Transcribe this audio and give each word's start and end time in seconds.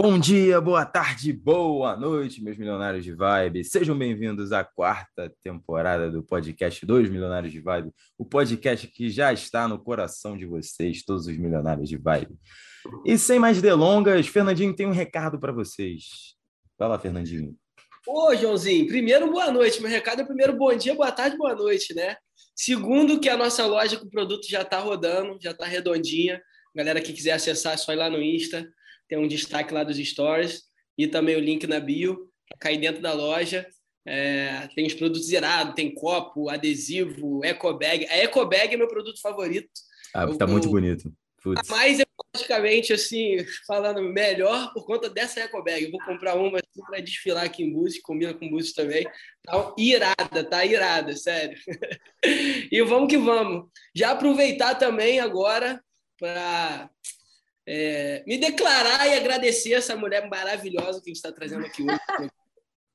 Bom 0.00 0.16
dia, 0.16 0.60
boa 0.60 0.86
tarde, 0.86 1.32
boa 1.32 1.96
noite, 1.96 2.40
meus 2.40 2.56
milionários 2.56 3.02
de 3.02 3.12
vibe. 3.12 3.64
Sejam 3.64 3.98
bem-vindos 3.98 4.52
à 4.52 4.62
quarta 4.62 5.34
temporada 5.42 6.08
do 6.08 6.22
podcast 6.22 6.86
Dois 6.86 7.10
Milionários 7.10 7.52
de 7.52 7.58
Vibe, 7.58 7.90
o 8.16 8.24
podcast 8.24 8.86
que 8.86 9.10
já 9.10 9.32
está 9.32 9.66
no 9.66 9.76
coração 9.76 10.36
de 10.36 10.46
vocês, 10.46 11.04
todos 11.04 11.26
os 11.26 11.36
milionários 11.36 11.88
de 11.88 11.96
vibe. 11.96 12.38
E 13.04 13.18
sem 13.18 13.40
mais 13.40 13.60
delongas, 13.60 14.28
Fernandinho 14.28 14.72
tem 14.72 14.86
um 14.86 14.92
recado 14.92 15.36
para 15.36 15.50
vocês. 15.50 16.36
Vai 16.78 16.88
lá, 16.88 16.96
Fernandinho. 16.96 17.56
Ô, 18.06 18.32
Joãozinho, 18.36 18.86
primeiro, 18.86 19.28
boa 19.32 19.50
noite. 19.50 19.82
Meu 19.82 19.90
recado 19.90 20.22
é 20.22 20.24
primeiro, 20.24 20.56
bom 20.56 20.76
dia, 20.76 20.94
boa 20.94 21.10
tarde, 21.10 21.36
boa 21.36 21.56
noite, 21.56 21.92
né? 21.92 22.16
Segundo, 22.54 23.18
que 23.18 23.28
a 23.28 23.36
nossa 23.36 23.66
loja 23.66 23.98
com 23.98 24.06
o 24.06 24.10
produto 24.10 24.48
já 24.48 24.62
está 24.62 24.78
rodando, 24.78 25.36
já 25.42 25.50
está 25.50 25.66
redondinha. 25.66 26.40
Galera 26.72 27.00
que 27.00 27.12
quiser 27.12 27.32
acessar, 27.32 27.72
é 27.72 27.76
só 27.76 27.92
ir 27.92 27.96
lá 27.96 28.08
no 28.08 28.22
Insta 28.22 28.64
tem 29.08 29.18
um 29.18 29.28
destaque 29.28 29.72
lá 29.72 29.82
dos 29.82 29.96
stories 29.96 30.62
e 30.96 31.06
também 31.06 31.36
o 31.36 31.40
link 31.40 31.66
na 31.66 31.80
bio 31.80 32.28
cair 32.60 32.78
dentro 32.78 33.02
da 33.02 33.12
loja. 33.12 33.66
É, 34.06 34.68
tem 34.74 34.86
os 34.86 34.94
produtos 34.94 35.30
irados, 35.30 35.74
tem 35.74 35.94
copo, 35.94 36.48
adesivo, 36.48 37.44
ecobag. 37.44 38.06
A 38.06 38.18
ecobag 38.18 38.72
é 38.72 38.76
meu 38.76 38.88
produto 38.88 39.20
favorito. 39.20 39.68
Ah, 40.14 40.26
tá 40.26 40.46
eu, 40.46 40.48
muito 40.48 40.68
bonito. 40.68 41.12
Putz. 41.42 41.68
Mais 41.68 42.00
ecologicamente, 42.00 42.92
assim, 42.92 43.36
falando 43.66 44.02
melhor 44.02 44.72
por 44.72 44.86
conta 44.86 45.10
dessa 45.10 45.40
ecobag. 45.40 45.84
Eu 45.84 45.90
vou 45.90 46.00
comprar 46.00 46.34
uma 46.36 46.58
assim, 46.58 46.84
para 46.86 47.00
desfilar 47.00 47.44
aqui 47.44 47.62
em 47.62 47.72
Búzios, 47.72 48.02
combina 48.02 48.32
com 48.32 48.48
Búzios 48.48 48.72
também. 48.72 49.04
Tá 49.44 49.74
irada, 49.76 50.44
tá 50.44 50.64
irada, 50.64 51.14
sério. 51.14 51.58
e 52.72 52.82
vamos 52.82 53.08
que 53.08 53.18
vamos. 53.18 53.68
Já 53.94 54.12
aproveitar 54.12 54.74
também 54.76 55.20
agora 55.20 55.82
para 56.18 56.90
é, 57.70 58.24
me 58.26 58.38
declarar 58.38 59.06
e 59.06 59.14
agradecer 59.14 59.74
essa 59.74 59.94
mulher 59.94 60.26
maravilhosa 60.26 61.02
que 61.02 61.10
a 61.10 61.12
gente 61.12 61.16
está 61.16 61.30
trazendo 61.30 61.66
aqui 61.66 61.82
hoje. 61.82 61.98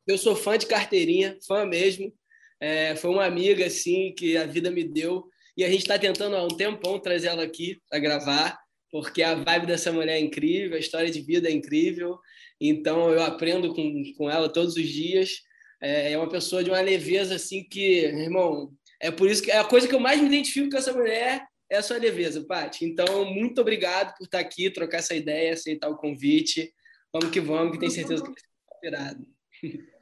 Eu 0.08 0.18
sou 0.18 0.36
fã 0.36 0.58
de 0.58 0.66
carteirinha, 0.66 1.38
fã 1.48 1.64
mesmo. 1.64 2.12
É, 2.60 2.96
foi 2.96 3.12
uma 3.12 3.24
amiga 3.24 3.68
assim 3.68 4.16
que 4.18 4.36
a 4.36 4.48
vida 4.48 4.72
me 4.72 4.84
deu 4.84 5.26
e 5.56 5.64
a 5.64 5.70
gente 5.70 5.82
está 5.82 6.00
tentando 6.00 6.36
há 6.36 6.44
um 6.44 6.48
tempão 6.48 7.00
trazer 7.00 7.28
ela 7.28 7.44
aqui 7.44 7.80
para 7.88 8.00
gravar, 8.00 8.60
porque 8.92 9.22
a 9.22 9.36
vibe 9.36 9.68
dessa 9.68 9.92
mulher 9.92 10.18
é 10.18 10.20
incrível, 10.20 10.76
a 10.76 10.80
história 10.80 11.12
de 11.12 11.22
vida 11.22 11.48
é 11.48 11.52
incrível. 11.52 12.18
Então 12.60 13.12
eu 13.12 13.22
aprendo 13.22 13.76
com, 13.76 14.04
com 14.18 14.28
ela 14.28 14.52
todos 14.52 14.76
os 14.76 14.88
dias. 14.88 15.42
É, 15.80 16.14
é 16.14 16.18
uma 16.18 16.30
pessoa 16.30 16.64
de 16.64 16.72
uma 16.72 16.82
leveza 16.82 17.36
assim 17.36 17.64
que, 17.64 18.06
irmão, 18.06 18.74
é 19.00 19.12
por 19.12 19.30
isso 19.30 19.44
que 19.44 19.52
é 19.52 19.60
a 19.60 19.64
coisa 19.64 19.88
que 19.88 19.94
eu 19.94 20.00
mais 20.00 20.20
me 20.20 20.28
identifico 20.28 20.72
com 20.72 20.78
essa 20.78 20.94
mulher 20.94 21.46
é 21.70 21.78
a 21.78 21.82
sua 21.82 21.98
leveza, 21.98 22.46
Paty. 22.46 22.86
Então, 22.86 23.26
muito 23.26 23.62
obrigado 23.62 24.16
por 24.18 24.26
estar 24.26 24.40
aqui, 24.40 24.70
trocar 24.70 24.98
essa 24.98 25.16
ideia, 25.16 25.54
aceitar 25.54 25.90
o 25.90 25.98
convite. 25.98 26.74
Vamos 27.12 27.30
que 27.30 27.40
vamos, 27.40 27.74
que 27.74 27.80
tenho 27.80 27.92
certeza 27.92 28.24
que 28.24 28.30
vai 28.30 28.40
ser 28.40 28.76
esperado. 28.76 29.28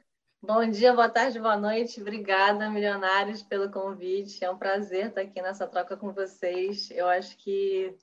Bom 0.44 0.68
dia, 0.68 0.92
boa 0.92 1.08
tarde, 1.08 1.38
boa 1.38 1.56
noite. 1.56 2.00
Obrigada, 2.00 2.68
milionários, 2.68 3.44
pelo 3.44 3.70
convite. 3.70 4.44
É 4.44 4.50
um 4.50 4.58
prazer 4.58 5.06
estar 5.06 5.20
aqui 5.20 5.40
nessa 5.40 5.68
troca 5.68 5.96
com 5.96 6.12
vocês. 6.12 6.90
Eu 6.90 7.08
acho 7.08 7.36
que 7.36 7.94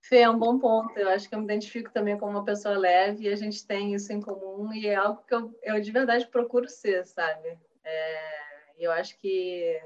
Fê 0.00 0.18
é 0.18 0.28
um 0.28 0.38
bom 0.38 0.58
ponto. 0.58 0.98
Eu 0.98 1.08
acho 1.08 1.28
que 1.28 1.34
eu 1.34 1.38
me 1.38 1.44
identifico 1.44 1.90
também 1.90 2.18
como 2.18 2.32
uma 2.32 2.44
pessoa 2.44 2.76
leve 2.76 3.24
e 3.24 3.28
a 3.28 3.36
gente 3.36 3.66
tem 3.66 3.94
isso 3.94 4.12
em 4.12 4.20
comum 4.20 4.72
e 4.72 4.86
é 4.86 4.94
algo 4.94 5.22
que 5.26 5.34
eu, 5.34 5.58
eu 5.62 5.80
de 5.80 5.90
verdade 5.90 6.26
procuro 6.26 6.68
ser, 6.68 7.06
sabe? 7.06 7.58
É, 7.82 8.74
eu 8.78 8.92
acho 8.92 9.18
que 9.18 9.80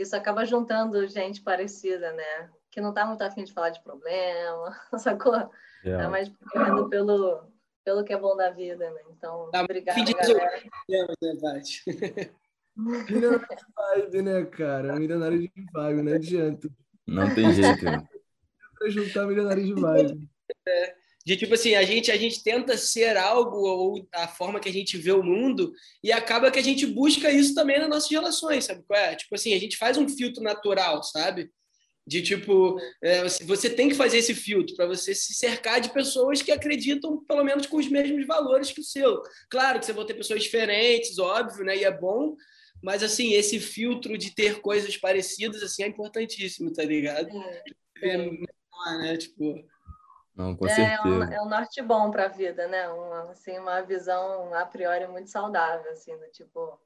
isso 0.00 0.16
acaba 0.16 0.44
juntando 0.44 1.06
gente 1.06 1.42
parecida, 1.42 2.12
né? 2.12 2.50
Que 2.70 2.80
não 2.80 2.92
tá 2.92 3.04
muito 3.04 3.22
afim 3.22 3.44
de 3.44 3.52
falar 3.52 3.70
de 3.70 3.82
problema, 3.82 4.76
sacou? 4.98 5.50
Yeah. 5.84 6.04
Tá 6.04 6.10
mais 6.10 6.28
procurando 6.28 6.88
pelo, 6.88 7.44
pelo 7.84 8.04
que 8.04 8.12
é 8.12 8.18
bom 8.18 8.36
da 8.36 8.50
vida, 8.50 8.90
né? 8.90 9.00
Então, 9.10 9.50
tá 9.50 9.62
obrigada, 9.62 10.00
galera. 10.02 10.62
Né, 10.88 12.30
Milionário 12.76 13.46
de 13.56 13.64
vibe, 13.76 14.22
né, 14.22 14.44
cara? 14.46 14.96
Milionário 14.96 15.38
de 15.38 15.52
vibe, 15.72 16.02
não 16.02 16.14
adianta. 16.14 16.68
Não 17.06 17.34
tem 17.34 17.52
jeito. 17.52 17.84
Né? 17.84 18.08
pra 18.78 18.88
juntar 18.88 19.26
milionário 19.26 19.62
de 19.62 19.74
vibe. 19.74 20.30
É 20.66 20.99
de 21.24 21.36
tipo 21.36 21.54
assim, 21.54 21.74
a 21.74 21.82
gente 21.82 22.10
a 22.10 22.16
gente 22.16 22.42
tenta 22.42 22.76
ser 22.78 23.16
algo 23.16 23.58
ou 23.58 24.08
a 24.12 24.26
forma 24.26 24.58
que 24.58 24.68
a 24.68 24.72
gente 24.72 24.96
vê 24.96 25.12
o 25.12 25.22
mundo 25.22 25.72
e 26.02 26.10
acaba 26.10 26.50
que 26.50 26.58
a 26.58 26.62
gente 26.62 26.86
busca 26.86 27.30
isso 27.30 27.54
também 27.54 27.78
nas 27.78 27.88
nossas 27.88 28.10
relações, 28.10 28.64
sabe 28.64 28.82
é? 28.92 29.14
Tipo 29.14 29.34
assim, 29.34 29.54
a 29.54 29.58
gente 29.58 29.76
faz 29.76 29.98
um 29.98 30.08
filtro 30.08 30.42
natural, 30.42 31.02
sabe? 31.02 31.50
De 32.06 32.22
tipo, 32.22 32.80
é, 33.02 33.22
você 33.44 33.68
tem 33.68 33.88
que 33.88 33.94
fazer 33.94 34.18
esse 34.18 34.34
filtro 34.34 34.74
para 34.74 34.86
você 34.86 35.14
se 35.14 35.34
cercar 35.34 35.80
de 35.80 35.92
pessoas 35.92 36.40
que 36.40 36.50
acreditam 36.50 37.22
pelo 37.24 37.44
menos 37.44 37.66
com 37.66 37.76
os 37.76 37.86
mesmos 37.86 38.26
valores 38.26 38.72
que 38.72 38.80
o 38.80 38.84
seu. 38.84 39.22
Claro 39.50 39.78
que 39.78 39.86
você 39.86 39.92
vai 39.92 40.06
ter 40.06 40.14
pessoas 40.14 40.42
diferentes, 40.42 41.18
óbvio, 41.18 41.64
né? 41.64 41.76
E 41.76 41.84
é 41.84 41.90
bom, 41.90 42.34
mas 42.82 43.02
assim, 43.02 43.34
esse 43.34 43.60
filtro 43.60 44.16
de 44.16 44.34
ter 44.34 44.60
coisas 44.60 44.96
parecidas 44.96 45.62
assim 45.62 45.82
é 45.82 45.86
importantíssimo, 45.86 46.72
tá 46.72 46.82
ligado? 46.82 47.28
É, 47.30 47.62
é. 48.02 48.14
é 48.14 48.98
né? 48.98 49.16
Tipo, 49.18 49.62
não, 50.40 50.56
com 50.56 50.66
é, 50.66 50.74
certeza. 50.74 51.02
É 51.02 51.08
um, 51.08 51.22
é 51.22 51.42
um 51.42 51.48
norte 51.48 51.82
bom 51.82 52.10
para 52.10 52.24
a 52.24 52.28
vida, 52.28 52.66
né? 52.66 52.88
Uma, 52.88 53.30
assim, 53.30 53.58
uma 53.58 53.82
visão 53.82 54.54
a 54.54 54.64
priori 54.64 55.06
muito 55.06 55.28
saudável, 55.28 55.90
assim, 55.92 56.16
do 56.16 56.30
tipo 56.32 56.80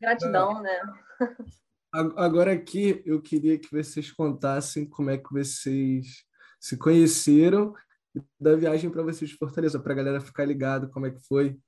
gratidão, 0.00 0.62
né? 0.62 0.80
Agora 1.92 2.52
aqui 2.52 3.02
eu 3.04 3.20
queria 3.20 3.58
que 3.58 3.70
vocês 3.70 4.10
contassem 4.10 4.88
como 4.88 5.10
é 5.10 5.18
que 5.18 5.30
vocês 5.30 6.24
se 6.58 6.76
conheceram 6.78 7.74
da 8.40 8.56
viagem 8.56 8.90
para 8.90 9.02
vocês 9.02 9.30
de 9.30 9.36
Fortaleza, 9.36 9.78
para 9.78 9.92
a 9.92 9.96
galera 9.96 10.20
ficar 10.20 10.46
ligado 10.46 10.88
como 10.90 11.06
é 11.06 11.10
que 11.10 11.20
foi. 11.26 11.58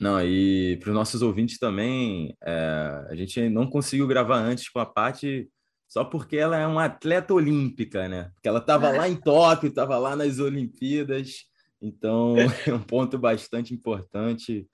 Não, 0.00 0.20
e 0.24 0.78
para 0.78 0.90
os 0.90 0.94
nossos 0.94 1.22
ouvintes 1.22 1.58
também, 1.58 2.36
é, 2.42 3.06
a 3.08 3.14
gente 3.14 3.48
não 3.48 3.68
conseguiu 3.68 4.06
gravar 4.06 4.38
antes 4.38 4.68
com 4.68 4.78
a 4.78 4.86
parte 4.86 5.50
só 5.92 6.06
porque 6.06 6.38
ela 6.38 6.58
é 6.58 6.66
uma 6.66 6.86
atleta 6.86 7.34
olímpica, 7.34 8.08
né? 8.08 8.30
Porque 8.32 8.48
ela 8.48 8.60
estava 8.60 8.88
lá 8.88 9.06
em 9.06 9.14
Tóquio, 9.14 9.68
estava 9.68 9.98
lá 9.98 10.16
nas 10.16 10.38
Olimpíadas, 10.38 11.44
então 11.82 12.34
é 12.66 12.72
um 12.72 12.82
ponto 12.82 13.18
bastante 13.18 13.74
importante. 13.74 14.66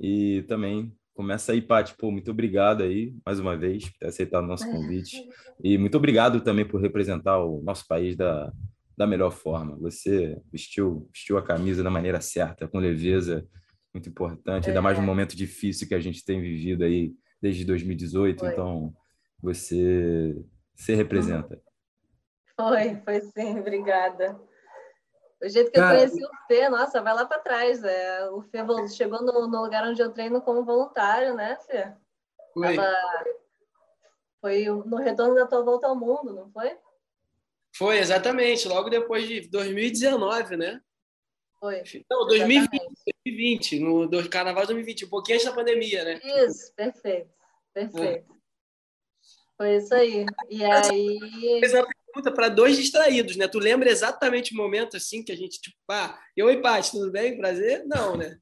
E 0.00 0.40
também 0.48 0.90
começa 1.12 1.52
aí, 1.52 1.60
Paty, 1.60 1.94
pô, 1.98 2.10
muito 2.10 2.30
obrigado 2.30 2.82
aí, 2.82 3.14
mais 3.22 3.38
uma 3.38 3.54
vez, 3.54 3.84
por 3.84 3.98
ter 3.98 4.06
aceitado 4.06 4.44
o 4.44 4.46
nosso 4.46 4.64
convite. 4.64 5.22
E 5.62 5.76
muito 5.76 5.98
obrigado 5.98 6.40
também 6.40 6.66
por 6.66 6.80
representar 6.80 7.44
o 7.44 7.60
nosso 7.62 7.86
país 7.86 8.16
da, 8.16 8.50
da 8.96 9.06
melhor 9.06 9.30
forma. 9.30 9.76
Você 9.76 10.40
vestiu, 10.50 11.06
vestiu 11.12 11.36
a 11.36 11.42
camisa 11.42 11.82
da 11.82 11.90
maneira 11.90 12.22
certa, 12.22 12.66
com 12.66 12.78
leveza, 12.78 13.46
muito 13.92 14.08
importante, 14.08 14.68
ainda 14.68 14.80
mais 14.80 14.96
num 14.96 15.04
é. 15.04 15.06
momento 15.06 15.36
difícil 15.36 15.86
que 15.86 15.94
a 15.94 16.00
gente 16.00 16.24
tem 16.24 16.40
vivido 16.40 16.82
aí 16.82 17.12
desde 17.42 17.62
2018. 17.62 18.40
Foi. 18.40 18.48
Então, 18.48 18.94
você 19.42 20.34
você 20.82 20.94
representa? 20.96 21.62
Foi, 22.56 22.96
foi 23.04 23.20
sim, 23.20 23.60
obrigada. 23.60 24.38
O 25.40 25.48
jeito 25.48 25.70
que 25.70 25.78
Cara... 25.78 25.94
eu 25.94 26.08
conheci 26.08 26.24
o 26.24 26.46
Fê, 26.46 26.68
nossa, 26.68 27.00
vai 27.00 27.14
lá 27.14 27.24
para 27.24 27.40
trás. 27.40 27.82
É, 27.82 28.28
o 28.30 28.42
Fê 28.42 28.58
chegou 28.88 29.22
no, 29.22 29.46
no, 29.48 29.62
lugar 29.62 29.86
onde 29.86 30.02
eu 30.02 30.12
treino 30.12 30.40
como 30.40 30.64
voluntário, 30.64 31.34
né, 31.34 31.56
Fê? 31.66 31.92
Foi. 32.52 32.76
Tava... 32.76 32.92
Foi 34.40 34.64
no 34.64 34.96
retorno 34.96 35.36
da 35.36 35.46
tua 35.46 35.62
volta 35.62 35.86
ao 35.86 35.94
mundo, 35.94 36.34
não 36.34 36.50
foi? 36.50 36.76
Foi, 37.76 37.98
exatamente. 37.98 38.66
Logo 38.66 38.90
depois 38.90 39.26
de 39.26 39.48
2019, 39.48 40.56
né? 40.56 40.80
Foi. 41.60 41.82
Não, 42.10 42.26
2020, 42.26 42.70
2020, 43.24 43.78
no 43.78 44.08
do 44.08 44.28
Carnaval 44.28 44.62
de 44.62 44.72
2020, 44.72 45.04
um 45.04 45.08
pouquinho 45.08 45.36
antes 45.36 45.48
da 45.48 45.54
pandemia, 45.54 46.04
né? 46.04 46.20
Isso, 46.24 46.74
perfeito, 46.74 47.30
perfeito. 47.72 48.31
É. 49.62 49.62
Foi 49.62 49.76
isso 49.76 49.94
aí. 49.94 50.26
E 50.50 50.64
aí. 50.64 51.60
Fez 51.60 51.72
uma 51.74 51.86
pergunta 51.86 52.32
para 52.32 52.48
dois 52.48 52.76
distraídos, 52.76 53.36
né? 53.36 53.46
Tu 53.46 53.58
lembra 53.58 53.90
exatamente 53.90 54.52
o 54.52 54.56
momento 54.56 54.96
assim 54.96 55.22
que 55.22 55.32
a 55.32 55.36
gente, 55.36 55.60
tipo, 55.60 55.76
pá, 55.86 56.18
eu 56.36 56.50
e 56.50 56.60
Paty, 56.60 56.90
tudo 56.90 57.10
bem? 57.10 57.36
Prazer? 57.38 57.84
Não, 57.86 58.16
né? 58.16 58.38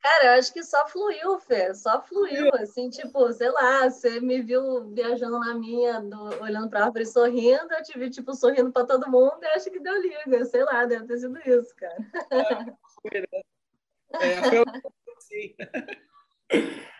Cara, 0.00 0.26
eu 0.26 0.38
acho 0.38 0.52
que 0.52 0.62
só 0.62 0.86
fluiu, 0.86 1.38
Fê, 1.40 1.74
só 1.74 2.00
fluiu, 2.00 2.48
assim, 2.54 2.88
tipo, 2.88 3.30
sei 3.32 3.50
lá, 3.50 3.90
você 3.90 4.20
me 4.20 4.40
viu 4.40 4.88
viajando 4.90 5.40
na 5.40 5.54
minha, 5.54 6.00
do, 6.00 6.40
olhando 6.40 6.70
para 6.70 6.80
a 6.80 6.84
árvore 6.84 7.04
sorrindo, 7.04 7.74
eu 7.74 7.82
te 7.82 7.98
vi, 7.98 8.08
tipo, 8.08 8.32
sorrindo 8.32 8.70
para 8.70 8.86
todo 8.86 9.10
mundo 9.10 9.38
e 9.42 9.46
acho 9.46 9.70
que 9.70 9.80
deu 9.80 10.00
liga, 10.00 10.44
sei 10.44 10.62
lá, 10.62 10.84
deve 10.86 11.04
ter 11.04 11.18
sido 11.18 11.36
isso, 11.40 11.74
cara. 11.74 11.96
É, 12.30 12.44
foi, 13.02 13.20
né? 13.20 13.42
É, 14.20 14.42
foi. 14.50 15.56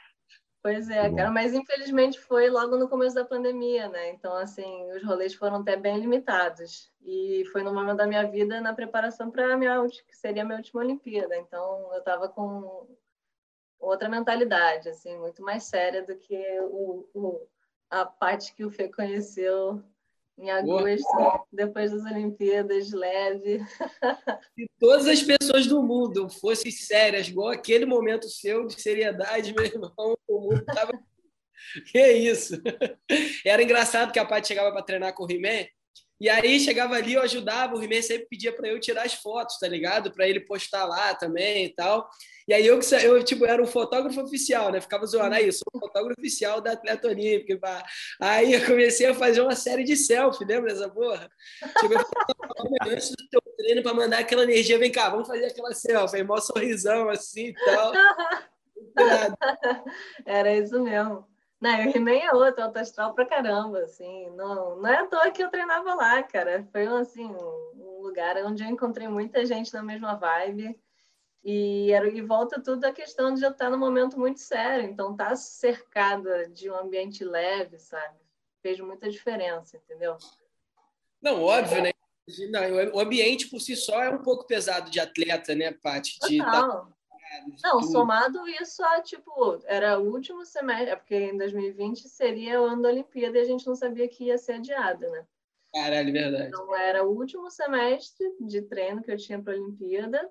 Pois 0.68 0.90
é, 0.90 1.10
cara, 1.14 1.30
mas 1.30 1.54
infelizmente 1.54 2.20
foi 2.20 2.50
logo 2.50 2.76
no 2.76 2.90
começo 2.90 3.14
da 3.14 3.24
pandemia, 3.24 3.88
né? 3.88 4.10
Então, 4.10 4.34
assim, 4.34 4.84
os 4.92 5.02
rolês 5.02 5.32
foram 5.32 5.62
até 5.62 5.78
bem 5.78 5.98
limitados. 5.98 6.92
E 7.06 7.42
foi 7.52 7.62
no 7.62 7.72
momento 7.72 7.96
da 7.96 8.06
minha 8.06 8.30
vida 8.30 8.60
na 8.60 8.74
preparação 8.74 9.30
para 9.30 9.54
a 9.54 9.56
minha, 9.56 9.82
que 9.88 10.14
seria 10.14 10.42
a 10.42 10.44
minha 10.44 10.58
última 10.58 10.82
Olimpíada. 10.82 11.34
Então, 11.38 11.88
eu 11.94 12.00
estava 12.00 12.28
com 12.28 12.86
outra 13.80 14.10
mentalidade, 14.10 14.90
assim, 14.90 15.16
muito 15.16 15.42
mais 15.42 15.64
séria 15.64 16.04
do 16.04 16.14
que 16.16 16.36
o, 16.60 17.08
o 17.14 17.48
a 17.88 18.04
parte 18.04 18.54
que 18.54 18.62
o 18.62 18.70
Fê 18.70 18.90
conheceu 18.90 19.82
em 20.38 20.50
agosto, 20.50 21.04
Boa. 21.12 21.44
depois 21.52 21.90
das 21.90 22.04
Olimpíadas, 22.04 22.92
leve. 22.92 23.58
Se 24.54 24.70
todas 24.78 25.06
as 25.08 25.22
pessoas 25.22 25.66
do 25.66 25.82
mundo 25.82 26.28
fossem 26.28 26.70
sérias, 26.70 27.28
igual 27.28 27.48
aquele 27.48 27.84
momento 27.84 28.28
seu 28.28 28.66
de 28.66 28.80
seriedade, 28.80 29.52
meu 29.52 29.64
irmão, 29.64 30.16
o 30.28 30.40
mundo 30.40 30.64
tava. 30.64 30.92
que 31.90 32.12
isso! 32.12 32.54
Era 33.44 33.62
engraçado 33.62 34.12
que 34.12 34.18
a 34.18 34.24
Paty 34.24 34.48
chegava 34.48 34.72
para 34.72 34.82
treinar 34.82 35.12
com 35.12 35.24
o 35.24 35.30
He-Man 35.30 35.66
e 36.20 36.28
aí 36.28 36.58
chegava 36.58 36.94
ali, 36.94 37.14
eu 37.14 37.22
ajudava, 37.22 37.76
o 37.76 37.82
He-Man 37.82 38.02
sempre 38.02 38.26
pedia 38.26 38.52
para 38.52 38.68
eu 38.68 38.80
tirar 38.80 39.04
as 39.04 39.14
fotos, 39.14 39.58
tá 39.58 39.68
ligado? 39.68 40.10
Para 40.12 40.28
ele 40.28 40.40
postar 40.40 40.84
lá 40.84 41.14
também 41.14 41.66
e 41.66 41.68
tal. 41.68 42.08
E 42.48 42.54
aí 42.54 42.66
eu, 42.66 42.80
eu 43.02 43.22
tipo, 43.22 43.44
era 43.44 43.62
um 43.62 43.66
fotógrafo 43.66 44.22
oficial, 44.22 44.72
né? 44.72 44.80
Ficava 44.80 45.04
zoando, 45.04 45.34
aí, 45.34 45.46
eu 45.46 45.52
sou 45.52 45.66
um 45.74 45.78
fotógrafo 45.78 46.18
oficial 46.18 46.62
da 46.62 46.72
atleta 46.72 47.06
olímpica. 47.06 47.58
Pá. 47.58 47.84
Aí 48.18 48.54
eu 48.54 48.64
comecei 48.64 49.06
a 49.06 49.14
fazer 49.14 49.42
uma 49.42 49.54
série 49.54 49.84
de 49.84 49.94
selfie, 49.94 50.46
lembra 50.46 50.72
dessa 50.72 50.88
porra? 50.88 51.30
Tipo, 51.78 51.92
eu 51.92 52.90
antes 52.90 53.10
do 53.10 53.28
teu 53.28 53.42
treino 53.56 53.82
para 53.82 53.92
mandar 53.92 54.20
aquela 54.20 54.44
energia, 54.44 54.78
vem 54.78 54.90
cá, 54.90 55.10
vamos 55.10 55.28
fazer 55.28 55.44
aquela 55.44 55.74
selfie. 55.74 56.16
Aí, 56.16 56.22
mó 56.22 56.40
sorrisão 56.40 57.10
assim 57.10 57.48
e 57.48 57.54
tal. 57.54 57.92
Era 60.24 60.56
isso 60.56 60.82
mesmo. 60.82 61.26
Não, 61.60 61.70
o 61.70 61.90
He-Man 61.90 62.18
é 62.18 62.32
outro, 62.32 62.62
alto 62.62 62.78
astral 62.78 63.14
pra 63.14 63.26
caramba, 63.26 63.80
assim. 63.80 64.30
Não, 64.30 64.76
não 64.76 64.88
é 64.88 64.98
à 64.98 65.06
toa 65.06 65.30
que 65.30 65.42
eu 65.42 65.50
treinava 65.50 65.94
lá, 65.94 66.22
cara. 66.22 66.66
Foi, 66.70 66.86
assim, 66.86 67.26
um 67.26 68.00
lugar 68.00 68.36
onde 68.44 68.62
eu 68.62 68.68
encontrei 68.68 69.08
muita 69.08 69.44
gente 69.44 69.74
na 69.74 69.82
mesma 69.82 70.14
vibe. 70.14 70.78
E, 71.44 71.90
era, 71.90 72.08
e 72.08 72.20
volta 72.20 72.62
tudo 72.62 72.84
a 72.84 72.92
questão 72.92 73.34
de 73.34 73.42
eu 73.42 73.50
estar 73.50 73.70
num 73.70 73.78
momento 73.78 74.18
muito 74.18 74.38
sério. 74.38 74.88
Então, 74.88 75.12
estar 75.12 75.30
tá 75.30 75.36
cercada 75.36 76.48
de 76.48 76.70
um 76.70 76.76
ambiente 76.76 77.24
leve, 77.24 77.78
sabe? 77.78 78.18
Fez 78.62 78.78
muita 78.78 79.10
diferença, 79.10 79.76
entendeu? 79.76 80.16
Não, 81.20 81.42
óbvio, 81.42 81.82
né? 81.82 81.90
Não, 82.50 82.94
o 82.94 83.00
ambiente 83.00 83.48
por 83.48 83.58
si 83.58 83.74
só 83.74 84.02
é 84.02 84.10
um 84.10 84.22
pouco 84.22 84.46
pesado 84.46 84.90
de 84.90 85.00
atleta, 85.00 85.54
né, 85.54 85.72
Paty? 85.72 86.18
De 86.20 86.38
tá 86.38 86.86
não, 87.62 87.82
somado 87.82 88.46
isso 88.48 88.82
a, 88.82 89.00
tipo, 89.02 89.60
era 89.64 89.98
o 89.98 90.12
último 90.12 90.44
semestre, 90.44 90.90
é 90.90 90.96
porque 90.96 91.16
em 91.16 91.36
2020 91.36 92.08
seria 92.08 92.60
o 92.60 92.64
ano 92.64 92.82
da 92.82 92.88
Olimpíada 92.88 93.38
e 93.38 93.40
a 93.40 93.44
gente 93.44 93.66
não 93.66 93.74
sabia 93.74 94.08
que 94.08 94.24
ia 94.24 94.38
ser 94.38 94.54
adiado, 94.54 95.08
né? 95.10 95.26
Caralho, 95.72 96.12
verdade. 96.12 96.48
Então 96.48 96.74
era 96.74 97.04
o 97.04 97.10
último 97.10 97.50
semestre 97.50 98.26
de 98.40 98.62
treino 98.62 99.02
que 99.02 99.10
eu 99.10 99.16
tinha 99.16 99.40
para 99.42 99.54
a 99.54 99.56
Olimpíada, 99.56 100.30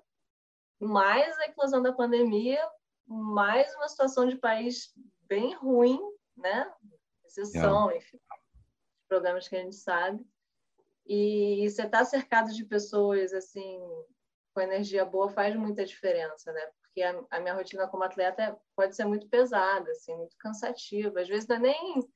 mais 0.80 1.36
a 1.38 1.46
eclosão 1.46 1.82
da 1.82 1.92
pandemia, 1.92 2.60
mais 3.06 3.74
uma 3.76 3.88
situação 3.88 4.26
de 4.26 4.36
país 4.36 4.92
bem 5.22 5.54
ruim, 5.54 6.00
né? 6.36 6.70
Exceção, 7.24 7.90
é. 7.90 7.98
enfim, 7.98 8.18
problemas 9.08 9.48
que 9.48 9.56
a 9.56 9.62
gente 9.62 9.76
sabe. 9.76 10.26
E 11.06 11.68
você 11.68 11.82
está 11.82 12.04
cercado 12.04 12.52
de 12.52 12.64
pessoas 12.64 13.32
assim 13.32 13.80
com 14.52 14.60
energia 14.60 15.04
boa 15.04 15.30
faz 15.30 15.54
muita 15.54 15.84
diferença, 15.84 16.52
né? 16.52 16.60
Porque 16.98 17.02
a, 17.02 17.24
a, 17.30 17.40
minha 17.40 17.54
rotina 17.54 17.86
como 17.86 18.02
atleta 18.02 18.58
pode 18.74 18.96
ser 18.96 19.04
muito 19.04 19.28
pesada, 19.28 19.88
assim, 19.92 20.14
muito 20.16 20.36
cansativa. 20.36 21.20
Às 21.20 21.28
vezes 21.28 21.46
não 21.46 21.56
é 21.56 21.60
nem 21.60 22.08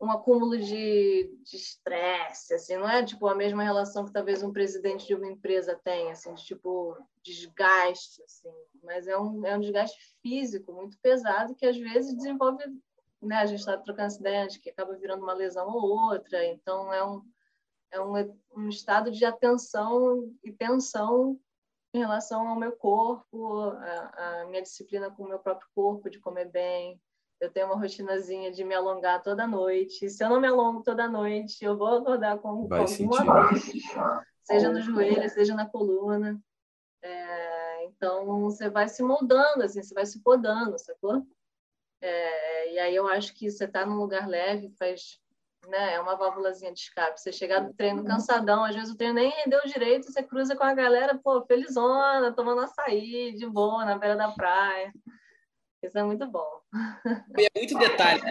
um 0.00 0.10
acúmulo 0.10 0.56
de 0.56 1.30
estresse, 1.52 2.54
assim, 2.54 2.76
não 2.76 2.88
é 2.88 3.04
tipo 3.04 3.26
a 3.28 3.34
mesma 3.34 3.62
relação 3.62 4.06
que 4.06 4.12
talvez 4.12 4.42
um 4.42 4.50
presidente 4.50 5.06
de 5.06 5.14
uma 5.14 5.26
empresa 5.26 5.78
tenha, 5.84 6.12
assim, 6.12 6.32
de 6.32 6.42
tipo 6.42 6.96
desgaste, 7.22 8.22
assim, 8.22 8.50
mas 8.82 9.06
é 9.06 9.18
um, 9.18 9.44
é 9.44 9.54
um 9.54 9.60
desgaste 9.60 9.98
físico 10.22 10.72
muito 10.72 10.96
pesado 11.02 11.54
que 11.54 11.66
às 11.66 11.76
vezes 11.76 12.16
desenvolve, 12.16 12.64
né, 13.20 13.36
a 13.36 13.46
gente 13.46 13.58
está 13.58 13.76
trocando 13.76 14.06
essa 14.06 14.20
ideia 14.20 14.48
de 14.48 14.58
que 14.58 14.70
acaba 14.70 14.96
virando 14.96 15.22
uma 15.22 15.34
lesão 15.34 15.68
ou 15.68 16.12
outra, 16.12 16.46
então 16.46 16.90
é 16.90 17.04
um, 17.04 17.22
é 17.90 18.00
um, 18.00 18.38
um 18.56 18.68
estado 18.70 19.10
de 19.10 19.22
atenção 19.26 20.32
e 20.42 20.50
tensão 20.50 21.38
em 21.92 21.98
relação 21.98 22.46
ao 22.46 22.58
meu 22.58 22.72
corpo, 22.72 23.60
a, 23.60 24.42
a, 24.42 24.46
minha 24.46 24.62
disciplina 24.62 25.10
com 25.10 25.24
o 25.24 25.28
meu 25.28 25.38
próprio 25.38 25.68
corpo, 25.74 26.08
de 26.08 26.20
comer 26.20 26.46
bem. 26.50 27.00
Eu 27.40 27.50
tenho 27.50 27.66
uma 27.66 27.76
rotinazinha 27.76 28.52
de 28.52 28.62
me 28.62 28.74
alongar 28.74 29.22
toda 29.22 29.46
noite. 29.46 30.08
Se 30.08 30.22
eu 30.22 30.28
não 30.28 30.40
me 30.40 30.46
alongo 30.46 30.82
toda 30.82 31.08
noite, 31.08 31.64
eu 31.64 31.76
vou 31.76 31.88
acordar 31.88 32.38
com, 32.38 32.68
com 32.68 32.74
alguma 32.74 33.24
dor, 33.24 33.58
seja 34.44 34.70
no 34.70 34.80
joelho, 34.80 35.28
seja 35.30 35.54
na 35.54 35.66
coluna. 35.66 36.38
É, 37.02 37.86
então, 37.86 38.42
você 38.42 38.68
vai 38.68 38.88
se 38.88 39.02
moldando, 39.02 39.62
assim, 39.64 39.82
você 39.82 39.94
vai 39.94 40.04
se 40.04 40.22
podando, 40.22 40.78
sacou? 40.78 41.26
É, 42.00 42.74
e 42.74 42.78
aí 42.78 42.94
eu 42.94 43.06
acho 43.08 43.34
que 43.34 43.50
você 43.50 43.64
está 43.64 43.84
num 43.84 43.96
lugar 43.96 44.28
leve 44.28 44.70
faz 44.78 45.20
né? 45.68 45.94
É 45.94 46.00
uma 46.00 46.16
válvulazinha 46.16 46.72
de 46.72 46.80
escape. 46.80 47.20
Você 47.20 47.32
chegar 47.32 47.60
do 47.60 47.74
treino 47.74 48.04
cansadão, 48.04 48.64
às 48.64 48.74
vezes 48.74 48.90
o 48.90 48.96
treino 48.96 49.14
nem 49.14 49.30
rendeu 49.30 49.60
direito, 49.66 50.10
você 50.10 50.22
cruza 50.22 50.56
com 50.56 50.64
a 50.64 50.74
galera, 50.74 51.18
pô, 51.22 51.44
felizona, 51.46 52.32
tomando 52.34 52.62
açaí, 52.62 53.34
de 53.36 53.46
boa, 53.46 53.84
na 53.84 53.98
beira 53.98 54.16
da 54.16 54.30
praia. 54.30 54.92
Isso 55.82 55.98
é 55.98 56.02
muito 56.02 56.26
bom. 56.26 56.60
É 57.38 57.58
muito 57.58 57.78
detalhe. 57.78 58.22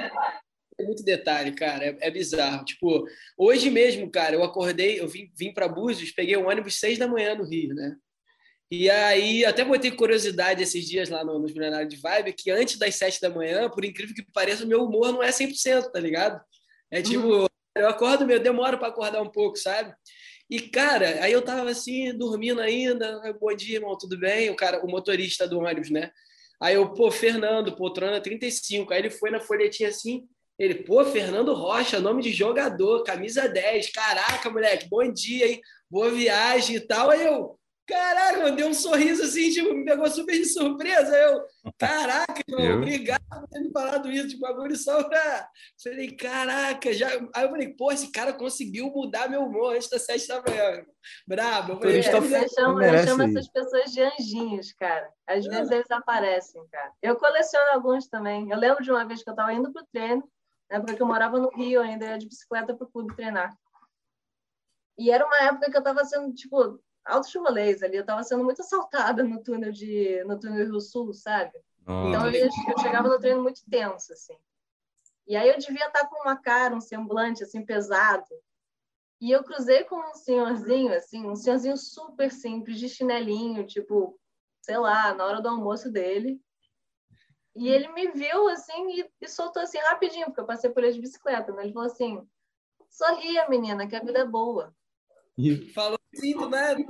É 0.80 0.84
muito 0.84 1.04
detalhe, 1.04 1.52
cara. 1.54 1.86
É, 1.86 1.98
é, 2.02 2.12
bizarro. 2.12 2.64
Tipo, 2.64 3.06
hoje 3.38 3.70
mesmo, 3.70 4.10
cara, 4.10 4.36
eu 4.36 4.44
acordei, 4.44 5.00
eu 5.00 5.08
vim, 5.08 5.32
vim 5.36 5.54
para 5.54 5.68
Búzios, 5.68 6.12
peguei 6.12 6.38
um 6.38 6.48
ônibus 6.48 6.80
seis 6.80 6.98
da 6.98 7.08
manhã 7.08 7.36
no 7.36 7.44
Rio, 7.44 7.74
né? 7.75 7.96
E 8.72 8.88
aí, 8.88 9.44
até 9.46 9.66
botei 9.66 9.90
curiosidade 9.90 10.62
esses 10.62 10.88
dias 10.88 11.10
lá 11.10 11.24
no, 11.24 11.40
nos 11.40 11.52
Milionários 11.52 11.90
de 11.92 12.00
Vibe, 12.00 12.34
que 12.34 12.52
antes 12.52 12.78
das 12.78 12.96
sete 12.96 13.20
da 13.20 13.30
manhã, 13.30 13.68
por 13.68 13.84
incrível 13.84 14.14
que 14.14 14.24
pareça, 14.32 14.64
o 14.64 14.68
meu 14.68 14.84
humor 14.84 15.12
não 15.12 15.24
é 15.24 15.30
100%, 15.30 15.92
tá 15.92 16.00
ligado? 16.00 16.40
É 16.91 17.01
tipo, 17.01 17.27
uhum. 17.27 17.47
eu 17.75 17.88
acordo, 17.88 18.25
meu, 18.25 18.39
demoro 18.39 18.77
para 18.77 18.88
acordar 18.88 19.21
um 19.21 19.30
pouco, 19.30 19.57
sabe? 19.57 19.94
E, 20.50 20.59
cara, 20.59 21.24
aí 21.24 21.31
eu 21.31 21.44
tava 21.44 21.69
assim, 21.69 22.12
dormindo 22.18 22.59
ainda. 22.59 23.21
Bom 23.39 23.53
dia, 23.56 23.75
irmão, 23.75 23.95
tudo 23.97 24.18
bem? 24.18 24.50
O 24.50 24.56
cara, 24.56 24.83
o 24.83 24.89
motorista 24.89 25.47
do 25.47 25.59
ônibus, 25.59 25.91
né? 25.91 26.12
Aí 26.59 26.75
eu, 26.75 26.91
pô, 26.94 27.12
Fernando, 27.12 27.75
poltrona 27.75 28.19
35. 28.19 28.91
Aí 28.91 29.00
ele 29.00 29.09
foi 29.12 29.30
na 29.30 29.39
folhetinha 29.39 29.89
assim, 29.89 30.27
ele, 30.57 30.75
pô, 30.75 31.06
Fernando 31.06 31.53
Rocha, 31.53 32.00
nome 32.00 32.24
de 32.24 32.33
jogador, 32.33 33.03
camisa 33.03 33.47
10. 33.47 33.91
Caraca, 33.91 34.50
moleque, 34.50 34.89
bom 34.89 35.09
dia, 35.12 35.47
hein? 35.47 35.62
Boa 35.89 36.09
viagem 36.09 36.77
e 36.77 36.80
tal. 36.80 37.12
Aí 37.12 37.24
eu, 37.24 37.59
Caraca, 37.89 38.38
mano, 38.38 38.56
deu 38.56 38.68
um 38.68 38.74
sorriso 38.74 39.24
assim, 39.24 39.50
tipo, 39.50 39.74
me 39.74 39.83
pegou 39.83 40.07
super 40.12 40.33
de 40.33 40.45
surpresa. 40.45 41.18
Eu, 41.18 41.44
caraca, 41.75 42.44
irmão, 42.47 42.77
obrigado 42.77 43.19
por 43.27 43.47
ter 43.47 43.62
me 43.62 43.71
falado 43.71 44.12
isso, 44.12 44.27
tipo, 44.27 44.41
bagulho 44.41 44.75
só 44.75 45.03
pra. 45.03 45.50
Falei, 45.84 46.15
caraca, 46.15 46.93
já. 46.93 47.08
Aí 47.08 47.43
eu 47.43 47.50
falei, 47.50 47.74
pô, 47.74 47.91
esse 47.91 48.12
cara 48.12 48.31
conseguiu 48.31 48.91
mudar 48.91 49.27
meu 49.27 49.41
humor 49.41 49.75
antes 49.75 49.89
das 49.89 50.05
sete 50.05 50.27
da 50.27 50.39
manhã. 50.39 50.86
Brabo. 51.27 51.74
Eu, 51.74 51.77
falei, 51.79 51.96
é, 51.96 51.98
eu, 51.98 52.50
chamo, 52.50 52.84
eu 52.84 53.08
chamo 53.08 53.24
essas 53.24 53.48
pessoas 53.50 53.91
de 53.91 54.01
anjinhos, 54.03 54.72
cara. 54.74 55.12
Às 55.25 55.48
é. 55.48 55.50
vezes 55.50 55.72
eles 55.72 55.89
aparecem, 55.89 56.62
cara. 56.72 56.91
Eu 57.01 57.15
coleciono 57.15 57.72
alguns 57.74 58.08
também. 58.08 58.51
Eu 58.51 58.60
lembro 58.60 58.84
de 58.84 58.91
uma 58.91 59.03
vez 59.03 59.24
que 59.24 59.29
eu 59.31 59.36
tava 59.36 59.51
indo 59.51 59.74
pro 59.74 59.84
treino, 59.91 60.24
na 60.69 60.77
época 60.77 60.93
que 60.93 61.01
eu 61.01 61.08
morava 61.08 61.39
no 61.39 61.50
Rio, 61.50 61.81
ainda 61.81 62.05
ia 62.05 62.19
de 62.19 62.27
bicicleta 62.27 62.75
pro 62.75 62.88
clube 62.88 63.15
treinar. 63.15 63.51
E 64.96 65.10
era 65.10 65.25
uma 65.25 65.43
época 65.43 65.72
que 65.72 65.77
eu 65.77 65.81
tava 65.81 66.05
sendo, 66.05 66.31
tipo, 66.36 66.79
altos 67.06 67.34
rolês 67.34 67.82
ali. 67.84 67.98
Eu 67.98 68.01
estava 68.01 68.24
sendo 68.24 68.44
muito 68.44 68.62
assaltada 68.62 69.24
no 69.24 69.41
túnel 69.41 69.72
de 69.72 70.24
no 70.25 70.39
túnel 70.39 70.65
Rio 70.65 70.82
Sul, 70.82 71.13
sabe? 71.13 71.58
Então 71.82 72.27
eu, 72.27 72.46
eu, 72.46 72.79
chegava 72.79 73.08
no 73.08 73.20
treino 73.20 73.41
muito 73.41 73.62
tenso, 73.70 74.13
assim. 74.13 74.38
E 75.27 75.36
aí 75.36 75.50
eu 75.50 75.58
devia 75.58 75.88
estar 75.88 76.08
com 76.08 76.22
uma 76.22 76.36
cara, 76.36 76.75
um 76.75 76.82
semblante 76.82 77.44
assim 77.44 77.65
pesado. 77.65 78.29
E 79.22 79.32
eu 79.32 79.44
cruzei 79.44 79.84
com 79.84 79.98
um 79.98 80.13
senhorzinho, 80.13 80.94
assim, 80.94 81.25
um 81.27 81.36
senhorzinho 81.36 81.75
super 81.75 82.32
simples, 82.32 82.79
de 82.79 82.88
chinelinho, 82.88 83.65
tipo, 83.65 84.18
sei 84.62 84.77
lá, 84.77 85.13
na 85.13 85.25
hora 85.25 85.41
do 85.41 85.50
almoço 85.50 85.91
dele. 85.91 86.39
E 87.56 87.68
ele 87.68 87.89
me 87.89 88.12
viu 88.12 88.48
assim 88.48 89.01
e, 89.01 89.12
e 89.20 89.27
soltou 89.27 89.62
assim 89.62 89.77
rapidinho, 89.79 90.27
porque 90.27 90.39
eu 90.39 90.46
passei 90.46 90.70
por 90.70 90.84
ele 90.84 90.94
de 90.94 91.01
bicicleta. 91.01 91.51
Né? 91.51 91.63
Ele 91.63 91.74
falou 91.74 91.88
assim: 91.88 92.25
sorria, 92.89 93.50
menina, 93.50 93.88
que 93.88 93.96
a 93.96 94.03
vida 94.03 94.20
é 94.20 94.25
boa. 94.25 94.74
E... 95.38 95.72
Falou 95.74 95.99
assim, 96.13 96.34
do 96.34 96.50
nada. 96.50 96.86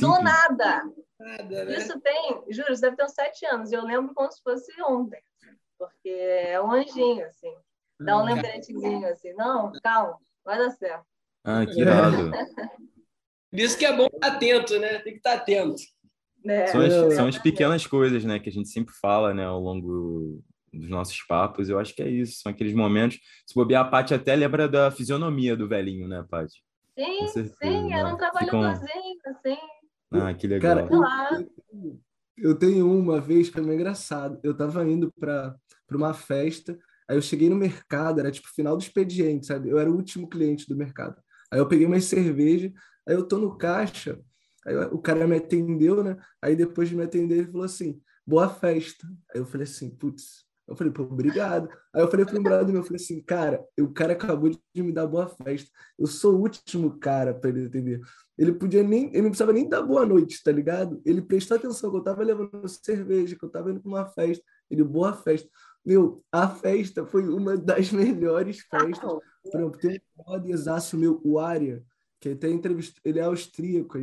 Do 0.00 0.22
nada. 0.22 0.82
nada 1.18 1.64
né? 1.64 1.76
Isso 1.76 2.00
tem, 2.00 2.42
juro, 2.50 2.72
isso 2.72 2.82
deve 2.82 2.96
ter 2.96 3.04
uns 3.04 3.12
sete 3.12 3.46
anos. 3.46 3.72
E 3.72 3.74
eu 3.74 3.84
lembro 3.84 4.14
como 4.14 4.30
se 4.30 4.42
fosse 4.42 4.70
ontem. 4.82 5.22
Porque 5.78 6.08
é 6.08 6.60
um 6.60 6.72
anjinho, 6.72 7.26
assim. 7.26 7.54
Dá 8.00 8.18
um 8.18 8.22
hum. 8.22 8.24
lembretezinho, 8.24 9.06
assim. 9.08 9.32
Não, 9.34 9.72
calma, 9.82 10.16
vai 10.44 10.58
dar 10.58 10.70
certo. 10.70 11.06
Ah, 11.44 11.66
que 11.66 11.80
irado. 11.80 12.30
Isso 13.52 13.76
que 13.76 13.84
é 13.84 13.94
bom 13.94 14.06
estar 14.06 14.28
atento, 14.28 14.78
né? 14.78 14.98
Tem 15.00 15.12
que 15.12 15.18
estar 15.18 15.34
atento. 15.34 15.82
É, 16.44 16.66
são, 16.66 16.80
as, 16.80 17.14
são 17.14 17.26
as 17.26 17.38
pequenas 17.38 17.86
coisas, 17.86 18.24
né, 18.24 18.40
que 18.40 18.48
a 18.48 18.52
gente 18.52 18.68
sempre 18.68 18.92
fala, 19.00 19.32
né, 19.32 19.44
ao 19.44 19.60
longo 19.60 20.42
dos 20.72 20.88
nossos 20.88 21.20
papos. 21.22 21.68
Eu 21.68 21.78
acho 21.78 21.94
que 21.94 22.02
é 22.02 22.08
isso. 22.08 22.40
São 22.40 22.50
aqueles 22.50 22.74
momentos. 22.74 23.18
Se 23.46 23.54
bobear, 23.54 23.84
a 23.84 23.88
Paty 23.88 24.14
até 24.14 24.34
lembra 24.34 24.68
da 24.68 24.90
fisionomia 24.90 25.56
do 25.56 25.68
velhinho, 25.68 26.08
né, 26.08 26.24
Paty? 26.28 26.62
Sim, 26.94 27.26
sim, 27.26 27.92
era 27.92 28.12
um 28.12 28.16
trabalhadorzinho, 28.16 29.18
assim. 29.26 29.58
Ah, 30.10 30.34
que 30.34 30.46
legal. 30.46 30.88
Cara, 30.88 31.36
eu, 31.36 32.00
eu 32.36 32.58
tenho 32.58 32.90
uma 32.90 33.20
vez 33.20 33.48
que 33.48 33.58
é 33.58 33.62
meio 33.62 33.74
engraçado. 33.74 34.38
Eu 34.42 34.52
estava 34.52 34.86
indo 34.86 35.12
para 35.18 35.56
uma 35.90 36.12
festa, 36.12 36.78
Aí 37.08 37.16
eu 37.16 37.22
cheguei 37.22 37.48
no 37.50 37.56
mercado, 37.56 38.20
era 38.20 38.30
tipo 38.30 38.48
final 38.48 38.76
do 38.76 38.82
expediente, 38.82 39.46
sabe? 39.46 39.68
Eu 39.68 39.78
era 39.78 39.90
o 39.90 39.94
último 39.94 40.28
cliente 40.28 40.66
do 40.66 40.76
mercado. 40.76 41.20
Aí 41.50 41.58
eu 41.58 41.68
peguei 41.68 41.86
mais 41.86 42.04
cerveja, 42.04 42.72
aí 43.06 43.14
eu 43.14 43.26
tô 43.26 43.38
no 43.38 43.56
caixa, 43.58 44.18
aí 44.64 44.74
o 44.86 44.98
cara 44.98 45.26
me 45.26 45.36
atendeu, 45.36 46.02
né? 46.02 46.16
Aí 46.40 46.56
depois 46.56 46.88
de 46.88 46.96
me 46.96 47.02
atender, 47.02 47.38
ele 47.38 47.46
falou 47.52 47.64
assim: 47.64 48.00
boa 48.26 48.48
festa. 48.48 49.06
Aí 49.34 49.40
eu 49.40 49.46
falei 49.46 49.64
assim, 49.64 49.90
putz. 49.90 50.46
Eu 50.72 50.76
falei, 50.76 50.92
pô, 50.92 51.02
obrigado. 51.02 51.68
Aí 51.94 52.02
eu 52.02 52.10
falei 52.10 52.24
pro 52.24 52.38
um 52.38 52.42
brother 52.42 52.68
meu, 52.68 52.78
eu 52.78 52.82
falei 52.82 52.96
assim, 52.96 53.22
cara, 53.22 53.62
o 53.78 53.88
cara 53.88 54.14
acabou 54.14 54.48
de 54.48 54.82
me 54.82 54.90
dar 54.90 55.06
boa 55.06 55.28
festa. 55.28 55.70
Eu 55.98 56.06
sou 56.06 56.34
o 56.34 56.40
último 56.40 56.98
cara 56.98 57.34
para 57.34 57.50
ele 57.50 57.66
entender. 57.66 58.00
Ele 58.38 58.52
podia 58.52 58.82
nem, 58.82 59.08
ele 59.08 59.22
não 59.22 59.30
precisava 59.30 59.52
nem 59.52 59.68
dar 59.68 59.82
boa 59.82 60.06
noite, 60.06 60.42
tá 60.42 60.50
ligado? 60.50 61.00
Ele 61.04 61.20
prestou 61.20 61.56
atenção 61.56 61.90
que 61.90 61.96
eu 61.98 62.02
tava 62.02 62.22
levando 62.22 62.66
cerveja, 62.66 63.36
que 63.36 63.44
eu 63.44 63.50
tava 63.50 63.70
indo 63.70 63.80
pra 63.80 63.90
uma 63.90 64.06
festa. 64.06 64.42
Ele, 64.70 64.82
boa 64.82 65.12
festa. 65.12 65.48
Meu, 65.84 66.24
a 66.32 66.48
festa 66.48 67.04
foi 67.04 67.28
uma 67.28 67.56
das 67.56 67.92
melhores 67.92 68.60
festas. 68.60 69.20
Por 69.42 69.60
exemplo, 69.60 69.78
tem 69.78 70.00
um 70.16 70.24
brotherzaço 70.24 70.96
meu, 70.96 71.20
o 71.22 71.38
Aria, 71.38 71.84
que 72.18 72.30
até 72.30 72.48
entrevistou, 72.48 73.00
ele 73.04 73.18
é 73.18 73.24
austríaco. 73.24 73.98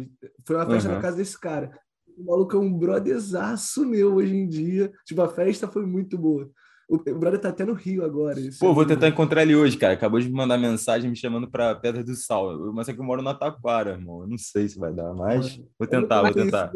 Foi 0.46 0.56
uma 0.56 0.68
festa 0.68 0.90
uhum. 0.90 0.96
na 0.96 1.02
casa 1.02 1.18
desse 1.18 1.40
cara. 1.40 1.72
O 2.20 2.26
maluco 2.26 2.58
é 2.58 2.60
um 2.60 2.74
brotherzaço 2.78 3.86
meu 3.86 4.16
hoje 4.16 4.36
em 4.36 4.48
dia. 4.48 4.92
Tipo, 5.06 5.22
a 5.22 5.30
festa 5.30 5.68
foi 5.68 5.86
muito 5.86 6.18
boa. 6.18 6.52
O, 6.90 6.96
o 6.96 7.20
brother 7.20 7.40
tá 7.40 7.50
até 7.50 7.64
no 7.64 7.74
Rio 7.74 8.04
agora. 8.04 8.36
Pô, 8.60 8.72
é 8.72 8.74
vou 8.74 8.86
tentar 8.86 9.08
bom. 9.08 9.14
encontrar 9.14 9.44
ele 9.44 9.56
hoje, 9.56 9.78
cara. 9.78 9.94
Acabou 9.94 10.20
de 10.20 10.28
me 10.28 10.34
mandar 10.34 10.58
mensagem 10.58 11.10
me 11.10 11.16
chamando 11.16 11.50
pra 11.50 11.76
Pedra 11.76 12.04
do 12.04 12.16
Sal. 12.16 12.74
Mas 12.74 12.90
é 12.90 12.94
que 12.94 13.00
eu 13.00 13.06
moro 13.06 13.22
na 13.22 13.34
Taquara, 13.34 13.92
irmão. 13.92 14.22
Eu 14.22 14.28
não 14.28 14.38
sei 14.38 14.68
se 14.68 14.78
vai 14.78 14.92
dar, 14.92 15.14
mas 15.14 15.62
vou 15.78 15.88
tentar, 15.88 16.24
vou 16.24 16.34
tentar. 16.34 16.72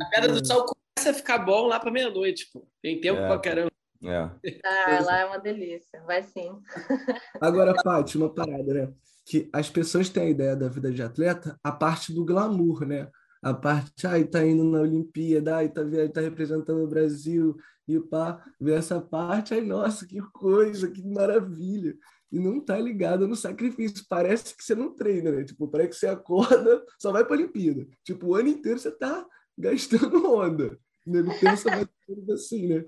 A 0.00 0.10
Pedra 0.10 0.32
do 0.32 0.46
Sal 0.46 0.64
começa 0.64 1.10
a 1.10 1.14
ficar 1.14 1.38
bom 1.38 1.66
lá 1.66 1.78
pra 1.80 1.90
meia-noite, 1.90 2.48
pô. 2.52 2.66
Tem 2.80 3.00
tempo 3.00 3.20
é. 3.20 3.26
pra 3.26 3.38
caramba. 3.38 3.70
É. 4.04 4.30
Ah, 4.64 5.00
lá 5.04 5.18
é 5.18 5.24
uma 5.26 5.38
delícia. 5.38 6.00
Vai 6.06 6.22
sim. 6.22 6.50
Agora, 7.40 7.74
Paty, 7.82 8.16
uma 8.16 8.32
parada, 8.32 8.72
né? 8.72 8.92
Que 9.26 9.50
as 9.52 9.68
pessoas 9.68 10.08
têm 10.08 10.22
a 10.22 10.30
ideia 10.30 10.54
da 10.54 10.68
vida 10.68 10.92
de 10.92 11.02
atleta 11.02 11.58
a 11.64 11.72
parte 11.72 12.14
do 12.14 12.24
glamour, 12.24 12.86
né? 12.86 13.08
A 13.42 13.54
parte, 13.54 14.06
ai, 14.06 14.24
tá 14.24 14.44
indo 14.44 14.64
na 14.64 14.80
Olimpíada, 14.80 15.56
ai, 15.56 15.68
tá, 15.68 15.82
tá 16.12 16.20
representando 16.20 16.82
o 16.82 16.88
Brasil, 16.88 17.56
e 17.86 17.98
pá, 18.00 18.44
ver 18.60 18.78
essa 18.78 19.00
parte, 19.00 19.54
ai, 19.54 19.62
nossa, 19.62 20.06
que 20.06 20.20
coisa, 20.32 20.90
que 20.90 21.02
maravilha. 21.02 21.96
E 22.30 22.38
não 22.38 22.60
tá 22.60 22.78
ligado 22.78 23.26
no 23.26 23.34
sacrifício. 23.34 24.04
Parece 24.08 24.54
que 24.54 24.62
você 24.62 24.74
não 24.74 24.94
treina, 24.94 25.32
né? 25.32 25.44
Tipo, 25.44 25.66
parece 25.68 25.90
que 25.90 25.96
você 25.96 26.06
acorda, 26.08 26.84
só 27.00 27.10
vai 27.10 27.24
pra 27.24 27.34
Olimpíada. 27.34 27.86
Tipo, 28.04 28.28
o 28.28 28.34
ano 28.34 28.48
inteiro 28.48 28.78
você 28.78 28.90
tá 28.90 29.26
gastando 29.56 30.28
onda. 30.30 30.78
Ele 31.06 31.34
pensa 31.40 31.70
mais 31.70 31.88
assim, 32.30 32.68
né? 32.68 32.84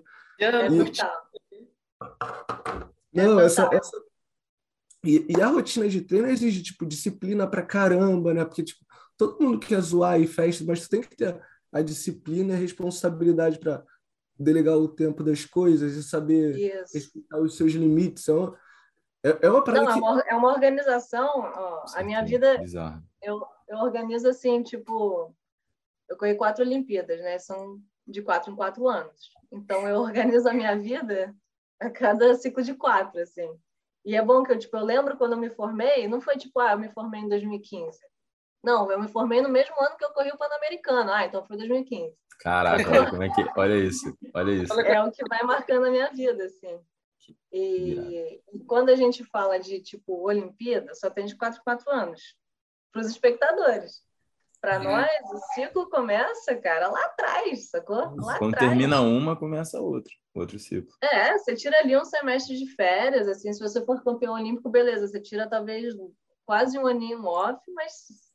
É 3.15 3.25
não, 3.27 3.41
essa, 3.41 3.69
essa... 3.73 3.97
E, 5.03 5.27
e, 5.31 5.41
a 5.41 5.47
rotina 5.47 5.89
de 5.89 6.03
treino 6.03 6.29
exige, 6.29 6.63
tipo, 6.63 6.85
disciplina 6.85 7.47
pra 7.47 7.63
caramba, 7.63 8.35
né? 8.35 8.45
Porque, 8.45 8.63
tipo, 8.63 8.85
todo 9.21 9.39
mundo 9.39 9.59
quer 9.61 9.79
zoar 9.83 10.19
e 10.19 10.27
festa, 10.27 10.65
mas 10.67 10.81
tu 10.81 10.89
tem 10.89 11.03
que 11.03 11.15
ter 11.15 11.39
a 11.71 11.83
disciplina 11.83 12.55
e 12.55 12.57
a 12.57 12.59
responsabilidade 12.59 13.59
para 13.59 13.85
delegar 14.39 14.79
o 14.79 14.89
tempo 14.89 15.23
das 15.23 15.45
coisas 15.45 15.93
e 15.93 16.03
saber 16.03 16.57
Isso. 16.57 16.95
respeitar 16.95 17.39
os 17.39 17.55
seus 17.55 17.73
limites. 17.73 18.27
É, 19.23 19.39
é 19.43 19.51
uma 19.51 19.63
parada 19.63 19.85
Não, 19.85 19.93
que... 19.93 19.99
é, 19.99 20.03
uma, 20.03 20.21
é 20.23 20.35
uma 20.35 20.49
organização. 20.49 21.29
Ó, 21.37 21.85
a 21.95 22.03
minha 22.03 22.25
vida, 22.25 22.65
eu, 23.23 23.45
eu 23.69 23.79
organizo 23.81 24.27
assim, 24.27 24.63
tipo, 24.63 25.35
eu 26.09 26.17
corri 26.17 26.35
quatro 26.35 26.65
Olimpíadas, 26.65 27.21
né? 27.21 27.39
São 27.39 27.79
de 28.07 28.23
quatro 28.23 28.51
em 28.51 28.57
quatro 28.57 28.89
anos. 28.89 29.31
Então, 29.53 29.87
eu 29.87 30.01
organizo 30.01 30.49
a 30.49 30.55
minha 30.55 30.75
vida 30.75 31.35
a 31.79 31.91
cada 31.91 32.35
ciclo 32.37 32.63
de 32.63 32.73
quatro, 32.73 33.21
assim. 33.21 33.55
E 34.03 34.17
é 34.17 34.25
bom 34.25 34.43
que 34.43 34.53
eu, 34.53 34.59
tipo, 34.59 34.75
eu 34.79 34.85
lembro 34.85 35.19
quando 35.19 35.33
eu 35.33 35.39
me 35.39 35.51
formei, 35.51 36.09
não 36.09 36.23
foi 36.23 36.39
tipo, 36.39 36.59
ah, 36.59 36.73
eu 36.73 36.79
me 36.79 36.89
formei 36.89 37.21
em 37.21 37.29
2015. 37.29 38.01
Não, 38.63 38.91
eu 38.91 39.01
me 39.01 39.09
formei 39.09 39.41
no 39.41 39.49
mesmo 39.49 39.75
ano 39.81 39.97
que 39.97 40.05
eu 40.05 40.11
corri 40.11 40.31
o 40.31 40.37
Pan-Americano. 40.37 41.11
Ah, 41.11 41.25
então 41.25 41.45
foi 41.47 41.57
2015. 41.57 42.15
Caraca, 42.41 42.91
olha 42.91 43.11
como 43.11 43.23
é 43.23 43.29
que. 43.31 43.45
Olha 43.57 43.75
isso, 43.75 44.17
olha 44.35 44.51
isso. 44.53 44.81
É 44.81 45.03
o 45.03 45.11
que 45.11 45.27
vai 45.29 45.43
marcando 45.43 45.87
a 45.87 45.91
minha 45.91 46.11
vida, 46.11 46.45
assim. 46.45 46.81
E, 47.53 48.41
e 48.53 48.65
quando 48.67 48.91
a 48.91 48.97
gente 48.97 49.25
fala 49.25 49.59
de, 49.59 49.81
tipo, 49.81 50.27
Olimpíada, 50.27 50.95
só 50.95 51.11
tem 51.11 51.27
de 51.27 51.37
4 51.37 51.61
4 51.63 51.91
anos. 51.91 52.21
Para 52.93 53.03
os 53.03 53.09
espectadores. 53.09 54.03
Para 54.61 54.79
uhum. 54.79 54.85
nós, 54.85 55.09
o 55.33 55.39
ciclo 55.55 55.89
começa, 55.89 56.55
cara, 56.57 56.89
lá 56.89 57.03
atrás, 57.07 57.71
sacou? 57.71 58.15
Lá 58.17 58.39
Quando 58.39 58.55
atrás. 58.55 58.71
termina 58.71 59.01
uma, 59.01 59.35
começa 59.35 59.81
outra, 59.81 60.13
outro 60.35 60.59
ciclo. 60.59 60.93
É, 61.03 61.39
você 61.39 61.55
tira 61.55 61.79
ali 61.79 61.97
um 61.97 62.05
semestre 62.05 62.59
de 62.59 62.67
férias, 62.75 63.27
assim, 63.27 63.51
se 63.53 63.61
você 63.61 63.83
for 63.85 64.03
campeão 64.05 64.35
olímpico, 64.35 64.69
beleza, 64.69 65.09
você 65.09 65.21
tira 65.21 65.49
talvez 65.49 65.95
quase 66.45 66.79
um 66.79 66.87
aninho 66.87 67.25
off, 67.25 67.59
mas 67.73 68.30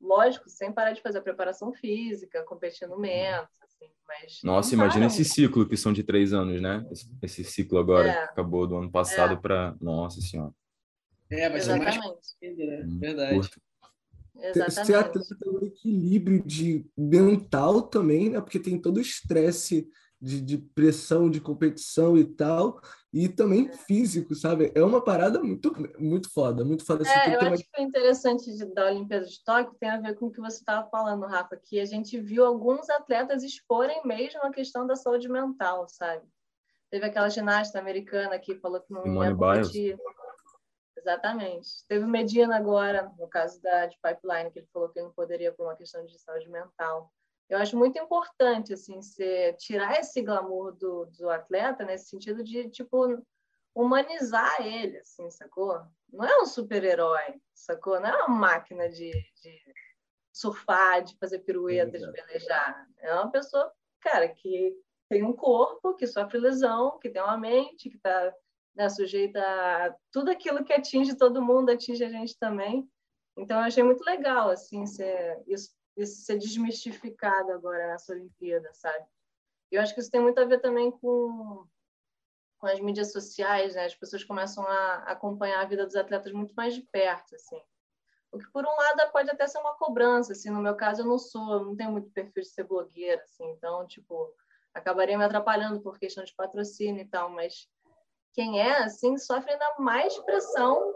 lógico, 0.00 0.48
sem 0.48 0.72
parar 0.72 0.92
de 0.92 1.02
fazer 1.02 1.18
a 1.18 1.22
preparação 1.22 1.72
física, 1.72 2.42
competindo 2.44 2.98
menos, 2.98 3.48
assim, 3.62 3.90
mas... 4.06 4.40
Nossa, 4.42 4.74
imagina 4.74 5.06
esse 5.06 5.24
ciclo 5.24 5.68
que 5.68 5.76
são 5.76 5.92
de 5.92 6.02
três 6.02 6.32
anos, 6.32 6.60
né? 6.60 6.86
Esse, 6.90 7.10
esse 7.22 7.44
ciclo 7.44 7.78
agora 7.78 8.08
é. 8.08 8.12
que 8.12 8.32
acabou 8.32 8.66
do 8.66 8.76
ano 8.76 8.90
passado 8.90 9.34
é. 9.34 9.36
para... 9.36 9.76
Nossa 9.80 10.20
Senhora. 10.20 10.52
É, 11.30 11.48
vai 11.48 11.60
ser 11.60 11.78
mais... 11.78 11.96
Né? 11.96 12.84
Hum, 12.84 12.98
Verdade. 12.98 13.34
Curto. 13.34 13.60
Exatamente. 14.42 14.86
Ser 14.86 14.94
atleta 14.94 15.50
um 15.50 15.66
equilíbrio 15.66 16.42
de 16.44 16.86
mental 16.96 17.82
também, 17.82 18.30
né? 18.30 18.40
Porque 18.40 18.58
tem 18.58 18.80
todo 18.80 18.96
o 18.96 19.00
estresse 19.00 19.88
de, 20.20 20.40
de, 20.40 20.58
pressão 20.58 21.30
de 21.30 21.40
competição 21.40 22.16
e 22.16 22.24
tal, 22.24 22.80
e 23.12 23.28
também 23.28 23.72
físico, 23.72 24.34
sabe? 24.34 24.70
É 24.74 24.82
uma 24.82 25.02
parada 25.02 25.40
muito, 25.40 25.72
muito 25.98 26.32
foda, 26.32 26.64
muito 26.64 26.84
foda. 26.84 27.04
É, 27.08 27.34
eu 27.34 27.40
acho 27.52 27.64
que 27.64 27.80
o 27.80 27.84
interessante 27.84 28.54
de, 28.54 28.64
da 28.66 28.86
Olimpíada 28.86 29.26
de 29.26 29.42
Tóquio 29.42 29.76
tem 29.80 29.90
a 29.90 30.00
ver 30.00 30.14
com 30.14 30.26
o 30.26 30.30
que 30.30 30.40
você 30.40 30.58
estava 30.58 30.88
falando, 30.88 31.26
Rafa, 31.26 31.56
que 31.56 31.80
a 31.80 31.84
gente 31.84 32.20
viu 32.20 32.46
alguns 32.46 32.88
atletas 32.88 33.42
exporem 33.42 34.00
mesmo 34.04 34.40
a 34.42 34.52
questão 34.52 34.86
da 34.86 34.94
saúde 34.94 35.28
mental, 35.28 35.88
sabe? 35.88 36.24
Teve 36.88 37.06
aquela 37.06 37.28
ginasta 37.28 37.78
americana 37.78 38.38
que 38.38 38.54
falou 38.56 38.80
que 38.80 38.92
não 38.92 39.24
ia 39.24 39.34
competir. 39.34 39.98
Exatamente. 40.96 41.84
Teve 41.88 42.04
o 42.04 42.08
Medina 42.08 42.56
agora, 42.56 43.10
no 43.18 43.26
caso 43.28 43.60
da 43.62 43.86
de 43.86 43.96
Pipeline, 44.02 44.50
que 44.50 44.60
ele 44.60 44.68
falou 44.72 44.88
que 44.88 45.00
não 45.00 45.10
poderia 45.10 45.52
por 45.52 45.66
uma 45.66 45.76
questão 45.76 46.04
de 46.04 46.18
saúde 46.20 46.48
mental. 46.48 47.10
Eu 47.50 47.58
acho 47.58 47.76
muito 47.76 47.98
importante 47.98 48.72
assim, 48.72 49.02
você 49.02 49.52
tirar 49.58 49.98
esse 49.98 50.22
glamour 50.22 50.72
do, 50.72 51.06
do 51.06 51.28
atleta 51.28 51.84
nesse 51.84 52.08
sentido 52.08 52.44
de 52.44 52.70
tipo 52.70 53.20
humanizar 53.74 54.64
ele, 54.64 54.98
assim, 54.98 55.28
sacou? 55.30 55.80
Não 56.12 56.24
é 56.24 56.40
um 56.40 56.46
super-herói, 56.46 57.40
sacou? 57.52 58.00
Não 58.00 58.08
é 58.08 58.16
uma 58.18 58.28
máquina 58.28 58.88
de, 58.88 59.10
de 59.10 59.74
surfar, 60.32 61.02
de 61.02 61.16
fazer 61.18 61.40
pirueta, 61.40 61.98
de 61.98 62.12
pelejar. 62.12 62.86
É 62.98 63.12
uma 63.14 63.30
pessoa, 63.30 63.72
cara, 64.00 64.28
que 64.28 64.76
tem 65.08 65.24
um 65.24 65.32
corpo, 65.32 65.94
que 65.96 66.06
sofre 66.06 66.38
lesão, 66.38 66.98
que 67.00 67.10
tem 67.10 67.20
uma 67.20 67.36
mente, 67.36 67.90
que 67.90 67.96
está 67.96 68.32
né, 68.76 68.88
sujeita 68.88 69.40
a 69.40 69.94
tudo 70.12 70.30
aquilo 70.30 70.64
que 70.64 70.72
atinge 70.72 71.16
todo 71.16 71.42
mundo, 71.42 71.70
atinge 71.70 72.04
a 72.04 72.08
gente 72.08 72.38
também. 72.38 72.88
Então, 73.36 73.58
eu 73.58 73.64
achei 73.64 73.82
muito 73.82 74.04
legal, 74.04 74.50
assim, 74.50 74.86
ser, 74.86 75.42
isso, 75.46 75.70
isso 76.02 76.22
ser 76.22 76.38
desmistificado 76.38 77.52
agora 77.52 77.88
nessa 77.88 78.12
Olimpíada, 78.12 78.70
sabe? 78.72 79.04
Eu 79.70 79.80
acho 79.80 79.94
que 79.94 80.00
isso 80.00 80.10
tem 80.10 80.20
muito 80.20 80.40
a 80.40 80.44
ver 80.44 80.60
também 80.60 80.90
com, 80.90 81.66
com 82.58 82.66
as 82.66 82.80
mídias 82.80 83.12
sociais, 83.12 83.74
né? 83.74 83.84
As 83.84 83.94
pessoas 83.94 84.24
começam 84.24 84.64
a 84.64 84.96
acompanhar 85.04 85.60
a 85.60 85.68
vida 85.68 85.86
dos 85.86 85.96
atletas 85.96 86.32
muito 86.32 86.52
mais 86.54 86.74
de 86.74 86.82
perto, 86.82 87.34
assim. 87.34 87.60
O 88.32 88.38
que, 88.38 88.50
por 88.52 88.64
um 88.64 88.76
lado, 88.76 89.12
pode 89.12 89.30
até 89.30 89.46
ser 89.46 89.58
uma 89.58 89.74
cobrança, 89.74 90.32
assim. 90.32 90.50
No 90.50 90.62
meu 90.62 90.76
caso, 90.76 91.02
eu 91.02 91.06
não 91.06 91.18
sou, 91.18 91.52
eu 91.52 91.64
não 91.64 91.76
tenho 91.76 91.90
muito 91.90 92.10
perfil 92.10 92.42
de 92.42 92.48
ser 92.48 92.64
blogueira, 92.64 93.22
assim. 93.22 93.48
Então, 93.50 93.86
tipo, 93.86 94.34
acabaria 94.74 95.18
me 95.18 95.24
atrapalhando 95.24 95.80
por 95.80 95.98
questão 95.98 96.24
de 96.24 96.34
patrocínio 96.34 97.02
e 97.02 97.08
tal, 97.08 97.30
mas 97.30 97.68
quem 98.32 98.60
é 98.60 98.78
assim 98.78 99.16
sofre 99.18 99.52
ainda 99.52 99.74
mais 99.78 100.16
pressão 100.18 100.92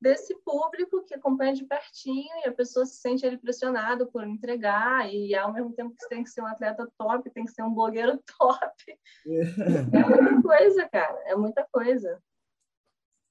desse 0.00 0.34
público 0.42 1.04
que 1.04 1.14
acompanha 1.14 1.54
de 1.54 1.64
pertinho 1.64 2.30
e 2.44 2.48
a 2.48 2.52
pessoa 2.52 2.86
se 2.86 2.96
sente 2.96 3.26
ali 3.26 3.36
pressionada 3.36 4.06
por 4.06 4.24
entregar 4.26 5.12
e 5.12 5.34
ao 5.34 5.52
mesmo 5.52 5.72
tempo 5.72 5.94
que 5.98 6.08
tem 6.08 6.22
que 6.22 6.30
ser 6.30 6.40
um 6.40 6.46
atleta 6.46 6.90
top, 6.96 7.28
tem 7.30 7.44
que 7.44 7.50
ser 7.50 7.62
um 7.62 7.74
blogueiro 7.74 8.22
top. 8.38 8.98
É, 9.26 10.04
muita 10.08 10.42
coisa, 10.42 10.88
cara, 10.88 11.22
é 11.26 11.34
muita 11.34 11.66
coisa. 11.70 12.22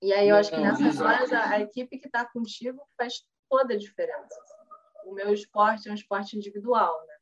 E 0.02 0.14
aí 0.14 0.30
eu 0.30 0.36
acho 0.36 0.52
que 0.52 0.58
nessas 0.58 1.00
horas 1.00 1.32
a, 1.32 1.52
a 1.52 1.60
equipe 1.62 1.98
que 1.98 2.08
está 2.08 2.26
contigo 2.26 2.82
faz 2.98 3.26
toda 3.50 3.74
a 3.74 3.78
diferença. 3.78 4.40
O 5.06 5.14
meu 5.14 5.34
esporte 5.34 5.88
é 5.88 5.92
um 5.92 5.96
esporte 5.96 6.36
individual, 6.36 6.94
né? 7.08 7.16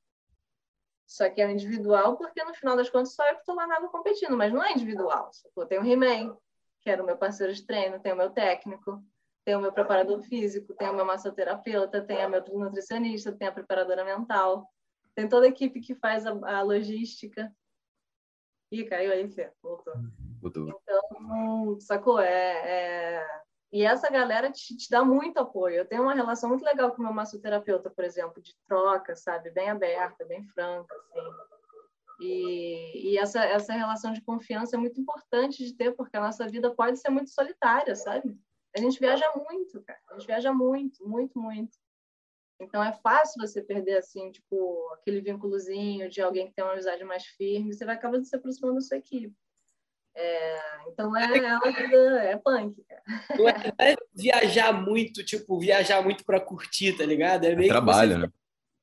Só 1.05 1.29
que 1.29 1.39
é 1.39 1.49
individual 1.49 2.17
porque, 2.17 2.43
no 2.43 2.53
final 2.55 2.75
das 2.75 2.89
contas, 2.89 3.13
só 3.13 3.23
eu 3.27 3.35
que 3.35 3.41
estou 3.41 3.55
lá 3.55 3.67
nada 3.67 3.87
competindo, 3.89 4.35
mas 4.35 4.51
não 4.51 4.63
é 4.63 4.71
individual. 4.71 5.29
Eu 5.55 5.65
tenho 5.67 5.83
o 5.83 5.85
He-Man, 5.85 6.35
que 6.81 6.89
era 6.89 7.01
o 7.01 7.05
meu 7.05 7.15
parceiro 7.15 7.53
de 7.53 7.63
treino, 7.63 7.99
tenho 7.99 8.15
o 8.15 8.17
meu 8.17 8.31
técnico, 8.31 9.01
tenho 9.45 9.59
o 9.59 9.61
meu 9.61 9.71
preparador 9.71 10.21
físico, 10.23 10.73
tenho 10.73 10.91
o 10.91 10.95
meu 10.95 11.05
massoterapeuta, 11.05 12.01
tenho 12.01 12.27
o 12.27 12.31
meu 12.31 12.43
nutricionista, 12.59 13.31
tenho 13.31 13.51
a 13.51 13.53
preparadora 13.53 14.03
mental, 14.03 14.67
tem 15.13 15.29
toda 15.29 15.45
a 15.45 15.49
equipe 15.49 15.79
que 15.79 15.93
faz 15.93 16.25
a, 16.25 16.31
a 16.31 16.61
logística. 16.63 17.55
Ih, 18.71 18.83
caiu 18.85 19.11
aí, 19.11 19.29
Fê, 19.29 19.53
voltou. 19.61 19.93
voltou. 20.41 20.67
Então, 20.67 20.99
Então, 21.13 21.79
sacou? 21.79 22.19
É, 22.19 23.21
é... 23.21 23.41
E 23.71 23.83
essa 23.83 24.09
galera 24.09 24.51
te, 24.51 24.75
te, 24.75 24.89
dá 24.89 25.03
muito 25.03 25.37
apoio. 25.37 25.75
Eu 25.75 25.85
tenho 25.85 26.01
uma 26.01 26.13
relação 26.13 26.49
muito 26.49 26.63
legal 26.63 26.91
com 26.91 27.01
o 27.01 27.05
meu 27.05 27.13
massoterapeuta, 27.13 27.89
por 27.89 28.03
exemplo, 28.03 28.41
de 28.41 28.55
troca, 28.67 29.15
sabe? 29.15 29.51
Bem 29.51 29.69
aberta, 29.69 30.25
bem 30.25 30.43
franca, 30.43 30.95
assim. 30.95 31.45
E, 32.21 33.11
e 33.11 33.17
essa, 33.17 33.43
essa 33.43 33.73
relação 33.73 34.13
de 34.13 34.21
confiança 34.21 34.75
é 34.75 34.79
muito 34.79 34.99
importante 34.99 35.63
de 35.63 35.73
ter, 35.73 35.91
porque 35.91 36.15
a 36.15 36.21
nossa 36.21 36.47
vida 36.47 36.73
pode 36.73 36.97
ser 36.99 37.09
muito 37.09 37.29
solitária, 37.29 37.95
sabe? 37.95 38.39
A 38.75 38.79
gente 38.79 38.99
viaja 38.99 39.25
muito, 39.35 39.81
cara. 39.83 39.99
A 40.09 40.13
gente 40.15 40.27
viaja 40.27 40.53
muito, 40.53 41.07
muito, 41.07 41.39
muito. 41.39 41.77
Então 42.59 42.83
é 42.83 42.91
fácil 42.91 43.41
você 43.41 43.61
perder 43.61 43.97
assim, 43.97 44.31
tipo, 44.31 44.89
aquele 44.93 45.21
vínculozinho 45.21 46.09
de 46.09 46.21
alguém 46.21 46.47
que 46.47 46.53
tem 46.53 46.63
uma 46.63 46.73
amizade 46.73 47.03
mais 47.03 47.25
firme, 47.25 47.73
você 47.73 47.85
vai 47.85 47.95
acabar 47.95 48.23
se 48.23 48.35
aproximando 48.35 48.75
da 48.75 48.81
sua 48.81 48.97
equipe. 48.97 49.33
É, 50.17 50.87
então 50.87 51.15
é, 51.15 51.25
é 51.25 52.31
é 52.31 52.37
punk, 52.37 52.81
cara. 52.85 53.03
Não 53.37 53.49
é, 53.49 53.91
é 53.91 53.95
viajar 54.13 54.71
muito, 54.71 55.25
tipo, 55.25 55.59
viajar 55.59 56.01
muito 56.01 56.23
para 56.23 56.39
curtir, 56.39 56.97
tá 56.97 57.05
ligado? 57.05 57.43
É 57.43 57.53
meio 57.55 57.67
é 57.67 57.73
trabalho, 57.73 58.17
né? 58.19 58.31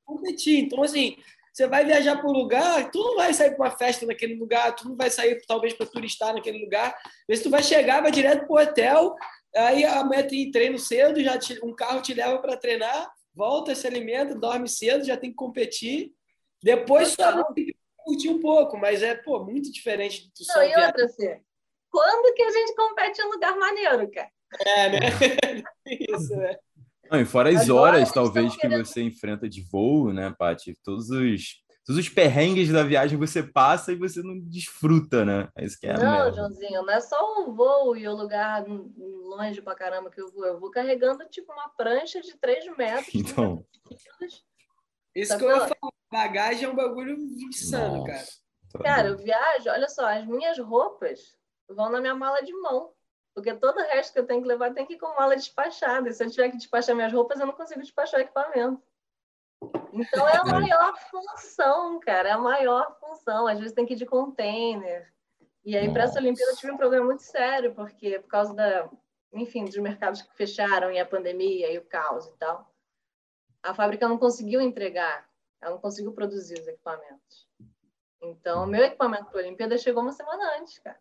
Competir. 0.05 0.59
Então, 0.59 0.83
assim, 0.83 1.17
você 1.51 1.65
vai 1.65 1.83
viajar 1.85 2.17
para 2.17 2.29
um 2.29 2.33
lugar, 2.33 2.91
tu 2.91 2.99
não 2.99 3.15
vai 3.15 3.33
sair 3.33 3.55
para 3.55 3.65
uma 3.65 3.75
festa 3.75 4.05
naquele 4.05 4.35
lugar, 4.35 4.75
tu 4.75 4.87
não 4.87 4.95
vai 4.95 5.09
sair 5.09 5.41
talvez 5.47 5.73
para 5.73 5.87
turistar 5.87 6.35
naquele 6.35 6.63
lugar. 6.63 6.95
Mas 7.27 7.41
tu 7.41 7.49
vai 7.49 7.63
chegar, 7.63 8.01
vai 8.01 8.11
direto 8.11 8.45
pro 8.45 8.61
hotel, 8.61 9.15
aí 9.55 9.85
a 9.85 10.03
meta 10.03 10.35
em 10.35 10.51
treino 10.51 10.77
cedo, 10.79 11.23
já 11.23 11.37
te, 11.37 11.59
um 11.63 11.73
carro 11.73 12.01
te 12.01 12.13
leva 12.13 12.39
para 12.39 12.57
treinar, 12.57 13.11
volta, 13.33 13.75
se 13.75 13.87
alimenta, 13.87 14.35
dorme 14.35 14.67
cedo, 14.67 15.03
já 15.03 15.17
tem 15.17 15.29
que 15.29 15.35
competir. 15.35 16.11
Depois 16.61 17.09
só 17.09 17.43
tem 17.53 17.65
que 17.65 17.75
curtir 17.97 18.29
um 18.29 18.39
pouco, 18.39 18.77
mas 18.77 19.01
é 19.01 19.15
pô, 19.15 19.43
muito 19.43 19.71
diferente 19.71 20.29
do 20.29 20.43
só 20.43 20.59
Não, 20.59 20.63
e 20.63 20.75
outra, 20.75 21.41
quando 21.89 22.33
que 22.33 22.43
a 22.43 22.51
gente 22.51 22.75
compete 22.75 23.21
em 23.21 23.25
um 23.25 23.31
lugar 23.31 23.57
maneiro, 23.57 24.09
cara? 24.11 24.29
É, 24.65 24.89
né? 24.89 24.99
Isso, 25.85 26.35
né? 26.35 26.57
Não, 27.11 27.21
e 27.21 27.25
fora 27.25 27.49
as 27.49 27.69
Agora, 27.69 27.97
horas, 27.97 28.11
talvez, 28.11 28.55
que 28.55 28.67
você 28.67 29.01
enfrenta 29.01 29.47
de 29.47 29.61
voo, 29.61 30.11
né, 30.11 30.33
Paty? 30.37 30.75
Todos 30.83 31.09
os, 31.09 31.62
todos 31.85 31.99
os 31.99 32.09
perrengues 32.09 32.71
da 32.71 32.83
viagem 32.83 33.17
você 33.17 33.43
passa 33.43 33.91
e 33.91 33.97
você 33.97 34.21
não 34.21 34.39
desfruta, 34.39 35.25
né? 35.25 35.49
É 35.55 35.65
isso 35.65 35.79
que 35.79 35.87
é 35.87 35.93
Não, 35.93 36.33
Joãozinho, 36.33 36.83
não 36.83 36.93
é 36.93 37.01
só 37.01 37.41
o 37.41 37.53
voo 37.53 37.95
e 37.95 38.07
o 38.07 38.15
lugar 38.15 38.65
longe 38.67 39.61
pra 39.61 39.75
caramba 39.75 40.09
que 40.09 40.21
eu 40.21 40.31
vou. 40.31 40.45
Eu 40.45 40.59
vou 40.59 40.71
carregando, 40.71 41.25
tipo, 41.29 41.51
uma 41.51 41.69
prancha 41.69 42.21
de 42.21 42.37
3 42.37 42.77
metros. 42.77 43.13
Então... 43.13 43.65
Isso 45.15 45.31
tá 45.31 45.37
que 45.37 45.43
eu 45.43 45.49
ia 45.49 45.59
falar. 45.59 45.93
Bagagem 46.11 46.65
é 46.65 46.69
um 46.69 46.75
bagulho 46.75 47.15
insano, 47.15 47.97
Nossa, 47.97 48.11
cara. 48.11 48.25
Tá 48.71 48.79
cara, 48.79 49.07
eu 49.09 49.17
viajo, 49.17 49.69
olha 49.69 49.89
só, 49.89 50.07
as 50.07 50.25
minhas 50.25 50.59
roupas 50.59 51.35
vão 51.67 51.89
na 51.89 51.99
minha 51.99 52.15
mala 52.15 52.41
de 52.41 52.53
mão. 52.53 52.91
Porque 53.33 53.53
todo 53.55 53.77
o 53.77 53.83
resto 53.83 54.13
que 54.13 54.19
eu 54.19 54.27
tenho 54.27 54.41
que 54.41 54.47
levar 54.47 54.73
tem 54.73 54.85
que 54.85 54.93
ir 54.93 54.97
com 54.99 55.15
mala 55.15 55.35
despachada. 55.35 56.07
E 56.07 56.13
se 56.13 56.23
eu 56.23 56.29
tiver 56.29 56.49
que 56.49 56.57
despachar 56.57 56.95
minhas 56.95 57.11
roupas, 57.11 57.39
eu 57.39 57.47
não 57.47 57.53
consigo 57.53 57.81
despachar 57.81 58.19
o 58.19 58.23
equipamento. 58.23 58.81
Então 59.93 60.27
é 60.27 60.37
a 60.37 60.45
maior 60.45 60.97
função, 61.09 61.99
cara. 61.99 62.29
É 62.29 62.31
a 62.31 62.37
maior 62.37 62.97
função. 62.99 63.47
Às 63.47 63.59
vezes 63.59 63.73
tem 63.73 63.85
que 63.85 63.93
ir 63.93 63.97
de 63.97 64.05
container. 64.05 65.11
E 65.65 65.77
aí, 65.77 65.91
para 65.91 66.03
essa 66.03 66.19
Olimpíada, 66.19 66.51
eu 66.51 66.57
tive 66.57 66.73
um 66.73 66.77
problema 66.77 67.05
muito 67.05 67.23
sério, 67.23 67.73
porque 67.73 68.19
por 68.19 68.27
causa 68.27 68.53
da, 68.53 68.89
enfim, 69.31 69.63
dos 69.65 69.77
mercados 69.77 70.21
que 70.21 70.35
fecharam 70.35 70.91
e 70.91 70.99
a 70.99 71.05
pandemia 71.05 71.71
e 71.71 71.77
o 71.77 71.85
caos 71.85 72.27
e 72.27 72.33
tal, 72.37 72.69
a 73.61 73.73
fábrica 73.73 74.07
não 74.07 74.17
conseguiu 74.17 74.59
entregar, 74.59 75.27
ela 75.61 75.71
não 75.71 75.79
conseguiu 75.79 76.11
produzir 76.11 76.59
os 76.59 76.67
equipamentos. 76.67 77.47
Então, 78.21 78.65
meu 78.65 78.83
equipamento 78.83 79.25
para 79.25 79.39
a 79.39 79.43
Olimpíada 79.43 79.77
chegou 79.77 80.03
uma 80.03 80.11
semana 80.11 80.57
antes, 80.57 80.79
cara. 80.79 80.99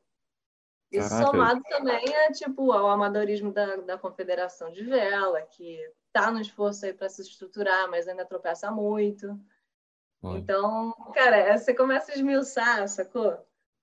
Isso 0.90 1.08
Caraca. 1.08 1.30
somado 1.30 1.62
também 1.68 2.04
é 2.14 2.30
tipo 2.32 2.70
ao 2.70 2.88
amadorismo 2.88 3.52
da, 3.52 3.76
da 3.76 3.98
Confederação 3.98 4.70
de 4.70 4.84
Vela, 4.84 5.40
que 5.42 5.80
tá 6.12 6.30
no 6.30 6.40
esforço 6.40 6.84
aí 6.84 6.92
para 6.92 7.08
se 7.08 7.22
estruturar, 7.22 7.90
mas 7.90 8.06
ainda 8.06 8.24
tropeça 8.24 8.70
muito. 8.70 9.38
Então, 10.22 10.92
cara, 11.12 11.36
é, 11.36 11.58
você 11.58 11.74
começa 11.74 12.12
a 12.12 12.14
esmiuçar, 12.14 12.86
sacou? 12.88 13.32
O 13.32 13.38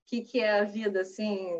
que, 0.06 0.22
que 0.22 0.40
é 0.40 0.60
a 0.60 0.64
vida, 0.64 1.02
assim. 1.02 1.52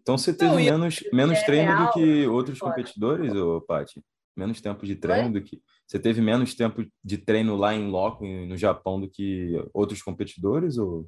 Então 0.00 0.16
você 0.16 0.32
teve 0.32 0.50
Não, 0.50 0.56
menos, 0.56 1.00
menos 1.12 1.38
é 1.38 1.44
treino 1.44 1.72
real, 1.72 1.86
do 1.86 1.92
que 1.92 2.26
outros 2.26 2.58
fora. 2.58 2.72
competidores, 2.72 3.34
ô, 3.34 3.60
Paty? 3.60 4.02
Menos 4.36 4.60
tempo 4.60 4.86
de 4.86 4.96
treino 4.96 5.26
Oi? 5.26 5.32
do 5.32 5.42
que. 5.42 5.62
Você 5.86 5.98
teve 5.98 6.20
menos 6.20 6.54
tempo 6.54 6.82
de 7.04 7.18
treino 7.18 7.56
lá 7.56 7.74
em 7.74 7.90
loco, 7.90 8.24
no 8.24 8.56
Japão, 8.56 9.00
do 9.00 9.10
que 9.10 9.52
outros 9.74 10.02
competidores? 10.02 10.78
Ou... 10.78 11.06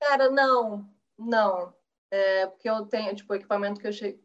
Cara, 0.00 0.30
não. 0.30 0.88
Não. 1.18 1.74
É, 2.10 2.46
porque 2.46 2.70
eu 2.70 2.86
tenho, 2.86 3.14
tipo, 3.14 3.32
o 3.32 3.36
equipamento 3.36 3.80
que 3.80 3.86
eu 3.86 3.92
che... 3.92 4.18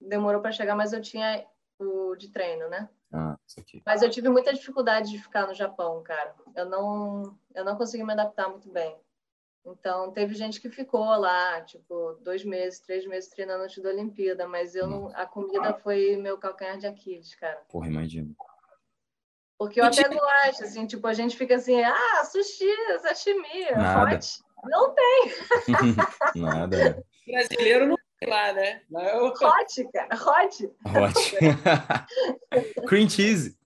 demorou 0.00 0.40
para 0.40 0.52
chegar, 0.52 0.76
mas 0.76 0.92
eu 0.92 1.00
tinha 1.00 1.44
o 1.84 2.16
de 2.16 2.28
treino, 2.28 2.68
né? 2.68 2.88
Ah, 3.12 3.36
isso 3.46 3.60
aqui. 3.60 3.82
Mas 3.84 4.02
eu 4.02 4.10
tive 4.10 4.28
muita 4.28 4.52
dificuldade 4.52 5.10
de 5.10 5.18
ficar 5.18 5.46
no 5.46 5.54
Japão, 5.54 6.02
cara. 6.02 6.34
Eu 6.54 6.66
não, 6.66 7.36
eu 7.54 7.64
não 7.64 7.76
consegui 7.76 8.04
me 8.04 8.12
adaptar 8.12 8.48
muito 8.48 8.70
bem. 8.70 8.96
Então, 9.64 10.10
teve 10.10 10.34
gente 10.34 10.60
que 10.60 10.70
ficou 10.70 11.04
lá, 11.16 11.60
tipo, 11.62 12.14
dois 12.22 12.44
meses, 12.44 12.80
três 12.80 13.06
meses 13.06 13.28
treinando 13.28 13.64
antes 13.64 13.82
da 13.82 13.90
Olimpíada, 13.90 14.48
mas 14.48 14.74
eu 14.74 14.86
não, 14.86 15.08
a 15.14 15.26
comida 15.26 15.74
foi 15.74 16.16
meu 16.16 16.38
calcanhar 16.38 16.78
de 16.78 16.86
Aquiles, 16.86 17.34
cara. 17.34 17.60
Porra, 17.68 17.88
imagino. 17.88 18.34
Porque 19.58 19.78
eu 19.78 19.84
até 19.84 20.08
gosto, 20.08 20.64
assim, 20.64 20.86
tipo, 20.86 21.06
a 21.06 21.12
gente 21.12 21.36
fica 21.36 21.56
assim, 21.56 21.82
ah, 21.82 22.24
sushi, 22.24 22.64
sashimi, 23.02 23.70
Nada. 23.76 24.16
hot. 24.16 24.42
Não 24.64 24.94
tem. 24.94 25.32
Nada. 26.36 27.04
Brasileiro 27.26 27.86
não 27.86 27.96
tem 27.96 27.99
lá, 28.28 28.52
né? 28.52 28.82
Hot, 28.92 29.88
cara. 29.92 30.14
Hot. 30.14 30.70
Hot. 30.84 31.36
Cream 32.86 33.08
cheese. 33.08 33.56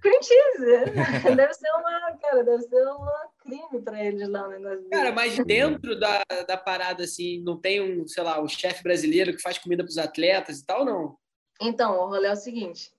Cream 0.00 0.22
cheese. 0.22 1.34
Deve 1.36 1.54
ser 1.54 1.70
uma, 1.70 2.18
cara, 2.18 2.44
deve 2.44 2.62
ser 2.62 2.82
uma 2.86 3.28
crime 3.40 3.82
para 3.82 4.04
eles 4.04 4.28
lá 4.28 4.46
o 4.46 4.50
negócio. 4.50 4.88
Cara, 4.90 5.12
mas 5.12 5.36
dentro 5.44 5.98
da, 5.98 6.22
da 6.46 6.56
parada, 6.56 7.04
assim, 7.04 7.42
não 7.42 7.58
tem 7.58 7.80
um, 7.80 8.06
sei 8.06 8.22
lá, 8.22 8.38
o 8.40 8.44
um 8.44 8.48
chefe 8.48 8.82
brasileiro 8.82 9.34
que 9.34 9.42
faz 9.42 9.58
comida 9.58 9.82
para 9.82 9.90
os 9.90 9.98
atletas 9.98 10.60
e 10.60 10.66
tal, 10.66 10.84
não? 10.84 11.16
Então, 11.60 11.98
o 11.98 12.06
rolê 12.06 12.28
é 12.28 12.32
o 12.32 12.36
seguinte. 12.36 12.92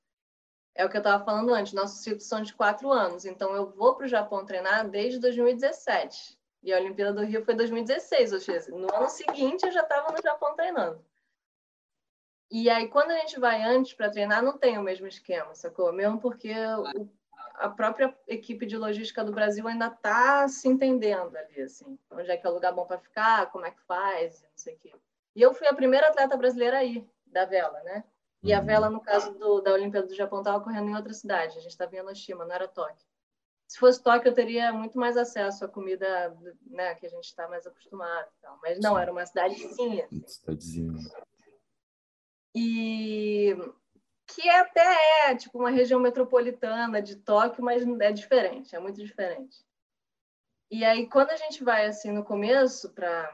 É 0.76 0.86
o 0.86 0.90
que 0.90 0.98
eu 0.98 1.02
estava 1.02 1.24
falando 1.24 1.54
antes. 1.54 1.74
Nossos 1.74 2.04
ciclos 2.04 2.26
são 2.26 2.42
de 2.42 2.54
quatro 2.54 2.92
anos. 2.92 3.26
Então, 3.26 3.56
eu 3.56 3.70
vou 3.72 3.96
para 3.96 4.06
o 4.06 4.10
Japão 4.10 4.46
treinar 4.46 4.90
desde 4.90 5.20
2017. 5.20 6.39
E 6.62 6.74
a 6.74 6.78
Olimpíada 6.78 7.14
do 7.14 7.26
Rio 7.26 7.44
foi 7.44 7.56
2016, 7.56 8.34
ou 8.34 8.40
seja, 8.40 8.72
no 8.72 8.94
ano 8.94 9.10
seguinte 9.10 9.66
eu 9.66 9.72
já 9.72 9.82
estava 9.82 10.12
no 10.12 10.22
Japão 10.22 10.56
treinando. 10.56 11.04
E 12.52 12.70
aí, 12.70 12.88
quando 12.88 13.12
a 13.12 13.18
gente 13.18 13.40
vai 13.40 13.62
antes 13.62 13.94
para 13.94 14.10
treinar, 14.10 14.44
não 14.44 14.58
tem 14.58 14.78
o 14.78 14.82
mesmo 14.82 15.08
esquema, 15.08 15.54
sacou? 15.54 15.94
Mesmo 15.94 16.20
porque 16.20 16.52
o, 16.52 17.08
a 17.56 17.70
própria 17.70 18.16
equipe 18.28 18.66
de 18.66 18.76
logística 18.76 19.24
do 19.24 19.32
Brasil 19.32 19.68
ainda 19.68 19.88
está 19.88 20.48
se 20.48 20.68
entendendo 20.68 21.36
ali, 21.36 21.62
assim. 21.62 21.98
Onde 22.10 22.32
é 22.32 22.36
que 22.36 22.48
é 22.48 22.50
o 22.50 22.54
lugar 22.54 22.74
bom 22.74 22.86
para 22.86 22.98
ficar, 22.98 23.52
como 23.52 23.66
é 23.66 23.72
que 23.72 23.82
faz, 23.84 24.42
não 24.42 24.50
sei 24.56 24.76
o 24.76 24.80
quê. 24.80 24.94
E 25.36 25.42
eu 25.42 25.54
fui 25.54 25.68
a 25.68 25.74
primeira 25.74 26.08
atleta 26.08 26.36
brasileira 26.36 26.78
aí, 26.78 27.08
da 27.28 27.46
vela, 27.46 27.82
né? 27.84 28.04
E 28.42 28.54
a 28.54 28.60
uhum. 28.60 28.66
vela, 28.66 28.90
no 28.90 29.02
caso 29.02 29.32
do, 29.38 29.62
da 29.62 29.74
Olimpíada 29.74 30.08
do 30.08 30.16
Japão, 30.16 30.40
estava 30.40 30.64
correndo 30.64 30.90
em 30.90 30.96
outra 30.96 31.14
cidade. 31.14 31.58
A 31.58 31.62
gente 31.62 31.72
estava 31.72 31.94
em 31.96 32.00
Enoshima, 32.00 32.46
não 32.46 32.56
era 32.56 32.68
Tóquio. 32.68 33.08
Se 33.70 33.78
fosse 33.78 34.02
Tóquio, 34.02 34.30
eu 34.30 34.34
teria 34.34 34.74
muito 34.74 34.98
mais 34.98 35.16
acesso 35.16 35.64
à 35.64 35.68
comida 35.68 36.36
né, 36.66 36.96
que 36.96 37.06
a 37.06 37.10
gente 37.10 37.26
está 37.26 37.48
mais 37.48 37.68
acostumado. 37.68 38.28
Então. 38.40 38.58
Mas 38.64 38.80
não, 38.80 38.98
era 38.98 39.12
uma 39.12 39.24
cidadezinha. 39.24 40.06
Assim. 40.06 40.28
Cidadezinha. 40.28 41.12
E 42.56 43.56
que 44.26 44.50
até 44.50 45.30
é 45.30 45.36
tipo 45.36 45.60
uma 45.60 45.70
região 45.70 46.00
metropolitana 46.00 47.00
de 47.00 47.16
Tóquio, 47.18 47.64
mas 47.64 47.84
é 48.02 48.12
diferente, 48.12 48.76
é 48.76 48.80
muito 48.80 49.04
diferente. 49.04 49.64
E 50.72 50.84
aí, 50.84 51.08
quando 51.08 51.30
a 51.30 51.38
gente 51.38 51.64
vai 51.64 51.86
assim 51.86 52.12
no 52.12 52.24
começo 52.24 52.90
para 52.94 53.32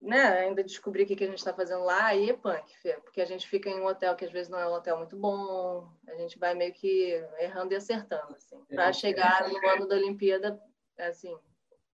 né, 0.00 0.40
ainda 0.40 0.64
descobrir 0.64 1.02
o 1.02 1.06
que, 1.06 1.14
que 1.14 1.24
a 1.24 1.26
gente 1.26 1.38
está 1.38 1.52
fazendo 1.52 1.84
lá, 1.84 2.06
aí 2.06 2.30
é 2.30 2.32
punk, 2.32 2.72
porque 3.02 3.20
a 3.20 3.26
gente 3.26 3.46
fica 3.46 3.68
em 3.68 3.80
um 3.80 3.86
hotel 3.86 4.16
que 4.16 4.24
às 4.24 4.32
vezes 4.32 4.48
não 4.48 4.58
é 4.58 4.66
um 4.66 4.72
hotel 4.72 4.96
muito 4.96 5.16
bom, 5.16 5.92
a 6.08 6.14
gente 6.14 6.38
vai 6.38 6.54
meio 6.54 6.72
que 6.72 7.22
errando 7.38 7.74
e 7.74 7.76
acertando, 7.76 8.34
assim, 8.34 8.64
para 8.64 8.88
é. 8.88 8.92
chegar 8.92 9.48
no 9.48 9.68
ano 9.68 9.86
da 9.86 9.96
Olimpíada, 9.96 10.60
assim, 10.98 11.36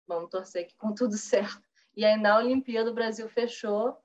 vamos 0.07 0.31
torcer 0.31 0.67
que 0.67 0.77
com 0.77 0.93
tudo 0.95 1.15
certo. 1.17 1.62
E 1.97 2.05
aí 2.05 2.17
na 2.17 2.38
Olimpíada 2.38 2.91
o 2.91 2.95
Brasil 2.95 3.29
fechou 3.29 3.97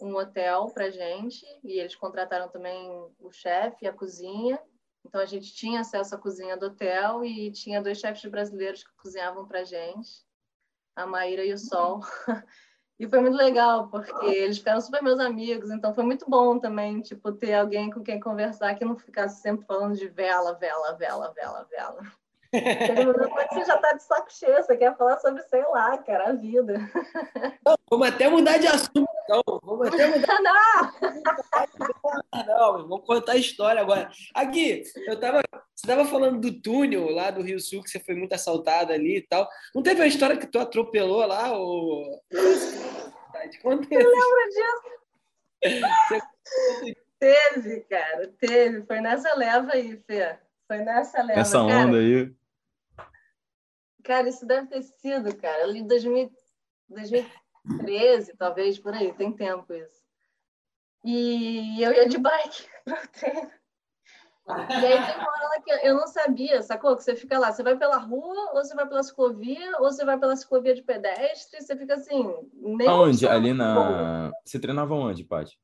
um 0.00 0.16
hotel 0.16 0.70
para 0.72 0.90
gente 0.90 1.44
e 1.62 1.78
eles 1.78 1.94
contrataram 1.94 2.48
também 2.48 2.88
o 3.18 3.30
chefe 3.30 3.84
e 3.84 3.88
a 3.88 3.92
cozinha. 3.92 4.58
Então 5.04 5.20
a 5.20 5.26
gente 5.26 5.52
tinha 5.52 5.80
acesso 5.80 6.14
à 6.14 6.18
cozinha 6.18 6.56
do 6.56 6.66
hotel 6.66 7.24
e 7.24 7.50
tinha 7.52 7.82
dois 7.82 7.98
chefes 7.98 8.30
brasileiros 8.30 8.82
que 8.82 8.94
cozinhavam 8.96 9.46
para 9.46 9.64
gente, 9.64 10.24
a 10.94 11.06
Maíra 11.06 11.44
e 11.44 11.52
o 11.52 11.58
Sol. 11.58 12.00
E 13.00 13.08
foi 13.08 13.18
muito 13.18 13.34
legal, 13.38 13.88
porque 13.88 14.26
eles 14.26 14.58
ficaram 14.58 14.78
super 14.78 15.02
meus 15.02 15.18
amigos, 15.18 15.70
então 15.70 15.94
foi 15.94 16.04
muito 16.04 16.28
bom 16.28 16.58
também, 16.58 17.00
tipo, 17.00 17.32
ter 17.32 17.54
alguém 17.54 17.90
com 17.90 18.02
quem 18.02 18.20
conversar 18.20 18.74
que 18.74 18.84
não 18.84 18.94
ficasse 18.94 19.40
sempre 19.40 19.64
falando 19.64 19.96
de 19.96 20.06
vela, 20.06 20.52
vela, 20.52 20.92
vela, 20.98 21.32
vela, 21.34 21.66
vela. 21.70 22.02
Você 22.52 23.64
já 23.64 23.78
tá 23.78 23.92
de 23.94 24.02
saco 24.02 24.30
cheio, 24.30 24.62
você 24.62 24.76
quer 24.76 24.94
falar 24.96 25.18
sobre, 25.20 25.40
sei 25.44 25.62
lá, 25.68 25.96
cara, 25.98 26.30
a 26.30 26.32
vida. 26.32 26.74
Não, 27.64 27.76
Vamos 27.90 28.06
até 28.06 28.28
mudar 28.28 28.56
de 28.56 28.68
assunto, 28.68 29.08
então. 29.24 29.42
Vamos 29.64 29.88
até 29.88 30.06
mudar. 30.06 30.40
Não! 32.32 32.46
Não, 32.46 32.88
vamos 32.88 33.04
contar 33.04 33.32
a 33.32 33.36
história 33.36 33.80
agora. 33.80 34.08
Aqui, 34.32 34.84
eu 35.06 35.18
tava. 35.18 35.42
Você 35.74 35.86
tava 35.86 36.04
falando 36.04 36.40
do 36.40 36.60
túnel 36.60 37.10
lá 37.10 37.30
do 37.30 37.42
Rio 37.42 37.58
Sul, 37.58 37.82
que 37.82 37.90
você 37.90 37.98
foi 37.98 38.14
muito 38.14 38.32
assaltada 38.32 38.92
ali 38.94 39.16
e 39.16 39.22
tal. 39.22 39.48
Não 39.74 39.82
teve 39.82 40.00
uma 40.00 40.06
história 40.06 40.36
que 40.36 40.46
tu 40.46 40.60
atropelou 40.60 41.26
lá? 41.26 41.52
Ou... 41.52 42.22
Conta 43.62 43.88
Eu 43.90 44.08
lembro 44.08 44.48
disso. 44.50 45.00
Teve, 47.18 47.80
cara, 47.80 48.28
teve. 48.38 48.82
Foi 48.86 49.00
nessa 49.00 49.34
leva 49.34 49.72
aí, 49.72 49.96
Fê. 50.06 50.38
Foi 50.68 50.78
nessa 50.78 51.22
leva. 51.22 51.40
Essa 51.40 51.58
cara. 51.58 51.86
onda 51.86 51.98
aí. 51.98 52.32
Cara, 54.04 54.28
isso 54.28 54.46
deve 54.46 54.68
ter 54.68 54.82
sido, 54.82 55.34
cara, 55.36 55.64
ali 55.64 55.80
em 55.80 55.86
2000 55.86 56.30
2013, 57.78 58.36
talvez, 58.36 58.78
por 58.78 58.94
aí, 58.94 59.12
tem 59.12 59.32
tempo 59.32 59.72
isso. 59.72 60.00
E 61.04 61.82
eu 61.82 61.92
ia 61.92 62.08
de 62.08 62.18
bike 62.18 62.66
pro 62.84 63.08
treino. 63.08 63.50
E 64.48 64.86
aí 64.86 65.06
tem 65.06 65.16
uma 65.16 65.30
hora 65.30 65.48
lá 65.48 65.60
que 65.62 65.86
eu 65.86 65.94
não 65.94 66.06
sabia, 66.08 66.60
sacou? 66.62 66.96
Que 66.96 67.04
você 67.04 67.14
fica 67.14 67.38
lá, 67.38 67.52
você 67.52 67.62
vai 67.62 67.76
pela 67.76 67.98
rua, 67.98 68.50
ou 68.52 68.64
você 68.64 68.74
vai 68.74 68.86
pela 68.86 69.02
ciclovia, 69.02 69.78
ou 69.78 69.92
você 69.92 70.04
vai 70.04 70.18
pela 70.18 70.34
ciclovia 70.34 70.74
de 70.74 70.82
pedestre, 70.82 71.62
você 71.62 71.76
fica 71.76 71.94
assim, 71.94 72.34
nem 72.54 72.88
Aonde? 72.88 73.28
Ali 73.28 73.52
na. 73.52 74.32
Você 74.44 74.58
treinava 74.58 74.94
onde, 74.94 75.24
Paty? 75.24 75.58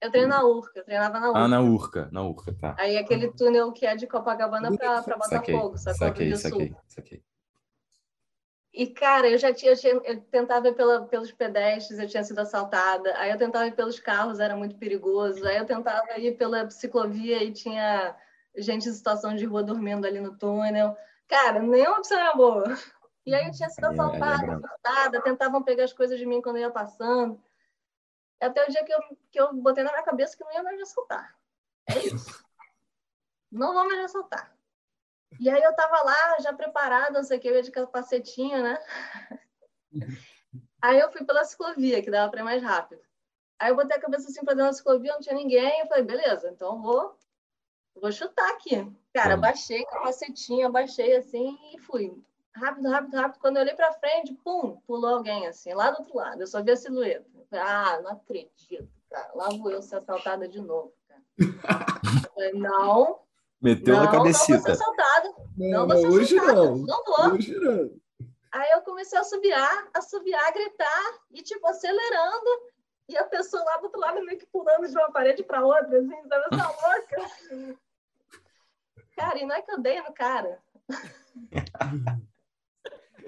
Eu 0.00 0.10
treino 0.10 0.28
na 0.28 0.44
Urca, 0.44 0.80
eu 0.80 0.84
treinava 0.84 1.18
na 1.18 1.28
Urca. 1.28 1.38
Ah, 1.38 1.48
na 1.48 1.60
Urca. 1.62 2.08
Na 2.12 2.22
Urca, 2.22 2.54
tá. 2.60 2.76
Aí 2.78 2.98
aquele 2.98 3.32
túnel 3.32 3.72
que 3.72 3.86
é 3.86 3.96
de 3.96 4.06
Copacabana 4.06 4.76
para 4.76 5.02
Saquei, 5.02 5.54
Botafogo, 5.54 5.78
sacou? 5.78 5.98
Saquei, 5.98 6.26
Rio 6.26 6.36
Sul. 6.36 6.50
saquei, 6.50 6.76
saquei. 6.88 7.22
E, 8.76 8.88
cara, 8.88 9.30
eu 9.30 9.38
já 9.38 9.54
tinha, 9.54 9.70
eu, 9.70 9.76
tinha- 9.76 10.00
eu 10.04 10.20
tentava 10.22 10.66
ir 10.66 10.74
pela, 10.74 11.06
pelos 11.06 11.30
pedestres, 11.30 11.96
eu 11.96 12.08
tinha 12.08 12.24
sido 12.24 12.40
assaltada. 12.40 13.16
Aí 13.18 13.30
eu 13.30 13.38
tentava 13.38 13.68
ir 13.68 13.76
pelos 13.76 14.00
carros, 14.00 14.40
era 14.40 14.56
muito 14.56 14.76
perigoso. 14.76 15.46
Aí 15.46 15.56
eu 15.56 15.64
tentava 15.64 16.18
ir 16.18 16.36
pela 16.36 16.68
ciclovia 16.68 17.40
e 17.44 17.52
tinha 17.52 18.16
gente 18.56 18.88
em 18.88 18.92
situação 18.92 19.36
de 19.36 19.44
rua 19.44 19.62
dormindo 19.62 20.04
ali 20.04 20.20
no 20.20 20.36
túnel. 20.36 20.96
Cara, 21.28 21.60
nenhuma 21.60 21.98
opção 21.98 22.18
era 22.18 22.34
boa. 22.34 22.64
E 23.24 23.32
aí 23.32 23.46
eu 23.46 23.52
tinha 23.52 23.70
sido 23.70 23.86
é- 23.86 23.90
assaltada, 23.90 24.58
furtada, 24.60 25.22
tentavam 25.22 25.62
pegar 25.62 25.84
as 25.84 25.92
coisas 25.92 26.18
de 26.18 26.26
mim 26.26 26.42
quando 26.42 26.56
eu 26.56 26.62
ia 26.62 26.70
passando. 26.70 27.40
Até 28.40 28.66
o 28.66 28.70
dia 28.70 28.84
que 28.84 28.92
eu, 28.92 29.00
que 29.30 29.40
eu 29.40 29.54
botei 29.54 29.84
na 29.84 29.92
minha 29.92 30.02
cabeça 30.02 30.36
que 30.36 30.42
não 30.44 30.52
ia 30.52 30.62
mais 30.64 30.76
me 30.76 30.82
assaltar. 30.82 31.34
É 31.88 31.98
isso. 32.00 32.44
não 33.52 33.72
vou 33.72 33.84
mais 33.84 33.98
me 33.98 34.04
assaltar. 34.04 34.53
E 35.40 35.50
aí 35.50 35.62
eu 35.62 35.74
tava 35.74 36.02
lá, 36.02 36.38
já 36.40 36.52
preparada, 36.52 37.12
não 37.12 37.24
sei 37.24 37.38
o 37.38 37.40
que, 37.40 37.48
eu 37.48 37.54
ia 37.54 37.62
de 37.62 37.70
capacetinho, 37.70 38.62
né? 38.62 38.78
Aí 40.80 40.98
eu 40.98 41.10
fui 41.10 41.24
pela 41.24 41.44
ciclovia, 41.44 42.02
que 42.02 42.10
dava 42.10 42.30
para 42.30 42.40
ir 42.40 42.44
mais 42.44 42.62
rápido. 42.62 43.00
Aí 43.58 43.70
eu 43.70 43.76
botei 43.76 43.96
a 43.96 44.00
cabeça 44.00 44.28
assim 44.28 44.44
para 44.44 44.54
dentro 44.54 44.70
da 44.70 44.76
ciclovia, 44.76 45.12
não 45.12 45.20
tinha 45.20 45.34
ninguém. 45.34 45.80
Eu 45.80 45.86
falei, 45.86 46.04
beleza, 46.04 46.50
então 46.50 46.76
eu 46.76 46.82
vou, 46.82 47.18
vou 48.00 48.12
chutar 48.12 48.48
aqui. 48.50 48.86
Cara, 49.12 49.36
baixei 49.36 49.84
capacetinho, 49.86 50.70
baixei 50.70 51.16
assim 51.16 51.56
e 51.72 51.78
fui. 51.78 52.12
Rápido, 52.54 52.88
rápido, 52.88 53.16
rápido. 53.16 53.40
Quando 53.40 53.56
eu 53.56 53.62
olhei 53.62 53.74
para 53.74 53.92
frente, 53.92 54.34
pum, 54.44 54.80
pulou 54.86 55.16
alguém 55.16 55.46
assim, 55.46 55.72
lá 55.72 55.90
do 55.90 56.00
outro 56.00 56.16
lado. 56.16 56.40
Eu 56.40 56.46
só 56.46 56.62
vi 56.62 56.70
a 56.70 56.76
silhueta. 56.76 57.24
Falei, 57.50 57.64
ah, 57.64 58.00
não 58.02 58.10
acredito, 58.12 58.88
cara. 59.10 59.30
Lá 59.34 59.48
vou 59.48 59.70
eu 59.70 59.82
ser 59.82 59.96
assaltada 59.96 60.46
de 60.48 60.60
novo, 60.60 60.92
cara. 61.08 61.22
Eu 62.24 62.30
falei, 62.32 62.52
não, 62.52 63.20
Meteu 63.60 63.96
não, 63.96 64.04
na 64.04 64.12
não 64.12 64.24
vou 64.24 64.34
ser 64.34 64.52
cabecita. 64.52 64.72
assaltada. 64.72 65.13
Não, 65.56 65.70
Não, 65.70 65.86
mas 65.86 66.00
você 66.00 66.06
hoje 66.08 66.36
não. 66.36 66.76
Não 66.76 67.04
vou. 67.04 67.34
Hoje 67.34 67.58
não. 67.58 67.90
Aí 68.52 68.70
eu 68.70 68.82
comecei 68.82 69.18
a 69.18 69.22
assobiar, 69.22 69.88
assobiar, 69.92 70.52
gritar 70.52 71.18
e, 71.32 71.42
tipo, 71.42 71.66
acelerando. 71.66 72.50
E 73.08 73.16
a 73.16 73.24
pessoa 73.24 73.62
lá 73.64 73.76
do 73.78 73.84
outro 73.84 74.00
lado 74.00 74.24
meio 74.24 74.38
que 74.38 74.46
pulando 74.46 74.88
de 74.88 74.96
uma 74.96 75.10
parede 75.10 75.42
para 75.42 75.64
outra, 75.64 75.98
assim, 75.98 76.28
sabe? 76.28 76.44
Essa 76.52 76.68
louca. 77.58 77.78
Cara, 79.16 79.38
e 79.38 79.46
não 79.46 79.54
é 79.54 79.62
que 79.62 79.70
eu 79.70 79.80
dei 79.80 80.00
no 80.00 80.12
cara. 80.12 80.58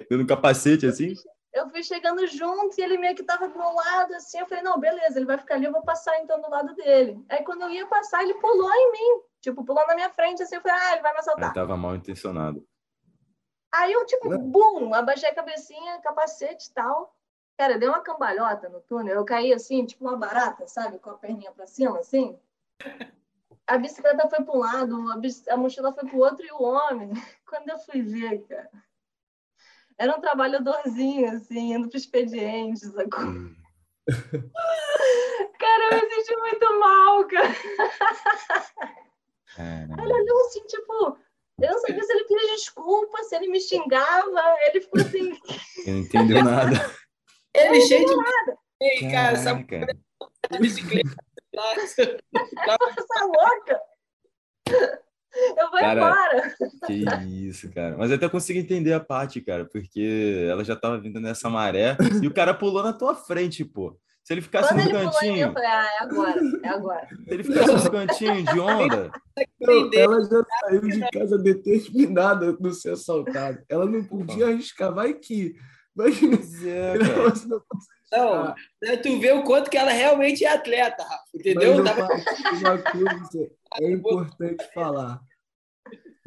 Deu 0.09 0.17
no 0.17 0.27
capacete 0.27 0.85
assim? 0.85 1.13
Eu 1.53 1.69
fui 1.69 1.83
chegando 1.83 2.25
junto 2.27 2.79
e 2.79 2.83
ele 2.83 2.97
meio 2.97 3.15
que 3.15 3.23
tava 3.23 3.47
do 3.47 3.57
meu 3.57 3.73
lado, 3.73 4.13
assim. 4.15 4.39
Eu 4.39 4.47
falei, 4.47 4.63
não, 4.63 4.79
beleza, 4.79 5.17
ele 5.17 5.25
vai 5.25 5.37
ficar 5.37 5.55
ali, 5.55 5.65
eu 5.65 5.71
vou 5.71 5.83
passar 5.83 6.19
então 6.21 6.41
do 6.41 6.49
lado 6.49 6.73
dele. 6.75 7.23
Aí 7.29 7.43
quando 7.43 7.63
eu 7.63 7.69
ia 7.69 7.85
passar, 7.87 8.23
ele 8.23 8.35
pulou 8.35 8.71
em 8.71 8.91
mim. 8.91 9.21
Tipo, 9.47 9.63
pulou 9.63 9.87
na 9.87 9.95
minha 9.95 10.09
frente, 10.09 10.43
assim. 10.43 10.55
Eu 10.55 10.61
falei, 10.61 10.77
ah, 10.77 10.91
ele 10.91 11.01
vai 11.01 11.13
me 11.13 11.19
assaltar. 11.19 11.47
Aí 11.47 11.53
tava 11.53 11.77
mal 11.77 11.95
intencionado. 11.95 12.67
Aí 13.73 13.93
eu, 13.93 14.05
tipo, 14.05 14.37
bum, 14.37 14.93
abaixei 14.93 15.29
a 15.29 15.33
cabecinha, 15.33 16.01
capacete 16.01 16.67
e 16.67 16.73
tal. 16.73 17.15
Cara, 17.57 17.79
deu 17.79 17.91
uma 17.91 18.01
cambalhota 18.01 18.67
no 18.67 18.81
túnel. 18.81 19.15
Eu 19.15 19.23
caí 19.23 19.53
assim, 19.53 19.85
tipo 19.85 20.03
uma 20.03 20.17
barata, 20.17 20.67
sabe? 20.67 20.99
Com 20.99 21.11
a 21.11 21.17
perninha 21.17 21.49
pra 21.53 21.65
cima, 21.65 21.97
assim. 21.99 22.37
A 23.65 23.77
bicicleta 23.77 24.27
foi 24.27 24.43
para 24.43 24.53
um 24.53 24.59
lado, 24.59 24.97
a, 25.11 25.53
a 25.53 25.57
mochila 25.57 25.93
foi 25.93 26.09
pro 26.09 26.19
outro 26.19 26.45
e 26.45 26.51
o 26.51 26.63
homem. 26.63 27.13
Quando 27.47 27.69
eu 27.69 27.79
fui 27.79 28.01
ver, 28.01 28.45
cara, 28.47 28.69
era 29.97 30.13
um 30.13 30.19
trabalhadorzinho, 30.19 31.37
assim, 31.37 31.73
indo 31.73 31.87
pro 31.87 31.97
expediente, 31.97 32.85
sacou? 32.85 33.23
Hum. 33.23 33.55
Cara, 35.57 35.95
eu 35.95 36.01
me 36.01 36.15
senti 36.15 36.35
muito 36.37 36.79
mal, 36.79 37.27
cara. 37.27 37.47
Caramba. 39.57 40.03
Ele 40.03 40.13
olhou 40.13 40.45
assim, 40.45 40.63
tipo, 40.67 41.17
eu 41.59 41.71
não 41.71 41.79
sabia 41.79 42.03
se 42.03 42.13
ele 42.13 42.25
pedia 42.25 42.55
desculpa, 42.55 43.23
se 43.23 43.35
ele 43.35 43.47
me 43.47 43.59
xingava. 43.59 44.55
Ele 44.67 44.81
ficou 44.81 45.01
assim, 45.01 45.31
Eu 45.85 45.93
não 45.93 45.99
entendeu 46.01 46.43
nada. 46.43 46.91
Ele 47.55 47.81
cheio 47.81 48.05
de. 48.05 48.13
Ei, 48.79 49.11
cara, 49.11 49.33
essa 49.35 49.63
Caraca. 49.63 49.97
bicicleta. 50.59 51.09
lá. 51.57 51.73
essa 51.75 53.25
louca. 53.25 53.81
Eu 55.57 55.71
vou 55.71 55.79
Cara, 55.79 55.93
embora. 55.93 56.55
Que 56.85 56.93
isso, 57.47 57.71
cara. 57.73 57.97
Mas 57.97 58.11
eu 58.11 58.17
até 58.17 58.29
consigo 58.29 58.59
entender 58.59 58.93
a 58.93 58.99
parte, 58.99 59.41
cara, 59.41 59.65
porque 59.65 60.45
ela 60.47 60.63
já 60.63 60.75
tava 60.75 60.99
vindo 60.99 61.19
nessa 61.19 61.49
maré 61.49 61.97
e 62.21 62.27
o 62.27 62.33
cara 62.33 62.53
pulou 62.53 62.83
na 62.83 62.93
tua 62.93 63.15
frente, 63.15 63.65
pô. 63.65 63.99
Se 64.27 64.33
ele 64.33 64.41
ficasse 64.41 64.67
Quando 64.67 64.83
no 64.83 64.89
ele 64.89 64.97
em 64.97 64.99
mim, 64.99 65.05
eu 65.05 65.11
cantinho, 65.13 65.53
falei, 65.53 65.69
ah, 65.69 65.87
é 65.87 66.03
agora, 66.03 66.41
é 66.61 66.67
agora. 66.67 67.07
se 67.07 67.33
ele 67.33 67.43
ficasse 67.45 67.85
no 67.85 67.91
cantinho 67.91 68.43
de 68.43 68.59
onda, 68.59 69.11
Não, 69.61 69.89
ela 69.93 70.21
já 70.21 70.45
saiu 70.59 70.81
de 70.81 71.09
casa 71.11 71.37
determinada 71.37 72.57
não 72.59 72.73
ser 72.73 72.91
assaltada. 72.91 73.63
Ela 73.69 73.85
não 73.85 74.03
podia 74.03 74.47
arriscar, 74.47 74.93
vai 74.93 75.13
que. 75.13 75.55
Imagina 75.95 76.35
pois 76.35 76.65
é, 76.65 76.97
cara. 76.99 77.33
não 77.47 78.55
né, 78.81 78.97
tu 78.97 79.17
vê 79.17 79.31
o 79.31 79.43
quanto 79.43 79.69
que 79.69 79.77
ela 79.77 79.91
realmente 79.91 80.43
é 80.43 80.49
atleta, 80.49 81.03
Rafa, 81.03 81.23
entendeu? 81.33 81.81
Mas, 81.81 81.97
eu 81.97 82.57
uma 82.59 82.77
coisa 82.79 83.51
é 83.79 83.91
importante 83.91 84.73
falar. 84.73 85.21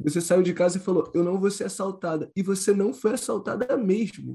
Você 0.02 0.20
saiu 0.20 0.42
de 0.42 0.54
casa 0.54 0.78
e 0.78 0.80
falou, 0.80 1.10
eu 1.14 1.22
não 1.22 1.38
vou 1.38 1.50
ser 1.50 1.64
assaltada. 1.64 2.30
E 2.34 2.42
você 2.42 2.72
não 2.72 2.92
foi 2.94 3.12
assaltada 3.14 3.76
mesmo. 3.76 4.34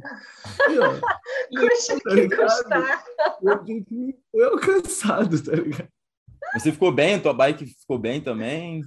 E, 0.69 0.79
ó, 0.79 0.93
Custa 1.59 1.99
Tá 2.01 2.15
que 2.15 2.29
custar. 2.35 3.03
foi 4.31 4.45
alcançado, 4.45 5.41
tá 5.43 5.51
ligado? 5.53 5.89
Você 6.53 6.71
ficou 6.71 6.91
bem? 6.91 7.19
Tua 7.19 7.33
bike 7.33 7.65
ficou 7.65 7.97
bem 7.97 8.21
também? 8.21 8.83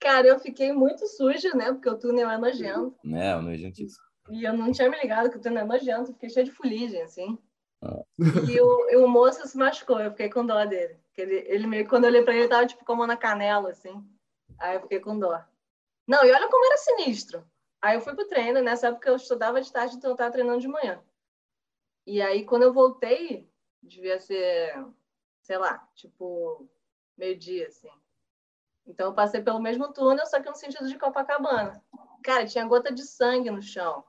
Cara, 0.00 0.26
eu 0.26 0.38
fiquei 0.38 0.72
muito 0.72 1.06
suja, 1.06 1.54
né? 1.54 1.72
Porque 1.72 1.88
o 1.88 1.98
túnel 1.98 2.30
é 2.30 2.38
nojento. 2.38 2.94
Né, 3.02 3.34
o 3.36 3.42
nojentíssimo. 3.42 4.04
E 4.30 4.44
eu 4.44 4.52
não 4.52 4.70
tinha 4.72 4.90
me 4.90 4.98
ligado 5.00 5.30
que 5.30 5.38
o 5.38 5.40
túnel 5.40 5.64
é 5.64 5.66
nojento. 5.66 6.12
Fiquei 6.12 6.28
cheia 6.28 6.44
de 6.44 6.52
fuligem, 6.52 7.02
assim. 7.02 7.38
Ah. 7.82 8.02
E 8.48 8.60
o, 8.60 8.90
e 8.90 8.96
o 8.96 9.08
moço 9.08 9.46
se 9.48 9.56
machucou. 9.56 9.98
Eu 10.00 10.10
fiquei 10.10 10.28
com 10.28 10.44
dó 10.44 10.64
dele. 10.64 10.96
Ele, 11.16 11.44
ele 11.48 11.66
meio, 11.66 11.88
quando 11.88 12.04
eu 12.04 12.10
olhei 12.10 12.22
pra 12.22 12.34
ele, 12.34 12.42
ele 12.42 12.48
tava 12.50 12.66
tipo 12.66 12.84
com 12.84 12.92
a 12.92 12.96
mão 12.96 13.06
na 13.06 13.16
canela, 13.16 13.70
assim. 13.70 14.04
Aí 14.58 14.76
eu 14.76 14.82
fiquei 14.82 15.00
com 15.00 15.18
dó. 15.18 15.42
Não, 16.06 16.24
e 16.24 16.32
olha 16.32 16.48
como 16.48 16.64
era 16.66 16.76
sinistro. 16.76 17.44
Aí 17.82 17.96
eu 17.96 18.00
fui 18.00 18.14
pro 18.14 18.28
treino. 18.28 18.62
Nessa 18.62 18.88
época 18.88 19.08
eu 19.08 19.16
estudava 19.16 19.60
de 19.60 19.72
tarde, 19.72 19.96
então 19.96 20.10
eu 20.10 20.16
tava 20.16 20.32
treinando 20.32 20.60
de 20.60 20.68
manhã. 20.68 21.02
E 22.06 22.22
aí, 22.22 22.44
quando 22.44 22.62
eu 22.62 22.72
voltei, 22.72 23.50
devia 23.82 24.18
ser, 24.20 24.72
sei 25.42 25.58
lá, 25.58 25.88
tipo, 25.94 26.68
meio-dia, 27.16 27.66
assim. 27.66 27.90
Então 28.86 29.08
eu 29.08 29.14
passei 29.14 29.40
pelo 29.42 29.60
mesmo 29.60 29.92
túnel, 29.92 30.24
só 30.26 30.40
que 30.40 30.48
no 30.48 30.54
sentido 30.54 30.88
de 30.88 30.98
Copacabana. 30.98 31.82
Cara, 32.22 32.46
tinha 32.46 32.64
gota 32.64 32.92
de 32.92 33.02
sangue 33.02 33.50
no 33.50 33.60
chão. 33.60 34.04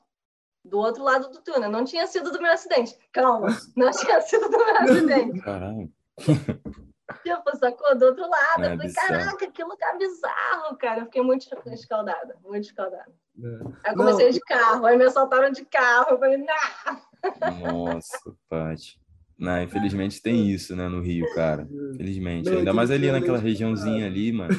Do 0.64 0.78
outro 0.78 1.04
lado 1.04 1.30
do 1.30 1.42
túnel. 1.42 1.72
Não 1.72 1.84
tinha 1.84 2.06
sido 2.06 2.32
do 2.32 2.42
meu 2.42 2.52
acidente. 2.52 2.96
Calma, 3.12 3.48
não 3.76 3.90
tinha 3.92 4.22
sido 4.22 4.50
do 4.50 4.58
meu 4.58 4.78
acidente. 4.78 5.42
Caralho. 5.42 5.92
Tipo, 7.36 7.58
sacou? 7.58 7.98
Do 7.98 8.06
outro 8.06 8.30
lado. 8.30 8.64
É 8.64 8.74
eu 8.74 8.78
falei, 8.78 8.78
bizarro. 8.78 9.08
caraca, 9.08 9.52
que 9.52 9.64
lugar 9.64 9.98
bizarro, 9.98 10.78
cara. 10.78 11.02
Eu 11.02 11.06
fiquei 11.06 11.22
muito 11.22 11.48
escaldada, 11.68 12.36
muito 12.44 12.66
escaldada. 12.66 13.12
É. 13.44 13.48
Aí 13.84 13.94
eu 13.94 13.96
comecei 13.96 14.32
de 14.32 14.40
carro, 14.42 14.86
aí 14.86 14.98
me 14.98 15.06
assaltaram 15.06 15.52
de 15.52 15.66
carro. 15.66 16.12
Eu 16.12 16.20
falei, 16.20 16.38
não. 16.38 17.74
Nossa, 17.74 18.36
Paty. 18.50 19.00
Não, 19.38 19.62
infelizmente 19.62 20.22
tem 20.22 20.50
isso, 20.50 20.76
né, 20.76 20.88
no 20.88 21.00
Rio, 21.00 21.32
cara. 21.36 21.68
Infelizmente. 21.94 22.50
Não, 22.50 22.58
Ainda 22.58 22.74
mais 22.74 22.90
ali 22.90 23.08
é 23.08 23.12
naquela 23.12 23.38
regiãozinha 23.38 24.08
ali, 24.08 24.32
mano. 24.32 24.54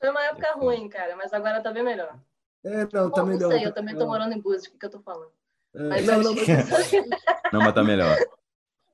Foi 0.00 0.10
uma 0.10 0.22
época 0.22 0.52
ruim, 0.52 0.88
cara, 0.88 1.16
mas 1.16 1.32
agora 1.32 1.60
tá 1.60 1.72
bem 1.72 1.82
melhor. 1.82 2.16
É, 2.64 2.86
não, 2.92 3.10
tá 3.10 3.22
Bom, 3.22 3.28
melhor. 3.28 3.50
não 3.50 3.50
sei, 3.50 3.60
tá 3.60 3.66
eu 3.66 3.72
também 3.72 3.96
tô 3.96 4.06
morando 4.06 4.32
em 4.32 4.40
Búzios, 4.40 4.66
o 4.66 4.70
que, 4.70 4.78
que 4.78 4.86
eu 4.86 4.90
tô 4.90 5.00
falando? 5.00 5.32
É, 5.74 5.88
Mas 5.88 6.06
não, 6.06 6.22
não, 6.22 6.34
mas 6.34 6.46
Não, 7.52 7.60
mas 7.60 7.74
tá 7.74 7.82
melhor. 7.82 8.16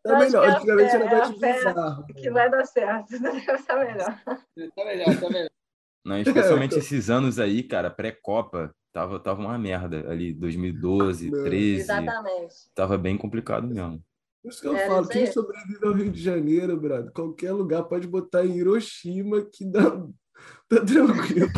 Tá 0.03 0.19
melhor. 0.19 0.49
é 0.49 0.53
Antigamente 0.53 0.95
era 0.95 1.05
é 1.05 1.09
a 1.09 1.19
mais 1.19 1.39
fé 1.39 1.53
bizarro. 1.55 2.07
que 2.07 2.31
vai 2.31 2.51
dar 2.51 2.65
certo. 2.65 3.09
Tá 3.67 3.79
melhor. 3.79 4.23
Tá 4.25 4.85
melhor, 4.85 5.21
tá 5.21 5.31
melhor. 5.31 5.51
Não, 6.05 6.19
especialmente 6.19 6.79
esses 6.79 7.11
anos 7.11 7.39
aí, 7.39 7.63
cara, 7.63 7.91
pré-Copa, 7.91 8.75
tava, 8.93 9.21
tava 9.21 9.41
uma 9.43 9.59
merda 9.59 10.11
ali, 10.11 10.33
2012, 10.33 11.31
Não. 11.31 11.45
13, 11.45 11.81
Exatamente. 11.83 12.55
tava 12.75 12.97
bem 12.97 13.19
complicado 13.19 13.67
mesmo. 13.67 14.03
Por 14.43 14.51
isso 14.51 14.63
que 14.63 14.69
eu 14.69 14.75
Era 14.75 14.89
falo, 14.89 15.07
quem 15.09 15.27
sobrevive 15.27 15.87
ao 15.87 15.93
Rio 15.93 16.11
de 16.11 16.23
Janeiro, 16.23 16.75
brother, 16.81 17.13
qualquer 17.13 17.53
lugar 17.53 17.85
pode 17.85 18.07
botar 18.07 18.47
em 18.47 18.57
Hiroshima 18.57 19.43
que 19.53 19.67
dá, 19.67 19.83
tá 20.67 20.85
tranquilo. 20.87 21.51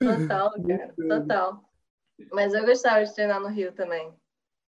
Total, 0.00 0.50
cara. 0.50 0.94
Total. 1.08 1.64
Mas 2.32 2.52
eu 2.52 2.64
gostava 2.66 3.04
de 3.04 3.14
treinar 3.14 3.40
no 3.40 3.48
Rio 3.48 3.72
também. 3.72 4.12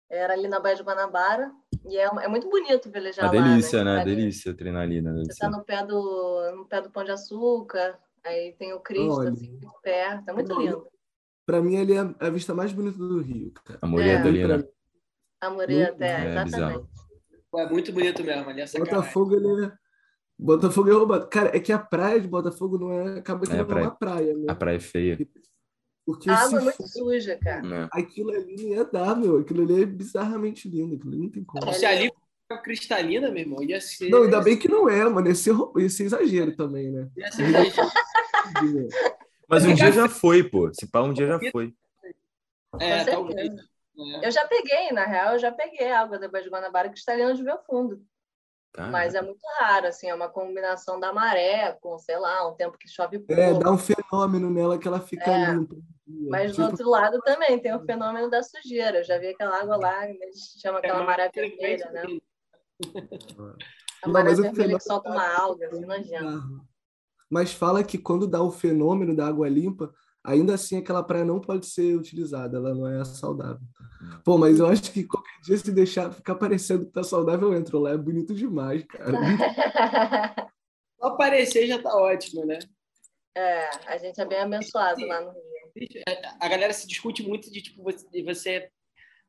Era 0.09 0.33
ali 0.33 0.47
na 0.47 0.59
Baía 0.59 0.75
de 0.75 0.83
Guanabara. 0.83 1.51
E 1.85 1.97
é, 1.97 2.03
é 2.05 2.27
muito 2.27 2.49
bonito 2.49 2.89
velejar 2.89 3.25
Uma 3.31 3.41
lá, 3.41 3.47
delícia, 3.49 3.83
né? 3.83 3.95
né? 3.95 4.01
Ali- 4.01 4.15
Delícia 4.15 4.53
treinar 4.53 4.81
ali, 4.83 5.01
né? 5.01 5.11
Você 5.25 5.37
tá 5.39 5.49
no 5.49 5.63
pé 5.63 5.85
do, 5.85 6.51
no 6.55 6.65
pé 6.65 6.81
do 6.81 6.89
Pão 6.89 7.03
de 7.03 7.11
Açúcar. 7.11 7.97
Aí 8.25 8.53
tem 8.57 8.73
o 8.73 8.79
Cristo, 8.79 9.11
Olha. 9.19 9.29
assim, 9.31 9.49
muito 9.51 9.71
perto. 9.81 10.29
É 10.29 10.33
muito 10.33 10.59
lindo. 10.59 10.87
Pra 11.45 11.61
mim, 11.61 11.77
ali 11.77 11.93
é 11.93 11.99
a 12.25 12.29
vista 12.29 12.53
mais 12.53 12.71
bonita 12.73 12.97
do 12.97 13.21
Rio, 13.21 13.51
cara. 13.63 13.79
A 13.81 13.87
mureta 13.87 14.25
É. 14.25 14.29
ali, 14.29 14.47
né? 14.47 14.63
A 15.41 15.49
Mureta, 15.49 16.03
é, 16.05 16.09
É, 16.09 16.29
exatamente. 16.43 16.85
Pô, 17.49 17.59
É 17.59 17.69
muito 17.69 17.91
bonito 17.93 18.23
mesmo, 18.23 18.49
ali, 18.49 18.61
essa 18.61 18.77
Botafogo, 18.77 19.35
ele 19.35 19.65
é... 19.65 19.71
Botafogo 20.37 20.89
é 20.89 20.93
roubado. 20.93 21.27
Cara, 21.29 21.55
é 21.55 21.59
que 21.59 21.71
a 21.71 21.79
praia 21.79 22.19
de 22.19 22.27
Botafogo 22.27 22.77
não 22.77 22.91
é... 22.91 23.19
Acaba 23.19 23.45
que 23.45 23.51
É, 23.51 23.55
não 23.55 23.63
a 23.63 23.65
praia- 23.65 23.83
é 23.83 23.87
uma 23.87 23.95
praia, 23.95 24.33
né? 24.37 24.45
A 24.49 24.55
praia 24.55 24.75
é 24.75 24.79
feia. 24.79 25.17
Porque 26.09 26.27
A 26.27 26.37
se 26.37 26.43
água 26.45 26.59
é 26.59 26.63
muito 26.63 26.77
for, 26.77 26.87
suja, 26.87 27.37
cara. 27.37 27.61
né? 27.61 27.87
aquilo 27.93 28.31
ali 28.31 28.55
não 28.55 28.69
ia 28.69 28.83
dar, 28.83 29.15
meu. 29.15 29.37
Aquilo 29.37 29.61
ali 29.61 29.83
é 29.83 29.85
bizarramente 29.85 30.67
lindo. 30.67 30.95
Aquilo 30.95 31.11
ali 31.13 31.21
não 31.21 31.29
tem 31.29 31.43
como. 31.43 31.71
Se 31.71 31.85
ali 31.85 32.11
for 32.47 32.59
cristalina, 32.63 33.29
meu 33.29 33.41
irmão, 33.41 33.61
ia 33.61 33.79
ser. 33.79 34.09
Não, 34.09 34.23
ainda 34.23 34.41
bem 34.41 34.57
que 34.57 34.67
não 34.67 34.89
é, 34.89 35.07
mano. 35.07 35.27
Ia 35.27 35.35
ser, 35.35 35.53
ia 35.77 35.87
ser 35.87 36.05
exagero 36.05 36.55
também, 36.55 36.89
né? 36.89 37.07
Ia 37.15 37.31
ser 37.31 37.43
exagero. 37.43 37.91
Mas 39.47 39.65
um 39.65 39.73
dia 39.75 39.91
já 39.91 40.09
foi, 40.09 40.43
pô. 40.43 40.73
Se 40.73 40.87
pá, 40.87 41.01
um 41.03 41.13
dia 41.13 41.27
já 41.27 41.39
foi. 41.51 41.75
É, 42.79 43.03
talvez. 43.03 43.51
É. 43.51 44.25
Eu 44.27 44.31
já 44.31 44.47
peguei, 44.47 44.91
na 44.91 45.05
real, 45.05 45.33
eu 45.33 45.39
já 45.39 45.51
peguei 45.51 45.91
a 45.91 46.01
água 46.01 46.17
da 46.17 46.27
Baía 46.27 46.43
de 46.45 46.49
Guanabara 46.49 46.89
cristalina 46.89 47.35
de 47.35 47.43
ver 47.43 47.59
fundo. 47.67 48.01
Mas 48.91 49.13
é 49.15 49.21
muito 49.21 49.41
raro, 49.59 49.87
assim, 49.87 50.07
é 50.07 50.15
uma 50.15 50.29
combinação 50.29 50.99
da 50.99 51.11
maré 51.11 51.77
com, 51.81 51.97
sei 51.97 52.17
lá, 52.17 52.47
um 52.47 52.53
tempo 52.55 52.77
que 52.77 52.87
chove 52.87 53.19
pouco. 53.19 53.39
É, 53.39 53.53
dá 53.53 53.71
um 53.71 53.77
fenômeno 53.77 54.49
nela 54.49 54.77
que 54.77 54.87
ela 54.87 55.01
fica 55.01 55.29
É. 55.29 55.51
limpa. 55.53 55.75
Mas 56.29 56.51
do 56.51 56.55
Tipo, 56.55 56.71
outro 56.71 56.89
lado 56.89 57.19
também 57.21 57.59
tem 57.59 57.73
o 57.75 57.85
fenômeno 57.85 58.29
da 58.29 58.41
sujeira. 58.41 58.99
Eu 58.99 59.03
já 59.03 59.17
vi 59.19 59.27
aquela 59.27 59.61
água 59.61 59.77
lá, 59.77 60.09
eles 60.09 60.55
chamam 60.59 60.79
aquela 60.79 61.03
maré 61.03 61.29
vermelha, 61.33 61.91
né? 61.91 62.03
A 64.01 64.09
maré 64.09 64.33
vermelha 64.33 64.77
que 64.77 64.83
solta 64.83 65.11
uma 65.11 65.37
alga, 65.37 65.67
assim, 65.67 65.85
nojento. 65.85 66.65
Mas 67.29 67.53
fala 67.53 67.83
que 67.83 67.97
quando 67.97 68.27
dá 68.27 68.41
o 68.41 68.49
fenômeno 68.51 69.15
da 69.15 69.27
água 69.27 69.47
limpa, 69.47 69.93
ainda 70.23 70.55
assim 70.55 70.77
aquela 70.77 71.03
praia 71.03 71.23
não 71.23 71.39
pode 71.39 71.67
ser 71.67 71.95
utilizada, 71.95 72.57
ela 72.57 72.73
não 72.73 72.87
é 72.87 73.05
saudável. 73.05 73.61
Pô, 74.25 74.35
mas 74.37 74.59
eu 74.59 74.65
acho 74.65 74.91
que 74.91 75.03
qualquer 75.03 75.39
dia 75.43 75.57
se 75.57 75.71
deixar 75.71 76.11
ficar 76.11 76.35
parecendo 76.35 76.87
que 76.87 76.91
tá 76.91 77.03
saudável, 77.03 77.53
eu 77.53 77.59
entro 77.59 77.77
lá, 77.77 77.91
é 77.91 77.97
bonito 77.97 78.33
demais, 78.33 78.83
cara. 78.85 79.11
Só 80.99 81.07
aparecer 81.07 81.67
já 81.67 81.81
tá 81.81 81.95
ótimo, 81.95 82.45
né? 82.45 82.57
É, 83.35 83.69
a 83.85 83.97
gente 83.97 84.19
é 84.19 84.25
bem 84.25 84.39
abençoado 84.39 85.05
lá 85.05 85.21
no 85.21 85.31
Rio. 85.31 85.58
A 86.39 86.47
galera 86.47 86.73
se 86.73 86.87
discute 86.87 87.23
muito 87.23 87.51
de 87.51 87.61
tipo 87.61 87.83
você, 87.83 88.07
de 88.09 88.23
você 88.23 88.69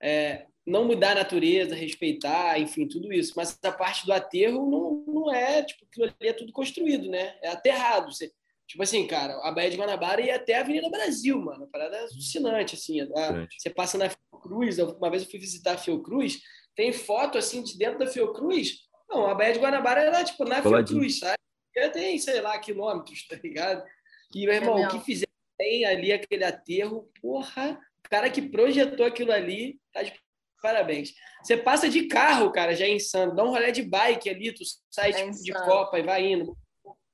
é, 0.02 0.46
não 0.66 0.84
mudar 0.84 1.12
a 1.12 1.14
natureza, 1.16 1.74
respeitar, 1.74 2.58
enfim, 2.58 2.86
tudo 2.86 3.12
isso. 3.12 3.32
Mas 3.36 3.58
a 3.62 3.72
parte 3.72 4.06
do 4.06 4.12
aterro 4.12 4.68
não, 4.70 5.04
não 5.12 5.34
é, 5.34 5.62
tipo, 5.64 5.84
aquilo 5.84 6.06
ali 6.06 6.28
é 6.28 6.32
tudo 6.32 6.52
construído, 6.52 7.08
né? 7.08 7.36
É 7.42 7.48
aterrado. 7.48 8.12
Você, 8.12 8.30
tipo 8.66 8.82
assim, 8.82 9.06
cara, 9.06 9.34
a 9.42 9.52
Baía 9.52 9.70
de 9.70 9.76
Guanabara 9.76 10.20
ia 10.20 10.36
até 10.36 10.54
a 10.54 10.60
Avenida 10.60 10.88
Brasil, 10.88 11.38
mano. 11.40 11.64
A 11.64 11.66
parada 11.68 11.96
é 11.96 12.00
alucinante, 12.00 12.74
assim. 12.74 13.00
A- 13.00 13.46
você 13.58 13.70
passa 13.70 13.98
na 13.98 14.08
Fiocruz, 14.10 14.78
uma 14.78 15.10
vez 15.10 15.22
eu 15.24 15.30
fui 15.30 15.38
visitar 15.38 15.74
a 15.74 15.78
Fiocruz, 15.78 16.40
tem 16.74 16.92
foto, 16.92 17.36
assim, 17.36 17.62
de 17.62 17.76
dentro 17.76 17.98
da 17.98 18.06
Fiocruz. 18.06 18.88
Não, 19.08 19.26
a 19.26 19.34
Baía 19.34 19.52
de 19.54 19.58
Guanabara 19.58 20.00
era, 20.02 20.24
tipo, 20.24 20.44
na 20.44 20.62
Coladinho. 20.62 21.00
Fiocruz, 21.00 21.18
sabe? 21.18 21.36
Já 21.76 21.88
tem, 21.90 22.18
sei 22.18 22.40
lá, 22.40 22.58
quilômetros, 22.58 23.26
tá 23.28 23.36
ligado? 23.42 23.84
E, 24.34 24.44
meu 24.46 24.54
irmão, 24.54 24.78
É 24.78 24.86
o 24.86 24.90
que 24.90 25.10
mesmo. 25.10 25.26
Tem 25.60 25.84
ali 25.84 26.10
aquele 26.10 26.42
aterro, 26.42 27.10
porra, 27.20 27.78
o 27.98 28.08
cara 28.08 28.30
que 28.30 28.40
projetou 28.40 29.04
aquilo 29.04 29.30
ali, 29.30 29.78
tá 29.92 30.02
de 30.02 30.18
parabéns. 30.62 31.14
Você 31.42 31.56
passa 31.56 31.88
de 31.88 32.06
carro, 32.06 32.50
cara, 32.50 32.74
já 32.74 32.86
é 32.86 32.90
insano. 32.90 33.34
Dá 33.34 33.44
um 33.44 33.50
rolê 33.50 33.70
de 33.70 33.82
bike 33.82 34.28
ali, 34.28 34.52
tu 34.52 34.62
sai 34.90 35.10
É 35.10 35.12
tipo, 35.12 35.30
de 35.42 35.50
insano. 35.50 35.66
Copa 35.66 35.98
e 35.98 36.02
vai 36.02 36.26
indo. 36.26 36.56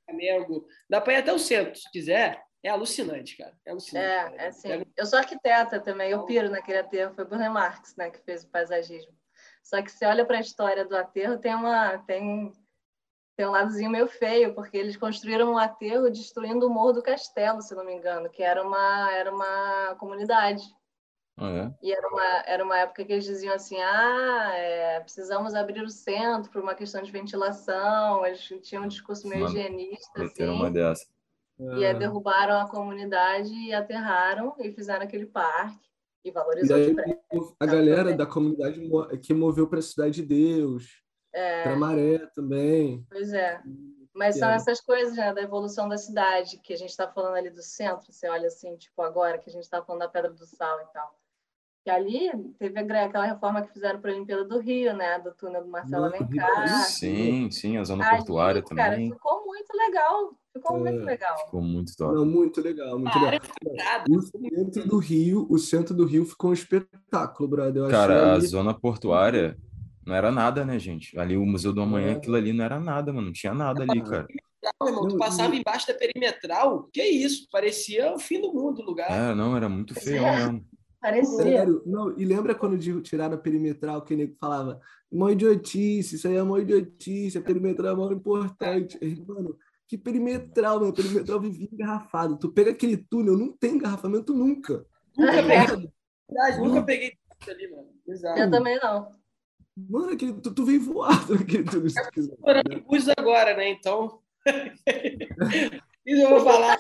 Flamengo. 0.05 0.67
Dá 0.89 1.01
pra 1.01 1.15
ir 1.15 1.17
até 1.17 1.33
o 1.33 1.39
centro, 1.39 1.77
se 1.77 1.91
quiser. 1.91 2.41
É 2.63 2.69
alucinante, 2.69 3.37
cara. 3.37 3.57
É 3.65 3.71
alucinante. 3.71 4.07
É, 4.07 4.23
cara. 4.23 4.43
é 4.43 4.47
assim. 4.49 4.69
Eu 4.97 5.07
sou 5.07 5.19
arquiteta 5.19 5.81
também, 5.81 6.11
eu 6.11 6.25
piro 6.25 6.51
naquele 6.51 6.79
aterro. 6.79 7.15
Foi 7.15 7.25
Bruno 7.25 7.53
Marx, 7.53 7.95
né, 7.97 8.11
que 8.11 8.19
fez 8.25 8.45
o 8.45 8.51
paisagismo. 8.51 9.13
Só 9.63 9.83
que 9.83 9.91
você 9.91 10.07
olha 10.07 10.25
para 10.25 10.39
a 10.39 10.41
história 10.41 10.85
do 10.85 10.97
aterro, 10.97 11.39
tem 11.39 11.55
uma 11.55 11.99
tem 11.99 12.53
tem 13.37 13.47
um 13.47 13.51
ladozinho 13.51 13.91
meio 13.91 14.09
feio, 14.09 14.55
porque 14.55 14.77
eles 14.79 14.97
construíram 14.97 15.53
um 15.53 15.59
aterro 15.59 16.11
destruindo 16.11 16.67
o 16.67 16.71
Morro 16.71 16.95
do 16.95 17.03
Castelo, 17.03 17.61
se 17.61 17.75
não 17.75 17.85
me 17.85 17.93
engano, 17.93 18.31
que 18.31 18.43
era 18.43 18.67
uma 18.67 19.13
era 19.13 19.33
uma 19.33 19.95
comunidade. 19.99 20.63
Ah, 21.39 21.51
é? 21.51 21.75
E 21.83 21.93
era 21.93 22.09
uma, 22.09 22.25
era 22.47 22.65
uma 22.65 22.79
época 22.79 23.05
que 23.05 23.13
eles 23.13 23.27
diziam 23.27 23.55
assim: 23.55 23.77
ah, 23.79 24.53
é, 24.55 25.01
precisamos 25.01 25.55
abrir 25.55 25.83
o 25.83 25.91
centro 25.91 26.51
por 26.51 26.63
uma 26.63 26.75
questão 26.75 27.03
de 27.03 27.13
ventilação. 27.13 28.25
Eles 28.25 28.41
tinham 28.63 28.85
um 28.85 28.89
discurso 28.89 29.29
meio 29.29 29.43
Mano, 29.43 29.55
higienista. 29.55 30.25
Assim. 30.25 30.49
uma 30.49 30.71
dessa. 30.71 31.07
E 31.59 31.85
aí 31.85 31.95
derrubaram 31.95 32.59
a 32.59 32.69
comunidade 32.69 33.53
e 33.53 33.73
aterraram 33.73 34.55
e 34.59 34.73
fizeram 34.73 35.05
aquele 35.05 35.27
parque. 35.27 35.87
E 36.25 36.29
E 36.29 36.33
valorizou 36.33 36.77
aí 36.77 36.89
os 36.89 36.95
prédios. 36.95 37.55
a 37.61 37.67
galera 37.67 38.15
da 38.15 38.27
comunidade 38.27 38.81
que 39.23 39.35
moveu 39.35 39.67
para 39.69 39.79
a 39.79 39.83
Cidade 39.83 40.23
de 40.23 40.23
Deus, 40.23 41.03
É, 41.39 41.63
para 41.65 41.77
Maré 41.77 42.19
também. 42.35 43.05
pois 43.11 43.33
é. 43.33 43.61
Mas 44.15 44.39
são 44.39 44.49
É. 44.49 44.55
essas 44.55 44.81
coisas, 44.81 45.15
né, 45.15 45.35
da 45.35 45.43
evolução 45.43 45.87
da 45.87 45.99
cidade, 45.99 46.59
que 46.59 46.73
a 46.73 46.77
gente 46.77 46.89
está 46.89 47.07
falando 47.07 47.35
ali 47.35 47.51
do 47.51 47.61
centro, 47.63 48.11
você 48.11 48.27
olha 48.29 48.47
assim, 48.47 48.75
tipo, 48.77 49.03
agora 49.03 49.37
que 49.39 49.51
a 49.51 49.53
gente 49.53 49.65
está 49.65 49.83
falando 49.83 50.01
da 50.01 50.09
Pedra 50.09 50.33
do 50.33 50.47
Sal 50.47 50.81
e 50.81 50.87
tal. 50.95 51.15
Que 51.85 51.91
ali 51.91 52.31
teve 52.59 52.81
aquela 52.81 53.27
reforma 53.27 53.61
que 53.63 53.73
fizeram 53.75 54.01
para 54.01 54.11
a 54.11 54.15
Olimpíada 54.15 54.45
do 54.45 54.59
Rio, 54.59 54.97
né, 54.97 55.19
do 55.19 55.33
túnel 55.35 55.63
do 55.63 55.69
Marcelo. 55.71 56.07
Alencar. 56.07 56.67
Sim, 56.87 57.51
sim, 57.51 57.77
a 57.77 57.85
zona 57.85 58.07
Ali, 58.09 58.17
portuária 58.17 58.63
cara, 58.63 58.93
também. 58.93 59.13
ficou 59.13 59.45
muito 59.45 59.77
legal. 59.77 60.31
Ficou 60.55 60.79
muito 60.79 61.01
É. 61.03 61.05
legal. 61.05 61.39
Ficou 61.45 61.61
muito 61.61 61.95
top. 61.95 62.15
Não, 62.15 62.25
muito 62.25 62.61
legal, 62.63 62.99
muito 62.99 63.19
legal. 63.19 63.41
Nada. 63.77 64.05
O 64.11 64.23
centro 64.23 64.89
do 64.89 64.99
Rio, 64.99 65.47
o 65.51 65.59
centro 65.59 65.95
do 65.95 66.07
Rio 66.07 66.25
ficou 66.25 66.51
um 66.51 66.55
espetáculo, 66.55 67.47
brother. 67.47 67.83
Eu 67.83 67.87
achei 67.87 67.99
Cara, 67.99 68.31
a 68.31 68.35
ali- 68.37 68.47
zona 68.47 68.73
portuária 68.73 69.57
não 70.07 70.15
era 70.15 70.31
nada, 70.31 70.65
né, 70.65 70.79
gente? 70.79 71.19
Ali 71.19 71.37
o 71.37 71.45
Museu 71.45 71.73
do 71.73 71.81
Amanhã, 71.81 72.13
aquilo 72.13 72.37
ali 72.37 72.53
não 72.53 72.65
era 72.65 72.79
nada, 72.79 73.13
mano. 73.13 73.27
Não 73.27 73.33
tinha 73.33 73.53
nada 73.53 73.83
ali, 73.83 74.01
cara. 74.03 74.27
Não, 74.81 74.89
irmão, 74.89 75.09
tu 75.09 75.17
passava 75.17 75.55
embaixo 75.55 75.87
da 75.87 75.95
perimetral, 75.95 76.89
que 76.93 77.03
isso? 77.03 77.47
Parecia 77.51 78.13
o 78.13 78.19
fim 78.19 78.41
do 78.41 78.53
mundo 78.53 78.81
o 78.81 78.85
lugar. 78.85 79.11
É, 79.11 79.35
não, 79.35 79.57
era 79.57 79.69
muito 79.69 79.95
feio 79.95 80.23
mesmo. 80.23 80.65
Parecia. 81.01 81.43
Sério, 81.43 81.83
não, 81.87 82.19
e 82.19 82.25
lembra 82.25 82.55
quando 82.55 82.79
tiraram 83.03 83.35
a 83.35 83.39
perimetral, 83.39 84.03
que 84.03 84.15
o 84.15 84.17
nego 84.17 84.35
falava, 84.41 84.81
mó 85.13 85.29
idiotice, 85.31 86.17
isso 86.17 86.27
aí 86.27 86.37
é 86.37 86.43
mó 86.43 86.59
idiotice, 86.59 87.39
a 87.39 87.43
perimetral 87.43 87.93
é 87.93 87.97
mó 87.97 88.11
importante. 88.11 88.99
E, 89.01 89.15
Mano, 89.21 89.57
que 89.87 89.97
perimetral, 89.97 90.81
meu, 90.81 90.93
perimetral 90.93 91.41
vivia 91.41 91.69
engarrafado. 91.73 92.37
Tu 92.37 92.51
pega 92.51 92.71
aquele 92.71 92.97
túnel, 92.97 93.37
não 93.37 93.53
tem 93.53 93.75
engarrafamento 93.75 94.35
nunca. 94.35 94.85
Nunca 95.17 95.43
peguei, 95.45 95.91
nunca 96.59 96.83
peguei 96.83 97.13
isso 97.41 97.51
ali, 97.51 97.71
mano. 97.71 97.89
Exato. 98.09 98.41
Eu 98.41 98.51
também 98.51 98.79
não. 98.83 99.15
Mano, 99.77 100.13
aquele, 100.13 100.33
tu, 100.41 100.55
tu 100.55 100.65
vem 100.65 100.79
voado 100.79 101.35
naquele 101.37 101.65
túnel. 101.65 101.91
se 101.91 102.03
tu 102.03 102.11
quiser. 102.11 102.37
morando 102.39 102.73
em 102.73 102.81
Búzios 102.81 103.15
agora, 103.19 103.57
né? 103.57 103.69
Então. 103.71 104.21
Isso 106.07 106.23
eu 106.23 106.29
vou 106.31 106.41
falar. 106.41 106.79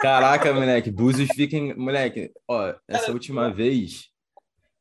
Caraca, 0.00 0.52
moleque, 0.52 0.90
Búzios 0.90 1.28
fica 1.34 1.56
em... 1.56 1.74
Moleque, 1.76 2.32
ó, 2.48 2.74
essa 2.88 3.12
última 3.12 3.52
vez, 3.52 4.10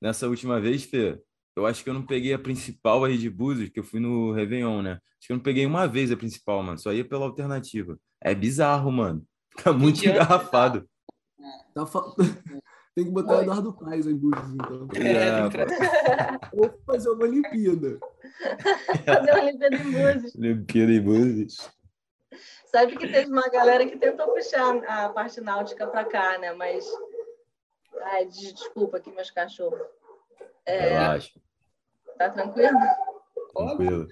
nessa 0.01 0.27
última 0.29 0.61
vez, 0.61 0.83
Fê, 0.85 1.21
eu 1.57 1.65
acho 1.65 1.83
que 1.83 1.89
eu 1.89 1.93
não 1.93 2.05
peguei 2.05 2.33
a 2.33 2.39
principal 2.39 3.03
aí 3.03 3.17
de 3.17 3.29
Búzios, 3.29 3.69
que 3.69 3.79
eu 3.79 3.83
fui 3.83 3.99
no 3.99 4.31
Réveillon, 4.31 4.81
né? 4.81 4.91
Acho 4.93 5.27
que 5.27 5.33
eu 5.33 5.37
não 5.37 5.43
peguei 5.43 5.65
uma 5.65 5.87
vez 5.87 6.09
a 6.11 6.17
principal, 6.17 6.63
mano, 6.63 6.77
só 6.79 6.93
ia 6.93 7.03
pela 7.03 7.25
alternativa. 7.25 7.99
É 8.21 8.33
bizarro, 8.33 8.91
mano. 8.91 9.25
Fica 9.57 9.73
muito 9.73 10.05
engarrafado. 10.05 10.87
Tá 11.73 11.85
fa- 11.85 12.13
Tem 12.95 13.05
que 13.05 13.11
botar 13.11 13.37
o 13.37 13.41
Eduardo 13.41 13.73
Paes 13.73 14.07
em 14.07 14.15
Búzios, 14.15 14.53
então. 14.53 14.87
É, 14.95 16.49
pô. 16.49 16.63
Ou 16.63 16.81
fazer 16.85 17.09
uma 17.09 17.25
Olimpíada. 17.25 17.99
Fazer 19.05 19.31
uma 19.31 19.43
Olimpíada 19.43 19.75
em 19.75 19.91
Búzios. 19.91 20.35
Olimpíada 20.35 20.91
em 20.91 21.01
Búzios. 21.01 21.69
Sabe 22.65 22.97
que 22.97 23.07
teve 23.07 23.29
uma 23.29 23.49
galera 23.49 23.85
que 23.85 23.97
tentou 23.97 24.33
puxar 24.33 24.77
a 24.85 25.09
parte 25.09 25.39
náutica 25.41 25.87
para 25.87 26.05
cá, 26.05 26.37
né? 26.37 26.53
Mas 26.53 26.85
Ai, 28.01 28.25
desculpa 28.25 28.97
aqui, 28.97 29.11
meus 29.11 29.31
cachorros. 29.31 29.81
É, 30.65 30.89
Relaxa. 30.89 31.39
Tá 32.17 32.29
tranquilo? 32.29 32.77
Tranquilo. 33.53 34.07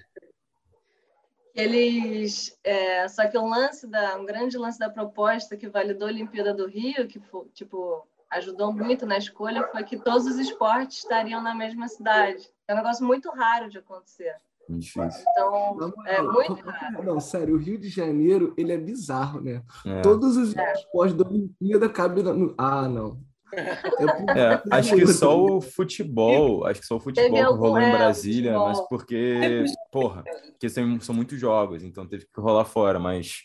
Eles, 1.54 2.58
é, 2.64 3.06
só 3.08 3.28
que 3.28 3.38
o 3.38 3.46
lance 3.46 3.86
da, 3.86 4.16
um 4.16 4.26
grande 4.26 4.58
lance 4.58 4.78
da 4.78 4.90
proposta 4.90 5.56
que 5.56 5.68
validou 5.68 6.08
a 6.08 6.10
Olimpíada 6.10 6.52
do 6.52 6.66
Rio, 6.66 7.06
que 7.06 7.20
foi, 7.20 7.46
tipo 7.50 8.06
ajudou 8.34 8.72
muito 8.72 9.06
na 9.06 9.16
escolha, 9.16 9.68
foi 9.68 9.84
que 9.84 9.98
todos 9.98 10.26
os 10.26 10.38
esportes 10.38 10.98
estariam 10.98 11.42
na 11.42 11.54
mesma 11.54 11.88
cidade. 11.88 12.48
É 12.66 12.74
um 12.74 12.76
negócio 12.76 13.04
muito 13.04 13.30
raro 13.30 13.68
de 13.68 13.78
acontecer. 13.78 14.34
Difícil. 14.68 15.24
Então, 15.30 15.76
não, 15.76 16.06
é 16.06 16.22
muito 16.22 16.62
raro. 16.64 17.04
Não, 17.04 17.20
sério, 17.20 17.54
o 17.54 17.58
Rio 17.58 17.78
de 17.78 17.88
Janeiro, 17.88 18.54
ele 18.56 18.72
é 18.72 18.78
bizarro, 18.78 19.40
né? 19.40 19.62
É. 19.84 20.00
Todos 20.00 20.36
os 20.36 20.56
é. 20.56 20.72
esportes 20.72 21.14
da 21.14 21.26
Olimpíada 21.26 21.88
cabem 21.88 22.24
no... 22.24 22.54
Ah, 22.56 22.88
não. 22.88 23.18
É, 24.36 24.62
acho 24.76 24.96
que 24.96 25.06
só 25.06 25.40
o 25.40 25.60
futebol, 25.60 26.66
acho 26.66 26.80
que 26.80 26.86
só 26.86 26.96
o 26.96 27.00
futebol 27.00 27.30
que 27.30 27.42
rolou 27.42 27.80
em 27.80 27.84
é, 27.84 27.92
Brasília, 27.92 28.58
mas 28.58 28.80
porque, 28.88 29.64
porra, 29.92 30.24
porque 30.50 30.68
são, 30.68 31.00
são 31.00 31.14
muitos 31.14 31.38
jogos, 31.38 31.82
então 31.84 32.06
teve 32.06 32.24
que 32.26 32.40
rolar 32.40 32.64
fora, 32.64 32.98
mas. 32.98 33.44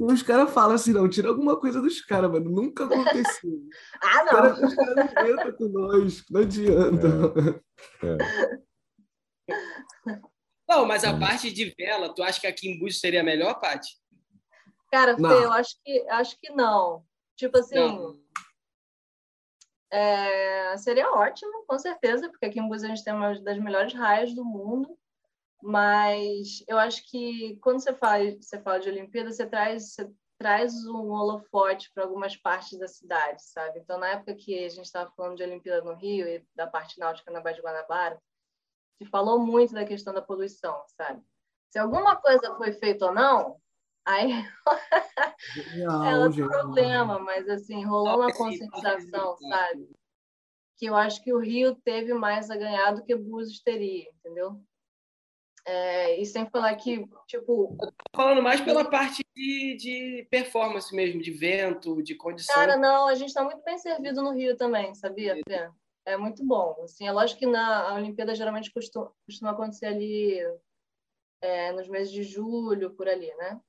Os 0.00 0.22
caras 0.22 0.50
falam 0.50 0.74
assim, 0.74 0.92
não, 0.92 1.08
tira 1.08 1.28
alguma 1.28 1.56
coisa 1.58 1.80
dos 1.80 2.00
caras, 2.00 2.30
mano. 2.30 2.50
Nunca 2.50 2.84
aconteceu. 2.84 3.58
ah, 4.02 4.24
não. 4.24 4.66
Os 4.66 4.74
caras 4.74 5.14
não 5.14 5.30
entram 5.30 5.52
com 5.52 5.68
nós, 5.68 6.24
não 6.30 6.40
adianta. 6.40 7.08
É. 8.02 8.18
É. 10.10 10.20
Não, 10.68 10.84
mas 10.84 11.02
a 11.02 11.18
parte 11.18 11.50
de 11.50 11.74
vela, 11.78 12.14
tu 12.14 12.22
acha 12.22 12.40
que 12.40 12.46
aqui 12.46 12.68
em 12.68 12.78
Búzios 12.78 13.00
seria 13.00 13.22
melhor, 13.22 13.58
Paty? 13.58 13.88
Cara, 14.92 15.16
Fê, 15.16 15.22
eu 15.22 15.52
acho 15.52 15.76
que, 15.82 16.06
acho 16.10 16.36
que 16.38 16.50
não. 16.50 17.02
Tipo 17.36 17.58
assim, 17.58 17.76
não. 17.76 18.18
É, 19.90 20.76
seria 20.76 21.10
ótimo, 21.12 21.64
com 21.66 21.78
certeza, 21.78 22.28
porque 22.28 22.46
aqui 22.46 22.60
em 22.60 22.68
Búzios 22.68 22.84
a 22.84 22.94
gente 22.94 23.04
tem 23.04 23.14
uma 23.14 23.38
das 23.40 23.58
melhores 23.58 23.94
raias 23.94 24.34
do 24.34 24.44
mundo. 24.44 24.98
Mas 25.62 26.62
eu 26.68 26.78
acho 26.78 27.08
que 27.10 27.58
quando 27.60 27.80
você 27.80 27.92
fala, 27.94 28.24
você 28.40 28.60
fala 28.60 28.78
de 28.78 28.88
Olimpíada, 28.88 29.32
você 29.32 29.44
traz, 29.44 29.94
você 29.94 30.10
traz 30.38 30.86
um 30.86 31.10
holofote 31.10 31.90
para 31.92 32.04
algumas 32.04 32.36
partes 32.36 32.78
da 32.78 32.86
cidade, 32.86 33.42
sabe? 33.42 33.80
Então, 33.80 33.98
na 33.98 34.08
época 34.08 34.34
que 34.36 34.64
a 34.64 34.68
gente 34.68 34.84
estava 34.84 35.10
falando 35.16 35.36
de 35.36 35.42
Olimpíada 35.42 35.82
no 35.82 35.94
Rio 35.94 36.28
e 36.28 36.46
da 36.54 36.66
parte 36.66 36.98
náutica 37.00 37.30
na 37.32 37.40
Baía 37.40 37.56
de 37.56 37.62
Guanabara, 37.62 38.22
se 38.98 39.04
falou 39.06 39.38
muito 39.38 39.74
da 39.74 39.84
questão 39.84 40.14
da 40.14 40.22
poluição, 40.22 40.80
sabe? 40.96 41.22
Se 41.70 41.78
alguma 41.78 42.16
coisa 42.16 42.54
foi 42.56 42.72
feita 42.72 43.06
ou 43.06 43.12
não, 43.12 43.60
aí 44.08 44.32
é 46.08 46.18
outro 46.18 46.48
problema, 46.48 47.18
mas 47.18 47.48
assim, 47.48 47.84
rolou 47.84 48.16
uma 48.16 48.32
conscientização, 48.32 49.36
sabe? 49.36 49.88
Que 50.76 50.86
eu 50.86 50.94
acho 50.94 51.22
que 51.22 51.32
o 51.32 51.38
Rio 51.38 51.74
teve 51.84 52.14
mais 52.14 52.50
a 52.50 52.56
ganhar 52.56 52.92
do 52.92 53.04
que 53.04 53.14
Búzios 53.14 53.60
teria, 53.60 54.08
entendeu? 54.10 54.60
É, 55.66 56.18
e 56.18 56.24
sem 56.24 56.48
falar 56.48 56.74
que, 56.76 57.06
tipo. 57.26 57.76
Falando 58.16 58.42
mais 58.42 58.58
pela 58.62 58.88
parte 58.88 59.22
de, 59.36 59.76
de 59.76 60.26
performance 60.30 60.94
mesmo, 60.94 61.20
de 61.20 61.30
vento, 61.30 62.02
de 62.02 62.14
condição. 62.14 62.54
Cara, 62.54 62.76
não, 62.78 63.06
a 63.06 63.14
gente 63.14 63.28
está 63.28 63.44
muito 63.44 63.62
bem 63.62 63.76
servido 63.76 64.22
no 64.22 64.32
Rio 64.32 64.56
também, 64.56 64.94
sabia, 64.94 65.36
Fê? 65.46 65.70
É 66.06 66.16
muito 66.16 66.42
bom. 66.42 66.74
Assim, 66.84 67.06
é 67.06 67.12
lógico 67.12 67.40
que 67.40 67.46
na 67.46 67.94
Olimpíada 67.94 68.34
geralmente 68.34 68.72
costuma, 68.72 69.12
costuma 69.26 69.50
acontecer 69.50 69.86
ali 69.86 70.40
é, 71.42 71.70
nos 71.72 71.86
meses 71.86 72.10
de 72.10 72.22
julho, 72.22 72.92
por 72.92 73.06
ali, 73.06 73.30
né? 73.34 73.60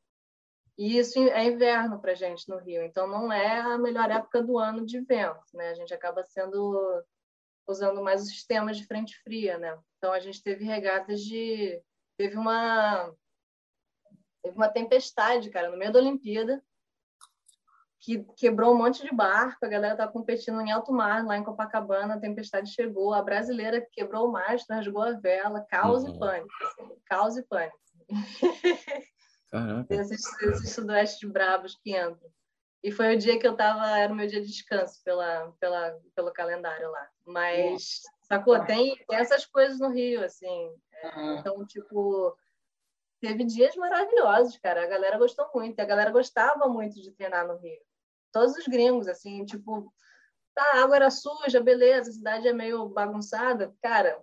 E 0.79 0.97
isso 0.97 1.19
é 1.19 1.43
inverno 1.43 1.99
para 1.99 2.15
gente 2.15 2.47
no 2.47 2.57
Rio, 2.57 2.81
então 2.81 3.05
não 3.05 3.29
é 3.33 3.59
a 3.59 3.77
melhor 3.77 4.09
época 4.09 4.41
do 4.41 4.57
ano 4.57 4.85
de 4.85 5.01
vento, 5.01 5.43
né? 5.53 5.71
A 5.71 5.73
gente 5.73 5.93
acaba 5.93 6.23
sendo 6.23 7.03
usando 7.67 8.01
mais 8.01 8.21
os 8.21 8.29
sistemas 8.29 8.77
de 8.77 8.87
frente 8.87 9.21
fria, 9.21 9.57
né? 9.57 9.77
Então 9.97 10.13
a 10.13 10.21
gente 10.21 10.41
teve 10.41 10.63
regatas 10.63 11.19
de 11.19 11.81
teve 12.17 12.37
uma 12.37 13.13
teve 14.41 14.55
uma 14.55 14.69
tempestade, 14.69 15.49
cara, 15.49 15.69
no 15.69 15.75
meio 15.75 15.91
da 15.91 15.99
Olimpíada, 15.99 16.63
que 17.99 18.23
quebrou 18.37 18.73
um 18.73 18.77
monte 18.77 19.03
de 19.03 19.13
barco, 19.13 19.65
a 19.65 19.67
galera 19.67 19.95
estava 19.95 20.13
competindo 20.13 20.61
em 20.61 20.71
alto 20.71 20.93
mar, 20.93 21.25
lá 21.25 21.37
em 21.37 21.43
Copacabana, 21.43 22.13
a 22.13 22.21
tempestade 22.21 22.71
chegou, 22.71 23.13
a 23.13 23.21
brasileira 23.21 23.85
quebrou 23.91 24.29
o 24.29 24.31
mastro, 24.31 24.73
rasgou 24.73 25.01
a 25.01 25.11
vela, 25.11 25.59
caos 25.59 26.05
uhum. 26.05 26.15
e 26.15 26.19
pânico, 26.19 26.63
assim, 26.63 26.89
caos 27.05 27.35
e 27.35 27.43
pânico. 27.43 27.77
Caraca. 29.51 29.93
Esses, 29.93 30.41
esses 30.41 30.71
sudoestes 30.71 31.29
bravos 31.29 31.75
que 31.75 31.91
entram. 31.91 32.31
E 32.81 32.91
foi 32.91 33.15
o 33.15 33.17
dia 33.17 33.37
que 33.37 33.47
eu 33.47 33.55
tava, 33.55 33.97
era 33.97 34.11
o 34.11 34.15
meu 34.15 34.25
dia 34.25 34.41
de 34.41 34.47
descanso 34.47 35.01
pela, 35.03 35.51
pela, 35.59 35.99
pelo 36.15 36.31
calendário 36.31 36.89
lá. 36.89 37.09
Mas, 37.25 38.01
sacou? 38.23 38.63
Tem, 38.65 38.95
tem 39.07 39.17
essas 39.17 39.45
coisas 39.45 39.79
no 39.79 39.89
Rio, 39.89 40.23
assim. 40.23 40.73
É, 40.93 41.35
então, 41.35 41.65
tipo, 41.65 42.37
teve 43.19 43.43
dias 43.43 43.75
maravilhosos, 43.75 44.57
cara. 44.59 44.83
A 44.83 44.87
galera 44.87 45.17
gostou 45.17 45.49
muito. 45.53 45.79
A 45.79 45.85
galera 45.85 46.11
gostava 46.11 46.69
muito 46.69 47.01
de 47.01 47.11
treinar 47.11 47.45
no 47.45 47.57
Rio 47.57 47.81
todos 48.31 48.55
os 48.55 48.67
gringos, 48.67 49.07
assim, 49.07 49.45
tipo, 49.45 49.91
tá, 50.53 50.63
a 50.73 50.83
água 50.83 50.95
era 50.95 51.11
suja, 51.11 51.61
beleza, 51.61 52.09
a 52.09 52.13
cidade 52.13 52.47
é 52.47 52.53
meio 52.53 52.87
bagunçada. 52.89 53.73
Cara, 53.81 54.21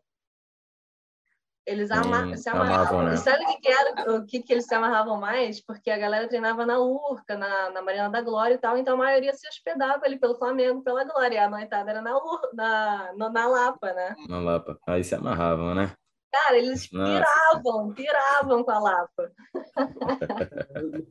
eles 1.66 1.90
ama 1.90 2.36
se 2.36 2.48
amarravam. 2.48 3.02
Né? 3.02 3.14
E 3.14 3.16
sabe 3.16 3.42
o 3.42 3.46
que, 3.48 3.60
que 3.60 3.68
era? 3.68 4.12
O 4.14 4.24
que, 4.24 4.40
que 4.40 4.52
eles 4.52 4.66
se 4.66 4.74
amarravam 4.74 5.18
mais? 5.18 5.60
Porque 5.60 5.90
a 5.90 5.98
galera 5.98 6.28
treinava 6.28 6.64
na 6.64 6.78
Urca, 6.78 7.36
na, 7.36 7.70
na 7.70 7.82
Marina 7.82 8.08
da 8.08 8.22
Glória 8.22 8.54
e 8.54 8.58
tal, 8.58 8.78
então 8.78 8.94
a 8.94 8.98
maioria 8.98 9.32
se 9.34 9.48
hospedava 9.48 10.06
ali 10.06 10.18
pelo 10.18 10.38
Flamengo, 10.38 10.82
pela 10.82 11.04
Glória. 11.04 11.34
E 11.34 11.38
a 11.38 11.50
noitada 11.50 11.90
era 11.90 12.00
na, 12.00 12.16
Ur 12.16 12.40
na, 12.54 13.12
na, 13.16 13.30
na 13.30 13.46
Lapa, 13.48 13.92
né? 13.92 14.14
Na 14.28 14.38
Lapa. 14.38 14.78
Aí 14.86 15.02
se 15.02 15.14
amarravam, 15.14 15.74
né? 15.74 15.92
Cara, 16.32 16.56
eles 16.56 16.86
piravam, 16.86 17.92
piravam 17.94 18.62
com 18.62 18.70
a 18.70 18.78
Lapa. 18.78 19.32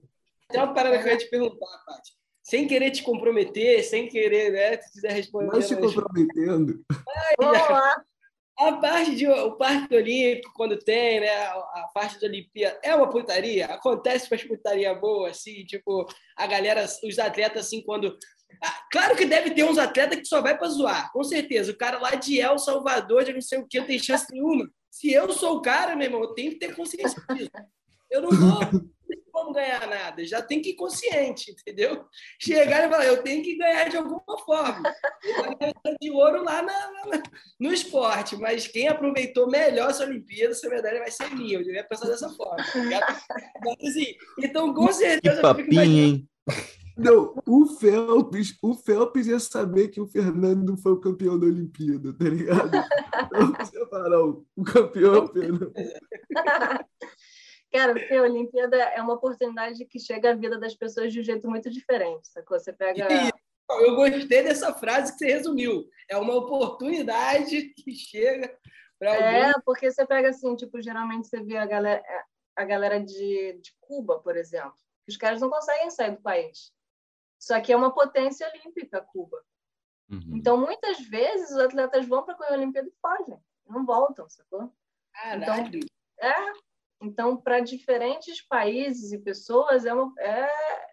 Tem 0.47 0.61
uma 0.61 0.73
parada 0.73 0.99
que 0.99 1.07
eu 1.07 1.11
ia 1.11 1.17
te 1.17 1.29
perguntar, 1.29 1.83
Paty 1.85 2.15
sem 2.45 2.67
querer 2.67 2.91
te 2.91 3.01
comprometer, 3.01 3.83
sem 3.83 4.07
querer, 4.07 4.51
né? 4.51 4.79
Se 4.79 4.91
quiser 4.93 5.13
responder. 5.13 5.49
Mas 5.51 5.65
se 5.65 5.75
comprometendo. 5.75 6.85
A 8.57 8.73
parte 8.73 9.15
de 9.15 9.27
o 9.27 9.51
Parque 9.57 9.95
Olímpico, 9.95 10.53
quando 10.53 10.77
tem, 10.77 11.19
né? 11.19 11.29
A 11.29 11.89
parte 11.93 12.19
da 12.19 12.27
Olimpíada, 12.27 12.79
é 12.83 12.95
uma 12.95 13.09
putaria? 13.09 13.65
Acontece 13.65 14.31
umas 14.31 14.43
putaria 14.43 14.93
boa, 14.93 15.29
assim, 15.29 15.65
tipo, 15.65 16.05
a 16.37 16.47
galera, 16.47 16.85
os 17.03 17.19
atletas, 17.19 17.65
assim, 17.65 17.81
quando. 17.81 18.17
Ah, 18.63 18.85
claro 18.91 19.15
que 19.15 19.25
deve 19.25 19.51
ter 19.51 19.63
uns 19.65 19.77
atletas 19.77 20.19
que 20.19 20.25
só 20.25 20.41
vai 20.41 20.57
para 20.57 20.69
zoar, 20.69 21.11
com 21.11 21.23
certeza. 21.23 21.71
O 21.71 21.77
cara 21.77 21.99
lá 21.99 22.15
de 22.15 22.39
El 22.39 22.57
Salvador, 22.57 23.25
de 23.25 23.33
não 23.33 23.41
sei 23.41 23.59
o 23.59 23.67
que, 23.67 23.79
não 23.79 23.87
tem 23.87 23.99
chance 23.99 24.25
nenhuma. 24.31 24.69
Se 24.89 25.11
eu 25.11 25.31
sou 25.33 25.57
o 25.57 25.61
cara, 25.61 25.95
meu 25.95 26.05
irmão, 26.05 26.21
eu 26.21 26.33
tenho 26.33 26.51
que 26.51 26.59
ter 26.59 26.73
consciência 26.73 27.21
disso. 27.33 27.51
Eu 28.09 28.21
não 28.21 28.29
vou 28.29 28.94
como 29.35 29.51
ganhar 29.51 29.85
nada, 29.85 30.25
já 30.25 30.41
tem 30.41 30.61
que 30.61 30.69
ir 30.69 30.75
consciente, 30.75 31.51
entendeu? 31.51 32.05
Chegar 32.39 32.87
e 32.87 32.89
falar, 32.89 33.05
eu 33.05 33.21
tenho 33.21 33.43
que 33.43 33.57
ganhar 33.57 33.89
de 33.89 33.97
alguma 33.97 34.37
forma. 34.45 34.95
de 36.01 36.09
ouro 36.09 36.41
lá 36.41 36.61
na, 36.61 36.91
na, 37.07 37.23
no 37.59 37.73
esporte, 37.73 38.37
mas 38.37 38.65
quem 38.65 38.87
aproveitou 38.87 39.49
melhor 39.49 39.89
essa 39.89 40.05
Olimpíada, 40.05 40.53
essa 40.53 40.69
medalha 40.69 40.99
vai 40.99 41.11
ser 41.11 41.29
minha. 41.35 41.57
Eu 41.57 41.65
devia 41.65 41.83
pensar 41.83 42.07
dessa 42.07 42.29
forma. 42.29 42.63
Tá 42.63 43.21
mas, 43.61 43.89
assim, 43.89 44.15
então, 44.39 44.73
com 44.73 44.89
certeza. 44.93 45.35
Que 45.35 45.41
papinho, 45.41 45.81
hein? 45.81 46.29
Não, 46.97 47.35
o 47.45 47.65
Phelps, 47.65 48.57
o 48.61 48.73
Phelps 48.73 49.27
ia 49.27 49.37
saber 49.37 49.89
que 49.89 49.99
o 49.99 50.07
Fernando 50.07 50.77
foi 50.77 50.93
o 50.93 50.99
campeão 50.99 51.37
da 51.37 51.45
Olimpíada, 51.45 52.13
tá 52.13 52.23
ligado? 52.23 52.71
Precisa 53.57 53.85
falar, 53.87 54.09
não. 54.09 54.45
O 54.55 54.63
campeão 54.63 55.15
é 55.15 55.19
o 55.19 55.27
Fernando. 55.27 55.73
Cara, 57.75 57.93
porque 57.93 58.13
a 58.13 58.21
Olimpíada 58.21 58.77
é 58.77 59.01
uma 59.01 59.13
oportunidade 59.15 59.83
que 59.85 59.99
chega 59.99 60.31
à 60.31 60.33
vida 60.33 60.57
das 60.57 60.73
pessoas 60.73 61.11
de 61.11 61.19
um 61.19 61.23
jeito 61.23 61.45
muito 61.49 61.69
diferente, 61.69 62.27
sacou? 62.29 62.57
Você 62.57 62.71
pega. 62.71 63.05
Eu 63.69 63.95
gostei 63.95 64.43
dessa 64.43 64.73
frase 64.73 65.11
que 65.11 65.17
você 65.17 65.33
resumiu. 65.33 65.89
É 66.09 66.15
uma 66.15 66.35
oportunidade 66.35 67.73
que 67.75 67.91
chega 67.91 68.57
para 68.97 69.15
alguém. 69.15 69.49
É, 69.49 69.53
porque 69.65 69.91
você 69.91 70.05
pega 70.05 70.29
assim, 70.29 70.55
tipo, 70.55 70.81
geralmente 70.81 71.27
você 71.27 71.43
vê 71.43 71.57
a 71.57 71.65
galera, 71.65 72.03
a 72.55 72.63
galera 72.63 73.03
de, 73.03 73.59
de 73.61 73.75
Cuba, 73.81 74.19
por 74.19 74.37
exemplo. 74.37 74.77
Os 75.07 75.17
caras 75.17 75.41
não 75.41 75.49
conseguem 75.49 75.89
sair 75.89 76.11
do 76.11 76.21
país. 76.21 76.71
Só 77.37 77.59
que 77.59 77.73
é 77.73 77.75
uma 77.75 77.93
potência 77.93 78.49
olímpica, 78.53 79.01
Cuba. 79.01 79.43
Uhum. 80.09 80.37
Então, 80.37 80.57
muitas 80.57 80.99
vezes, 81.01 81.51
os 81.51 81.57
atletas 81.57 82.07
vão 82.07 82.23
para 82.23 82.37
a 82.39 82.53
Olimpíada 82.53 82.87
e 82.87 82.93
fogem. 83.01 83.37
Não 83.67 83.85
voltam, 83.85 84.29
sacou? 84.29 84.71
Caralho. 85.11 85.77
Então, 85.77 85.89
é, 86.19 86.53
então, 87.05 87.37
para 87.37 87.59
diferentes 87.59 88.41
países 88.41 89.11
e 89.11 89.19
pessoas, 89.19 89.85
é, 89.85 89.93
uma, 89.93 90.11
é, 90.19 90.49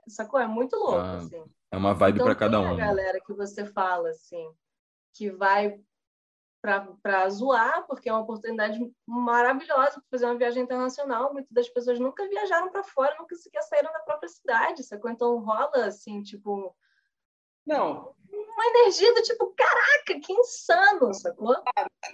sacou? 0.06 0.38
É 0.38 0.46
muito 0.46 0.76
louco, 0.76 0.98
ah, 0.98 1.16
assim. 1.16 1.42
É 1.70 1.76
uma 1.76 1.94
vibe 1.94 2.16
então, 2.16 2.26
para 2.26 2.34
cada 2.34 2.60
um. 2.60 2.66
a 2.66 2.74
né? 2.74 2.86
galera 2.86 3.18
que 3.24 3.32
você 3.32 3.64
fala, 3.64 4.10
assim, 4.10 4.46
que 5.14 5.30
vai 5.30 5.80
para 6.60 7.28
zoar, 7.28 7.84
porque 7.88 8.08
é 8.08 8.12
uma 8.12 8.22
oportunidade 8.22 8.78
maravilhosa 9.04 9.92
para 9.94 10.10
fazer 10.10 10.26
uma 10.26 10.38
viagem 10.38 10.62
internacional. 10.62 11.32
Muitas 11.32 11.50
das 11.50 11.68
pessoas 11.68 11.98
nunca 11.98 12.28
viajaram 12.28 12.70
para 12.70 12.84
fora, 12.84 13.16
nunca 13.18 13.34
sequer 13.34 13.62
saíram 13.62 13.92
da 13.92 13.98
própria 14.00 14.28
cidade, 14.28 14.84
sacou? 14.84 15.10
Então, 15.10 15.38
rola, 15.38 15.86
assim, 15.86 16.22
tipo, 16.22 16.76
Não. 17.66 18.14
Uma 18.32 18.66
energia 18.66 19.12
do 19.12 19.22
tipo, 19.22 19.54
caraca, 19.54 20.18
que 20.20 20.32
insano, 20.32 21.12
sacou? 21.12 21.54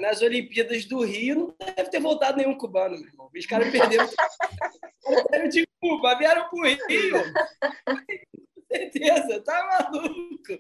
Nas 0.01 0.21
Olimpíadas 0.21 0.85
do 0.85 1.05
Rio 1.05 1.37
não 1.37 1.55
deve 1.75 1.91
ter 1.91 2.01
voltado 2.01 2.39
nenhum 2.39 2.59
cubano, 2.59 2.99
meu 2.99 3.07
irmão. 3.07 3.31
Os 3.35 3.47
caras 3.47 3.71
perderam. 3.71 4.09
Vieram 5.31 5.49
de 5.49 5.67
Cuba, 5.81 6.19
vieram 6.19 6.49
pro 6.49 6.63
Rio. 6.63 7.23
Com 7.87 8.63
certeza, 8.71 9.41
tá 9.43 9.89
maluco. 9.91 10.59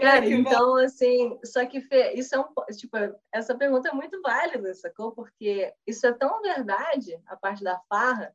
Cara, 0.00 0.26
então, 0.26 0.76
assim, 0.76 1.38
só 1.44 1.66
que 1.66 1.82
Fê, 1.82 2.14
isso 2.14 2.34
é 2.34 2.40
um. 2.40 2.46
Tipo, 2.76 2.96
essa 3.30 3.54
pergunta 3.54 3.90
é 3.90 3.92
muito 3.92 4.20
válida, 4.22 4.74
sacou? 4.74 5.12
Porque 5.12 5.72
isso 5.86 6.06
é 6.06 6.12
tão 6.12 6.40
verdade, 6.40 7.20
a 7.26 7.36
parte 7.36 7.62
da 7.62 7.78
farra, 7.88 8.34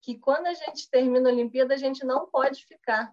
que 0.00 0.16
quando 0.18 0.46
a 0.46 0.54
gente 0.54 0.88
termina 0.88 1.28
a 1.28 1.32
Olimpíada, 1.32 1.74
a 1.74 1.76
gente 1.76 2.04
não 2.04 2.26
pode 2.26 2.64
ficar. 2.64 3.12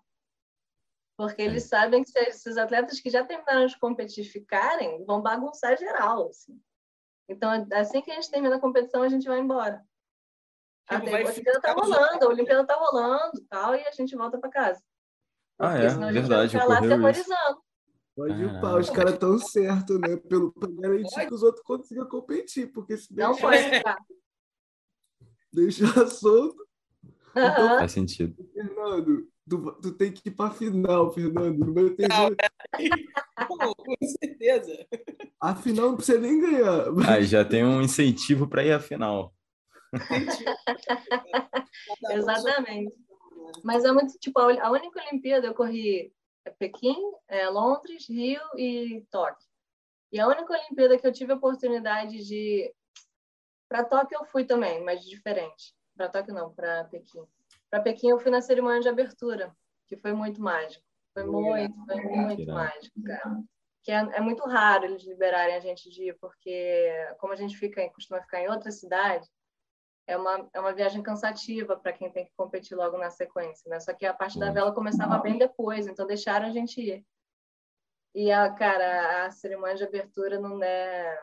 Porque 1.18 1.42
eles 1.42 1.64
sabem 1.64 2.04
que 2.04 2.10
se 2.10 2.20
esses 2.20 2.58
atletas 2.58 3.00
que 3.00 3.10
já 3.10 3.24
terminaram 3.24 3.66
de 3.66 3.80
competir 3.80 4.26
ficarem, 4.26 5.06
vão 5.06 5.22
bagunçar 5.22 5.78
geral. 5.78 6.28
Assim. 6.28 6.60
Então, 7.30 7.50
assim 7.74 8.02
que 8.02 8.12
a 8.12 8.16
gente 8.16 8.30
termina 8.30 8.58
a 8.58 8.60
competição, 8.60 9.02
a 9.02 9.10
gente 9.10 9.28
vai 9.28 9.40
embora. 9.40 9.84
Tipo, 10.88 11.02
Até 11.02 11.24
a 11.24 11.26
Olimpíada 11.26 11.62
tá 11.62 11.74
rolando, 11.74 12.26
a 12.26 12.30
Olimpíada 12.30 12.66
tá 12.66 12.76
rolando 12.76 13.46
tal, 13.50 13.76
e 13.76 13.88
a 13.88 13.92
gente 13.92 14.16
volta 14.16 14.38
para 14.38 14.50
casa. 14.50 14.84
Ah, 15.58 15.78
é, 15.78 15.88
verdade. 16.12 16.58
Vai 16.58 16.68
lá 16.68 16.78
aterrorizando. 16.78 17.66
Pode 18.16 18.44
ir 18.44 18.62
pau, 18.62 18.80
os 18.80 18.90
caras 18.90 19.18
tão 19.18 19.38
certos, 19.38 20.00
né? 20.00 20.16
Pelo, 20.16 20.54
pra 20.54 20.70
garantir 20.70 21.28
que 21.28 21.34
os 21.34 21.44
outros 21.44 21.64
consigam 21.66 22.08
competir, 22.08 22.72
porque 22.72 22.98
se 22.98 23.14
Não 23.14 23.36
pode 23.36 23.64
ficar. 23.64 23.98
Deixar 25.52 26.08
solto. 26.08 26.66
Uhum. 27.36 27.44
Então, 27.44 27.80
Faz 27.80 27.92
sentido. 27.92 28.36
Fernando, 28.54 29.30
tu, 29.50 29.72
tu 29.82 29.92
tem 29.92 30.12
que 30.12 30.30
ir 30.30 30.32
pra 30.32 30.52
final, 30.52 31.12
Fernando. 31.12 31.60
Não 31.60 31.74
vai 31.74 31.90
ter 31.92 32.08
Não, 32.08 32.28
é... 32.28 32.50
Com 33.48 33.96
certeza. 34.22 34.88
A 35.40 35.56
final 35.56 35.90
não 35.90 35.96
precisa 35.96 36.20
nem 36.20 36.40
ganhar. 36.40 36.88
Ah, 37.08 37.22
já 37.22 37.46
tem 37.46 37.64
um 37.64 37.82
incentivo 37.82 38.48
para 38.48 38.64
ir 38.64 38.72
à 38.72 38.80
final. 38.80 39.34
Exatamente. 42.12 42.96
Mas 43.64 43.86
é 43.86 43.92
muito, 43.92 44.18
tipo, 44.20 44.40
a 44.40 44.72
única 44.72 45.00
Olimpíada 45.02 45.48
eu 45.48 45.54
corri 45.54 46.12
é 46.46 46.50
Pequim, 46.52 46.96
é 47.28 47.48
Londres, 47.50 48.10
Rio 48.10 48.42
e 48.58 49.06
Tóquio. 49.10 49.48
E 50.12 50.20
a 50.20 50.28
única 50.28 50.54
Olimpíada 50.54 50.98
que 50.98 51.08
eu 51.08 51.14
tive 51.14 51.34
a 51.34 51.36
oportunidade 51.36 52.26
de. 52.26 52.74
Para 53.68 53.84
Tóquio 53.84 54.18
eu 54.20 54.26
fui 54.26 54.46
também, 54.46 54.84
mas 54.84 55.04
diferente. 55.04 55.74
Para 55.96 56.10
Tóquio 56.10 56.34
não, 56.34 56.54
para 56.54 56.86
Pequim. 56.86 57.26
Para 57.76 57.84
Pequim 57.84 58.08
eu 58.08 58.20
fui 58.20 58.32
na 58.32 58.40
cerimônia 58.40 58.80
de 58.80 58.88
abertura, 58.88 59.54
que 59.86 59.98
foi 59.98 60.14
muito 60.14 60.42
mágico. 60.42 60.82
Foi 61.14 61.26
muito, 61.26 61.86
foi 61.86 62.02
muito 62.04 62.46
mágico, 62.50 63.04
cara. 63.04 63.44
Que 63.84 63.92
é, 63.92 63.96
é, 63.96 64.22
muito 64.22 64.48
raro 64.48 64.86
eles 64.86 65.04
liberarem 65.04 65.56
a 65.56 65.60
gente 65.60 65.90
de 65.90 66.08
ir, 66.08 66.18
porque 66.18 66.88
como 67.20 67.34
a 67.34 67.36
gente 67.36 67.58
fica, 67.58 67.86
costuma 67.90 68.22
ficar 68.22 68.40
em 68.40 68.48
outra 68.48 68.72
cidade, 68.72 69.30
é 70.08 70.16
uma, 70.16 70.50
é 70.54 70.60
uma 70.62 70.74
viagem 70.74 71.04
cansativa 71.04 71.76
para 71.76 71.92
quem 71.92 72.10
tem 72.10 72.24
que 72.24 72.32
competir 72.38 72.78
logo 72.78 72.98
na 72.98 73.10
sequência, 73.10 73.70
né? 73.70 73.78
Só 73.82 73.94
que 73.94 74.06
a 74.06 74.14
parte 74.14 74.40
da 74.40 74.52
vela 74.52 74.74
começava 74.74 75.18
bem 75.18 75.38
depois, 75.38 75.86
então 75.86 76.08
deixaram 76.08 76.48
a 76.48 76.52
gente 76.52 76.80
ir. 76.80 77.06
E 78.14 78.32
a, 78.32 78.50
cara, 78.54 79.26
a 79.26 79.32
cerimônia 79.32 79.76
de 79.76 79.84
abertura 79.84 80.40
não 80.40 80.64
é, 80.64 81.22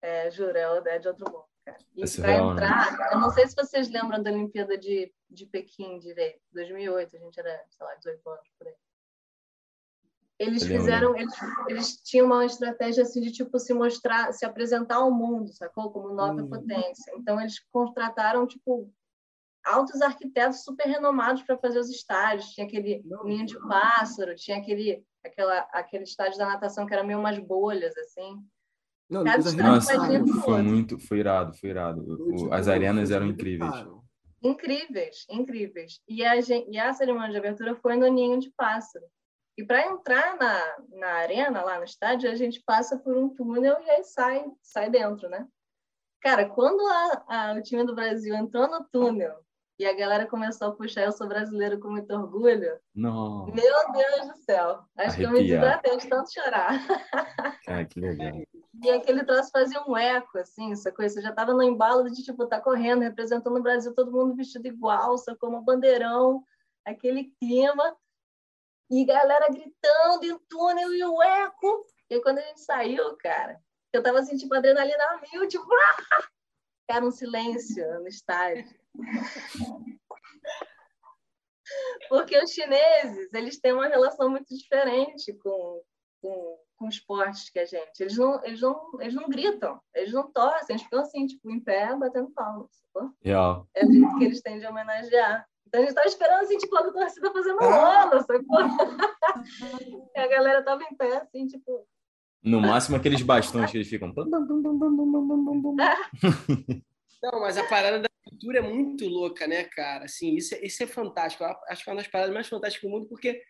é 0.00 0.30
juro, 0.30 0.56
ela 0.56 0.88
é 0.88 1.00
de 1.00 1.08
outro 1.08 1.24
mundo, 1.28 1.48
cara. 1.64 1.78
E 1.96 2.10
para 2.20 2.26
né? 2.26 2.52
entrar, 2.52 2.98
né? 2.98 3.08
eu 3.12 3.20
não 3.20 3.30
sei 3.30 3.46
se 3.46 3.54
vocês 3.56 3.88
lembram 3.90 4.22
da 4.22 4.30
Olimpíada 4.30 4.76
de, 4.76 5.12
de 5.30 5.46
Pequim 5.46 5.98
direito, 5.98 6.40
2008, 6.52 7.16
a 7.16 7.18
gente 7.18 7.40
era, 7.40 7.64
sei 7.70 7.86
lá, 7.86 7.94
18 7.94 8.28
anos 8.28 8.48
por 8.58 8.68
aí. 8.68 8.74
Eles 10.36 10.64
fizeram, 10.64 11.16
eles, 11.16 11.34
eles 11.68 11.96
tinham 12.02 12.26
uma 12.26 12.44
estratégia 12.44 13.04
assim 13.04 13.20
de 13.20 13.30
tipo 13.30 13.56
se 13.58 13.72
mostrar, 13.72 14.32
se 14.32 14.44
apresentar 14.44 14.96
ao 14.96 15.10
mundo, 15.10 15.52
sacou? 15.52 15.92
Como 15.92 16.12
nova 16.12 16.42
uhum. 16.42 16.48
potência. 16.48 17.12
Então 17.16 17.40
eles 17.40 17.60
contrataram 17.70 18.44
tipo 18.44 18.92
altos 19.64 20.02
arquitetos 20.02 20.64
super 20.64 20.86
renomados 20.88 21.42
para 21.44 21.56
fazer 21.56 21.78
os 21.78 21.88
estádios. 21.88 22.50
Tinha 22.50 22.66
aquele 22.66 23.02
ninho 23.24 23.46
de 23.46 23.58
pássaro, 23.68 24.34
tinha 24.34 24.58
aquele 24.58 25.06
aquela 25.24 25.60
aquele 25.72 26.02
estádio 26.02 26.36
da 26.36 26.46
natação 26.46 26.84
que 26.84 26.92
era 26.92 27.04
meio 27.04 27.20
umas 27.20 27.38
bolhas 27.38 27.96
assim. 27.96 28.44
Não, 29.08 29.22
Nossa, 29.22 29.96
foi 30.44 30.62
muito, 30.62 30.98
foi 30.98 31.18
irado, 31.18 31.54
foi 31.54 31.70
irado. 31.70 32.02
O, 32.02 32.52
as 32.52 32.68
arenas 32.68 33.10
eram 33.10 33.26
incríveis. 33.26 33.86
Incríveis, 34.42 35.26
incríveis. 35.30 36.00
E 36.08 36.24
a, 36.24 36.34
e 36.36 36.78
a 36.78 36.92
cerimônia 36.92 37.30
de 37.30 37.36
abertura 37.36 37.74
foi 37.76 37.96
no 37.96 38.06
ninho 38.08 38.38
de 38.38 38.50
pássaro. 38.56 39.04
E 39.56 39.64
para 39.64 39.86
entrar 39.86 40.36
na, 40.36 40.98
na 40.98 41.08
arena, 41.14 41.62
lá 41.62 41.78
no 41.78 41.84
estádio, 41.84 42.30
a 42.30 42.34
gente 42.34 42.62
passa 42.66 42.98
por 42.98 43.16
um 43.16 43.28
túnel 43.28 43.76
e 43.80 43.90
aí 43.90 44.04
sai, 44.04 44.44
sai 44.60 44.90
dentro, 44.90 45.28
né? 45.28 45.46
Cara, 46.20 46.48
quando 46.48 46.80
a, 46.80 47.24
a, 47.28 47.54
o 47.54 47.62
time 47.62 47.84
do 47.84 47.94
Brasil 47.94 48.34
entrou 48.34 48.66
no 48.68 48.84
túnel 48.90 49.44
e 49.78 49.84
a 49.86 49.92
galera 49.92 50.26
começou 50.26 50.68
a 50.68 50.72
puxar 50.72 51.02
Eu 51.02 51.12
Sou 51.12 51.26
Brasileiro 51.26 51.80
com 51.80 51.88
muito 51.88 52.12
orgulho, 52.14 52.78
Não. 52.94 53.46
meu 53.46 53.92
Deus 53.92 54.28
do 54.28 54.36
céu, 54.44 54.84
acho 54.96 55.10
Arrepiar. 55.10 55.16
que 55.16 55.22
eu 55.24 55.30
me 55.30 55.40
desidratei 55.40 55.96
de 55.96 56.08
tanto 56.08 56.32
chorar. 56.32 56.78
Cara, 57.64 57.84
que 57.86 57.98
legal. 58.00 58.32
E 58.82 58.90
aquele 58.90 59.24
troço 59.24 59.50
fazia 59.50 59.82
um 59.86 59.96
eco, 59.96 60.38
assim, 60.38 60.72
essa 60.72 60.92
coisa. 60.92 61.14
Você 61.14 61.22
já 61.22 61.30
estava 61.30 61.52
no 61.52 61.62
embalo 61.62 62.10
de, 62.10 62.22
tipo, 62.22 62.46
tá 62.46 62.60
correndo, 62.60 63.02
representando 63.02 63.56
o 63.56 63.62
Brasil, 63.62 63.94
todo 63.94 64.12
mundo 64.12 64.36
vestido 64.36 64.66
igual, 64.66 65.16
sacou? 65.18 65.48
Uma 65.48 65.62
bandeirão, 65.62 66.44
aquele 66.84 67.32
clima. 67.40 67.96
E 68.90 69.04
galera 69.04 69.48
gritando, 69.48 70.24
e 70.24 70.32
o 70.32 70.40
túnel 70.48 70.92
e 70.94 71.02
o 71.04 71.22
eco. 71.22 71.86
E 72.10 72.14
aí, 72.14 72.22
quando 72.22 72.38
a 72.38 72.42
gente 72.42 72.60
saiu, 72.60 73.16
cara, 73.16 73.58
eu 73.92 74.02
tava 74.02 74.18
assim, 74.18 74.36
tipo, 74.36 74.54
adrenalina 74.54 75.20
mil, 75.32 75.48
tipo, 75.48 75.66
ah! 75.72 76.28
cara, 76.88 77.04
um 77.04 77.10
silêncio 77.10 77.84
no 78.00 78.08
estádio. 78.08 78.68
Porque 82.08 82.36
os 82.38 82.50
chineses, 82.50 83.32
eles 83.32 83.58
têm 83.58 83.72
uma 83.72 83.88
relação 83.88 84.28
muito 84.30 84.54
diferente 84.54 85.32
com, 85.34 85.82
com, 86.20 86.58
com 86.76 86.88
esportes 86.88 87.50
que 87.50 87.58
a 87.58 87.64
gente. 87.64 88.00
Eles 88.00 88.16
não, 88.16 88.44
eles, 88.44 88.60
não, 88.60 88.90
eles 89.00 89.14
não 89.14 89.28
gritam, 89.28 89.80
eles 89.94 90.12
não 90.12 90.30
torcem, 90.30 90.74
eles 90.76 90.82
ficam 90.82 91.00
assim, 91.00 91.26
tipo, 91.26 91.50
em 91.50 91.60
pé, 91.60 91.96
batendo 91.96 92.30
palmas. 92.30 92.70
Yeah. 93.24 93.64
É 93.74 93.84
o 93.84 93.92
jeito 93.92 94.18
que 94.18 94.24
eles 94.24 94.40
têm 94.40 94.58
de 94.58 94.66
homenagear. 94.66 95.46
Então 95.66 95.80
a 95.80 95.84
gente 95.84 95.90
estava 95.90 96.06
esperando 96.06 96.42
assim, 96.42 96.58
tipo, 96.58 96.76
a 96.76 96.92
torcida 96.92 97.32
fazendo 97.32 97.58
rola, 97.58 98.20
sacou? 98.22 98.60
e 100.14 100.18
a 100.18 100.28
galera 100.28 100.62
tava 100.62 100.82
em 100.84 100.94
pé, 100.94 101.16
assim, 101.16 101.46
tipo. 101.46 101.86
No 102.42 102.60
máximo 102.60 102.96
aqueles 102.96 103.22
bastões 103.22 103.70
que 103.70 103.78
eles 103.78 103.88
ficam. 103.88 104.12
Não, 107.24 107.40
mas 107.40 107.56
a 107.56 107.64
parada 107.64 108.00
da 108.00 108.08
cultura 108.28 108.58
é 108.58 108.60
muito 108.60 109.08
louca, 109.08 109.46
né, 109.46 109.64
cara? 109.64 110.04
Assim, 110.04 110.34
isso, 110.34 110.54
é, 110.54 110.64
isso 110.64 110.82
é 110.82 110.86
fantástico. 110.86 111.42
Eu 111.42 111.56
acho 111.70 111.82
que 111.82 111.88
é 111.88 111.92
uma 111.92 112.02
das 112.02 112.10
paradas 112.10 112.34
mais 112.34 112.46
fantásticas 112.46 112.86
do 112.86 112.94
mundo, 112.94 113.08
porque 113.08 113.42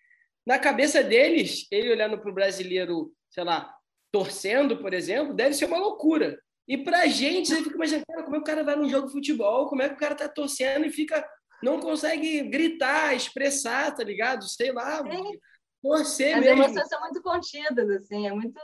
na 0.46 0.60
cabeça 0.60 1.02
deles, 1.02 1.66
ele 1.72 1.90
olhando 1.90 2.18
para 2.20 2.30
o 2.30 2.34
brasileiro, 2.34 3.12
sei 3.28 3.42
lá, 3.42 3.74
torcendo, 4.12 4.76
por 4.78 4.94
exemplo, 4.94 5.34
deve 5.34 5.54
ser 5.54 5.64
uma 5.64 5.78
loucura. 5.78 6.38
E 6.68 6.78
pra 6.78 7.06
gente, 7.06 7.48
você 7.48 7.64
fica 7.64 7.74
imaginando, 7.74 8.04
como 8.06 8.36
é 8.36 8.38
que 8.38 8.42
o 8.42 8.44
cara 8.44 8.62
vai 8.62 8.76
num 8.76 8.88
jogo 8.88 9.08
de 9.08 9.12
futebol, 9.12 9.68
como 9.68 9.82
é 9.82 9.88
que 9.88 9.96
o 9.96 9.98
cara 9.98 10.14
tá 10.14 10.28
torcendo 10.28 10.86
e 10.86 10.90
fica 10.90 11.28
não 11.62 11.80
consegue 11.80 12.42
gritar, 12.42 13.16
expressar, 13.16 13.92
tá 13.94 14.04
ligado? 14.04 14.46
Sei 14.46 14.70
lá, 14.70 15.02
Sim. 15.02 15.40
torcer 15.82 16.36
As 16.36 16.40
mesmo. 16.40 16.62
As 16.62 16.68
emoções 16.68 16.88
são 16.88 17.00
muito 17.00 17.22
contidas, 17.22 17.90
assim, 17.90 18.26
é 18.26 18.32
muito... 18.32 18.60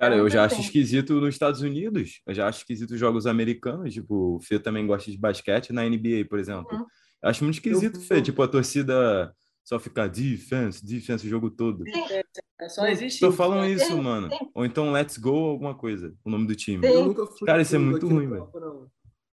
Cara, 0.00 0.16
eu 0.16 0.28
já 0.30 0.44
acho 0.44 0.60
esquisito 0.60 1.20
nos 1.20 1.34
Estados 1.34 1.60
Unidos, 1.60 2.22
eu 2.26 2.34
já 2.34 2.48
acho 2.48 2.58
esquisito 2.58 2.92
os 2.92 2.98
jogos 2.98 3.26
americanos, 3.26 3.92
tipo, 3.92 4.36
o 4.36 4.40
Fê 4.40 4.58
também 4.58 4.86
gosta 4.86 5.10
de 5.10 5.18
basquete 5.18 5.72
na 5.72 5.84
NBA, 5.84 6.24
por 6.28 6.38
exemplo. 6.38 6.74
Uhum. 6.76 6.86
Eu 7.22 7.28
acho 7.28 7.44
muito 7.44 7.56
esquisito, 7.56 7.96
eu... 7.96 8.02
Fê, 8.02 8.22
tipo, 8.22 8.42
a 8.42 8.48
torcida 8.48 9.32
só 9.62 9.78
ficar 9.78 10.08
defense, 10.08 10.84
defense 10.84 11.26
o 11.26 11.30
jogo 11.30 11.50
todo. 11.50 11.84
É, 11.86 12.24
é 12.62 12.68
só 12.68 12.86
existe. 12.88 13.18
Só 13.18 13.30
falam 13.30 13.64
isso, 13.66 13.96
mano. 14.02 14.30
Ou 14.54 14.64
então 14.64 14.90
let's 14.90 15.18
go 15.18 15.50
alguma 15.50 15.74
coisa, 15.74 16.14
o 16.24 16.30
nome 16.30 16.46
do 16.46 16.56
time. 16.56 16.82
Cara, 17.44 17.60
isso 17.60 17.76
é 17.76 17.78
muito 17.78 18.08
ruim, 18.08 18.28
velho 18.28 18.48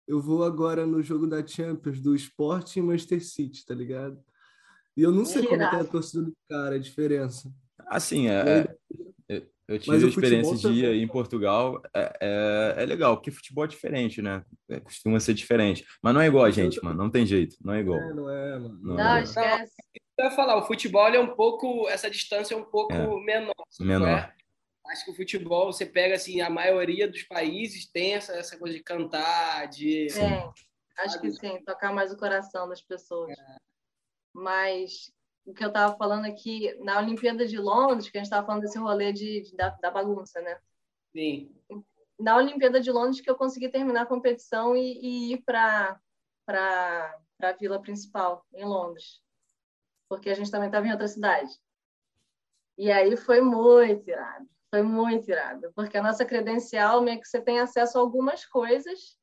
eu 0.08 0.22
vou 0.22 0.44
agora 0.44 0.86
no 0.86 1.02
jogo 1.02 1.28
da 1.28 1.46
Champions 1.46 2.00
do 2.00 2.16
Sport 2.16 2.76
e 2.76 2.82
Manchester 2.82 3.26
City, 3.26 3.66
tá 3.66 3.74
ligado? 3.74 4.20
E 4.96 5.02
eu 5.02 5.12
não 5.12 5.26
sei 5.26 5.46
como 5.46 5.62
é, 5.62 5.66
é 5.66 5.80
a 5.82 5.84
torcida 5.84 6.24
do 6.24 6.34
cara, 6.48 6.76
a 6.76 6.80
diferença. 6.80 7.52
Assim, 7.88 8.28
é, 8.30 8.60
é 8.60 8.76
eu 9.68 9.80
tive 9.80 10.06
a 10.06 10.10
experiência 10.10 10.56
de 10.58 10.86
ir 10.86 11.04
em 11.04 11.08
Portugal, 11.08 11.82
é, 11.94 12.18
é, 12.22 12.84
é, 12.84 12.86
legal, 12.86 13.18
porque 13.18 13.32
futebol 13.32 13.66
é 13.66 13.68
diferente, 13.68 14.22
né? 14.22 14.44
É, 14.70 14.80
costuma 14.80 15.20
ser 15.20 15.34
diferente. 15.34 15.86
Mas 16.04 16.14
não 16.14 16.22
é 16.22 16.28
igual 16.28 16.46
a 16.46 16.52
gente, 16.52 16.84
mano, 16.84 16.98
não 16.98 17.10
tem 17.10 17.26
jeito, 17.26 17.56
não 17.64 17.74
é 17.74 17.80
igual. 17.80 18.00
É, 18.00 18.14
não 18.14 18.30
é, 18.30 18.60
mano. 18.60 18.80
Não, 18.82 18.96
não 18.96 19.18
esquece. 19.20 19.74
Eu 20.18 20.26
ia 20.26 20.32
falar, 20.32 20.58
o 20.58 20.68
futebol 20.68 21.08
é 21.08 21.20
um 21.20 21.36
pouco, 21.36 21.90
essa 21.90 22.10
distância 22.10 22.54
é 22.54 22.58
um 22.58 22.64
pouco 22.64 22.94
menor. 23.22 23.54
Menor. 23.80 24.34
Acho 24.88 25.06
que 25.06 25.12
o 25.12 25.16
futebol, 25.16 25.74
você 25.74 25.86
pega 25.86 26.16
assim, 26.16 26.42
a 26.42 26.50
maioria 26.50 27.08
dos 27.08 27.24
países 27.24 27.90
tem 27.90 28.14
essa, 28.14 28.34
essa 28.34 28.58
coisa 28.58 28.78
de 28.78 28.84
cantar, 28.84 29.68
de. 29.68 30.10
Sim, 30.10 30.52
acho 31.00 31.20
que 31.20 31.32
sim, 31.32 31.60
tocar 31.66 31.92
mais 31.92 32.14
o 32.14 32.18
coração 32.18 32.70
das 32.70 32.82
pessoas. 32.82 33.32
É. 33.32 33.56
Mas 34.32 35.12
o 35.46 35.54
que 35.54 35.64
eu 35.64 35.68
estava 35.68 35.96
falando 35.96 36.26
aqui 36.26 36.74
na 36.84 36.98
Olimpíada 36.98 37.46
de 37.46 37.58
Londres, 37.58 38.10
que 38.10 38.18
a 38.18 38.20
gente 38.20 38.26
estava 38.26 38.46
falando 38.46 38.62
desse 38.62 38.78
rolê 38.78 39.14
de, 39.14 39.42
de 39.42 39.56
da, 39.56 39.70
da, 39.70 39.92
bagunça, 39.92 40.42
né? 40.42 40.60
Sim. 41.14 41.56
Na 42.20 42.38
Olimpíada 42.38 42.82
de 42.82 42.92
Londres 42.92 43.22
que 43.22 43.30
eu 43.30 43.36
consegui 43.36 43.70
terminar 43.70 44.02
a 44.02 44.08
competição 44.08 44.76
e, 44.76 45.00
e 45.00 45.34
ir 45.34 45.44
para 45.44 46.00
para 46.46 47.18
a 47.42 47.52
vila 47.54 47.82
principal 47.82 48.46
em 48.54 48.64
Londres, 48.64 49.20
porque 50.08 50.30
a 50.30 50.36
gente 50.36 50.52
também 50.52 50.68
estava 50.68 50.88
em 50.88 50.92
outra 50.92 51.08
cidade. 51.08 51.52
E 52.78 52.92
aí 52.92 53.18
foi 53.18 53.42
muito 53.42 54.08
irado, 54.08 54.48
foi 54.70 54.84
muito 54.84 55.28
irado, 55.28 55.72
porque 55.74 55.98
a 55.98 56.04
nossa 56.04 56.24
credencial 56.24 57.02
meio 57.02 57.20
que 57.20 57.28
você 57.28 57.42
tem 57.42 57.60
acesso 57.60 57.98
a 57.98 58.02
algumas 58.02 58.46
coisas 58.46 59.18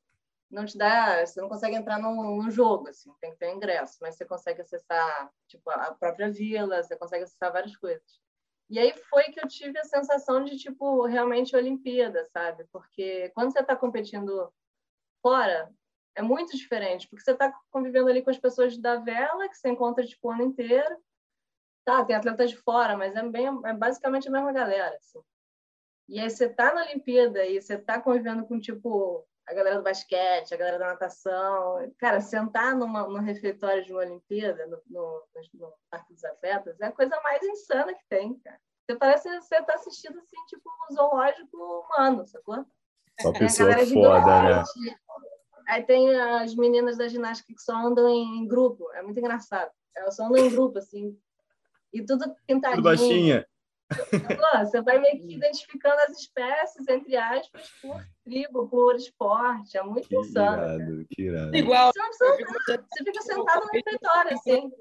não 0.53 0.66
te 0.66 0.76
dá, 0.76 1.24
você 1.24 1.40
não 1.40 1.48
consegue 1.48 1.74
entrar 1.76 1.98
num, 1.98 2.22
num, 2.22 2.50
jogo, 2.50 2.88
assim, 2.88 3.11
tem 3.20 3.32
que 3.32 3.38
ter 3.38 3.50
ingresso, 3.50 3.96
mas 4.03 4.16
você 4.16 4.24
consegue 4.24 4.61
acessar, 4.61 5.32
tipo, 5.48 5.70
a 5.70 5.94
própria 5.94 6.30
vila, 6.30 6.82
você 6.82 6.94
consegue 6.94 7.24
acessar 7.24 7.50
várias 7.50 7.74
coisas. 7.74 8.20
E 8.68 8.78
aí 8.78 8.92
foi 9.09 9.24
que 9.24 9.40
eu 9.40 9.48
tive 9.48 9.78
a 9.78 9.84
sensação 9.84 10.44
de, 10.44 10.59
tipo, 10.59 11.07
realmente 11.07 11.57
Olimpíada, 11.57 12.24
sabe? 12.26 12.64
Porque 12.70 13.30
quando 13.34 13.53
você 13.53 13.61
está 13.61 13.74
competindo 13.74 14.53
fora, 15.22 15.72
é 16.14 16.22
muito 16.22 16.57
diferente, 16.57 17.09
porque 17.09 17.24
você 17.24 17.32
está 17.32 17.53
convivendo 17.70 18.09
ali 18.09 18.22
com 18.22 18.30
as 18.30 18.38
pessoas 18.38 18.76
da 18.76 18.96
vela, 18.96 19.48
que 19.48 19.57
você 19.57 19.70
encontra, 19.70 20.05
tipo, 20.07 20.28
o 20.28 20.32
ano 20.32 20.42
inteiro. 20.44 20.96
Tá, 21.84 22.05
tem 22.05 22.14
atletas 22.14 22.50
de 22.50 22.57
fora, 22.59 22.96
mas 22.96 23.16
é, 23.16 23.22
bem, 23.28 23.46
é 23.46 23.72
basicamente 23.72 24.28
a 24.28 24.30
mesma 24.30 24.53
galera, 24.53 24.96
assim. 24.96 25.20
E 26.09 26.20
aí 26.20 26.30
você 26.30 26.48
tá 26.48 26.74
na 26.74 26.82
Olimpíada 26.82 27.44
e 27.46 27.61
você 27.61 27.78
tá 27.78 28.00
convivendo 28.00 28.46
com, 28.46 28.61
tipo, 28.61 29.26
a 29.47 29.55
galera 29.55 29.76
do 29.76 29.82
basquete, 29.82 30.55
a 30.55 30.57
galera 30.57 30.78
da 30.78 30.86
natação. 30.88 31.93
Cara, 31.99 32.20
sentar 32.20 32.76
numa, 32.76 33.07
no 33.07 33.18
refeitório 33.18 33.84
de 33.84 33.93
uma 33.93 34.03
Olimpíada, 34.03 34.66
no, 34.66 34.80
no, 34.88 35.22
no, 35.55 35.72
Parque 35.90 36.12
dos 36.12 36.24
Atletas, 36.24 36.80
é 36.80 36.86
a 36.86 36.93
coisa 36.93 37.18
mais 37.22 37.43
insana 37.43 37.93
que 37.95 38.05
tem, 38.09 38.34
cara. 38.40 38.61
Você 38.84 38.97
parece 38.97 39.28
que 39.28 39.40
você 39.40 39.62
tá 39.62 39.74
assistindo, 39.74 40.18
assim, 40.18 40.36
tipo, 40.49 40.68
um 40.68 40.95
zoológico 40.95 41.57
humano, 41.57 42.26
sacou? 42.26 42.64
Uma 43.20 43.32
pessoa 43.32 43.72
foda, 43.86 44.43
né? 44.43 44.64
Aí 45.68 45.82
tem 45.84 46.14
as 46.14 46.55
meninas 46.55 46.99
da 46.99 47.07
ginástica 47.07 47.53
que 47.53 47.62
só 47.62 47.74
andam 47.74 48.09
em 48.09 48.47
grupo. 48.47 48.90
É 48.95 49.03
muito 49.03 49.18
engraçado. 49.18 49.70
Elas 49.95 50.16
só 50.16 50.26
andam 50.26 50.45
em 50.45 50.51
grupo, 50.51 50.78
assim. 50.78 51.16
E 51.93 52.05
tudo 52.05 52.34
pintadinho. 52.47 52.82
Tudo 52.82 52.84
baixinha. 52.84 53.47
Você 54.61 54.82
vai 54.82 54.99
meio 54.99 55.20
que 55.20 55.34
identificando 55.34 56.01
as 56.03 56.18
espécies, 56.18 56.86
entre 56.88 57.16
aspas, 57.16 57.68
por 57.80 58.05
tribo, 58.24 58.68
por 58.68 58.97
esporte. 58.97 59.76
É 59.76 59.82
muito 59.82 60.09
que 60.09 60.16
insano. 60.16 60.62
Irado, 60.62 61.07
que 61.11 61.22
irado. 61.22 61.57
Igual. 61.57 61.93
Você, 61.93 62.36
precisa, 62.36 62.86
você 62.90 63.05
fica 63.05 63.22
sentado 63.22 63.66
no 63.66 63.72
refeitório, 63.72 64.34
assim. 64.34 64.72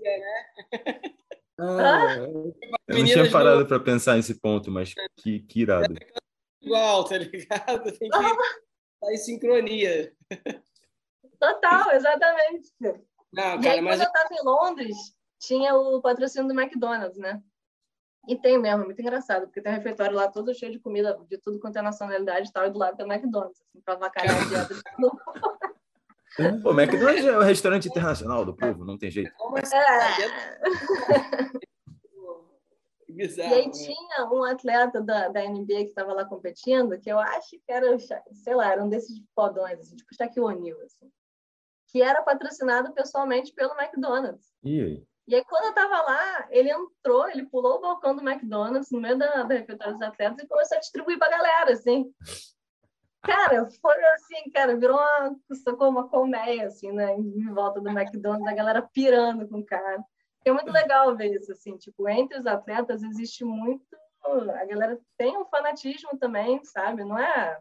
Ah, 1.60 2.16
eu 2.18 2.98
não 2.98 3.06
tinha 3.06 3.30
parado 3.30 3.68
para 3.68 3.80
pensar 3.80 4.16
nesse 4.16 4.40
ponto, 4.40 4.72
mas 4.72 4.94
que, 5.18 5.42
que 5.42 5.62
irado. 5.62 5.94
Igual, 6.62 7.04
tá 7.04 7.18
ligado? 7.18 7.84
Tem 7.98 8.10
que 8.10 8.18
estar 8.18 9.12
em 9.12 9.18
sincronia. 9.18 10.14
Total, 11.40 11.92
exatamente. 11.92 12.72
Não, 13.34 13.62
cara, 13.62 13.66
e 13.66 13.70
aí, 13.70 13.82
mas... 13.82 13.98
quando 13.98 14.02
eu 14.02 14.08
estava 14.08 14.34
em 14.34 14.46
Londres, 14.46 14.98
tinha 15.40 15.76
o 15.76 16.02
patrocínio 16.02 16.48
do 16.48 16.60
McDonald's, 16.60 17.18
né? 17.18 17.42
E 18.28 18.36
tem 18.36 18.58
mesmo, 18.58 18.84
é 18.84 18.86
muito 18.86 19.02
engraçado, 19.02 19.48
porque 19.48 19.62
tem 19.62 19.72
um 19.72 19.76
refeitório 19.76 20.16
lá 20.16 20.28
todo 20.28 20.54
cheio 20.54 20.72
de 20.72 20.80
comida 20.80 21.20
de 21.28 21.38
tudo 21.40 21.60
quanto 21.60 21.78
é 21.78 21.82
nacionalidade 21.82 22.50
e 22.50 22.52
tal, 22.52 22.68
e 22.68 22.70
do 22.70 22.78
lado 22.78 22.96
tem 22.96 23.06
o 23.06 23.12
McDonald's, 23.12 23.62
assim, 23.62 23.82
pra 23.82 23.96
vacalhar 23.96 24.40
a 24.40 24.46
dieta 24.46 24.74
de 24.74 24.82
Pô, 26.64 26.72
o 26.72 26.80
McDonald's 26.80 27.26
é 27.26 27.38
o 27.38 27.42
restaurante 27.42 27.90
internacional 27.90 28.46
do 28.46 28.56
povo, 28.56 28.86
não 28.86 28.98
tem 28.98 29.12
jeito. 29.12 29.32
É. 29.74 30.62
Bizarro, 33.10 33.50
e 33.50 33.54
aí 33.54 33.66
né? 33.66 33.72
tinha 33.72 34.30
um 34.32 34.44
atleta 34.46 35.02
da, 35.02 35.28
da 35.28 35.42
NBA 35.42 35.66
que 35.66 35.90
estava 35.90 36.14
lá 36.14 36.24
competindo, 36.24 36.98
que 36.98 37.12
eu 37.12 37.20
acho 37.20 37.50
que 37.50 37.72
era, 37.72 37.98
sei 38.00 38.56
lá, 38.56 38.72
era 38.72 38.82
um 38.84 38.88
desses 38.88 39.22
podões, 39.36 39.80
assim, 39.80 39.98
tipo 39.98 40.16
Shaquille 40.16 40.46
O'Neal, 40.46 40.80
assim, 40.82 41.12
que 41.88 42.02
era 42.02 42.22
patrocinado 42.22 42.94
pessoalmente 42.94 43.54
pelo 43.54 43.78
McDonald's. 43.78 44.54
E 44.64 44.82
aí? 44.82 45.04
E 45.28 45.36
aí, 45.36 45.44
quando 45.46 45.66
eu 45.66 45.74
tava 45.74 46.02
lá, 46.02 46.48
ele 46.50 46.72
entrou, 46.72 47.30
ele 47.30 47.46
pulou 47.46 47.78
o 47.78 47.82
balcão 47.82 48.16
do 48.16 48.28
McDonald's 48.28 48.92
no 48.92 49.00
meio 49.00 49.18
da, 49.18 49.44
da 49.44 49.56
refeitório 49.56 49.94
dos 49.94 50.02
atletas 50.02 50.44
e 50.44 50.48
começou 50.48 50.78
a 50.78 50.80
distribuir 50.80 51.18
pra 51.18 51.30
galera, 51.30 51.72
assim. 51.72 52.12
Cara, 53.22 53.70
foi 53.82 54.04
assim, 54.06 54.50
cara, 54.52 54.76
virou 54.76 54.98
uma, 54.98 55.38
uma 55.88 56.10
colmeia, 56.10 56.66
assim, 56.66 56.92
né, 56.92 57.14
em 57.14 57.54
volta 57.54 57.80
do 57.80 57.90
McDonald's, 57.90 58.48
a 58.48 58.56
galera 58.56 58.82
pirando 58.82 59.48
com 59.48 59.60
o 59.60 59.66
cara. 59.66 60.04
É 60.44 60.52
muito 60.52 60.72
legal 60.72 61.16
ver 61.16 61.36
isso, 61.36 61.52
assim, 61.52 61.78
tipo, 61.78 62.10
entre 62.10 62.40
os 62.40 62.48
atletas 62.48 63.04
existe 63.04 63.46
muito, 63.46 63.86
a 64.26 64.66
galera 64.66 65.00
tem 65.18 65.38
um 65.38 65.46
fanatismo 65.46 66.18
também, 66.18 66.64
sabe? 66.64 67.04
Não 67.04 67.18
é 67.18 67.60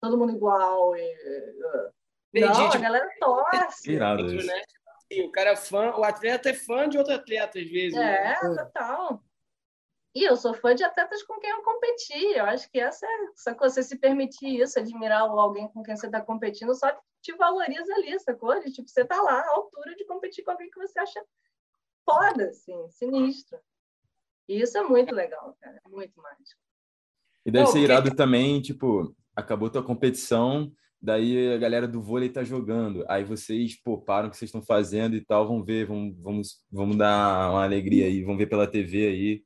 todo 0.00 0.16
mundo 0.16 0.32
igual 0.32 0.96
e... 0.96 1.16
Não, 2.34 2.70
a 2.70 2.78
galera 2.78 3.08
torce. 3.20 3.92
Irado 3.92 4.32
isso. 4.32 4.46
Né? 4.46 4.62
O 5.20 5.30
cara 5.30 5.50
é 5.50 5.56
fã, 5.56 5.90
o 5.96 6.04
atleta 6.04 6.48
é 6.48 6.54
fã 6.54 6.88
de 6.88 6.96
outro 6.96 7.12
atleta, 7.12 7.58
às 7.58 7.68
vezes. 7.68 7.98
É, 7.98 8.22
né? 8.22 8.34
total. 8.40 9.22
E 10.14 10.24
eu 10.24 10.36
sou 10.36 10.54
fã 10.54 10.74
de 10.74 10.84
atletas 10.84 11.22
com 11.22 11.38
quem 11.40 11.50
eu 11.50 11.62
competi. 11.62 12.24
Eu 12.34 12.44
acho 12.44 12.70
que 12.70 12.78
essa 12.78 13.06
é 13.06 13.24
essa 13.34 13.54
coisa, 13.54 13.74
você 13.74 13.82
se 13.82 13.98
permitir 13.98 14.60
isso, 14.60 14.78
admirar 14.78 15.20
alguém 15.22 15.68
com 15.68 15.82
quem 15.82 15.96
você 15.96 16.06
está 16.06 16.20
competindo, 16.20 16.74
só 16.74 16.88
te 17.20 17.32
valoriza 17.34 17.94
ali, 17.94 18.18
sacou? 18.20 18.58
De, 18.60 18.70
tipo, 18.72 18.88
você 18.88 19.04
tá 19.04 19.20
lá 19.20 19.40
à 19.40 19.50
altura 19.54 19.94
de 19.96 20.04
competir 20.04 20.44
com 20.44 20.50
alguém 20.50 20.70
que 20.70 20.78
você 20.78 20.98
acha 20.98 21.24
foda, 22.04 22.48
assim, 22.48 22.88
sinistro. 22.90 23.58
E 24.48 24.60
isso 24.60 24.76
é 24.76 24.82
muito 24.82 25.14
legal, 25.14 25.56
cara. 25.60 25.80
É 25.84 25.88
muito 25.88 26.20
mágico. 26.20 26.60
E 27.44 27.50
deve 27.50 27.64
Não, 27.64 27.72
ser 27.72 27.80
irado 27.80 28.02
porque... 28.10 28.16
também, 28.16 28.60
tipo, 28.60 29.16
acabou 29.34 29.70
tua 29.70 29.84
competição, 29.84 30.70
daí 31.02 31.52
a 31.52 31.58
galera 31.58 31.88
do 31.88 32.00
vôlei 32.00 32.28
tá 32.28 32.44
jogando. 32.44 33.04
Aí 33.08 33.24
vocês, 33.24 33.74
pô, 33.82 33.98
param 33.98 34.28
o 34.28 34.30
que 34.30 34.36
vocês 34.36 34.48
estão 34.48 34.62
fazendo 34.62 35.16
e 35.16 35.20
tal, 35.20 35.48
vão 35.48 35.64
ver, 35.64 35.86
vamos, 35.86 36.16
vamos, 36.18 36.60
vamos 36.70 36.96
dar 36.96 37.50
uma 37.50 37.64
alegria 37.64 38.06
aí, 38.06 38.22
vamos 38.22 38.38
ver 38.38 38.46
pela 38.46 38.66
TV 38.66 39.06
aí. 39.06 39.44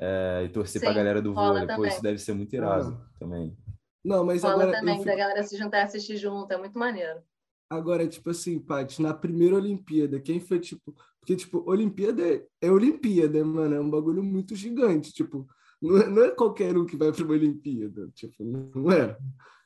É, 0.00 0.42
e 0.44 0.48
torcer 0.50 0.80
Sim, 0.80 0.86
pra 0.86 0.94
galera 0.94 1.20
do 1.20 1.34
vôlei. 1.34 1.62
Também. 1.62 1.76
Pô, 1.76 1.86
isso 1.86 2.00
deve 2.00 2.18
ser 2.18 2.32
muito 2.32 2.54
irado 2.54 2.90
ah. 2.90 3.18
também. 3.18 3.56
Não, 4.04 4.24
mas 4.24 4.44
rola 4.44 4.62
agora. 4.62 4.78
também, 4.78 4.94
fico... 4.94 5.06
da 5.06 5.16
galera 5.16 5.42
se 5.42 5.56
juntar 5.56 5.80
e 5.80 5.82
assistir 5.82 6.16
junto, 6.16 6.52
é 6.52 6.56
muito 6.56 6.78
maneiro. 6.78 7.20
Agora, 7.68 8.06
tipo 8.06 8.30
assim, 8.30 8.58
Paty, 8.58 9.02
na 9.02 9.12
primeira 9.12 9.56
Olimpíada, 9.56 10.20
quem 10.20 10.40
foi, 10.40 10.60
tipo... 10.60 10.94
Porque, 11.20 11.36
tipo, 11.36 11.68
Olimpíada 11.68 12.22
é, 12.22 12.46
é 12.62 12.70
Olimpíada, 12.70 13.44
mano, 13.44 13.74
é 13.74 13.80
um 13.80 13.90
bagulho 13.90 14.22
muito 14.22 14.54
gigante, 14.54 15.12
tipo... 15.12 15.46
Não 15.82 15.98
é, 15.98 16.08
não 16.08 16.24
é 16.24 16.30
qualquer 16.30 16.76
um 16.76 16.86
que 16.86 16.96
vai 16.96 17.12
para 17.12 17.22
uma 17.22 17.34
Olimpíada, 17.34 18.08
tipo, 18.14 18.42
não 18.42 18.90
é. 18.90 19.16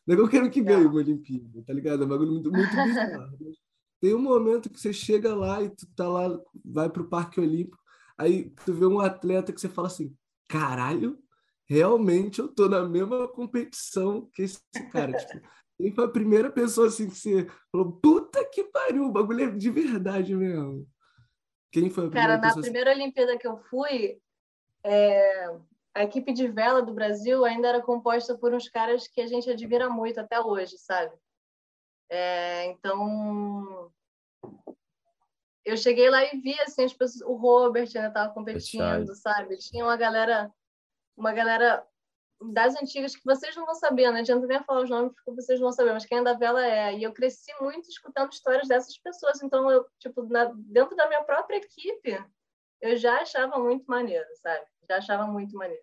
Não 0.07 0.14
é 0.14 0.18
qualquer 0.18 0.42
um 0.42 0.50
que 0.50 0.61
ganha 0.61 0.86
uma 0.86 0.94
Olimpíada, 0.94 1.62
tá 1.64 1.72
ligado? 1.72 2.03
É 2.03 2.07
um 2.07 2.09
bagulho 2.09 2.32
muito, 2.32 2.50
muito 2.50 2.70
bizarro. 2.70 3.38
Tem 4.00 4.14
um 4.14 4.18
momento 4.18 4.68
que 4.68 4.80
você 4.80 4.92
chega 4.92 5.32
lá 5.32 5.62
e 5.62 5.70
tu 5.70 5.86
tá 5.94 6.09
lá, 6.09 6.36
vai 6.64 6.90
pro 6.90 7.09
Parque 7.09 7.40
Olímpico, 7.40 7.78
aí 8.18 8.50
tu 8.64 8.74
vê 8.74 8.84
um 8.84 8.98
atleta 8.98 9.53
que 9.53 9.61
você 9.61 9.68
fala 9.68 9.86
assim, 9.86 10.12
caralho, 10.48 11.16
realmente 11.68 12.40
eu 12.40 12.48
tô 12.48 12.68
na 12.68 12.84
mesma 12.84 13.28
competição 13.28 14.28
que 14.34 14.42
esse 14.42 14.61
cara, 14.90 15.12
tipo, 15.12 15.40
quem 15.78 15.94
foi 15.94 16.05
a 16.05 16.09
primeira 16.09 16.50
pessoa 16.50 16.88
assim 16.88 17.09
que 17.09 17.14
você 17.14 17.46
falou, 17.70 17.92
puta 17.92 18.44
que 18.44 18.64
pariu, 18.64 19.05
o 19.05 19.12
bagulho 19.12 19.44
é 19.44 19.50
de 19.53 19.70
verdade 19.70 20.34
mesmo. 20.34 20.84
Quem 21.70 21.88
foi 21.88 22.07
a 22.07 22.11
primeira 22.11 22.28
Cara, 22.28 22.40
na 22.40 22.48
pessoa 22.48 22.62
primeira 22.62 22.90
assim? 22.90 23.03
Olimpíada 23.03 23.38
que 23.38 23.46
eu 23.46 23.57
fui, 23.70 24.18
é, 24.84 25.59
a 25.95 26.05
equipe 26.05 26.32
de 26.32 26.49
vela 26.49 26.82
do 26.82 26.95
Brasil 26.95 27.45
ainda 27.45 27.68
era 27.68 27.82
composta 27.82 28.36
por 28.36 28.55
uns 28.55 28.68
caras 28.68 29.07
que 29.07 29.20
a 29.20 29.26
gente 29.26 29.51
admira 29.51 29.88
muito 29.90 30.18
até 30.18 30.40
hoje, 30.40 30.78
sabe? 30.78 31.14
É, 32.09 32.66
então, 32.66 33.93
eu 35.64 35.76
cheguei 35.76 36.11
lá 36.11 36.24
e 36.24 36.40
vi 36.40 36.59
assim 36.61 36.84
as 36.84 36.93
pessoas, 36.93 37.22
o 37.28 37.34
Robert 37.34 37.88
ainda 37.95 38.09
estava 38.09 38.32
competindo, 38.32 39.14
sabe? 39.14 39.57
Tinha 39.59 39.84
uma 39.84 39.97
galera, 39.97 40.51
uma 41.16 41.32
galera 41.32 41.86
das 42.51 42.74
antigas 42.74 43.14
que 43.14 43.24
vocês 43.24 43.55
não 43.55 43.66
vão 43.66 43.74
saber, 43.74 44.11
né? 44.11 44.20
Adianta 44.20 44.47
nem 44.47 44.62
falar 44.64 44.82
os 44.82 44.90
nomes 44.90 45.12
porque 45.14 45.30
vocês 45.30 45.61
não 45.61 45.66
vão 45.66 45.72
saber, 45.72 45.93
mas 45.93 46.07
quem 46.07 46.18
é 46.18 46.22
da 46.22 46.34
vela 46.34 46.64
é. 46.66 46.95
E 46.95 47.03
eu 47.03 47.12
cresci 47.12 47.53
muito 47.61 47.88
escutando 47.88 48.32
histórias 48.32 48.66
dessas 48.66 48.97
pessoas, 48.99 49.43
então 49.43 49.70
eu, 49.70 49.86
tipo, 49.99 50.22
na, 50.24 50.51
dentro 50.55 50.97
da 50.97 51.07
minha 51.07 51.22
própria 51.22 51.57
equipe, 51.57 52.18
eu 52.80 52.97
já 52.97 53.20
achava 53.20 53.59
muito 53.59 53.84
maneiro, 53.86 54.26
sabe? 54.43 54.66
Já 54.93 54.99
achava 54.99 55.26
muito 55.26 55.57
maneiro. 55.57 55.82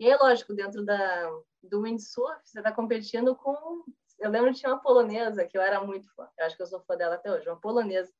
E 0.00 0.08
é 0.08 0.16
lógico, 0.16 0.54
dentro 0.54 0.84
da, 0.84 1.30
do 1.62 1.82
windsurf, 1.82 2.40
você 2.44 2.58
está 2.58 2.72
competindo 2.72 3.36
com. 3.36 3.84
Eu 4.18 4.30
lembro 4.30 4.52
que 4.52 4.58
tinha 4.58 4.72
uma 4.72 4.80
polonesa 4.80 5.44
que 5.44 5.56
eu 5.56 5.62
era 5.62 5.84
muito 5.84 6.08
fã, 6.14 6.28
eu 6.38 6.46
acho 6.46 6.56
que 6.56 6.62
eu 6.62 6.66
sou 6.66 6.80
fã 6.80 6.96
dela 6.96 7.16
até 7.16 7.30
hoje, 7.30 7.48
uma 7.48 7.60
polonesa. 7.60 8.12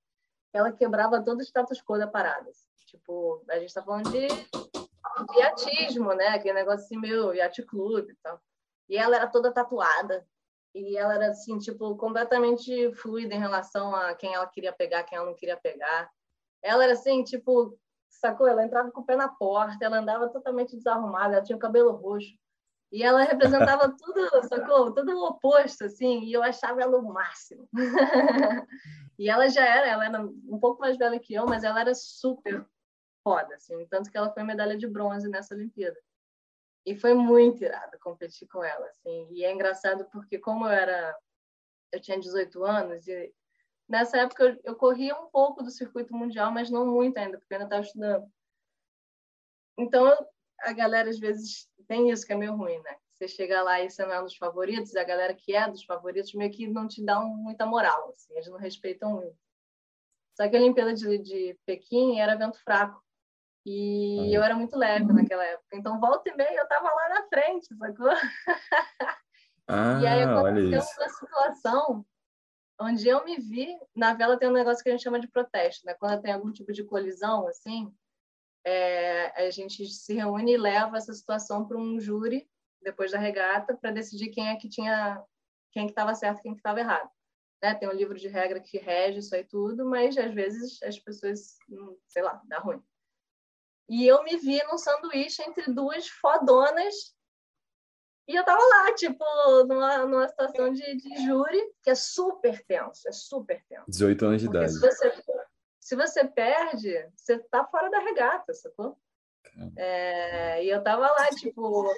Ela 0.52 0.70
quebrava 0.70 1.22
todo 1.22 1.38
o 1.38 1.42
status 1.42 1.80
quo 1.82 1.98
da 1.98 2.06
parada. 2.06 2.50
Assim. 2.50 2.66
Tipo, 2.86 3.42
a 3.48 3.58
gente 3.58 3.68
está 3.68 3.82
falando 3.82 4.10
de, 4.10 4.28
de 4.28 5.38
iatismo, 5.38 6.12
né? 6.14 6.28
Aquele 6.28 6.54
negócio 6.54 6.84
assim, 6.84 6.98
meu, 6.98 7.34
yacht 7.34 7.62
clube 7.62 8.12
e 8.12 8.16
tal. 8.16 8.40
E 8.88 8.96
ela 8.96 9.16
era 9.16 9.26
toda 9.26 9.52
tatuada. 9.52 10.26
E 10.74 10.96
ela 10.96 11.14
era, 11.14 11.28
assim, 11.28 11.58
tipo, 11.58 11.96
completamente 11.96 12.92
fluida 12.94 13.34
em 13.34 13.38
relação 13.38 13.94
a 13.94 14.14
quem 14.14 14.34
ela 14.34 14.46
queria 14.46 14.72
pegar, 14.72 15.04
quem 15.04 15.16
ela 15.16 15.26
não 15.26 15.34
queria 15.34 15.56
pegar. 15.56 16.10
Ela 16.62 16.84
era, 16.84 16.92
assim, 16.92 17.24
tipo, 17.24 17.78
sacou? 18.08 18.46
Ela 18.46 18.64
entrava 18.64 18.90
com 18.90 19.00
o 19.00 19.04
pé 19.04 19.16
na 19.16 19.28
porta, 19.28 19.84
ela 19.84 19.98
andava 19.98 20.28
totalmente 20.28 20.76
desarrumada, 20.76 21.36
ela 21.36 21.44
tinha 21.44 21.56
o 21.56 21.60
cabelo 21.60 21.92
roxo. 21.92 22.36
E 22.90 23.02
ela 23.02 23.22
representava 23.22 23.88
tudo, 23.96 24.48
sacou? 24.48 24.92
Tudo 24.92 25.12
o 25.12 25.28
oposto, 25.28 25.84
assim, 25.84 26.24
e 26.24 26.32
eu 26.32 26.42
achava 26.42 26.82
ela 26.82 26.98
o 26.98 27.12
máximo. 27.12 27.68
e 29.18 29.28
ela 29.28 29.48
já 29.48 29.64
era, 29.64 29.86
ela 29.86 30.06
era 30.06 30.20
um 30.22 30.58
pouco 30.58 30.80
mais 30.80 30.96
velha 30.96 31.18
que 31.18 31.34
eu, 31.34 31.46
mas 31.46 31.64
ela 31.64 31.80
era 31.80 31.94
super 31.94 32.66
foda, 33.22 33.54
assim, 33.54 33.86
tanto 33.88 34.10
que 34.10 34.16
ela 34.16 34.32
foi 34.32 34.42
medalha 34.42 34.76
de 34.76 34.86
bronze 34.86 35.28
nessa 35.28 35.54
Olimpíada. 35.54 35.98
E 36.86 36.96
foi 36.96 37.12
muito 37.12 37.62
irado 37.62 37.98
competir 37.98 38.48
com 38.48 38.64
ela, 38.64 38.86
assim. 38.86 39.28
E 39.30 39.44
é 39.44 39.52
engraçado 39.52 40.06
porque 40.10 40.38
como 40.38 40.66
eu 40.66 40.70
era 40.70 41.14
eu 41.92 42.00
tinha 42.00 42.18
18 42.18 42.64
anos 42.64 43.06
e 43.08 43.34
nessa 43.88 44.18
época 44.18 44.44
eu, 44.44 44.60
eu 44.64 44.76
corria 44.76 45.18
um 45.18 45.26
pouco 45.26 45.62
do 45.62 45.70
circuito 45.70 46.14
mundial, 46.14 46.52
mas 46.52 46.70
não 46.70 46.86
muito 46.86 47.16
ainda, 47.18 47.38
porque 47.38 47.54
eu 47.54 47.56
ainda 47.56 47.66
estava 47.66 47.82
estudando. 47.82 48.30
Então, 49.78 50.26
a 50.60 50.72
galera 50.72 51.08
às 51.08 51.18
vezes 51.18 51.68
tem 51.86 52.10
isso 52.10 52.26
que 52.26 52.32
é 52.32 52.36
meio 52.36 52.54
ruim, 52.54 52.78
né? 52.80 52.96
Você 53.14 53.26
chega 53.26 53.62
lá 53.62 53.80
e 53.80 53.90
você 53.90 54.04
não 54.04 54.12
é 54.12 54.20
um 54.20 54.24
dos 54.24 54.36
favoritos, 54.36 54.94
a 54.94 55.02
galera 55.02 55.34
que 55.34 55.54
é 55.54 55.68
dos 55.68 55.84
favoritos 55.84 56.32
meio 56.34 56.52
que 56.52 56.68
não 56.68 56.86
te 56.86 57.04
dá 57.04 57.18
muita 57.20 57.66
moral, 57.66 58.10
assim, 58.10 58.32
eles 58.34 58.48
não 58.48 58.58
respeitam 58.58 59.12
muito. 59.12 59.36
Só 60.36 60.48
que 60.48 60.56
a 60.56 60.60
Olimpíada 60.60 60.94
de, 60.94 61.18
de 61.18 61.58
Pequim 61.66 62.20
era 62.20 62.36
vento 62.36 62.62
fraco. 62.62 63.02
E 63.66 64.20
ah. 64.20 64.36
eu 64.36 64.42
era 64.42 64.54
muito 64.54 64.78
leve 64.78 65.12
naquela 65.12 65.44
época. 65.44 65.76
Então, 65.76 65.98
volta 65.98 66.30
e 66.30 66.36
meia, 66.36 66.60
eu 66.60 66.68
tava 66.68 66.88
lá 66.88 67.08
na 67.08 67.22
frente, 67.26 67.74
sacou? 67.76 68.10
Ah, 69.66 69.98
e 70.00 70.06
aí 70.06 70.22
aconteceu 70.22 70.80
uma 70.96 71.08
situação 71.08 72.06
onde 72.80 73.08
eu 73.08 73.24
me 73.24 73.36
vi, 73.36 73.76
na 73.94 74.14
vela 74.14 74.38
tem 74.38 74.48
um 74.48 74.52
negócio 74.52 74.82
que 74.82 74.88
a 74.88 74.92
gente 74.92 75.02
chama 75.02 75.20
de 75.20 75.28
protesto, 75.28 75.84
né? 75.84 75.94
Quando 75.94 76.20
tem 76.22 76.32
algum 76.32 76.52
tipo 76.52 76.72
de 76.72 76.84
colisão, 76.84 77.46
assim, 77.46 77.92
é, 78.64 79.46
a 79.46 79.50
gente 79.50 79.86
se 79.86 80.14
reúne 80.14 80.52
e 80.52 80.58
leva 80.58 80.96
essa 80.96 81.12
situação 81.12 81.66
para 81.66 81.78
um 81.78 81.98
júri 81.98 82.48
depois 82.82 83.10
da 83.10 83.18
regata 83.18 83.76
para 83.76 83.90
decidir 83.90 84.28
quem 84.28 84.48
é 84.48 84.56
que 84.56 84.68
tinha, 84.68 85.22
quem 85.72 85.86
que 85.86 85.92
estava 85.92 86.14
certo, 86.14 86.42
quem 86.42 86.52
que 86.52 86.60
estava 86.60 86.80
errado. 86.80 87.10
Né? 87.62 87.74
Tem 87.74 87.88
um 87.88 87.92
livro 87.92 88.16
de 88.16 88.28
regra 88.28 88.60
que 88.60 88.78
rege 88.78 89.18
isso 89.18 89.34
aí 89.34 89.44
tudo, 89.44 89.84
mas 89.84 90.16
às 90.16 90.32
vezes 90.32 90.82
as 90.82 90.98
pessoas, 90.98 91.56
sei 92.06 92.22
lá, 92.22 92.40
dá 92.46 92.58
ruim. 92.58 92.82
E 93.88 94.06
eu 94.06 94.22
me 94.22 94.36
vi 94.36 94.62
num 94.64 94.78
sanduíche 94.78 95.42
entre 95.42 95.72
duas 95.72 96.08
fodonas 96.08 97.16
e 98.28 98.36
eu 98.36 98.44
tava 98.44 98.60
lá, 98.60 98.94
tipo, 98.94 99.24
numa, 99.66 100.04
numa 100.04 100.28
situação 100.28 100.70
de, 100.70 100.96
de 100.96 101.24
júri, 101.24 101.60
que 101.82 101.88
é 101.88 101.94
super 101.94 102.62
tenso, 102.66 103.08
é 103.08 103.12
super 103.12 103.64
tenso. 103.66 103.86
18 103.88 104.26
anos 104.26 104.40
de 104.42 104.46
Porque 104.48 104.58
idade. 104.58 104.72
Se 104.74 104.80
você, 104.80 105.22
se 105.80 105.96
você 105.96 106.24
perde, 106.28 107.10
você 107.16 107.38
tá 107.38 107.64
fora 107.64 107.88
da 107.88 108.00
regata, 108.00 108.52
sacou? 108.52 108.98
É, 109.78 110.62
e 110.62 110.68
eu 110.68 110.82
tava 110.84 111.10
lá, 111.10 111.28
tipo. 111.30 111.90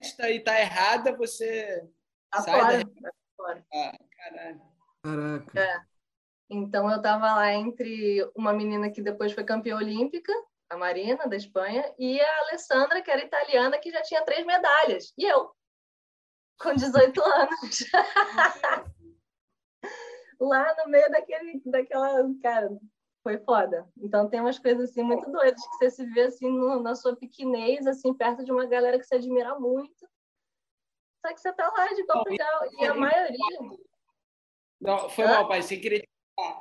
Está 0.00 0.24
aí, 0.24 0.40
tá 0.40 0.58
errada, 0.58 1.14
você. 1.14 1.86
Tá 2.30 2.40
sai 2.40 2.60
fora, 2.60 2.78
da... 2.78 2.84
tá 2.84 3.16
fora. 3.36 3.66
Ah, 3.74 3.98
caralho. 4.16 4.62
Caraca. 5.02 5.60
É. 5.60 5.82
Então 6.48 6.90
eu 6.90 7.02
tava 7.02 7.34
lá 7.34 7.52
entre 7.52 8.26
uma 8.34 8.54
menina 8.54 8.90
que 8.90 9.02
depois 9.02 9.32
foi 9.32 9.44
campeã 9.44 9.76
olímpica, 9.76 10.32
a 10.70 10.78
Marina, 10.78 11.26
da 11.26 11.36
Espanha, 11.36 11.84
e 11.98 12.18
a 12.18 12.38
Alessandra, 12.40 13.02
que 13.02 13.10
era 13.10 13.22
italiana, 13.24 13.78
que 13.78 13.90
já 13.90 14.00
tinha 14.00 14.24
três 14.24 14.46
medalhas. 14.46 15.12
E 15.18 15.24
eu 15.24 15.52
com 16.58 16.74
18 16.74 17.20
anos. 17.22 17.78
Lá 20.40 20.74
no 20.78 20.90
meio 20.90 21.10
daquele, 21.10 21.62
daquela. 21.64 22.22
Cara, 22.42 22.68
foi 23.22 23.38
foda. 23.38 23.88
Então 23.98 24.28
tem 24.28 24.40
umas 24.40 24.58
coisas 24.58 24.90
assim 24.90 25.02
muito 25.02 25.30
doidas 25.30 25.60
que 25.66 25.76
você 25.76 25.90
se 25.90 26.04
vê 26.06 26.22
assim 26.22 26.50
no, 26.50 26.82
na 26.82 26.94
sua 26.94 27.16
pequenez, 27.16 27.86
assim, 27.86 28.12
perto 28.12 28.44
de 28.44 28.52
uma 28.52 28.66
galera 28.66 28.98
que 28.98 29.04
você 29.04 29.14
admira 29.14 29.58
muito. 29.58 30.06
Só 31.24 31.32
que 31.32 31.40
você 31.40 31.52
tá 31.54 31.72
lá 31.74 31.86
de 31.88 32.02
igual. 32.02 32.24
E 32.78 32.84
a 32.84 32.94
maioria. 32.94 33.38
Não, 34.80 35.08
foi 35.08 35.24
mal, 35.24 35.48
pai. 35.48 35.62
Sem 35.62 35.80
querer, 35.80 36.06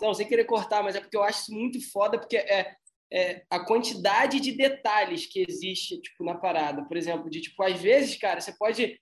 não, 0.02 0.14
sem 0.14 0.26
querer 0.26 0.46
cortar, 0.46 0.82
mas 0.82 0.96
é 0.96 1.02
porque 1.02 1.18
eu 1.18 1.24
acho 1.24 1.42
isso 1.42 1.54
muito 1.54 1.92
foda, 1.92 2.18
porque 2.18 2.38
é, 2.38 2.74
é, 3.12 3.46
a 3.50 3.60
quantidade 3.66 4.40
de 4.40 4.54
detalhes 4.54 5.26
que 5.26 5.44
existe 5.46 6.00
tipo, 6.00 6.24
na 6.24 6.36
parada. 6.36 6.86
Por 6.86 6.96
exemplo, 6.96 7.30
de 7.30 7.42
tipo, 7.42 7.62
às 7.62 7.82
vezes, 7.82 8.18
cara, 8.18 8.40
você 8.40 8.56
pode 8.58 8.98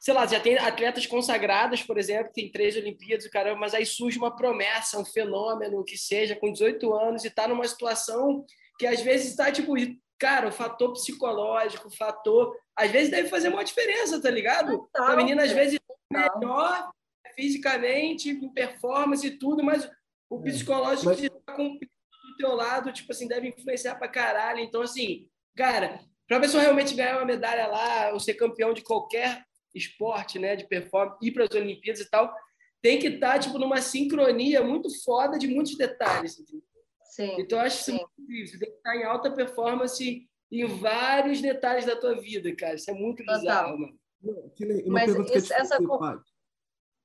sei 0.00 0.14
lá, 0.14 0.26
já 0.26 0.40
tem 0.40 0.56
atletas 0.56 1.06
consagradas, 1.06 1.82
por 1.82 1.98
exemplo, 1.98 2.32
tem 2.32 2.50
três 2.50 2.74
Olimpíadas, 2.74 3.26
o 3.26 3.30
caramba, 3.30 3.60
mas 3.60 3.74
aí 3.74 3.84
surge 3.84 4.18
uma 4.18 4.34
promessa, 4.34 4.98
um 4.98 5.04
fenômeno, 5.04 5.84
que 5.84 5.98
seja, 5.98 6.34
com 6.34 6.50
18 6.50 6.94
anos, 6.94 7.22
e 7.22 7.28
está 7.28 7.46
numa 7.46 7.68
situação 7.68 8.44
que 8.78 8.86
às 8.86 9.02
vezes 9.02 9.28
está, 9.28 9.52
tipo, 9.52 9.74
cara, 10.18 10.48
o 10.48 10.52
fator 10.52 10.94
psicológico, 10.94 11.88
o 11.88 11.96
fator. 11.96 12.56
Às 12.74 12.90
vezes 12.90 13.10
deve 13.10 13.28
fazer 13.28 13.48
uma 13.48 13.62
diferença, 13.62 14.20
tá 14.20 14.30
ligado? 14.30 14.88
a 14.96 15.14
menina, 15.16 15.42
às 15.42 15.52
vezes, 15.52 15.78
é 16.14 16.16
melhor 16.16 16.90
fisicamente, 17.36 18.30
em 18.30 18.48
performance 18.52 19.26
e 19.26 19.38
tudo, 19.38 19.62
mas 19.62 19.88
o 20.30 20.40
é. 20.40 20.42
psicológico 20.44 21.10
mas... 21.10 21.20
que 21.20 21.28
tá 21.28 21.54
com 21.54 21.78
do 21.78 22.36
teu 22.38 22.54
lado, 22.54 22.92
tipo 22.92 23.12
assim, 23.12 23.28
deve 23.28 23.48
influenciar 23.48 23.96
pra 23.96 24.08
caralho. 24.08 24.60
Então, 24.60 24.80
assim, 24.80 25.26
cara, 25.54 26.00
pra 26.26 26.40
pessoa 26.40 26.62
realmente 26.62 26.94
ganhar 26.94 27.18
uma 27.18 27.26
medalha 27.26 27.66
lá, 27.66 28.12
ou 28.12 28.20
ser 28.20 28.34
campeão 28.34 28.72
de 28.72 28.82
qualquer 28.82 29.44
esporte, 29.74 30.38
né, 30.38 30.56
de 30.56 30.66
performance, 30.66 31.18
ir 31.22 31.32
para 31.32 31.44
as 31.44 31.54
Olimpíadas 31.54 32.00
e 32.00 32.10
tal, 32.10 32.34
tem 32.82 32.98
que 32.98 33.08
estar 33.08 33.34
tá, 33.34 33.38
tipo 33.38 33.58
numa 33.58 33.80
sincronia 33.80 34.62
muito 34.62 34.88
foda 35.04 35.38
de 35.38 35.46
muitos 35.46 35.76
detalhes. 35.76 36.38
Entendeu? 36.38 36.64
Sim. 37.04 37.36
Então 37.38 37.58
eu 37.58 37.64
acho 37.64 37.80
isso 37.80 37.90
muito 37.92 38.10
incrível. 38.18 38.46
Você 38.46 38.58
tem 38.58 38.70
que 38.70 38.76
estar 38.76 38.92
tá 38.92 38.96
em 38.96 39.04
alta 39.04 39.30
performance 39.30 40.28
em 40.50 40.66
vários 40.66 41.40
detalhes 41.40 41.84
da 41.84 41.96
tua 41.96 42.20
vida, 42.20 42.54
cara. 42.56 42.74
Isso 42.74 42.90
é 42.90 42.94
muito 42.94 43.24
Total. 43.24 43.38
bizarro, 43.38 43.78
mano. 43.78 44.00
Uma 44.22 44.92
Mas 44.92 45.06
pergunta 45.06 45.38
isso, 45.38 45.48
que 45.48 45.54
eu 45.54 45.56
te 45.56 45.62
essa... 45.62 46.22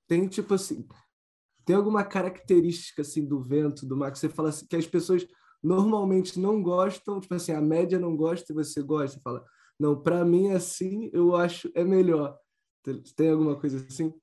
tem 0.08 0.28
tipo 0.28 0.54
assim, 0.54 0.86
tem 1.66 1.76
alguma 1.76 2.04
característica 2.04 3.02
assim 3.02 3.26
do 3.26 3.42
vento, 3.42 3.86
do 3.86 3.96
mar 3.96 4.12
que 4.12 4.20
você 4.20 4.28
fala 4.28 4.50
assim, 4.50 4.68
que 4.68 4.76
as 4.76 4.86
pessoas 4.86 5.26
normalmente 5.64 6.40
não 6.40 6.62
gostam, 6.62 7.20
tipo 7.20 7.34
assim, 7.34 7.54
a 7.54 7.62
média 7.62 7.98
não 7.98 8.16
gosta 8.16 8.52
e 8.52 8.56
você 8.56 8.82
gosta, 8.82 9.18
você 9.18 9.22
fala, 9.24 9.44
não, 9.80 10.00
para 10.02 10.24
mim 10.26 10.52
assim, 10.52 11.10
eu 11.14 11.36
acho 11.36 11.72
é 11.74 11.84
melhor. 11.84 12.38
Tem 13.16 13.32
alguma 13.32 13.60
coisa 13.60 13.86
assim? 13.86 14.14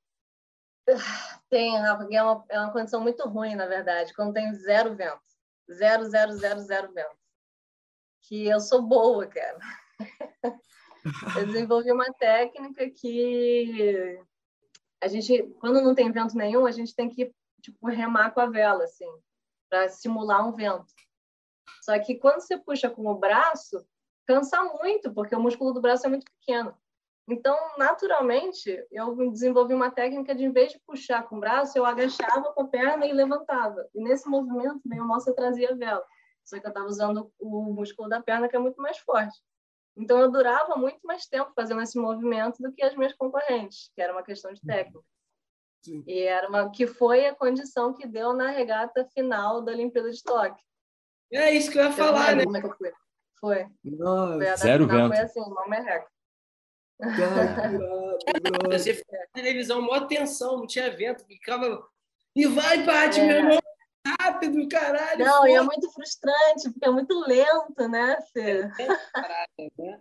Tem, 1.50 1.76
Rafa, 1.76 2.08
é 2.10 2.22
uma, 2.22 2.44
é 2.48 2.60
uma 2.60 2.72
condição 2.72 3.00
muito 3.00 3.28
ruim, 3.28 3.54
na 3.54 3.66
verdade, 3.66 4.14
quando 4.14 4.32
tem 4.32 4.54
zero 4.54 4.94
vento. 4.94 5.20
Zero, 5.70 6.08
zero, 6.08 6.32
zero, 6.32 6.60
zero 6.60 6.92
vento. 6.92 7.18
Que 8.22 8.46
eu 8.46 8.58
sou 8.58 8.80
boa, 8.80 9.26
cara. 9.26 9.58
Eu 11.36 11.46
desenvolvi 11.46 11.90
uma 11.90 12.12
técnica 12.14 12.88
que 12.88 14.20
a 15.02 15.08
gente, 15.08 15.42
quando 15.60 15.82
não 15.82 15.94
tem 15.94 16.12
vento 16.12 16.36
nenhum, 16.36 16.64
a 16.64 16.70
gente 16.70 16.94
tem 16.94 17.08
que 17.08 17.34
tipo, 17.60 17.88
remar 17.88 18.30
com 18.30 18.40
a 18.40 18.46
vela, 18.46 18.84
assim, 18.84 19.08
para 19.68 19.88
simular 19.88 20.46
um 20.46 20.52
vento. 20.52 20.86
Só 21.82 21.98
que 21.98 22.16
quando 22.16 22.40
você 22.40 22.56
puxa 22.56 22.88
com 22.88 23.06
o 23.06 23.18
braço, 23.18 23.84
cansa 24.26 24.62
muito, 24.62 25.12
porque 25.12 25.34
o 25.34 25.40
músculo 25.40 25.72
do 25.72 25.80
braço 25.80 26.06
é 26.06 26.08
muito 26.08 26.24
pequeno. 26.24 26.76
Então, 27.28 27.56
naturalmente, 27.78 28.84
eu 28.90 29.14
desenvolvi 29.30 29.74
uma 29.74 29.90
técnica 29.90 30.34
de, 30.34 30.44
em 30.44 30.52
vez 30.52 30.72
de 30.72 30.80
puxar 30.80 31.22
com 31.22 31.36
o 31.36 31.40
braço, 31.40 31.78
eu 31.78 31.84
agachava 31.84 32.52
com 32.52 32.62
a 32.62 32.68
perna 32.68 33.06
e 33.06 33.12
levantava. 33.12 33.88
E 33.94 34.02
nesse 34.02 34.28
movimento, 34.28 34.80
meu 34.84 35.06
você 35.06 35.32
trazia 35.32 35.70
a 35.70 35.74
vela. 35.74 36.04
Só 36.44 36.58
que 36.58 36.66
eu 36.66 36.70
estava 36.70 36.86
usando 36.86 37.32
o 37.38 37.72
músculo 37.72 38.08
da 38.08 38.20
perna, 38.20 38.48
que 38.48 38.56
é 38.56 38.58
muito 38.58 38.80
mais 38.82 38.98
forte. 38.98 39.40
Então, 39.96 40.18
eu 40.18 40.30
durava 40.30 40.74
muito 40.74 41.00
mais 41.04 41.26
tempo 41.26 41.52
fazendo 41.54 41.80
esse 41.82 41.98
movimento 41.98 42.60
do 42.60 42.72
que 42.72 42.82
as 42.82 42.96
minhas 42.96 43.14
concorrentes, 43.14 43.90
que 43.94 44.02
era 44.02 44.12
uma 44.12 44.24
questão 44.24 44.52
de 44.52 44.60
técnica. 44.60 45.00
Sim. 45.82 46.02
E 46.06 46.20
era 46.20 46.48
uma 46.48 46.70
que 46.70 46.86
foi 46.86 47.26
a 47.26 47.34
condição 47.34 47.92
que 47.92 48.06
deu 48.06 48.32
na 48.32 48.50
regata 48.50 49.04
final 49.12 49.60
da 49.62 49.72
Olimpíada 49.72 50.10
de 50.10 50.22
Tóquio. 50.22 50.64
É 51.32 51.52
isso 51.52 51.70
que 51.70 51.78
eu 51.78 51.84
ia 51.84 51.92
falar, 51.92 52.36
né? 52.36 52.44
Foi. 53.40 53.66
Nossa. 53.82 54.36
Foi 54.36 54.56
Zero 54.56 54.86
vento. 54.86 55.08
Foi 55.08 55.18
assim, 55.18 55.40
uma 55.40 55.66
merreca. 55.66 56.08
Você 58.70 58.94
ficava 58.94 59.22
na 59.22 59.26
televisão, 59.34 59.82
maior 59.82 60.06
tensão, 60.06 60.58
não 60.58 60.66
tinha 60.66 60.94
vento, 60.96 61.24
ficava. 61.26 61.84
E 62.34 62.46
vai, 62.46 62.84
Paty, 62.84 63.20
é. 63.20 63.26
meu 63.26 63.36
irmão, 63.36 63.60
rápido, 64.20 64.68
caralho. 64.68 65.24
Não, 65.24 65.46
e 65.46 65.54
é 65.54 65.62
muito 65.62 65.90
frustrante, 65.90 66.70
porque 66.72 66.86
é 66.86 66.90
muito 66.90 67.18
lento, 67.20 67.88
né, 67.88 68.18
Fê? 68.32 68.68
É, 68.78 69.68
né? 69.78 70.00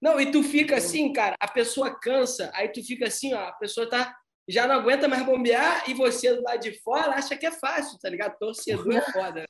Não, 0.00 0.20
e 0.20 0.30
tu 0.30 0.42
fica 0.42 0.76
assim, 0.76 1.12
cara, 1.12 1.36
a 1.40 1.48
pessoa 1.48 1.98
cansa, 1.98 2.50
aí 2.54 2.68
tu 2.68 2.84
fica 2.84 3.06
assim, 3.06 3.32
ó, 3.32 3.48
a 3.48 3.52
pessoa 3.52 3.88
tá, 3.88 4.14
já 4.46 4.66
não 4.66 4.74
aguenta 4.74 5.08
mais 5.08 5.24
bombear 5.24 5.88
e 5.88 5.94
você 5.94 6.34
do 6.34 6.42
lado 6.42 6.60
de 6.60 6.72
fora 6.82 7.14
acha 7.14 7.36
que 7.36 7.46
é 7.46 7.50
fácil, 7.50 7.98
tá 7.98 8.08
ligado? 8.08 8.36
Torcedor 8.38 8.94
é 8.94 9.00
foda. 9.12 9.46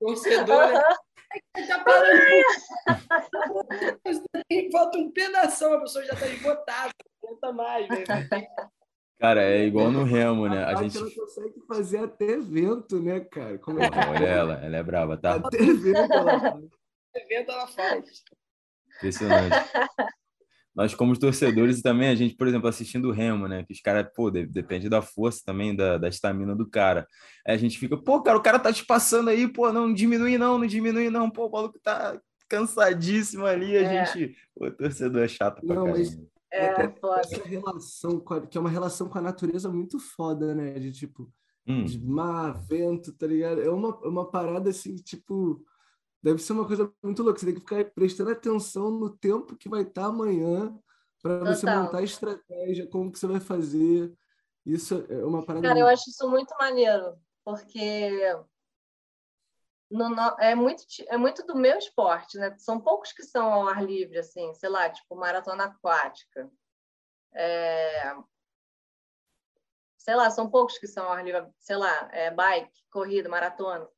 Torcedor 0.00 0.62
é... 0.64 1.66
tá 1.66 1.84
parando. 1.84 2.20
Falta 4.72 4.98
um 4.98 5.10
pedaço, 5.12 5.66
a 5.66 5.80
pessoa 5.80 6.04
já 6.04 6.16
tá 6.16 6.26
esgotada, 6.26 6.90
não 7.22 7.30
aguenta 7.30 7.52
mais, 7.52 7.86
velho. 7.86 8.06
Cara, 9.20 9.42
é 9.42 9.66
igual 9.66 9.90
no 9.92 10.02
remo, 10.02 10.48
né? 10.48 10.64
A, 10.64 10.70
a 10.70 10.82
gente 10.82 10.96
ela 10.96 11.10
consegue 11.14 11.60
fazer 11.68 11.98
até 11.98 12.24
evento, 12.24 12.98
né, 12.98 13.20
cara? 13.20 13.58
Como 13.58 13.78
é 13.78 13.90
que 13.90 13.98
Olha 13.98 14.26
ela, 14.26 14.54
ela 14.64 14.76
é 14.78 14.82
brava, 14.82 15.18
tá? 15.18 15.34
Até 15.34 15.58
evento 15.58 16.12
ela 16.12 16.40
faz. 16.40 16.64
evento 17.14 17.52
ela 17.52 17.66
faz. 17.68 18.24
Impressionante. 18.96 19.56
Nós, 20.74 20.94
como 20.94 21.18
torcedores, 21.18 21.82
também 21.82 22.08
a 22.08 22.14
gente, 22.14 22.36
por 22.36 22.46
exemplo, 22.46 22.68
assistindo 22.68 23.08
o 23.08 23.12
Remo, 23.12 23.48
né? 23.48 23.64
Que 23.64 23.72
os 23.72 23.80
caras, 23.80 24.08
pô, 24.14 24.30
depende 24.30 24.88
da 24.88 25.02
força 25.02 25.42
também, 25.44 25.74
da 25.74 26.08
estamina 26.08 26.54
do 26.54 26.68
cara. 26.68 27.06
Aí 27.46 27.54
a 27.54 27.58
gente 27.58 27.78
fica, 27.78 27.96
pô, 27.96 28.22
cara, 28.22 28.38
o 28.38 28.42
cara 28.42 28.58
tá 28.58 28.72
te 28.72 28.84
passando 28.84 29.30
aí, 29.30 29.48
pô, 29.48 29.72
não 29.72 29.92
diminui 29.92 30.38
não, 30.38 30.58
não 30.58 30.66
diminui 30.66 31.10
não, 31.10 31.30
pô, 31.30 31.46
o 31.46 31.50
maluco 31.50 31.78
tá 31.82 32.18
cansadíssimo 32.48 33.46
ali, 33.46 33.76
a 33.76 33.82
é. 33.82 34.06
gente, 34.06 34.36
o 34.56 34.70
torcedor 34.70 35.22
é 35.22 35.28
chato 35.28 35.64
pra 35.64 35.74
não, 35.74 35.88
mas 35.88 36.18
é, 36.52 36.74
essa 37.20 37.44
relação, 37.46 38.24
a, 38.28 38.40
que 38.40 38.58
é 38.58 38.60
uma 38.60 38.70
relação 38.70 39.08
com 39.08 39.18
a 39.18 39.22
natureza 39.22 39.70
muito 39.70 40.00
foda, 40.00 40.52
né? 40.52 40.78
De 40.78 40.90
tipo, 40.90 41.30
hum. 41.66 41.84
de 41.84 42.04
mar, 42.04 42.58
vento, 42.66 43.12
tá 43.12 43.26
ligado? 43.26 43.60
É 43.60 43.70
uma, 43.70 43.96
uma 43.98 44.28
parada 44.28 44.70
assim, 44.70 44.96
tipo, 44.96 45.64
deve 46.22 46.40
ser 46.40 46.52
uma 46.52 46.66
coisa 46.66 46.92
muito 47.02 47.22
louca. 47.22 47.38
Você 47.38 47.46
tem 47.46 47.54
que 47.54 47.60
ficar 47.60 47.84
prestando 47.92 48.30
atenção 48.30 48.90
no 48.90 49.10
tempo 49.10 49.56
que 49.56 49.68
vai 49.68 49.82
estar 49.82 50.02
tá 50.02 50.08
amanhã 50.08 50.76
para 51.22 51.38
você 51.44 51.66
montar 51.66 51.98
a 51.98 52.02
estratégia, 52.02 52.86
como 52.88 53.10
que 53.10 53.18
você 53.18 53.26
vai 53.26 53.40
fazer. 53.40 54.12
Isso 54.64 55.04
é 55.08 55.24
uma 55.24 55.44
parada. 55.44 55.62
Cara, 55.62 55.74
muito... 55.74 55.88
eu 55.88 55.92
acho 55.92 56.10
isso 56.10 56.28
muito 56.28 56.54
maneiro, 56.58 57.18
porque 57.44 58.36
no, 59.90 60.08
no, 60.08 60.36
é, 60.38 60.54
muito, 60.54 60.84
é 61.08 61.16
muito 61.16 61.44
do 61.44 61.56
meu 61.56 61.76
esporte, 61.76 62.38
né? 62.38 62.56
São 62.58 62.80
poucos 62.80 63.12
que 63.12 63.22
são 63.22 63.52
ao 63.52 63.68
ar 63.68 63.84
livre, 63.84 64.18
assim, 64.18 64.54
sei 64.54 64.68
lá, 64.68 64.88
tipo 64.88 65.16
maratona 65.16 65.64
aquática. 65.64 66.50
É... 67.34 68.14
Sei 69.98 70.14
lá, 70.14 70.30
são 70.30 70.48
poucos 70.48 70.78
que 70.78 70.86
são 70.86 71.04
ao 71.04 71.12
ar 71.12 71.24
livre, 71.24 71.46
sei 71.58 71.76
lá, 71.76 72.08
é 72.12 72.30
bike, 72.30 72.82
corrida, 72.90 73.28
maratona. 73.28 73.88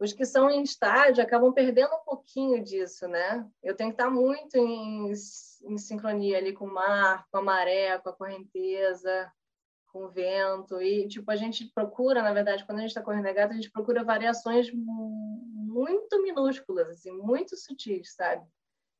Os 0.00 0.14
que 0.14 0.24
são 0.24 0.48
em 0.48 0.62
estádio 0.62 1.22
acabam 1.22 1.52
perdendo 1.52 1.94
um 1.94 2.04
pouquinho 2.04 2.64
disso, 2.64 3.06
né? 3.06 3.46
Eu 3.62 3.76
tenho 3.76 3.90
que 3.90 4.00
estar 4.00 4.10
muito 4.10 4.56
em, 4.56 5.12
em 5.12 5.78
sincronia 5.78 6.38
ali 6.38 6.54
com 6.54 6.64
o 6.64 6.72
mar, 6.72 7.26
com 7.30 7.36
a 7.36 7.42
maré, 7.42 7.98
com 7.98 8.08
a 8.08 8.12
correnteza, 8.14 9.30
com 9.92 10.06
o 10.06 10.08
vento. 10.08 10.80
E, 10.80 11.06
tipo, 11.06 11.30
a 11.30 11.36
gente 11.36 11.66
procura, 11.74 12.22
na 12.22 12.32
verdade, 12.32 12.64
quando 12.64 12.78
a 12.78 12.80
gente 12.80 12.92
está 12.92 13.02
correndo 13.02 13.26
regata, 13.26 13.52
a 13.52 13.56
gente 13.56 13.70
procura 13.70 14.02
variações 14.02 14.72
muito 14.72 16.22
minúsculas, 16.22 16.88
assim, 16.88 17.12
muito 17.12 17.54
sutis, 17.58 18.14
sabe? 18.14 18.46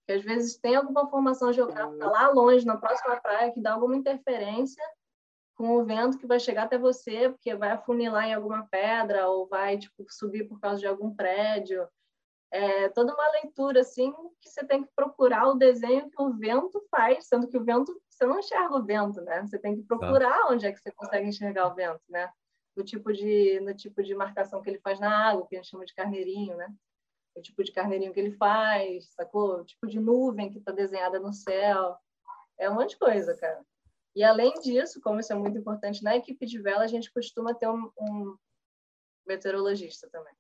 Que 0.07 0.13
às 0.13 0.23
vezes 0.23 0.59
tem 0.59 0.77
alguma 0.77 1.09
formação 1.09 1.51
geográfica 1.51 2.11
lá 2.11 2.29
longe, 2.29 2.67
na 2.67 2.77
próxima 2.77 3.19
praia, 3.23 3.51
que 3.51 3.61
dá 3.61 3.73
alguma 3.73 3.97
interferência 3.97 4.85
com 5.61 5.77
o 5.77 5.85
vento 5.85 6.17
que 6.17 6.27
vai 6.27 6.41
chegar 6.41 6.63
até 6.63 6.79
você, 6.79 7.29
porque 7.29 7.55
vai 7.55 7.69
afunilar 7.73 8.25
em 8.25 8.33
alguma 8.33 8.67
pedra 8.71 9.29
ou 9.29 9.47
vai 9.47 9.77
tipo 9.77 10.07
subir 10.09 10.49
por 10.49 10.59
causa 10.59 10.81
de 10.81 10.87
algum 10.87 11.15
prédio. 11.15 11.87
É 12.51 12.89
toda 12.89 13.13
uma 13.13 13.31
leitura 13.33 13.83
assim 13.83 14.11
que 14.41 14.49
você 14.49 14.65
tem 14.65 14.83
que 14.83 14.89
procurar 14.97 15.49
o 15.49 15.57
desenho 15.57 16.11
que 16.11 16.23
o 16.23 16.33
vento 16.33 16.83
faz, 16.91 17.27
sendo 17.27 17.47
que 17.47 17.59
o 17.59 17.63
vento 17.63 17.95
você 18.09 18.25
não 18.25 18.39
enxerga 18.39 18.75
o 18.75 18.83
vento, 18.83 19.21
né? 19.21 19.47
Você 19.47 19.59
tem 19.59 19.77
que 19.77 19.83
procurar 19.83 20.45
tá. 20.45 20.49
onde 20.49 20.67
é 20.67 20.73
que 20.73 20.81
você 20.81 20.91
consegue 20.93 21.29
enxergar 21.29 21.69
o 21.69 21.75
vento, 21.75 22.01
né? 22.09 22.31
No 22.75 22.83
tipo 22.83 23.13
de 23.13 23.61
no 23.61 23.75
tipo 23.75 24.03
de 24.03 24.15
marcação 24.15 24.63
que 24.63 24.71
ele 24.71 24.81
faz 24.81 24.99
na 24.99 25.29
água, 25.29 25.47
que 25.47 25.57
a 25.57 25.59
gente 25.59 25.69
chama 25.69 25.85
de 25.85 25.95
carneirinho, 25.95 26.57
né? 26.57 26.75
O 27.37 27.43
tipo 27.43 27.63
de 27.63 27.71
carneirinho 27.71 28.15
que 28.15 28.21
ele 28.21 28.33
faz, 28.33 29.13
sacou? 29.13 29.61
O 29.61 29.65
tipo 29.67 29.87
de 29.87 30.01
nuvem 30.01 30.51
que 30.51 30.57
está 30.57 30.73
desenhada 30.73 31.21
no 31.21 31.35
céu. 31.35 31.99
É 32.59 32.71
um 32.71 32.77
monte 32.77 32.91
de 32.91 32.99
coisa, 32.99 33.37
cara. 33.37 33.63
E 34.15 34.25
além 34.25 34.53
disso, 34.61 35.01
como 35.01 35.21
isso 35.21 35.33
é 35.33 35.37
muito 35.37 35.57
importante 35.57 36.03
na 36.03 36.17
equipe 36.17 36.45
de 36.47 36.61
vela, 36.61 36.85
a 36.85 36.89
gente 36.89 37.13
costuma 37.13 37.55
ter 37.55 37.69
um, 37.69 37.91
um 37.99 38.37
meteorologista 39.27 40.09
também. 40.11 40.35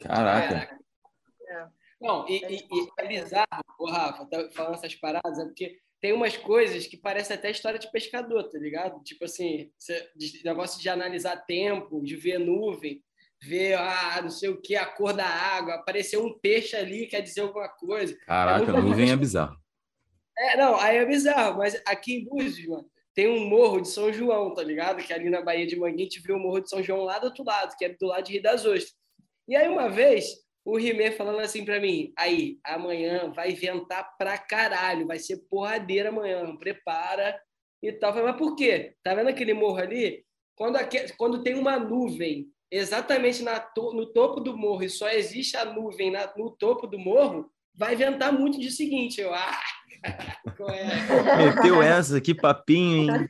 Caraca. 0.00 0.78
É. 1.48 1.68
Não, 2.00 2.28
e, 2.28 2.42
e, 2.44 2.56
e 2.56 2.88
é 2.98 3.06
bizarro, 3.06 3.46
o 3.78 3.88
Rafa, 3.88 4.26
tá 4.26 4.50
falando 4.50 4.74
essas 4.74 4.94
paradas, 4.96 5.38
é 5.38 5.44
porque 5.44 5.78
tem 6.00 6.12
umas 6.12 6.36
coisas 6.36 6.86
que 6.86 6.96
parecem 6.96 7.36
até 7.36 7.48
história 7.48 7.78
de 7.78 7.90
pescador, 7.92 8.48
tá 8.48 8.58
ligado? 8.58 9.00
Tipo 9.04 9.24
assim, 9.24 9.70
de, 10.16 10.44
negócio 10.44 10.80
de 10.80 10.88
analisar 10.88 11.36
tempo, 11.46 12.02
de 12.02 12.16
ver 12.16 12.38
nuvem, 12.38 13.00
ver, 13.40 13.74
ah, 13.74 14.20
não 14.20 14.30
sei 14.30 14.48
o 14.48 14.60
que, 14.60 14.74
a 14.74 14.84
cor 14.84 15.12
da 15.12 15.26
água, 15.26 15.74
apareceu 15.74 16.24
um 16.24 16.36
peixe 16.36 16.74
ali, 16.74 17.06
quer 17.06 17.20
dizer 17.20 17.42
alguma 17.42 17.68
coisa. 17.68 18.16
Caraca, 18.26 18.72
é 18.72 18.80
nuvem 18.80 19.12
é 19.12 19.16
bizarro. 19.16 19.61
É, 20.38 20.56
não, 20.56 20.76
aí 20.80 20.96
é 20.96 21.04
bizarro, 21.04 21.58
mas 21.58 21.80
aqui 21.86 22.14
em 22.14 22.24
Búzios, 22.24 22.66
mano, 22.66 22.90
tem 23.14 23.28
um 23.28 23.46
morro 23.46 23.80
de 23.80 23.88
São 23.88 24.12
João, 24.12 24.54
tá 24.54 24.62
ligado? 24.62 25.02
Que 25.02 25.12
ali 25.12 25.28
na 25.28 25.42
Baía 25.42 25.66
de 25.66 25.76
Manguinhos, 25.76 26.00
a 26.00 26.14
gente 26.14 26.22
viu 26.26 26.36
o 26.36 26.38
morro 26.38 26.60
de 26.60 26.70
São 26.70 26.82
João 26.82 27.04
lá 27.04 27.18
do 27.18 27.26
outro 27.26 27.44
lado, 27.44 27.76
que 27.76 27.84
é 27.84 27.90
do 27.90 28.06
lado 28.06 28.24
de 28.24 28.32
Rio 28.32 28.42
das 28.42 28.64
Ostras. 28.64 28.94
E 29.46 29.54
aí, 29.54 29.68
uma 29.68 29.88
vez, 29.88 30.42
o 30.64 30.78
Rimé 30.78 31.10
falando 31.10 31.40
assim 31.40 31.64
para 31.64 31.80
mim, 31.80 32.12
aí, 32.16 32.58
amanhã 32.64 33.30
vai 33.30 33.52
ventar 33.52 34.16
pra 34.16 34.38
caralho, 34.38 35.06
vai 35.06 35.18
ser 35.18 35.38
porradeira 35.50 36.08
amanhã, 36.08 36.56
prepara 36.56 37.38
e 37.82 37.92
tal. 37.92 38.12
falei, 38.12 38.28
mas 38.28 38.38
por 38.38 38.56
quê? 38.56 38.94
Tá 39.02 39.14
vendo 39.14 39.28
aquele 39.28 39.52
morro 39.52 39.78
ali? 39.78 40.24
Quando, 40.56 40.76
aqui, 40.76 41.12
quando 41.16 41.42
tem 41.42 41.54
uma 41.54 41.78
nuvem 41.78 42.46
exatamente 42.70 43.42
na 43.42 43.70
no 43.76 44.06
topo 44.06 44.40
do 44.40 44.56
morro 44.56 44.82
e 44.84 44.88
só 44.88 45.08
existe 45.10 45.56
a 45.56 45.64
nuvem 45.64 46.10
na, 46.10 46.32
no 46.36 46.50
topo 46.50 46.86
do 46.86 46.98
morro, 46.98 47.50
vai 47.74 47.96
ventar 47.96 48.32
muito 48.32 48.58
de 48.58 48.70
seguinte. 48.70 49.20
Eu, 49.20 49.34
ah? 49.34 49.60
Meteu 51.36 51.82
essa, 51.82 52.20
que 52.20 52.34
papinho, 52.34 53.14
hein? 53.14 53.28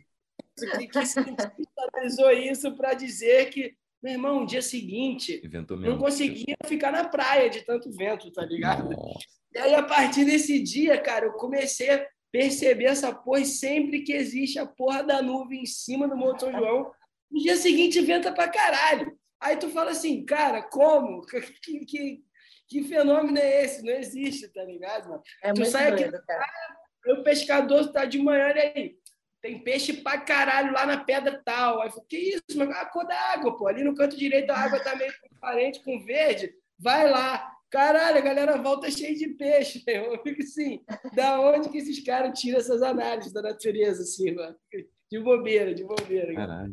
Que, 0.79 0.87
que 0.87 1.07
cientista 1.07 2.33
isso 2.35 2.77
para 2.77 2.95
dizer 2.95 3.51
que, 3.51 3.75
meu 4.03 4.13
irmão, 4.13 4.45
dia 4.45 4.63
seguinte, 4.63 5.43
não 5.81 5.99
conseguia 5.99 6.57
ficar 6.67 6.93
na 6.93 7.09
praia 7.09 7.49
de 7.49 7.63
tanto 7.63 7.91
vento, 7.91 8.31
tá 8.31 8.45
ligado? 8.45 8.91
Nossa. 8.91 9.19
E 9.55 9.59
aí, 9.59 9.75
a 9.75 9.83
partir 9.83 10.25
desse 10.25 10.63
dia, 10.63 10.99
cara, 11.01 11.27
eu 11.27 11.33
comecei 11.33 11.91
a 11.91 12.07
perceber 12.31 12.87
essa 12.87 13.15
porra 13.15 13.41
e 13.41 13.47
sempre 13.47 14.03
que 14.03 14.13
existe 14.13 14.59
a 14.59 14.67
porra 14.67 15.03
da 15.03 15.21
nuvem 15.21 15.63
em 15.63 15.67
cima 15.67 16.09
do 16.09 16.17
Morro 16.17 16.41
São 16.41 16.51
João, 16.51 16.91
no 17.31 17.41
dia 17.41 17.57
seguinte 17.57 18.01
venta 18.01 18.33
pra 18.33 18.49
caralho. 18.49 19.13
Aí 19.39 19.57
tu 19.57 19.69
fala 19.69 19.91
assim, 19.91 20.25
cara, 20.25 20.63
como? 20.63 21.21
Que, 21.63 21.85
que, 21.85 22.23
que 22.69 22.83
fenômeno 22.85 23.39
é 23.39 23.65
esse? 23.65 23.83
Não 23.83 23.93
existe, 23.93 24.49
tá 24.49 24.65
ligado, 24.65 25.09
mano? 25.09 25.23
É 25.43 25.53
tu 25.53 25.65
sai 25.65 25.91
doido, 25.91 26.15
aqui, 26.15 26.27
cara. 26.27 26.47
o 27.09 27.23
pescador 27.23 27.93
tá 27.93 28.05
de 28.05 28.19
manhã, 28.19 28.53
e 28.55 28.61
aí? 28.61 28.97
Tem 29.41 29.59
peixe 29.59 29.93
pra 29.95 30.21
caralho 30.21 30.73
lá 30.73 30.87
na 30.87 31.05
pedra 31.05 31.43
tal. 31.45 31.81
Aí 31.81 31.89
eu 31.89 31.93
falei, 31.93 32.07
que 32.09 32.17
isso, 32.17 32.57
mano? 32.57 32.73
A 32.73 32.87
cor 32.87 33.05
da 33.07 33.19
água, 33.33 33.57
pô. 33.57 33.67
Ali 33.67 33.83
no 33.83 33.95
canto 33.95 34.17
direito 34.17 34.51
a 34.51 34.57
água 34.57 34.79
tá 34.79 34.95
meio 34.95 35.13
transparente 35.13 35.83
com 35.83 36.05
verde. 36.05 36.55
Vai 36.79 37.11
lá. 37.11 37.53
Caralho, 37.69 38.19
a 38.19 38.21
galera 38.21 38.59
volta 38.59 38.91
cheia 38.91 39.17
de 39.17 39.31
peixe. 39.31 39.83
Eu 39.89 40.23
fico 40.23 40.43
assim, 40.43 40.81
da 41.15 41.41
onde 41.41 41.71
que 41.71 41.79
esses 41.79 42.05
caras 42.05 42.39
tiram 42.39 42.59
essas 42.59 42.83
análises 42.83 43.33
da 43.33 43.43
natureza, 43.43 44.03
assim, 44.03 44.33
mano? 44.33 44.57
De 45.11 45.21
bobeira, 45.21 45.75
de 45.75 45.85
bobeira. 45.85 46.33
Caralho. 46.33 46.73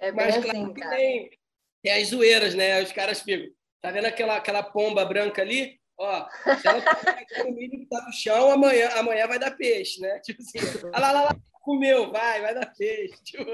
É 0.00 0.10
bem 0.10 0.14
Mas, 0.14 0.36
assim, 0.36 0.48
claro 0.48 0.72
que 0.72 0.88
tem, 0.88 1.30
tem 1.82 1.92
as 1.92 2.08
zoeiras, 2.08 2.54
né? 2.54 2.82
Os 2.82 2.90
caras 2.90 3.20
ficam, 3.20 3.54
Tá 3.80 3.90
vendo 3.90 4.06
aquela, 4.06 4.36
aquela 4.36 4.62
pomba 4.62 5.04
branca 5.04 5.42
ali? 5.42 5.78
Ó, 5.96 6.28
se 6.60 6.68
ela 6.68 6.80
pegar 6.80 7.46
o 7.46 7.50
milho 7.54 7.80
que 7.80 7.86
tá 7.86 8.00
no 8.06 8.12
chão, 8.12 8.50
amanhã, 8.52 8.88
amanhã 8.96 9.26
vai 9.26 9.38
dar 9.38 9.56
peixe, 9.56 10.00
né? 10.00 10.20
Tipo 10.20 10.40
assim, 10.42 10.58
ah 10.92 11.00
lá, 11.00 11.12
lá, 11.12 11.22
lá, 11.22 11.36
comeu, 11.62 12.10
vai, 12.10 12.40
vai 12.40 12.54
dar 12.54 12.72
peixe. 12.74 13.22
Tipo, 13.24 13.44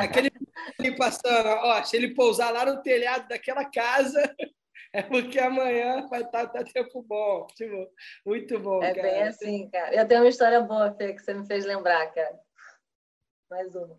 aquele 0.00 0.30
ali 0.78 0.96
passando, 0.96 1.48
ó, 1.48 1.82
se 1.82 1.96
ele 1.96 2.14
pousar 2.14 2.52
lá 2.52 2.64
no 2.64 2.82
telhado 2.82 3.26
daquela 3.28 3.64
casa, 3.64 4.22
é 4.92 5.02
porque 5.02 5.40
amanhã 5.40 6.06
vai 6.08 6.22
estar 6.22 6.46
tá, 6.46 6.64
tá 6.64 6.72
tempo 6.72 7.02
bom. 7.02 7.46
Tipo, 7.56 7.90
muito 8.24 8.58
bom, 8.60 8.82
é 8.82 8.94
cara. 8.94 9.08
bem 9.08 9.22
assim, 9.24 9.68
cara. 9.68 9.94
Eu 9.94 10.06
tenho 10.06 10.22
uma 10.22 10.28
história 10.28 10.60
boa, 10.60 10.94
Fê, 10.94 11.12
que 11.12 11.20
você 11.20 11.34
me 11.34 11.46
fez 11.46 11.64
lembrar, 11.64 12.06
cara. 12.12 12.38
Mais 13.50 13.74
uma. 13.74 13.98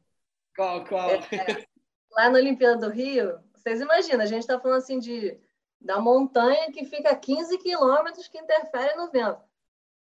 Qual, 0.55 0.85
qual? 0.85 1.11
É, 1.11 1.65
lá 2.11 2.29
na 2.29 2.39
Olimpíada 2.39 2.77
do 2.77 2.89
Rio, 2.89 3.39
vocês 3.53 3.81
imaginam, 3.81 4.21
a 4.21 4.25
gente 4.25 4.41
está 4.41 4.59
falando 4.59 4.77
assim 4.77 4.99
de 4.99 5.37
da 5.79 5.99
montanha 5.99 6.71
que 6.71 6.85
fica 6.85 7.11
a 7.11 7.15
15 7.15 7.57
quilômetros 7.57 8.27
que 8.27 8.37
interfere 8.37 8.95
no 8.95 9.09
vento. 9.09 9.41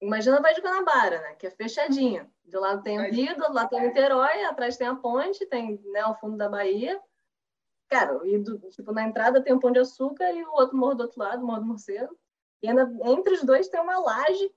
Imagina 0.02 0.38
a 0.38 0.42
Baía 0.42 0.56
de 0.56 0.62
Guanabara, 0.62 1.22
né? 1.22 1.36
que 1.36 1.48
é 1.48 1.50
fechadinha. 1.50 2.30
Do 2.44 2.60
lado 2.60 2.84
tem 2.84 3.00
o 3.00 3.10
Rio, 3.10 3.36
do 3.38 3.54
lado 3.54 3.70
tem 3.70 3.80
o 3.80 3.88
Niterói, 3.88 4.44
atrás 4.44 4.76
tem 4.78 4.86
a 4.86 4.96
ponte, 4.96 5.46
tem 5.46 5.82
né, 5.92 6.06
o 6.06 6.14
fundo 6.16 6.38
da 6.38 6.50
Bahia. 6.50 7.02
Cara, 7.90 8.20
e 8.28 8.38
do, 8.38 8.58
tipo, 8.70 8.92
na 8.92 9.04
entrada 9.04 9.42
tem 9.42 9.54
o 9.54 9.60
Pão 9.60 9.72
de 9.72 9.80
Açúcar 9.80 10.32
e 10.32 10.44
o 10.44 10.52
outro 10.52 10.76
morro 10.76 10.96
do 10.96 11.04
outro 11.04 11.20
lado, 11.20 11.44
o 11.44 11.48
Morro 11.48 11.62
do 11.62 11.68
Morcego. 11.68 12.18
E 12.62 12.68
ainda, 12.68 12.92
entre 13.06 13.34
os 13.34 13.44
dois 13.44 13.70
tem 13.70 13.80
uma 13.80 13.98
laje, 14.00 14.54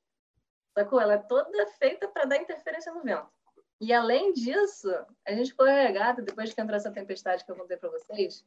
sacou? 0.75 1.01
Ela 1.01 1.15
é 1.15 1.19
toda 1.19 1.67
feita 1.79 2.09
para 2.09 2.25
dar 2.25 2.39
interferência 2.39 2.93
no 2.93 3.03
vento. 3.03 3.29
E 3.81 3.93
além 3.93 4.33
disso, 4.33 4.91
a 5.27 5.33
gente 5.33 5.53
foi 5.55 5.71
regata, 5.71 6.23
depois 6.23 6.53
que 6.53 6.61
entrou 6.61 6.77
essa 6.77 6.91
tempestade 6.91 7.45
que 7.45 7.51
eu 7.51 7.57
contei 7.57 7.77
para 7.77 7.91
vocês, 7.91 8.45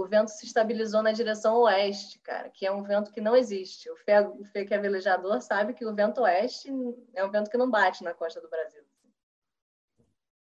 o 0.00 0.08
vento 0.08 0.28
se 0.28 0.46
estabilizou 0.46 1.02
na 1.02 1.12
direção 1.12 1.56
oeste, 1.58 2.18
cara, 2.20 2.48
que 2.48 2.66
é 2.66 2.72
um 2.72 2.82
vento 2.82 3.12
que 3.12 3.20
não 3.20 3.36
existe. 3.36 3.90
O 3.90 3.96
Fê, 3.96 4.20
o 4.20 4.44
Fê 4.44 4.64
que 4.64 4.74
é 4.74 4.78
velejador 4.78 5.40
sabe 5.40 5.74
que 5.74 5.84
o 5.84 5.94
vento 5.94 6.22
oeste 6.22 6.68
é 7.14 7.24
um 7.24 7.30
vento 7.30 7.50
que 7.50 7.58
não 7.58 7.70
bate 7.70 8.02
na 8.02 8.14
costa 8.14 8.40
do 8.40 8.48
Brasil. 8.48 8.82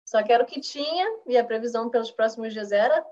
Só 0.06 0.22
que 0.22 0.32
era 0.32 0.44
o 0.44 0.46
que 0.46 0.62
tinha, 0.62 1.20
e 1.26 1.36
a 1.36 1.44
previsão 1.44 1.90
pelos 1.90 2.12
próximos 2.12 2.54
dias 2.54 2.72
era 2.72 3.04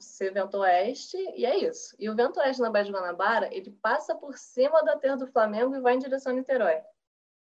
ser 0.00 0.32
vento 0.32 0.56
oeste, 0.58 1.16
e 1.36 1.44
é 1.44 1.58
isso. 1.58 1.94
E 1.98 2.08
o 2.08 2.16
vento 2.16 2.40
oeste 2.40 2.62
na 2.62 2.70
Baía 2.70 2.86
de 2.86 2.92
Guanabara, 2.92 3.54
ele 3.54 3.70
passa 3.82 4.14
por 4.14 4.38
cima 4.38 4.82
da 4.82 4.96
terra 4.96 5.16
do 5.16 5.26
Flamengo 5.26 5.76
e 5.76 5.80
vai 5.80 5.94
em 5.94 5.98
direção 5.98 6.32
a 6.32 6.34
Niterói. 6.34 6.80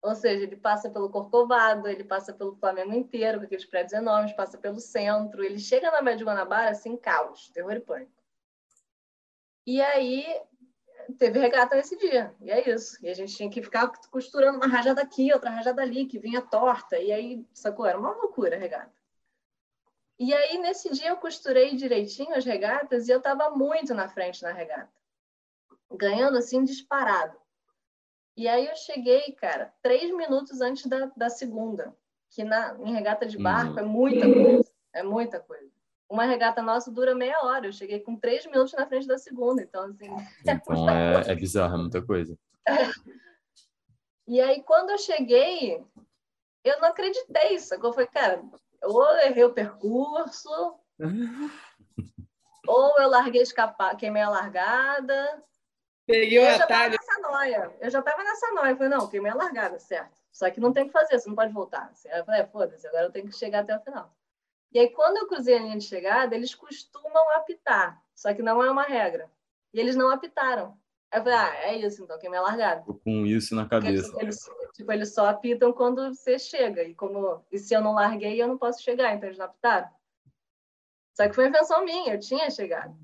Ou 0.01 0.15
seja, 0.15 0.45
ele 0.45 0.57
passa 0.57 0.89
pelo 0.91 1.11
Corcovado, 1.11 1.89
ele 1.89 2.05
passa 2.05 2.33
pelo 2.33 2.55
Flamengo 2.55 2.95
inteiro, 2.95 3.39
com 3.39 3.47
aqueles 3.47 3.65
prédios 3.65 3.95
enormes, 3.95 4.33
passa 4.35 4.59
pelo 4.59 4.79
centro, 4.79 5.43
ele 5.43 5.59
chega 5.59 5.91
na 5.91 6.01
Baía 6.01 6.17
de 6.17 6.25
Guanabara, 6.25 6.71
assim, 6.71 6.97
caos, 6.97 7.49
terror 7.49 7.73
e 7.73 7.81
pânico. 7.81 8.14
E 9.67 9.81
aí, 9.81 10.27
teve 11.19 11.39
regata 11.39 11.77
nesse 11.77 11.97
dia, 11.97 12.35
e 12.41 12.51
é 12.51 12.69
isso. 12.71 12.99
E 13.03 13.09
a 13.09 13.15
gente 13.15 13.35
tinha 13.35 13.51
que 13.51 13.63
ficar 13.63 13.91
costurando 14.11 14.59
uma 14.59 14.67
rajada 14.67 15.01
aqui, 15.01 15.33
outra 15.33 15.51
rajada 15.51 15.83
ali, 15.83 16.07
que 16.07 16.19
vinha 16.19 16.43
torta, 16.43 16.99
e 16.99 17.11
aí, 17.13 17.47
sacou? 17.53 17.87
Era 17.87 17.99
uma 17.99 18.13
loucura 18.13 18.57
a 18.57 18.59
regata. 18.59 18.93
E 20.19 20.33
aí, 20.33 20.59
nesse 20.59 20.91
dia, 20.91 21.09
eu 21.09 21.17
costurei 21.17 21.75
direitinho 21.75 22.35
as 22.35 22.45
regatas 22.45 23.09
e 23.09 23.11
eu 23.11 23.19
estava 23.19 23.51
muito 23.51 23.95
na 23.95 24.09
frente 24.09 24.43
na 24.43 24.53
regata, 24.53 24.93
ganhando 25.91 26.39
assim 26.39 26.63
disparado. 26.63 27.37
E 28.37 28.49
aí 28.49 28.67
eu 28.67 28.77
cheguei, 28.77 29.33
cara, 29.33 29.73
três 29.81 30.13
minutos 30.15 30.61
antes 30.61 30.87
da, 30.87 31.07
da 31.17 31.31
segunda, 31.31 31.97
que 32.31 32.43
na, 32.43 32.77
em 32.81 32.93
regata 32.93 33.27
de 33.27 33.39
barco 33.39 33.75
uhum. 33.75 33.79
é 33.79 33.83
muita 33.83 34.33
coisa, 34.33 34.73
é 34.93 35.03
muita 35.03 35.41
coisa 35.41 35.74
uma 36.09 36.25
regata 36.25 36.63
nossa 36.63 36.91
dura 36.91 37.15
meia 37.15 37.41
hora. 37.43 37.67
Eu 37.67 37.73
cheguei 37.73 38.01
com 38.01 38.17
três 38.17 38.47
minutos 38.47 38.73
na 38.75 38.87
frente 38.87 39.07
da 39.07 39.19
segunda. 39.19 39.63
Então, 39.63 39.85
assim. 39.85 40.09
Então 40.47 40.89
é, 40.89 41.33
é 41.33 41.35
bizarro, 41.35 41.75
é 41.75 41.79
muita 41.79 42.03
coisa. 42.03 42.39
E 44.27 44.41
aí, 44.41 44.63
quando 44.63 44.91
eu 44.91 44.99
cheguei, 44.99 45.83
eu 46.65 46.81
não 46.81 46.89
acreditei. 46.89 47.59
Sacou? 47.59 47.93
Foi, 47.93 48.07
cara, 48.07 48.43
ou 48.83 49.05
eu 49.05 49.27
errei 49.27 49.45
o 49.45 49.53
percurso, 49.53 50.79
ou 52.67 52.99
eu 52.99 53.09
larguei 53.09 53.43
escapar, 53.43 53.97
queimei 53.97 54.23
a 54.23 54.31
largada. 54.31 55.43
Peguei 56.07 56.39
o 56.39 56.49
atalho. 56.49 56.93
Nessa 56.93 57.21
noia. 57.21 57.75
Eu 57.81 57.91
já 57.91 58.03
tava 58.03 58.23
nessa 58.23 58.53
noia. 58.53 58.71
Eu 58.73 58.77
falei, 58.77 58.91
não, 58.91 59.09
queimei 59.09 59.33
a 59.33 59.37
largada, 59.37 59.79
certo. 59.79 60.23
Só 60.31 60.51
que 60.51 60.61
não 60.61 60.73
tem 60.73 60.83
o 60.83 60.87
que 60.87 60.93
fazer, 60.93 61.19
você 61.19 61.29
não 61.29 61.37
pode 61.37 61.53
voltar. 61.53 61.91
Aí 62.11 62.19
eu 62.19 62.25
falei, 62.25 62.41
é, 62.43 62.47
foda-se, 62.47 62.87
agora 62.87 63.05
eu 63.05 63.13
tenho 63.13 63.29
que 63.29 63.37
chegar 63.37 63.61
até 63.61 63.77
o 63.77 63.81
final. 63.81 64.15
E 64.75 64.81
aí, 64.81 64.91
quando 64.91 65.19
eu 65.19 65.29
cruzei 65.29 65.57
a 65.57 65.61
linha 65.61 65.79
de 65.79 65.85
chegada, 65.85 66.35
eles 66.35 66.53
costumam 66.53 67.31
apitar, 67.37 68.03
só 68.13 68.35
que 68.35 68.43
não 68.43 68.61
é 68.61 68.69
uma 68.69 68.83
regra. 68.83 69.31
E 69.73 69.79
eles 69.79 69.95
não 69.95 70.11
apitaram. 70.13 70.77
Aí 71.13 71.21
eu 71.21 71.23
falei, 71.23 71.39
ah, 71.39 71.55
é 71.67 71.77
isso, 71.77 72.03
então, 72.03 72.19
que 72.19 72.27
é 72.27 72.29
minha 72.29 72.43
largada. 72.43 72.83
Com 72.83 73.25
isso 73.25 73.55
na 73.55 73.69
cabeça. 73.69 74.13
Eles, 74.21 74.45
eles, 74.47 74.51
tipo, 74.75 74.91
eles 74.91 75.15
só 75.15 75.27
apitam 75.27 75.73
quando 75.73 76.13
você 76.13 76.41
chega. 76.41 76.83
E, 76.83 76.93
como, 76.93 77.45
e 77.53 77.59
se 77.59 77.73
eu 77.73 77.81
não 77.81 77.95
larguei, 77.95 78.43
eu 78.43 78.49
não 78.49 78.59
posso 78.59 78.83
chegar, 78.83 79.15
então 79.15 79.29
eles 79.29 79.39
não 79.39 79.47
apitaram. 79.47 79.89
Só 81.17 81.29
que 81.29 81.35
foi 81.35 81.47
invenção 81.47 81.85
minha, 81.85 82.15
eu 82.15 82.19
tinha 82.19 82.51
chegado. 82.51 82.97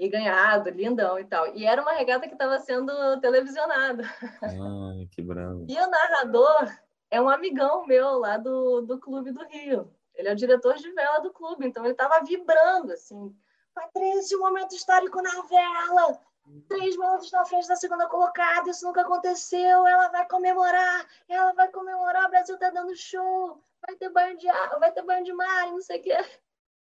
E 0.00 0.08
ganhado, 0.08 0.70
lindão 0.70 1.16
e 1.16 1.24
tal. 1.24 1.54
E 1.54 1.64
era 1.64 1.80
uma 1.80 1.92
regata 1.92 2.26
que 2.26 2.34
estava 2.34 2.58
sendo 2.58 3.20
televisionada. 3.20 4.02
Ai, 4.42 5.08
que 5.12 5.22
bravo. 5.22 5.64
E 5.68 5.74
o 5.78 5.90
narrador 5.90 6.76
é 7.08 7.20
um 7.20 7.28
amigão 7.28 7.86
meu 7.86 8.18
lá 8.18 8.36
do, 8.36 8.80
do 8.80 8.98
Clube 8.98 9.30
do 9.30 9.44
Rio. 9.46 9.92
Ele 10.18 10.28
é 10.28 10.32
o 10.32 10.36
diretor 10.36 10.74
de 10.74 10.90
vela 10.90 11.20
do 11.20 11.32
clube, 11.32 11.64
então 11.64 11.84
ele 11.84 11.92
estava 11.92 12.24
vibrando 12.24 12.92
assim. 12.92 13.32
Patrícia, 13.72 14.36
um 14.36 14.40
momento 14.40 14.74
histórico 14.74 15.22
na 15.22 15.42
vela. 15.42 16.20
Três 16.68 16.96
minutos 16.96 17.30
na 17.30 17.44
frente 17.44 17.68
da 17.68 17.76
segunda 17.76 18.08
colocada, 18.08 18.68
isso 18.68 18.84
nunca 18.84 19.02
aconteceu. 19.02 19.86
Ela 19.86 20.08
vai 20.08 20.26
comemorar, 20.26 21.06
ela 21.28 21.52
vai 21.52 21.68
comemorar. 21.68 22.26
O 22.26 22.30
Brasil 22.30 22.58
tá 22.58 22.68
dando 22.70 22.96
show. 22.96 23.62
Vai 23.86 23.94
ter 23.94 24.08
banho 24.08 24.36
de 24.36 24.48
água, 24.48 24.80
vai 24.80 24.90
ter 24.90 25.02
banho 25.02 25.24
de 25.24 25.32
mar, 25.32 25.66
não 25.66 25.80
sei 25.80 26.00
o 26.00 26.02
quê. 26.02 26.16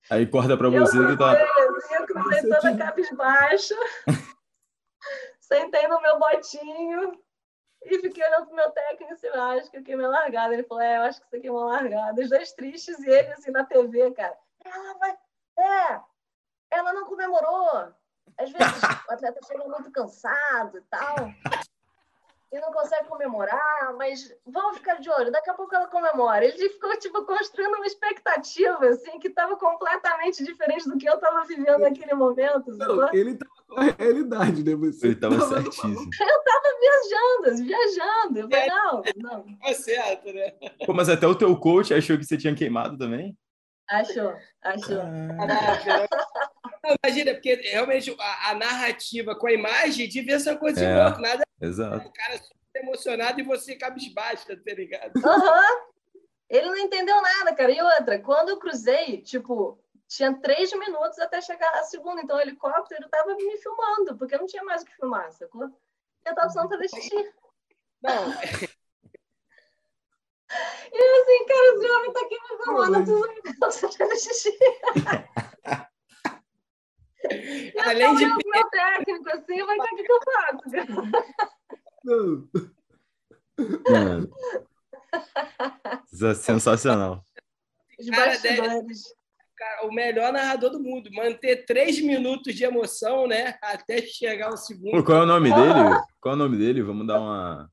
Aí 0.09 0.25
corta 0.27 0.55
para 0.55 0.69
você 0.69 0.97
eu 0.97 1.07
que 1.07 1.17
tá. 1.17 1.33
Eu 1.91 2.05
cruzei 2.05 2.41
toda 2.49 2.77
cabisbaixa. 2.77 3.75
Sentei 5.41 5.87
no 5.89 6.01
meu 6.01 6.17
botinho, 6.19 7.19
e 7.85 7.99
fiquei 7.99 8.25
olhando 8.25 8.47
pro 8.47 8.55
meu 8.55 8.71
técnico 8.71 9.13
assim, 9.13 9.27
ah, 9.27 9.51
acho 9.53 9.69
que 9.69 9.77
eu 9.77 9.83
queimei 9.83 10.07
largada. 10.07 10.53
Ele 10.53 10.63
falou, 10.63 10.83
é, 10.83 10.97
eu 10.97 11.03
acho 11.03 11.21
que 11.21 11.29
você 11.29 11.39
queimou 11.39 11.65
largada. 11.65 12.21
Os 12.21 12.29
dois 12.29 12.51
tristes 12.53 12.99
e 12.99 13.09
ele 13.09 13.31
assim 13.33 13.51
na 13.51 13.63
TV, 13.63 14.11
cara. 14.11 14.37
Ela 14.63 14.93
vai. 14.95 15.17
É, 15.57 16.01
ela 16.71 16.93
não 16.93 17.05
comemorou. 17.05 17.93
Às 18.37 18.51
vezes 18.51 18.83
o 19.07 19.13
atleta 19.13 19.39
chega 19.47 19.63
muito 19.65 19.91
cansado 19.91 20.77
e 20.77 20.81
tal 20.81 21.15
e 22.55 22.59
não 22.59 22.71
consegue 22.71 23.07
comemorar, 23.07 23.93
mas 23.97 24.33
vamos 24.45 24.77
ficar 24.77 24.99
de 24.99 25.09
olho, 25.09 25.31
daqui 25.31 25.49
a 25.49 25.53
pouco 25.53 25.75
ela 25.75 25.87
comemora. 25.87 26.45
Ele 26.45 26.69
ficou, 26.69 26.97
tipo, 26.97 27.25
construindo 27.25 27.75
uma 27.75 27.85
expectativa, 27.85 28.87
assim, 28.87 29.19
que 29.19 29.27
estava 29.27 29.57
completamente 29.57 30.43
diferente 30.43 30.87
do 30.87 30.97
que 30.97 31.07
eu 31.07 31.15
estava 31.15 31.43
vivendo 31.45 31.79
naquele 31.79 32.13
momento. 32.13 32.71
Não, 32.71 33.13
ele 33.13 33.31
estava 33.31 33.54
com 33.75 33.81
a 33.81 33.95
realidade, 33.97 34.63
né? 34.63 34.75
Você 34.75 35.07
ele 35.07 35.13
estava 35.13 35.39
certíssimo. 35.39 35.99
Eu 35.99 36.37
estava 36.37 36.65
viajando, 36.79 37.63
viajando. 37.65 38.39
Eu 38.39 38.49
falei, 38.49 38.67
não, 38.67 39.03
não. 39.17 39.57
Tá 39.57 39.73
certo, 39.73 40.33
né? 40.33 40.51
Pô, 40.85 40.93
mas 40.93 41.09
até 41.09 41.27
o 41.27 41.35
teu 41.35 41.55
coach 41.57 41.93
achou 41.93 42.17
que 42.17 42.23
você 42.23 42.37
tinha 42.37 42.55
queimado 42.55 42.97
também? 42.97 43.37
Achou, 43.89 44.33
achou. 44.63 44.97
Caraca, 45.37 46.07
não, 46.83 46.95
imagina, 47.03 47.33
porque 47.33 47.55
realmente 47.55 48.15
a, 48.19 48.51
a, 48.51 48.55
narrativa 48.55 49.35
com 49.35 49.47
a 49.47 49.53
imagem 49.53 50.07
devia 50.07 50.39
ser 50.39 50.51
uma 50.51 50.57
coisa 50.57 50.83
é, 50.83 50.87
de 50.87 51.03
louco, 51.03 51.21
nada. 51.21 51.43
Exato. 51.61 52.07
O 52.07 52.13
cara 52.13 52.37
super 52.37 52.83
emocionado 52.83 53.39
e 53.39 53.43
você 53.43 53.75
cabisbaixo, 53.75 54.45
tá 54.47 54.73
ligado? 54.73 55.11
Uhum. 55.15 56.21
Ele 56.49 56.67
não 56.67 56.77
entendeu 56.77 57.19
nada, 57.21 57.55
cara. 57.55 57.71
E 57.71 57.81
outra, 57.81 58.19
quando 58.19 58.49
eu 58.49 58.57
cruzei, 58.57 59.21
tipo, 59.21 59.79
tinha 60.07 60.33
três 60.39 60.71
minutos 60.73 61.19
até 61.19 61.41
chegar 61.41 61.73
a 61.75 61.83
segunda, 61.83 62.21
então 62.21 62.37
o 62.37 62.39
helicóptero 62.39 63.09
tava 63.09 63.35
me 63.35 63.57
filmando, 63.57 64.17
porque 64.17 64.37
não 64.37 64.45
tinha 64.45 64.63
mais 64.63 64.81
o 64.81 64.85
que 64.85 64.95
filmar, 64.95 65.31
sacou? 65.31 65.63
Eu 65.63 66.35
tava 66.35 66.41
precisando 66.41 66.69
fazer 66.69 66.89
xixi. 66.89 67.33
Não. 68.01 68.29
E 70.93 70.97
eu 70.97 71.21
assim, 71.21 71.45
cara, 71.47 71.75
esse 71.75 71.91
homem 71.91 72.13
tá 72.13 72.19
aqui 72.21 72.35
me 72.39 72.47
filmando, 72.63 73.05
tudo 73.05 73.71
fazendo 73.71 74.15
xixi. 74.17 74.57
Além 77.83 78.15
de. 78.15 78.25
O 78.25 78.37
meu 78.45 78.69
técnico, 78.69 79.29
assim, 79.29 79.65
vai 79.65 79.77
ter 79.79 79.95
que 79.95 80.11
eu 80.11 80.19
faço. 80.23 80.63
Não. 82.03 82.47
Mano. 83.89 84.29
Isso 86.11 86.27
é 86.27 86.35
sensacional. 86.35 87.23
Os 87.99 88.09
bastidores. 88.09 89.15
Cara, 89.57 89.87
o 89.87 89.93
melhor 89.93 90.33
narrador 90.33 90.69
do 90.69 90.79
mundo. 90.79 91.09
Manter 91.13 91.65
três 91.65 92.01
minutos 92.01 92.53
de 92.53 92.63
emoção, 92.63 93.27
né? 93.27 93.57
Até 93.61 94.01
chegar 94.01 94.53
o 94.53 94.57
segundo. 94.57 95.03
qual 95.03 95.19
é 95.19 95.23
o 95.23 95.25
nome 95.25 95.49
dele? 95.53 96.01
Qual 96.19 96.33
é 96.33 96.35
o 96.35 96.39
nome 96.39 96.57
dele? 96.57 96.81
Vamos 96.81 97.05
dar 97.05 97.19
uma. 97.19 97.69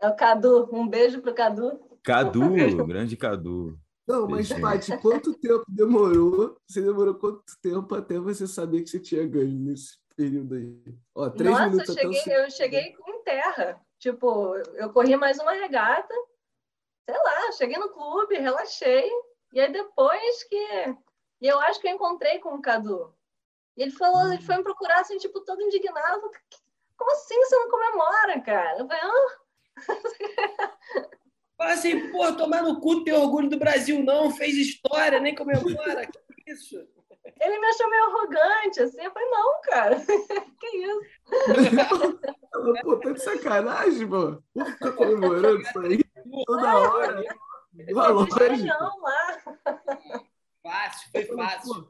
É 0.00 0.08
o 0.08 0.16
Cadu. 0.16 0.68
Um 0.72 0.88
beijo 0.88 1.22
pro 1.22 1.32
Cadu. 1.32 1.78
Cadu, 2.02 2.50
grande 2.84 3.16
Cadu. 3.16 3.78
Não, 4.10 4.26
mas, 4.26 4.52
Paty, 4.52 4.98
quanto 4.98 5.32
tempo 5.34 5.64
demorou? 5.68 6.56
Você 6.66 6.80
demorou 6.82 7.14
quanto 7.14 7.44
tempo 7.62 7.94
até 7.94 8.18
você 8.18 8.44
saber 8.44 8.82
que 8.82 8.90
você 8.90 8.98
tinha 8.98 9.24
ganho 9.24 9.56
nesse 9.56 9.98
período 10.16 10.56
aí? 10.56 10.82
Ó, 11.14 11.30
três 11.30 11.52
Nossa, 11.52 11.66
minutos 11.66 11.88
eu 11.90 11.94
cheguei, 11.94 12.20
até 12.20 12.40
o... 12.40 12.44
eu 12.44 12.50
cheguei 12.50 12.96
em 13.06 13.22
terra. 13.22 13.80
Tipo, 14.00 14.56
eu 14.74 14.90
corri 14.92 15.16
mais 15.16 15.38
uma 15.38 15.52
regata, 15.52 16.12
sei 17.08 17.16
lá, 17.16 17.52
cheguei 17.52 17.78
no 17.78 17.90
clube, 17.90 18.36
relaxei. 18.36 19.08
E 19.52 19.60
aí 19.60 19.72
depois 19.72 20.44
que. 20.44 20.96
E 21.40 21.46
eu 21.46 21.58
acho 21.60 21.80
que 21.80 21.88
eu 21.88 21.92
encontrei 21.92 22.38
com 22.38 22.54
o 22.54 22.62
Cadu. 22.62 23.14
E 23.76 23.82
ele 23.82 23.92
falou, 23.92 24.32
ele 24.32 24.42
foi 24.42 24.56
me 24.56 24.62
procurar, 24.62 25.00
assim, 25.00 25.16
tipo, 25.16 25.40
todo 25.40 25.62
indignado. 25.62 26.30
Como 26.96 27.12
assim 27.12 27.34
você 27.44 27.56
não 27.56 27.70
comemora, 27.70 28.40
cara? 28.42 28.78
Eu 28.78 28.86
falei, 28.86 29.02
ah. 29.02 29.38
Fala 31.56 31.72
assim, 31.72 32.10
pô, 32.10 32.32
tomar 32.32 32.62
no 32.62 32.80
cu, 32.80 33.04
tem 33.04 33.14
orgulho 33.14 33.48
do 33.48 33.58
Brasil, 33.58 34.02
não, 34.02 34.30
fez 34.30 34.56
história, 34.56 35.20
nem 35.20 35.34
comemora. 35.34 36.06
que 36.06 36.52
isso? 36.52 36.76
Ele 37.40 37.58
me 37.58 37.66
achou 37.66 37.90
meio 37.90 38.04
arrogante, 38.04 38.82
assim. 38.82 39.02
Eu 39.02 39.12
falei, 39.12 39.28
não, 39.28 39.60
cara, 39.62 39.96
que 40.60 40.76
isso? 40.76 41.00
pô, 42.82 42.96
tá 42.98 43.12
de 43.12 43.22
sacanagem, 43.22 44.08
pô. 44.08 44.42
Pô, 44.54 44.64
tá 44.78 44.92
comemorando 44.92 45.60
isso 45.60 45.78
aí 45.80 46.00
toda 46.46 46.78
hora. 46.78 47.24
Uma 47.88 48.08
lógica. 48.08 48.78
lá. 48.78 49.42
Fácil, 50.62 51.10
foi 51.10 51.24
fácil. 51.26 51.88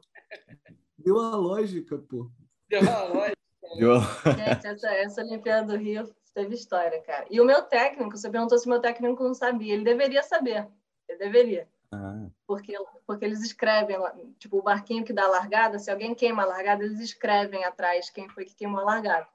Deu 0.97 1.19
a 1.19 1.35
lógica, 1.35 1.97
pô. 1.97 2.31
Deu 2.69 2.79
a 2.89 3.03
lógica. 3.03 3.37
Deu 3.77 3.93
a... 3.95 3.99
Gente, 3.99 4.67
essa, 4.67 4.89
essa 4.89 5.21
Olimpíada 5.21 5.67
do 5.67 5.77
Rio 5.77 6.13
teve 6.33 6.55
história, 6.55 7.01
cara. 7.01 7.25
E 7.29 7.41
o 7.41 7.45
meu 7.45 7.63
técnico, 7.63 8.17
você 8.17 8.29
perguntou 8.29 8.57
se 8.57 8.65
o 8.65 8.69
meu 8.69 8.79
técnico 8.79 9.23
não 9.23 9.33
sabia. 9.33 9.73
Ele 9.73 9.83
deveria 9.83 10.23
saber. 10.23 10.67
Ele 11.07 11.17
deveria. 11.17 11.67
Ah. 11.91 12.27
Porque, 12.47 12.73
porque 13.05 13.25
eles 13.25 13.41
escrevem, 13.41 13.97
tipo, 14.39 14.57
o 14.57 14.63
barquinho 14.63 15.03
que 15.03 15.13
dá 15.13 15.25
a 15.25 15.29
largada, 15.29 15.79
se 15.79 15.91
alguém 15.91 16.15
queima 16.15 16.43
a 16.43 16.45
largada, 16.45 16.83
eles 16.83 16.99
escrevem 16.99 17.63
atrás 17.65 18.09
quem 18.09 18.29
foi 18.29 18.45
que 18.45 18.55
queimou 18.55 18.79
a 18.79 18.85
largada. 18.85 19.27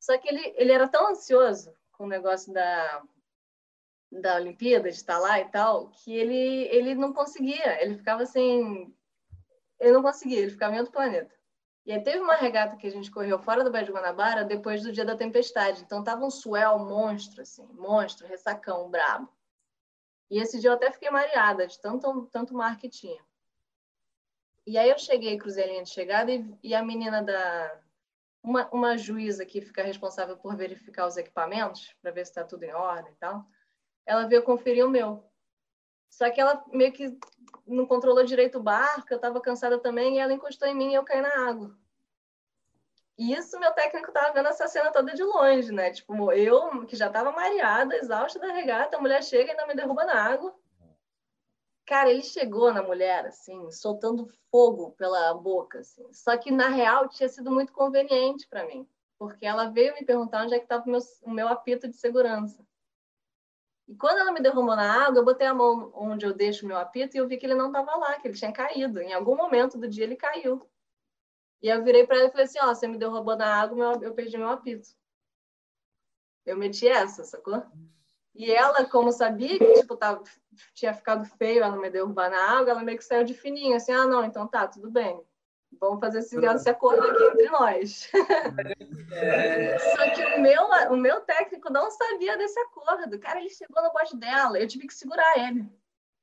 Só 0.00 0.18
que 0.18 0.28
ele, 0.28 0.54
ele 0.56 0.72
era 0.72 0.88
tão 0.88 1.08
ansioso 1.08 1.72
com 1.92 2.04
o 2.04 2.08
negócio 2.08 2.52
da, 2.52 3.02
da 4.20 4.36
Olimpíada, 4.36 4.90
de 4.90 4.96
estar 4.96 5.18
lá 5.18 5.40
e 5.40 5.44
tal, 5.46 5.88
que 5.88 6.14
ele, 6.14 6.68
ele 6.68 6.94
não 6.94 7.12
conseguia, 7.12 7.82
ele 7.82 7.96
ficava 7.96 8.22
assim, 8.22 8.94
ele 9.80 9.92
não 9.92 10.02
conseguia, 10.02 10.38
ele 10.38 10.50
ficava 10.50 10.74
em 10.74 10.78
outro 10.78 10.92
planeta. 10.92 11.34
E 11.86 11.92
aí 11.92 12.02
teve 12.02 12.18
uma 12.18 12.34
regata 12.34 12.76
que 12.76 12.86
a 12.86 12.90
gente 12.90 13.10
correu 13.10 13.38
fora 13.38 13.62
do 13.62 13.70
Baía 13.70 13.84
de 13.84 13.92
Guanabara 13.92 14.42
depois 14.42 14.82
do 14.82 14.90
dia 14.90 15.04
da 15.04 15.16
tempestade. 15.16 15.82
Então 15.82 16.02
tava 16.02 16.24
um 16.24 16.30
swell 16.30 16.78
monstro, 16.78 17.42
assim, 17.42 17.66
monstro, 17.74 18.26
ressacão, 18.26 18.90
brabo. 18.90 19.28
E 20.30 20.38
esse 20.40 20.58
dia 20.58 20.70
eu 20.70 20.74
até 20.74 20.90
fiquei 20.90 21.10
mareada 21.10 21.66
de 21.66 21.78
tanto, 21.78 22.26
tanto 22.32 22.54
mar 22.54 22.78
que 22.78 22.88
tinha. 22.88 23.22
E 24.66 24.78
aí 24.78 24.88
eu 24.88 24.98
cheguei, 24.98 25.36
cruzei 25.36 25.64
a 25.64 25.66
linha 25.66 25.82
de 25.82 25.90
chegada 25.90 26.32
e, 26.32 26.58
e 26.62 26.74
a 26.74 26.82
menina 26.82 27.22
da... 27.22 27.80
Uma, 28.42 28.68
uma 28.70 28.96
juíza 28.98 29.44
que 29.44 29.60
fica 29.60 29.82
responsável 29.82 30.36
por 30.36 30.54
verificar 30.54 31.06
os 31.06 31.16
equipamentos, 31.16 31.94
para 32.00 32.10
ver 32.10 32.26
se 32.26 32.30
está 32.30 32.44
tudo 32.44 32.62
em 32.62 32.72
ordem 32.74 33.12
e 33.12 33.16
tal, 33.16 33.46
ela 34.06 34.26
veio 34.26 34.42
conferir 34.42 34.86
o 34.86 34.90
meu. 34.90 35.24
Só 36.10 36.30
que 36.30 36.40
ela 36.40 36.64
meio 36.72 36.92
que 36.92 37.16
não 37.66 37.86
controlou 37.86 38.24
direito 38.24 38.58
o 38.58 38.62
barco, 38.62 39.06
eu 39.10 39.16
estava 39.16 39.40
cansada 39.40 39.78
também, 39.78 40.16
e 40.16 40.18
ela 40.18 40.32
encostou 40.32 40.68
em 40.68 40.74
mim 40.74 40.92
e 40.92 40.94
eu 40.94 41.04
caí 41.04 41.20
na 41.20 41.48
água. 41.48 41.76
E 43.16 43.32
isso 43.32 43.58
meu 43.60 43.72
técnico 43.72 44.08
estava 44.08 44.32
vendo 44.32 44.48
essa 44.48 44.66
cena 44.66 44.90
toda 44.90 45.14
de 45.14 45.22
longe, 45.22 45.72
né? 45.72 45.90
Tipo, 45.92 46.32
eu, 46.32 46.84
que 46.86 46.96
já 46.96 47.06
estava 47.06 47.30
mareada, 47.30 47.96
exausta 47.96 48.38
da 48.40 48.52
regata, 48.52 48.96
a 48.96 49.00
mulher 49.00 49.22
chega 49.22 49.48
e 49.48 49.50
ainda 49.52 49.66
me 49.66 49.74
derruba 49.74 50.04
na 50.04 50.20
água. 50.20 50.54
Cara, 51.86 52.10
ele 52.10 52.22
chegou 52.22 52.72
na 52.72 52.82
mulher, 52.82 53.26
assim, 53.26 53.70
soltando 53.70 54.26
fogo 54.50 54.92
pela 54.92 55.34
boca, 55.34 55.80
assim. 55.80 56.12
Só 56.12 56.36
que, 56.36 56.50
na 56.50 56.68
real, 56.68 57.08
tinha 57.08 57.28
sido 57.28 57.50
muito 57.50 57.72
conveniente 57.72 58.48
para 58.48 58.66
mim. 58.66 58.88
Porque 59.18 59.46
ela 59.46 59.70
veio 59.70 59.94
me 59.94 60.04
perguntar 60.04 60.44
onde 60.44 60.54
é 60.54 60.58
que 60.58 60.64
estava 60.64 60.84
o 60.84 60.90
meu, 60.90 61.00
o 61.22 61.30
meu 61.30 61.48
apito 61.48 61.86
de 61.86 61.96
segurança. 61.96 62.64
E 63.86 63.94
quando 63.94 64.18
ela 64.18 64.32
me 64.32 64.40
derrubou 64.40 64.74
na 64.74 65.06
água, 65.06 65.18
eu 65.18 65.24
botei 65.24 65.46
a 65.46 65.54
mão 65.54 65.92
onde 65.94 66.24
eu 66.24 66.32
deixo 66.32 66.64
o 66.64 66.68
meu 66.68 66.78
apito 66.78 67.16
e 67.16 67.20
eu 67.20 67.28
vi 67.28 67.36
que 67.36 67.44
ele 67.44 67.54
não 67.54 67.66
estava 67.66 67.94
lá, 67.96 68.18
que 68.18 68.26
ele 68.28 68.36
tinha 68.36 68.52
caído. 68.52 69.00
Em 69.00 69.12
algum 69.12 69.36
momento 69.36 69.78
do 69.78 69.88
dia 69.88 70.04
ele 70.04 70.16
caiu. 70.16 70.66
E 71.62 71.68
eu 71.68 71.82
virei 71.84 72.06
para 72.06 72.16
ela 72.16 72.28
e 72.28 72.30
falei 72.30 72.44
assim: 72.44 72.58
Ó, 72.60 72.74
você 72.74 72.86
me 72.86 72.98
derrubou 72.98 73.36
na 73.36 73.60
água, 73.60 73.98
eu 74.02 74.14
perdi 74.14 74.36
meu 74.38 74.48
apito. 74.48 74.88
Eu 76.46 76.56
meti 76.56 76.86
essa, 76.88 77.24
sacou? 77.24 77.62
E 78.34 78.50
ela, 78.50 78.84
como 78.86 79.12
sabia 79.12 79.58
que 79.58 79.80
tipo, 79.80 79.96
tava, 79.96 80.22
tinha 80.74 80.92
ficado 80.92 81.24
feio 81.24 81.62
ela 81.62 81.76
me 81.76 81.88
derrubar 81.88 82.30
na 82.30 82.58
água, 82.58 82.72
ela 82.72 82.82
meio 82.82 82.98
que 82.98 83.04
saiu 83.04 83.24
de 83.24 83.32
fininho, 83.32 83.76
assim: 83.76 83.92
ah, 83.92 84.06
não, 84.06 84.24
então 84.24 84.46
tá, 84.46 84.66
tudo 84.66 84.90
bem. 84.90 85.22
Vamos 85.84 86.00
fazer 86.00 86.20
esse, 86.20 86.36
esse 86.36 86.70
acordo 86.70 87.02
aqui 87.06 87.22
entre 87.24 87.50
nós. 87.50 88.10
É. 89.12 89.78
Só 89.78 90.10
que 90.10 90.24
o 90.24 90.40
meu, 90.40 90.62
o 90.90 90.96
meu 90.96 91.20
técnico 91.20 91.70
não 91.70 91.90
sabia 91.90 92.36
desse 92.38 92.58
acordo. 92.58 93.18
Cara, 93.18 93.38
ele 93.38 93.50
chegou 93.50 93.82
no 93.82 93.92
bote 93.92 94.16
dela, 94.16 94.58
eu 94.58 94.66
tive 94.66 94.86
que 94.86 94.94
segurar 94.94 95.38
ele. 95.38 95.70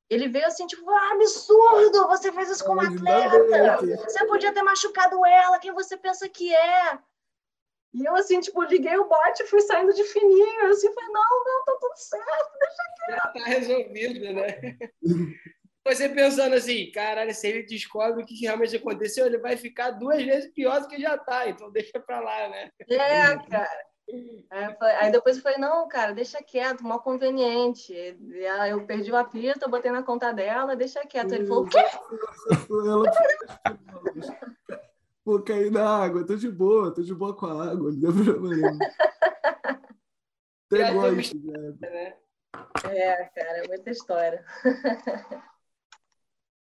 Ele 0.10 0.28
veio 0.28 0.46
assim, 0.46 0.68
tipo, 0.68 0.90
ah, 0.90 1.12
absurdo, 1.14 2.08
você 2.08 2.32
fez 2.32 2.50
isso 2.50 2.66
com 2.66 2.74
uma 2.74 2.88
atleta. 2.88 3.88
Você 4.04 4.26
podia 4.26 4.52
ter 4.52 4.64
machucado 4.64 5.26
ela, 5.26 5.60
quem 5.60 5.72
você 5.72 5.96
pensa 5.96 6.28
que 6.28 6.54
é? 6.54 7.00
E 7.94 8.06
eu, 8.06 8.16
assim, 8.16 8.40
tipo, 8.40 8.64
liguei 8.64 8.98
o 8.98 9.08
bote 9.08 9.44
e 9.44 9.48
fui 9.48 9.62
saindo 9.62 9.94
de 9.94 10.04
fininho. 10.04 10.62
Eu 10.62 10.72
assim, 10.72 10.92
falei, 10.94 11.10
não, 11.12 11.44
não, 11.46 11.66
tá 11.66 11.78
tudo 11.80 11.96
certo, 11.96 12.60
deixa 12.60 12.84
quieto. 12.96 13.18
Já 13.18 13.28
tá 13.32 13.44
resolvido, 13.46 14.34
né? 14.34 14.78
Você 15.86 16.10
pensando 16.10 16.54
assim, 16.54 16.92
caralho, 16.92 17.34
se 17.34 17.48
ele 17.48 17.64
descobre 17.64 18.22
o 18.22 18.26
que 18.26 18.40
realmente 18.40 18.76
aconteceu, 18.76 19.26
ele 19.26 19.40
vai 19.40 19.58
ficar 19.58 19.92
duas 19.92 20.24
vezes 20.24 20.52
pior 20.54 20.80
do 20.80 20.88
que 20.88 21.02
já 21.02 21.18
tá, 21.18 21.50
então 21.50 21.72
deixa 21.72 22.00
pra 22.00 22.20
lá, 22.20 22.50
né? 22.50 22.70
É, 22.88 23.38
cara. 23.50 23.86
Aí, 25.00 25.12
depois 25.12 25.38
eu 25.38 25.44
falei, 25.44 25.58
não, 25.58 25.88
cara, 25.88 26.14
deixa 26.14 26.44
quieto, 26.44 26.84
mal 26.84 27.00
conveniente. 27.00 27.94
E 27.94 28.44
eu 28.70 28.86
perdi 28.86 29.12
o 29.12 29.16
apito, 29.16 29.64
eu 29.64 29.70
botei 29.70 29.92
na 29.92 30.04
conta 30.04 30.32
dela, 30.32 30.76
deixa 30.76 31.06
quieto. 31.06 31.34
Ele 31.34 31.48
falou, 31.48 31.66
o 31.66 31.70
quê? 31.70 31.84
Pô, 35.24 35.42
caí 35.42 35.70
na 35.70 35.88
água, 36.04 36.26
tô 36.26 36.36
de 36.36 36.50
boa, 36.50 36.94
tô 36.94 37.02
de 37.02 37.14
boa 37.14 37.36
com 37.36 37.46
a 37.46 37.72
água, 37.72 37.92
não 37.92 38.00
deu 38.00 38.14
problema 38.14 38.50
nenhum. 38.56 38.80
Até 40.72 40.94
gosto, 40.94 41.38
né? 41.80 42.16
É, 42.86 43.26
cara, 43.26 43.58
é 43.64 43.68
muita 43.68 43.90
história. 43.90 44.46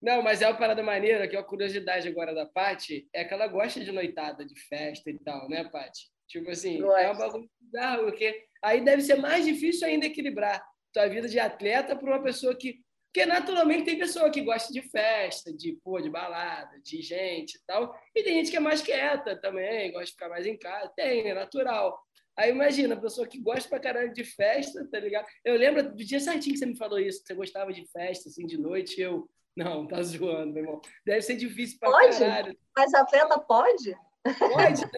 Não, 0.00 0.22
mas 0.22 0.42
é 0.42 0.46
uma 0.46 0.58
parada 0.58 0.82
maneira, 0.82 1.26
que 1.26 1.34
é 1.34 1.38
uma 1.38 1.44
curiosidade 1.44 2.06
agora 2.06 2.34
da 2.34 2.46
Paty, 2.46 3.08
é 3.12 3.24
que 3.24 3.32
ela 3.32 3.46
gosta 3.46 3.80
de 3.80 3.90
noitada, 3.90 4.44
de 4.44 4.58
festa 4.68 5.10
e 5.10 5.18
tal, 5.18 5.48
né, 5.48 5.64
Paty? 5.64 6.10
Tipo 6.28 6.50
assim, 6.50 6.80
Gosto. 6.80 6.98
é 6.98 7.10
um 7.10 7.16
bagulho 7.16 7.50
bizarro, 7.60 8.04
porque 8.04 8.44
aí 8.62 8.84
deve 8.84 9.02
ser 9.02 9.16
mais 9.16 9.44
difícil 9.44 9.86
ainda 9.86 10.06
equilibrar 10.06 10.62
tua 10.92 11.08
vida 11.08 11.28
de 11.28 11.38
atleta 11.38 11.94
para 11.94 12.08
uma 12.08 12.22
pessoa 12.22 12.54
que. 12.54 12.84
Porque 13.12 13.24
naturalmente 13.24 13.84
tem 13.84 13.98
pessoa 13.98 14.30
que 14.30 14.42
gosta 14.42 14.70
de 14.70 14.82
festa, 14.82 15.50
de, 15.50 15.72
pô, 15.82 15.98
de 15.98 16.10
balada, 16.10 16.78
de 16.82 17.00
gente 17.00 17.54
e 17.54 17.60
tal. 17.66 17.98
E 18.14 18.22
tem 18.22 18.34
gente 18.34 18.50
que 18.50 18.58
é 18.58 18.60
mais 18.60 18.82
quieta 18.82 19.34
também, 19.40 19.90
gosta 19.90 20.04
de 20.04 20.12
ficar 20.12 20.28
mais 20.28 20.44
em 20.44 20.58
casa. 20.58 20.92
Tem, 20.94 21.30
é 21.30 21.32
natural. 21.32 21.98
Aí 22.36 22.50
imagina, 22.50 22.94
a 22.94 23.00
pessoa 23.00 23.26
que 23.26 23.40
gosta 23.40 23.66
pra 23.70 23.80
caralho 23.80 24.12
de 24.12 24.22
festa, 24.22 24.86
tá 24.90 25.00
ligado? 25.00 25.26
Eu 25.42 25.56
lembro 25.56 25.94
do 25.94 26.04
dia 26.04 26.20
certinho 26.20 26.52
que 26.52 26.58
você 26.58 26.66
me 26.66 26.76
falou 26.76 26.98
isso, 26.98 27.22
que 27.22 27.28
você 27.28 27.34
gostava 27.34 27.72
de 27.72 27.86
festa, 27.90 28.28
assim, 28.28 28.44
de 28.44 28.58
noite, 28.58 29.00
eu. 29.00 29.26
Não, 29.56 29.86
tá 29.86 30.02
zoando, 30.02 30.52
meu 30.52 30.62
irmão. 30.62 30.80
Deve 31.04 31.22
ser 31.22 31.36
difícil 31.36 31.78
pra 31.78 31.90
pode? 31.90 32.18
caralho. 32.18 32.56
Mas 32.76 32.92
a 32.92 33.04
venda 33.04 33.38
pode? 33.38 33.96
Pode? 34.38 34.82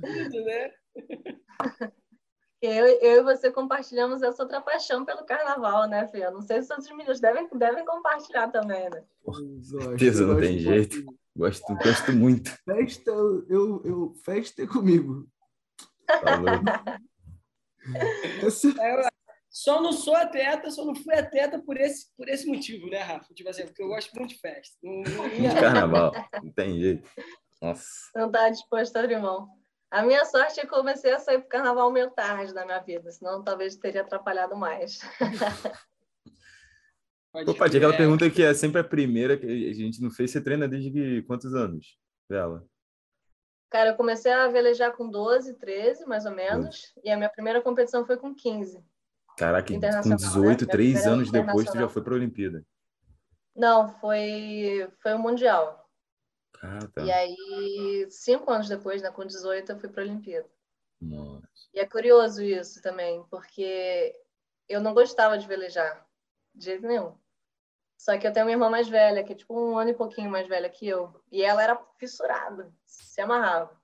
pode. 0.00 0.44
né? 0.44 0.70
Eu, 2.60 2.86
eu 2.86 3.20
e 3.20 3.22
você 3.22 3.50
compartilhamos 3.50 4.22
essa 4.22 4.42
outra 4.42 4.60
paixão 4.60 5.04
pelo 5.04 5.24
carnaval, 5.24 5.88
né, 5.88 6.06
Fê? 6.08 6.28
Não 6.30 6.42
sei 6.42 6.62
se 6.62 6.72
outros 6.72 6.90
meninos 6.90 7.20
devem, 7.20 7.48
devem 7.52 7.84
compartilhar 7.84 8.48
também, 8.48 8.88
né? 8.90 9.04
Certeza, 9.62 10.26
não 10.26 10.40
tem 10.40 10.58
jeito. 10.58 11.04
Gosto, 11.36 11.74
gosto 11.76 12.12
muito. 12.12 12.50
Festa, 12.64 13.10
eu, 13.10 13.82
eu, 13.84 14.14
festa 14.24 14.62
é 14.62 14.66
comigo. 14.66 15.28
Falou. 16.20 16.48
Essa... 18.44 18.68
É, 18.80 19.08
só 19.50 19.80
não 19.80 19.92
sou 19.92 20.14
atleta, 20.14 20.70
só 20.70 20.84
não 20.84 20.94
fui 20.94 21.14
atleta 21.14 21.58
por 21.58 21.76
esse, 21.78 22.14
por 22.16 22.28
esse 22.28 22.46
motivo, 22.46 22.88
né, 22.88 22.98
Rafa? 22.98 23.32
Tipo 23.34 23.48
assim, 23.48 23.64
porque 23.64 23.82
eu 23.82 23.88
gosto 23.88 24.12
muito 24.14 24.30
de 24.30 24.38
festa. 24.38 24.76
Não, 24.82 25.02
não... 25.02 25.28
De 25.28 25.60
carnaval, 25.60 26.12
não 26.42 26.52
tem 26.52 26.78
jeito. 26.78 27.08
Nossa. 27.60 27.84
Não 28.14 28.30
tá 28.30 28.48
disposto 28.50 28.96
a 28.96 29.00
abrir 29.00 29.18
mão. 29.18 29.48
A 29.90 30.02
minha 30.02 30.24
sorte 30.26 30.60
é 30.60 30.66
que 30.66 30.74
eu 30.74 30.78
comecei 30.78 31.12
a 31.12 31.18
sair 31.18 31.38
pro 31.38 31.48
carnaval 31.48 31.90
meio 31.90 32.10
tarde 32.10 32.52
na 32.52 32.66
minha 32.66 32.78
vida, 32.78 33.10
senão 33.10 33.42
talvez 33.42 33.76
teria 33.76 34.02
atrapalhado 34.02 34.54
mais. 34.54 35.00
Pode 37.32 37.44
Pô, 37.56 37.64
aquela 37.64 37.96
pergunta 37.96 38.28
que 38.30 38.42
é 38.42 38.52
sempre 38.52 38.80
a 38.80 38.84
primeira 38.84 39.36
que 39.36 39.46
a 39.46 39.72
gente 39.72 40.02
não 40.02 40.10
fez, 40.10 40.30
você 40.30 40.42
treina 40.42 40.68
desde 40.68 41.22
quantos 41.22 41.54
anos, 41.54 41.98
Vela? 42.28 42.66
Cara, 43.70 43.90
eu 43.90 43.96
comecei 43.96 44.32
a 44.32 44.48
velejar 44.48 44.96
com 44.96 45.08
12, 45.10 45.54
13, 45.54 46.06
mais 46.06 46.24
ou 46.24 46.32
menos, 46.32 46.94
e 47.04 47.10
a 47.10 47.16
minha 47.16 47.28
primeira 47.28 47.60
competição 47.60 48.06
foi 48.06 48.16
com 48.16 48.34
15. 48.34 48.82
Caraca, 49.38 49.72
com 50.02 50.16
18, 50.16 50.66
né? 50.66 50.70
três 50.70 51.06
anos 51.06 51.30
depois, 51.30 51.70
tu 51.70 51.78
já 51.78 51.88
foi 51.88 52.02
para 52.02 52.12
a 52.12 52.16
Olimpíada. 52.16 52.66
Não, 53.54 53.88
foi, 53.88 54.90
foi 55.00 55.14
o 55.14 55.18
Mundial. 55.18 55.88
Ah, 56.60 56.80
tá. 56.92 57.02
E 57.02 57.12
aí, 57.12 58.06
cinco 58.10 58.50
anos 58.50 58.68
depois, 58.68 59.00
né, 59.00 59.10
com 59.10 59.24
18, 59.24 59.72
eu 59.72 59.78
fui 59.78 59.88
para 59.88 60.02
a 60.02 60.06
Olimpíada. 60.06 60.48
Nossa. 61.00 61.46
E 61.72 61.78
é 61.78 61.86
curioso 61.86 62.42
isso 62.42 62.82
também, 62.82 63.24
porque 63.30 64.12
eu 64.68 64.80
não 64.80 64.92
gostava 64.92 65.38
de 65.38 65.46
velejar, 65.46 66.04
de 66.52 66.64
jeito 66.64 66.86
nenhum. 66.86 67.16
Só 67.96 68.16
que 68.18 68.26
eu 68.26 68.32
tenho 68.32 68.46
uma 68.46 68.52
irmã 68.52 68.68
mais 68.68 68.88
velha, 68.88 69.22
que 69.22 69.32
é 69.32 69.36
tipo 69.36 69.54
um 69.54 69.78
ano 69.78 69.90
e 69.90 69.94
pouquinho 69.94 70.30
mais 70.30 70.48
velha 70.48 70.68
que 70.68 70.86
eu. 70.86 71.12
E 71.30 71.42
ela 71.42 71.62
era 71.62 71.76
fissurada, 71.96 72.72
se 72.84 73.20
amarrava. 73.20 73.76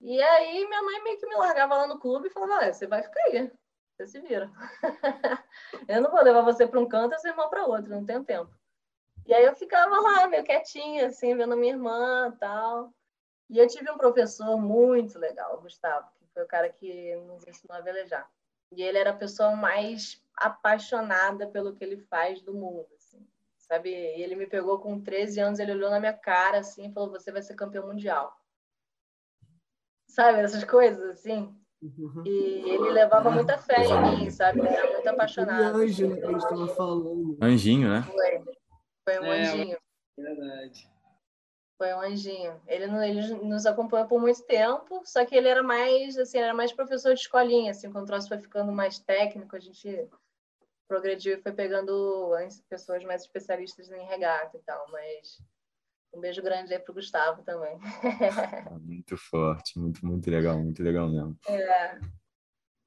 E 0.00 0.20
aí 0.20 0.66
minha 0.66 0.82
mãe 0.82 1.02
meio 1.02 1.18
que 1.18 1.26
me 1.26 1.36
largava 1.36 1.76
lá 1.76 1.86
no 1.86 1.98
clube 1.98 2.28
e 2.28 2.30
falava, 2.30 2.56
olha, 2.56 2.72
você 2.72 2.86
vai 2.86 3.02
ficar 3.02 3.22
aí. 3.24 3.50
Você 3.96 4.06
se 4.06 4.20
vira. 4.20 4.50
eu 5.88 6.00
não 6.00 6.10
vou 6.10 6.22
levar 6.22 6.42
você 6.42 6.66
para 6.66 6.80
um 6.80 6.88
canto 6.88 7.14
e 7.14 7.18
seu 7.18 7.30
irmão 7.30 7.48
para 7.48 7.66
outro, 7.66 7.90
não 7.90 8.04
tenho 8.04 8.24
tempo. 8.24 8.52
E 9.26 9.32
aí 9.32 9.44
eu 9.44 9.54
ficava 9.54 10.00
lá, 10.00 10.26
meio 10.26 10.44
quietinha, 10.44 11.06
assim, 11.06 11.36
vendo 11.36 11.56
minha 11.56 11.74
irmã 11.74 12.36
tal. 12.40 12.92
E 13.48 13.58
eu 13.58 13.68
tive 13.68 13.90
um 13.90 13.98
professor 13.98 14.56
muito 14.56 15.18
legal, 15.18 15.60
Gustavo, 15.60 16.08
que 16.18 16.26
foi 16.32 16.42
o 16.42 16.48
cara 16.48 16.68
que 16.70 17.14
nos 17.16 17.46
ensinou 17.46 17.76
a 17.76 17.80
velejar. 17.80 18.28
E 18.72 18.82
ele 18.82 18.98
era 18.98 19.10
a 19.10 19.16
pessoa 19.16 19.54
mais 19.54 20.20
apaixonada 20.34 21.46
pelo 21.46 21.74
que 21.74 21.84
ele 21.84 21.98
faz 21.98 22.40
do 22.40 22.54
mundo, 22.54 22.88
assim, 22.96 23.24
sabe? 23.58 23.90
E 23.90 24.22
ele 24.22 24.34
me 24.34 24.46
pegou 24.46 24.80
com 24.80 25.00
13 25.00 25.40
anos, 25.40 25.58
ele 25.58 25.72
olhou 25.72 25.90
na 25.90 26.00
minha 26.00 26.14
cara, 26.14 26.60
assim, 26.60 26.88
e 26.88 26.92
falou, 26.92 27.10
você 27.10 27.30
vai 27.30 27.42
ser 27.42 27.54
campeão 27.54 27.86
mundial. 27.86 28.34
Sabe, 30.06 30.40
essas 30.40 30.64
coisas, 30.64 31.02
assim. 31.10 31.54
Uhum. 31.82 32.22
E 32.24 32.70
ele 32.70 32.90
levava 32.90 33.28
muita 33.30 33.58
fé 33.58 33.84
em 33.84 34.18
mim, 34.18 34.30
sabe? 34.30 34.60
Ele 34.60 34.68
era 34.68 34.92
muito 34.92 35.06
apaixonado. 35.08 35.78
Anjo, 35.78 36.08
né? 36.08 36.16
Que 36.16 36.24
a 36.24 36.28
gente 36.28 36.42
estava 36.42 36.68
falando. 36.68 37.38
Anjinho, 37.42 37.88
né? 37.88 38.02
Foi, 38.02 38.44
foi 39.04 39.20
um 39.20 39.32
é, 39.32 39.40
anjinho. 39.40 39.78
Verdade. 40.16 40.90
Foi 41.76 41.94
um 41.94 42.00
anjinho. 42.00 42.62
Ele, 42.68 42.84
ele 42.84 43.34
nos 43.44 43.66
acompanhou 43.66 44.06
por 44.06 44.20
muito 44.20 44.44
tempo, 44.44 45.02
só 45.04 45.24
que 45.26 45.34
ele 45.34 45.48
era 45.48 45.64
mais, 45.64 46.16
assim, 46.16 46.38
era 46.38 46.54
mais 46.54 46.72
professor 46.72 47.14
de 47.14 47.20
escolinha, 47.20 47.72
assim, 47.72 47.90
quando 47.90 48.04
o 48.04 48.06
troço 48.06 48.28
foi 48.28 48.38
ficando 48.38 48.70
mais 48.70 49.00
técnico, 49.00 49.56
a 49.56 49.60
gente 49.60 50.08
progrediu 50.86 51.34
e 51.36 51.42
foi 51.42 51.52
pegando 51.52 52.30
pessoas 52.68 53.02
mais 53.02 53.22
especialistas 53.22 53.90
em 53.90 54.06
regata 54.06 54.56
e 54.56 54.60
tal, 54.60 54.86
mas 54.92 55.42
um 56.14 56.20
beijo 56.20 56.42
grande 56.42 56.72
aí 56.72 56.78
pro 56.78 56.94
Gustavo 56.94 57.42
também. 57.42 57.78
Ah, 58.66 58.78
muito 58.78 59.16
forte, 59.16 59.78
muito, 59.78 60.04
muito 60.04 60.30
legal, 60.30 60.58
muito 60.58 60.82
legal 60.82 61.08
mesmo. 61.08 61.36
É. 61.48 61.98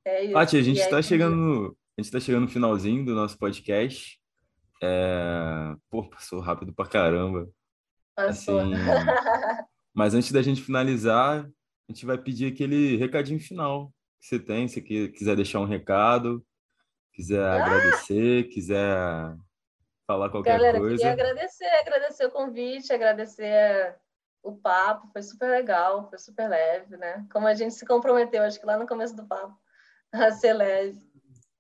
É 0.06 0.24
isso. 0.24 0.34
Paty, 0.34 0.58
a 0.58 0.62
gente 0.62 0.80
está 0.80 1.02
chegando 1.02 1.36
no, 1.36 1.78
a 1.98 2.02
gente 2.02 2.12
tá 2.12 2.20
chegando 2.20 2.44
no 2.44 2.48
finalzinho 2.48 3.04
do 3.04 3.16
nosso 3.16 3.38
podcast. 3.40 4.20
É... 4.84 5.76
Pô, 5.90 6.08
passou 6.08 6.40
rápido 6.40 6.74
pra 6.74 6.86
caramba. 6.86 7.50
Passou. 8.16 8.60
Assim, 8.60 8.72
mas 9.94 10.14
antes 10.14 10.32
da 10.32 10.44
gente 10.44 10.62
finalizar, 10.62 11.44
a 11.44 11.92
gente 11.92 12.06
vai 12.06 12.18
pedir 12.18 12.52
aquele 12.52 12.98
recadinho 12.98 13.40
final 13.40 13.92
que 14.20 14.28
você 14.28 14.40
tem, 14.40 14.68
se 14.68 14.82
quiser 14.82 15.36
deixar 15.36 15.60
um 15.60 15.66
recado, 15.66 16.46
quiser 17.14 17.44
ah! 17.44 17.64
agradecer, 17.64 18.48
quiser 18.50 19.36
falar 20.06 20.30
qualquer 20.30 20.58
Galera, 20.58 20.80
coisa. 20.80 20.98
Queria 20.98 21.12
agradecer, 21.12 21.66
agradecer 21.66 22.26
o 22.26 22.32
convite, 22.32 22.94
agradecer 22.94 23.96
o 24.44 24.56
papo, 24.56 25.10
foi 25.12 25.24
super 25.24 25.50
legal, 25.50 26.08
foi 26.10 26.20
super 26.20 26.48
leve, 26.48 26.96
né? 26.98 27.26
Como 27.32 27.48
a 27.48 27.54
gente 27.54 27.74
se 27.74 27.86
comprometeu, 27.86 28.44
acho 28.44 28.60
que 28.60 28.66
lá 28.66 28.78
no 28.78 28.88
começo 28.88 29.16
do 29.16 29.26
papo, 29.26 29.58
a 30.14 30.32
ser 30.32 30.54
leve. 30.54 31.00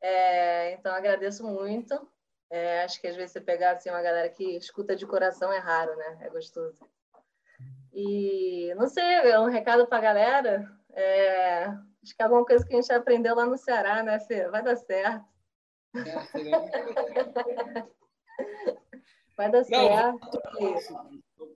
É, 0.01 0.73
então, 0.73 0.93
agradeço 0.93 1.43
muito. 1.43 2.07
É, 2.49 2.83
acho 2.83 3.01
que 3.01 3.07
às 3.07 3.15
vezes 3.15 3.31
você 3.31 3.41
pegar 3.41 3.71
assim, 3.71 3.89
uma 3.89 4.03
galera 4.03 4.29
que 4.29 4.55
escuta 4.55 4.95
de 4.95 5.07
coração 5.07 5.51
é 5.51 5.57
raro, 5.57 5.95
né? 5.95 6.19
É 6.21 6.29
gostoso. 6.29 6.77
E 7.91 8.73
não 8.75 8.87
sei, 8.87 9.03
é 9.03 9.39
um 9.39 9.49
recado 9.49 9.87
para 9.87 9.97
a 9.97 10.01
galera. 10.01 10.71
É, 10.93 11.65
acho 12.03 12.15
que 12.15 12.21
é 12.21 12.23
alguma 12.23 12.45
coisa 12.45 12.65
que 12.65 12.73
a 12.73 12.79
gente 12.79 12.93
aprendeu 12.93 13.35
lá 13.35 13.45
no 13.45 13.57
Ceará, 13.57 14.03
né, 14.03 14.19
Fê? 14.19 14.47
Vai 14.49 14.61
dar 14.61 14.75
certo. 14.75 15.25
Vai 19.37 19.51
dar 19.51 19.63
certo. 19.63 20.41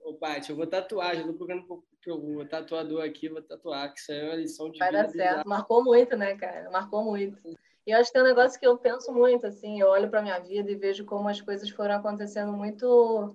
Ô, 0.04 0.14
Paty, 0.14 0.50
eu 0.50 0.56
vou 0.56 0.66
tatuar, 0.66 1.16
já 1.16 1.22
tô 1.22 1.32
procurando 1.34 1.84
o 2.06 2.44
tatuador 2.44 3.02
aqui, 3.02 3.28
vou 3.28 3.42
tatuar, 3.42 3.92
que 3.92 4.00
isso 4.00 4.12
aí 4.12 4.18
é 4.18 4.24
uma 4.24 4.34
lição 4.34 4.70
de 4.70 4.78
Vai 4.78 4.92
dar 4.92 5.08
certo. 5.08 5.48
Marcou 5.48 5.82
muito, 5.82 6.16
né, 6.16 6.36
cara? 6.36 6.70
Marcou 6.70 7.04
muito. 7.04 7.38
E 7.86 7.92
eu 7.92 7.98
acho 7.98 8.08
que 8.08 8.12
tem 8.12 8.22
um 8.22 8.26
negócio 8.26 8.60
que 8.60 8.66
eu 8.66 8.76
penso 8.76 9.12
muito, 9.12 9.46
assim, 9.46 9.80
eu 9.80 9.88
olho 9.88 10.10
para 10.10 10.22
minha 10.22 10.38
vida 10.38 10.70
e 10.70 10.76
vejo 10.76 11.04
como 11.06 11.28
as 11.28 11.40
coisas 11.40 11.68
foram 11.70 11.96
acontecendo 11.96 12.52
muito, 12.52 13.34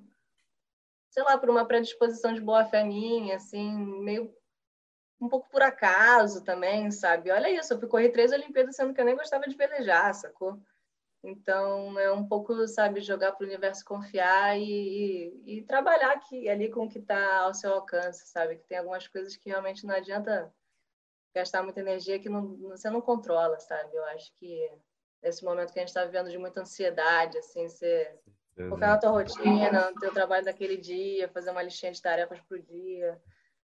sei 1.10 1.24
lá, 1.24 1.38
por 1.38 1.50
uma 1.50 1.66
predisposição 1.66 2.34
de 2.34 2.42
boa 2.42 2.64
fé 2.66 2.84
minha, 2.84 3.38
assim, 3.38 3.76
meio 4.04 4.34
um 5.20 5.30
pouco 5.30 5.50
por 5.50 5.62
acaso 5.62 6.44
também, 6.44 6.92
sabe? 6.92 7.32
Olha 7.32 7.50
isso, 7.50 7.74
eu 7.74 7.80
fui 7.80 7.88
correr 7.88 8.10
três 8.10 8.32
Olimpíadas 8.32 8.76
sendo 8.76 8.94
que 8.94 9.02
eu 9.02 9.06
nem 9.06 9.16
gostava 9.16 9.48
de 9.48 9.56
velejar, 9.56 10.14
sacou? 10.14 10.60
Então, 11.26 11.98
é 12.00 12.12
um 12.12 12.28
pouco, 12.28 12.68
sabe, 12.68 13.02
jogar 13.02 13.32
para 13.32 13.44
o 13.44 13.48
universo 13.48 13.84
confiar 13.84 14.58
e, 14.60 14.64
e, 15.46 15.58
e, 15.58 15.64
trabalhar 15.64 16.12
aqui, 16.12 16.48
ali 16.48 16.70
com 16.70 16.86
o 16.86 16.90
que 16.90 17.00
está 17.00 17.40
ao 17.40 17.54
seu 17.54 17.74
alcance, 17.74 18.28
sabe? 18.28 18.58
Que 18.58 18.68
tem 18.68 18.78
algumas 18.78 19.08
coisas 19.08 19.36
que 19.36 19.50
realmente 19.50 19.86
não 19.86 19.96
adianta 19.96 20.54
gastar 21.34 21.64
muita 21.64 21.80
energia 21.80 22.20
que 22.20 22.30
não, 22.30 22.56
você 22.58 22.90
não 22.90 23.02
controla, 23.02 23.60
sabe? 23.60 23.96
Eu 23.96 24.06
acho 24.06 24.32
que 24.36 24.72
nesse 25.22 25.44
momento 25.44 25.74
que 25.74 25.80
a 25.80 25.82
gente 25.82 25.90
está 25.90 26.06
vivendo 26.06 26.30
de 26.30 26.38
muita 26.38 26.62
ansiedade, 26.62 27.38
assim, 27.40 27.68
você 27.68 28.18
focar 28.70 28.92
na 28.92 28.98
tua 28.98 29.10
rotina, 29.10 29.92
no 29.92 30.00
teu 30.00 30.14
trabalho 30.14 30.46
daquele 30.46 30.78
dia, 30.78 31.28
fazer 31.30 31.50
uma 31.50 31.64
listinha 31.64 31.92
de 31.92 32.02
tarefas 32.02 32.40
para 32.42 32.58
o 32.58 32.62
dia, 32.62 33.20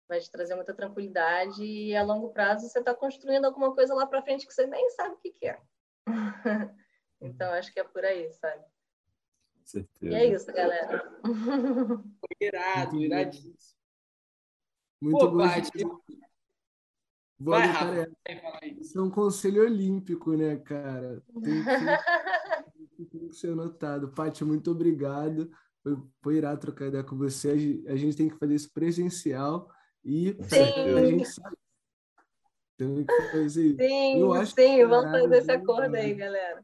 vai 0.08 0.20
te 0.20 0.30
trazer 0.30 0.54
muita 0.54 0.72
tranquilidade 0.72 1.64
e 1.64 1.94
a 1.94 2.02
longo 2.02 2.30
prazo 2.30 2.68
você 2.68 2.78
está 2.78 2.94
construindo 2.94 3.44
alguma 3.44 3.74
coisa 3.74 3.94
lá 3.94 4.06
para 4.06 4.22
frente 4.22 4.46
que 4.46 4.54
você 4.54 4.66
nem 4.66 4.88
sabe 4.90 5.14
o 5.14 5.18
que, 5.18 5.32
que 5.32 5.46
é. 5.46 5.60
então, 7.20 7.52
acho 7.52 7.72
que 7.72 7.80
é 7.80 7.84
por 7.84 8.04
aí, 8.04 8.32
sabe? 8.32 8.64
Certeza. 9.64 10.12
E 10.12 10.14
é 10.14 10.26
isso, 10.26 10.46
galera. 10.52 11.12
Irado, 12.40 12.96
iradíssimo. 12.96 13.80
Muito 15.00 15.18
Pô, 15.18 15.30
bom. 15.30 15.38
Vai, 17.42 17.66
Rafa, 17.66 18.10
Isso 18.78 18.98
é 18.98 19.02
um 19.02 19.10
conselho 19.10 19.62
olímpico, 19.62 20.36
né, 20.36 20.56
cara? 20.58 21.22
Tem 21.42 21.64
que, 22.96 23.04
tem 23.06 23.28
que 23.28 23.34
ser 23.34 23.54
notado. 23.56 24.12
Paty, 24.12 24.44
muito 24.44 24.70
obrigado. 24.70 25.50
Foi, 25.82 25.96
foi 26.22 26.36
irado 26.36 26.60
trocar 26.60 26.88
ideia 26.88 27.02
com 27.02 27.16
você. 27.16 27.50
A 27.86 27.96
gente 27.96 28.16
tem 28.16 28.28
que 28.28 28.38
fazer 28.38 28.54
isso 28.54 28.70
presencial 28.72 29.70
e 30.04 30.36
sim. 30.42 30.96
a 30.98 31.06
gente 31.06 31.24
sabe. 31.26 31.56
Tem 32.76 33.04
que 33.06 33.22
fazer 33.30 33.66
isso. 33.66 33.76
Sim, 33.78 34.20
eu 34.20 34.32
acho 34.34 34.54
sim, 34.54 34.84
vamos 34.84 35.10
fazer 35.10 35.36
esse 35.38 35.50
acordo 35.50 35.94
aí, 35.94 36.14
galera. 36.14 36.62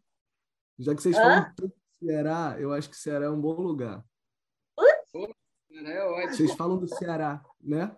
Já 0.79 0.95
que 0.95 1.03
vocês 1.03 1.17
Hã? 1.17 1.21
falam 1.21 1.45
tanto 1.55 1.69
do 1.69 2.07
Ceará, 2.07 2.57
eu 2.59 2.73
acho 2.73 2.91
que 2.91 2.97
o 2.97 2.99
Ceará 2.99 3.27
é 3.27 3.31
um 3.31 3.41
bom 3.41 3.61
lugar. 3.61 4.05
Pô, 5.13 5.35
é 5.71 6.05
ótimo. 6.05 6.35
Vocês 6.35 6.53
falam 6.55 6.79
do 6.79 6.89
Ceará, 6.89 7.45
né? 7.61 7.97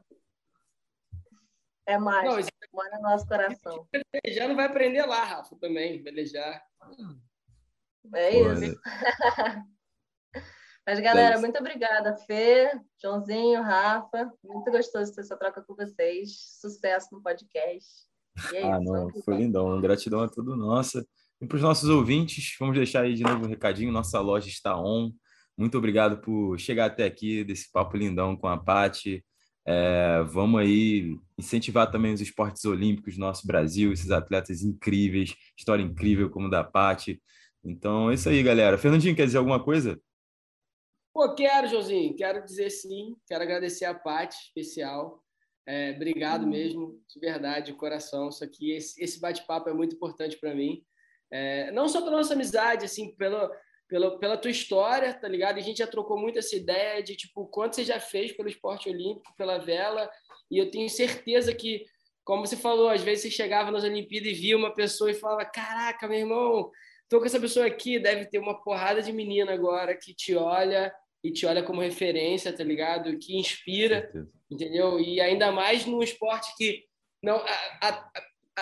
É 1.86 1.96
mágico, 1.96 2.50
não, 2.60 2.82
mora 2.82 2.96
no 2.96 3.02
nosso 3.02 3.26
coração. 3.26 3.88
Já 4.26 4.46
não 4.46 4.54
vai 4.54 4.66
aprender 4.66 5.06
lá, 5.06 5.24
Rafa, 5.24 5.56
também, 5.56 6.02
velejar. 6.02 6.62
É 8.14 8.38
isso. 8.38 8.80
Mas, 10.86 11.00
galera, 11.00 11.38
muito 11.38 11.58
obrigada, 11.58 12.16
Fê, 12.16 12.70
Joãozinho, 13.02 13.62
Rafa. 13.62 14.32
Muito 14.42 14.70
gostoso 14.70 15.14
ter 15.14 15.20
essa 15.20 15.36
troca 15.36 15.62
com 15.62 15.74
vocês. 15.74 16.58
Sucesso 16.60 17.08
no 17.12 17.22
podcast. 17.22 18.06
É 18.54 18.62
ah, 18.62 18.78
isso, 18.80 18.92
não, 18.92 19.10
foi 19.22 19.36
lindão. 19.36 19.80
Gratidão 19.80 20.20
a 20.20 20.28
tudo 20.28 20.56
nossa. 20.56 21.06
E 21.40 21.46
para 21.46 21.56
os 21.56 21.62
nossos 21.62 21.88
ouvintes, 21.88 22.56
vamos 22.58 22.76
deixar 22.76 23.02
aí 23.02 23.14
de 23.14 23.22
novo 23.22 23.44
um 23.44 23.48
recadinho. 23.48 23.92
Nossa 23.92 24.20
loja 24.20 24.48
está 24.48 24.76
on. 24.76 25.12
Muito 25.56 25.76
obrigado 25.78 26.20
por 26.20 26.58
chegar 26.58 26.86
até 26.86 27.04
aqui, 27.04 27.44
desse 27.44 27.70
papo 27.70 27.96
lindão 27.96 28.36
com 28.36 28.48
a 28.48 28.56
Pati. 28.56 29.24
É, 29.66 30.22
vamos 30.22 30.60
aí 30.60 31.16
incentivar 31.36 31.90
também 31.90 32.14
os 32.14 32.20
esportes 32.20 32.64
olímpicos 32.64 33.14
do 33.14 33.20
nosso 33.20 33.46
Brasil, 33.46 33.92
esses 33.92 34.10
atletas 34.10 34.62
incríveis, 34.62 35.34
história 35.56 35.82
incrível 35.82 36.30
como 36.30 36.48
da 36.48 36.64
Pati. 36.64 37.20
Então 37.62 38.10
é 38.10 38.14
isso 38.14 38.28
aí, 38.28 38.42
galera. 38.42 38.78
Fernandinho, 38.78 39.14
quer 39.14 39.26
dizer 39.26 39.38
alguma 39.38 39.62
coisa? 39.62 40.00
Pô, 41.12 41.34
quero, 41.34 41.68
Josinho. 41.68 42.14
Quero 42.16 42.44
dizer 42.44 42.70
sim. 42.70 43.16
Quero 43.26 43.42
agradecer 43.42 43.84
a 43.84 43.94
Pati, 43.94 44.36
especial. 44.36 45.22
É, 45.66 45.90
obrigado 45.94 46.46
mesmo, 46.46 47.02
de 47.12 47.20
verdade, 47.20 47.72
de 47.72 47.78
coração. 47.78 48.28
Isso 48.28 48.42
aqui, 48.42 48.72
esse, 48.72 49.02
esse 49.02 49.20
bate-papo 49.20 49.68
é 49.68 49.74
muito 49.74 49.96
importante 49.96 50.38
para 50.38 50.54
mim. 50.54 50.82
É, 51.30 51.70
não 51.72 51.88
só 51.88 52.00
pela 52.00 52.16
nossa 52.16 52.34
amizade, 52.34 52.84
assim, 52.84 53.14
pelo, 53.14 53.50
pela, 53.88 54.18
pela 54.18 54.36
tua 54.36 54.50
história, 54.50 55.12
tá 55.14 55.28
ligado? 55.28 55.56
E 55.58 55.60
a 55.60 55.64
gente 55.64 55.78
já 55.78 55.86
trocou 55.86 56.18
muito 56.18 56.38
essa 56.38 56.54
ideia 56.56 57.02
de, 57.02 57.16
tipo, 57.16 57.46
quanto 57.46 57.76
você 57.76 57.84
já 57.84 57.98
fez 57.98 58.32
pelo 58.32 58.48
esporte 58.48 58.88
olímpico, 58.88 59.34
pela 59.36 59.58
vela, 59.58 60.10
e 60.50 60.58
eu 60.58 60.70
tenho 60.70 60.88
certeza 60.88 61.54
que, 61.54 61.84
como 62.24 62.46
você 62.46 62.56
falou, 62.56 62.88
às 62.88 63.02
vezes 63.02 63.22
você 63.22 63.30
chegava 63.30 63.70
nas 63.70 63.84
Olimpíadas 63.84 64.30
e 64.30 64.34
via 64.34 64.56
uma 64.56 64.74
pessoa 64.74 65.10
e 65.10 65.14
falava, 65.14 65.44
caraca, 65.44 66.06
meu 66.06 66.18
irmão, 66.18 66.70
tô 67.08 67.18
com 67.18 67.26
essa 67.26 67.40
pessoa 67.40 67.66
aqui, 67.66 67.98
deve 67.98 68.26
ter 68.26 68.38
uma 68.38 68.62
porrada 68.62 69.02
de 69.02 69.12
menina 69.12 69.52
agora 69.52 69.96
que 69.96 70.14
te 70.14 70.34
olha 70.34 70.92
e 71.22 71.32
te 71.32 71.46
olha 71.46 71.62
como 71.62 71.80
referência, 71.80 72.52
tá 72.54 72.62
ligado? 72.62 73.18
Que 73.18 73.36
inspira, 73.36 74.10
entendeu? 74.50 75.00
E 75.00 75.20
ainda 75.20 75.50
mais 75.50 75.84
num 75.84 76.02
esporte 76.02 76.54
que 76.56 76.84
não 77.22 77.36
a, 77.36 77.88
a, 77.88 78.10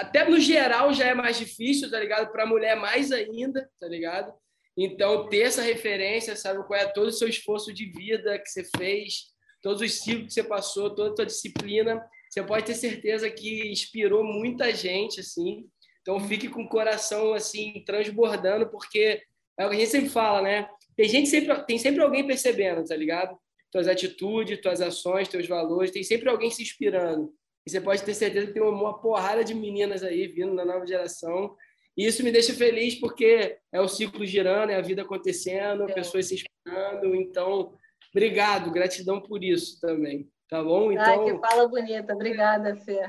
até 0.01 0.29
no 0.29 0.39
geral 0.39 0.93
já 0.93 1.07
é 1.07 1.15
mais 1.15 1.39
difícil, 1.39 1.91
tá 1.91 1.99
ligado? 1.99 2.31
Para 2.31 2.47
mulher 2.47 2.77
mais 2.77 3.13
ainda, 3.13 3.69
tá 3.81 3.89
ligado? 3.89 4.33
Então, 4.77 5.29
ter 5.29 5.41
essa 5.41 5.63
referência, 5.63 6.37
sabe 6.37 6.65
qual 6.67 6.79
é 6.79 6.87
todo 6.87 7.09
o 7.09 7.13
seu 7.13 7.29
esforço 7.29 7.73
de 7.73 7.87
vida 7.87 8.39
que 8.39 8.49
você 8.49 8.63
fez, 8.77 9.33
todos 9.63 9.81
os 9.81 9.93
ciclos 9.93 10.27
que 10.27 10.33
você 10.35 10.45
passou, 10.45 10.95
toda 10.95 11.13
a 11.13 11.17
sua 11.17 11.27
disciplina, 11.27 12.05
você 12.29 12.43
pode 12.43 12.67
ter 12.67 12.75
certeza 12.75 13.31
que 13.31 13.71
inspirou 13.71 14.23
muita 14.23 14.75
gente, 14.75 15.21
assim. 15.21 15.67
Então, 16.03 16.21
fique 16.21 16.49
com 16.49 16.65
o 16.65 16.69
coração, 16.69 17.33
assim, 17.33 17.83
transbordando, 17.87 18.69
porque 18.69 19.23
é 19.59 19.65
o 19.65 19.71
que 19.71 19.77
a 19.77 19.79
gente 19.79 19.91
sempre 19.91 20.11
fala, 20.11 20.43
né? 20.43 20.69
Tem 20.95 21.09
gente 21.09 21.29
sempre, 21.29 21.55
tem 21.65 21.79
sempre 21.79 22.03
alguém 22.03 22.27
percebendo, 22.27 22.85
tá 22.85 22.95
ligado? 22.95 23.37
Tuas 23.73 23.89
atitudes, 23.89 24.61
tuas 24.61 24.81
ações, 24.81 25.29
teus 25.29 25.47
valores, 25.47 25.91
tem 25.91 26.03
sempre 26.03 26.29
alguém 26.29 26.51
se 26.51 26.63
inspirando. 26.63 27.33
E 27.67 27.71
você 27.71 27.81
pode 27.81 28.03
ter 28.03 28.15
certeza 28.15 28.47
que 28.47 28.53
tem 28.53 28.63
uma 28.63 29.01
porrada 29.01 29.43
de 29.43 29.55
meninas 29.55 30.03
aí 30.03 30.29
vindo 30.29 30.55
na 30.55 30.65
nova 30.65 30.87
geração 30.87 31.57
e 31.97 32.07
isso 32.07 32.23
me 32.23 32.31
deixa 32.31 32.53
feliz 32.53 32.95
porque 32.95 33.59
é 33.73 33.81
o 33.81 33.89
ciclo 33.89 34.27
girando, 34.27 34.71
é 34.71 34.77
a 34.77 34.83
vida 34.83 35.01
acontecendo, 35.01 35.89
é. 35.89 35.95
pessoas 35.95 36.27
se 36.27 36.35
inspirando. 36.35 37.15
Então, 37.15 37.73
obrigado, 38.11 38.71
gratidão 38.71 39.21
por 39.21 39.43
isso 39.43 39.81
também. 39.81 40.31
Tá 40.49 40.63
bom? 40.63 40.93
Então, 40.93 41.23
ah, 41.23 41.25
que 41.25 41.39
fala 41.39 41.67
bonita. 41.67 42.13
Obrigada, 42.13 42.77
Fê. 42.77 43.01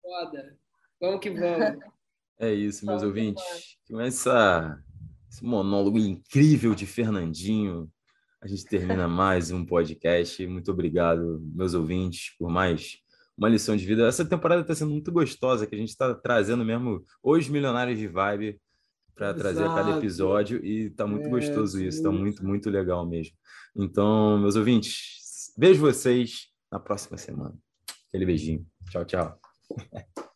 Foda. 0.00 0.56
Vamos 1.00 1.20
que 1.20 1.30
vamos. 1.30 1.80
É 2.38 2.52
isso, 2.52 2.86
meus 2.86 3.02
ouvintes. 3.02 3.44
Com 3.88 4.00
essa, 4.00 4.78
esse 5.28 5.44
monólogo 5.44 5.98
incrível 5.98 6.74
de 6.74 6.86
Fernandinho, 6.86 7.90
a 8.40 8.46
gente 8.46 8.64
termina 8.66 9.08
mais 9.08 9.50
um 9.50 9.66
podcast. 9.66 10.46
Muito 10.46 10.70
obrigado, 10.70 11.40
meus 11.54 11.74
ouvintes, 11.74 12.34
por 12.38 12.48
mais 12.48 12.98
uma 13.36 13.48
lição 13.48 13.76
de 13.76 13.84
vida. 13.84 14.06
Essa 14.06 14.24
temporada 14.24 14.62
está 14.62 14.74
sendo 14.74 14.92
muito 14.92 15.10
gostosa, 15.12 15.66
que 15.66 15.74
a 15.74 15.78
gente 15.78 15.90
está 15.90 16.14
trazendo 16.14 16.64
mesmo 16.64 17.04
os 17.22 17.48
milionários 17.48 17.98
de 17.98 18.06
vibe 18.06 18.60
para 19.14 19.32
trazer 19.32 19.64
cada 19.64 19.98
episódio 19.98 20.64
e 20.64 20.86
está 20.86 21.06
muito 21.06 21.26
é, 21.26 21.30
gostoso 21.30 21.82
isso, 21.82 21.98
está 21.98 22.10
muito, 22.10 22.44
muito 22.44 22.68
legal 22.68 23.06
mesmo. 23.06 23.34
Então, 23.76 24.38
meus 24.38 24.56
ouvintes, 24.56 25.52
vejo 25.56 25.80
vocês 25.80 26.48
na 26.70 26.78
próxima 26.78 27.16
semana. 27.16 27.56
Aquele 28.08 28.26
beijinho. 28.26 28.66
Tchau, 28.90 29.04
tchau. 29.04 29.40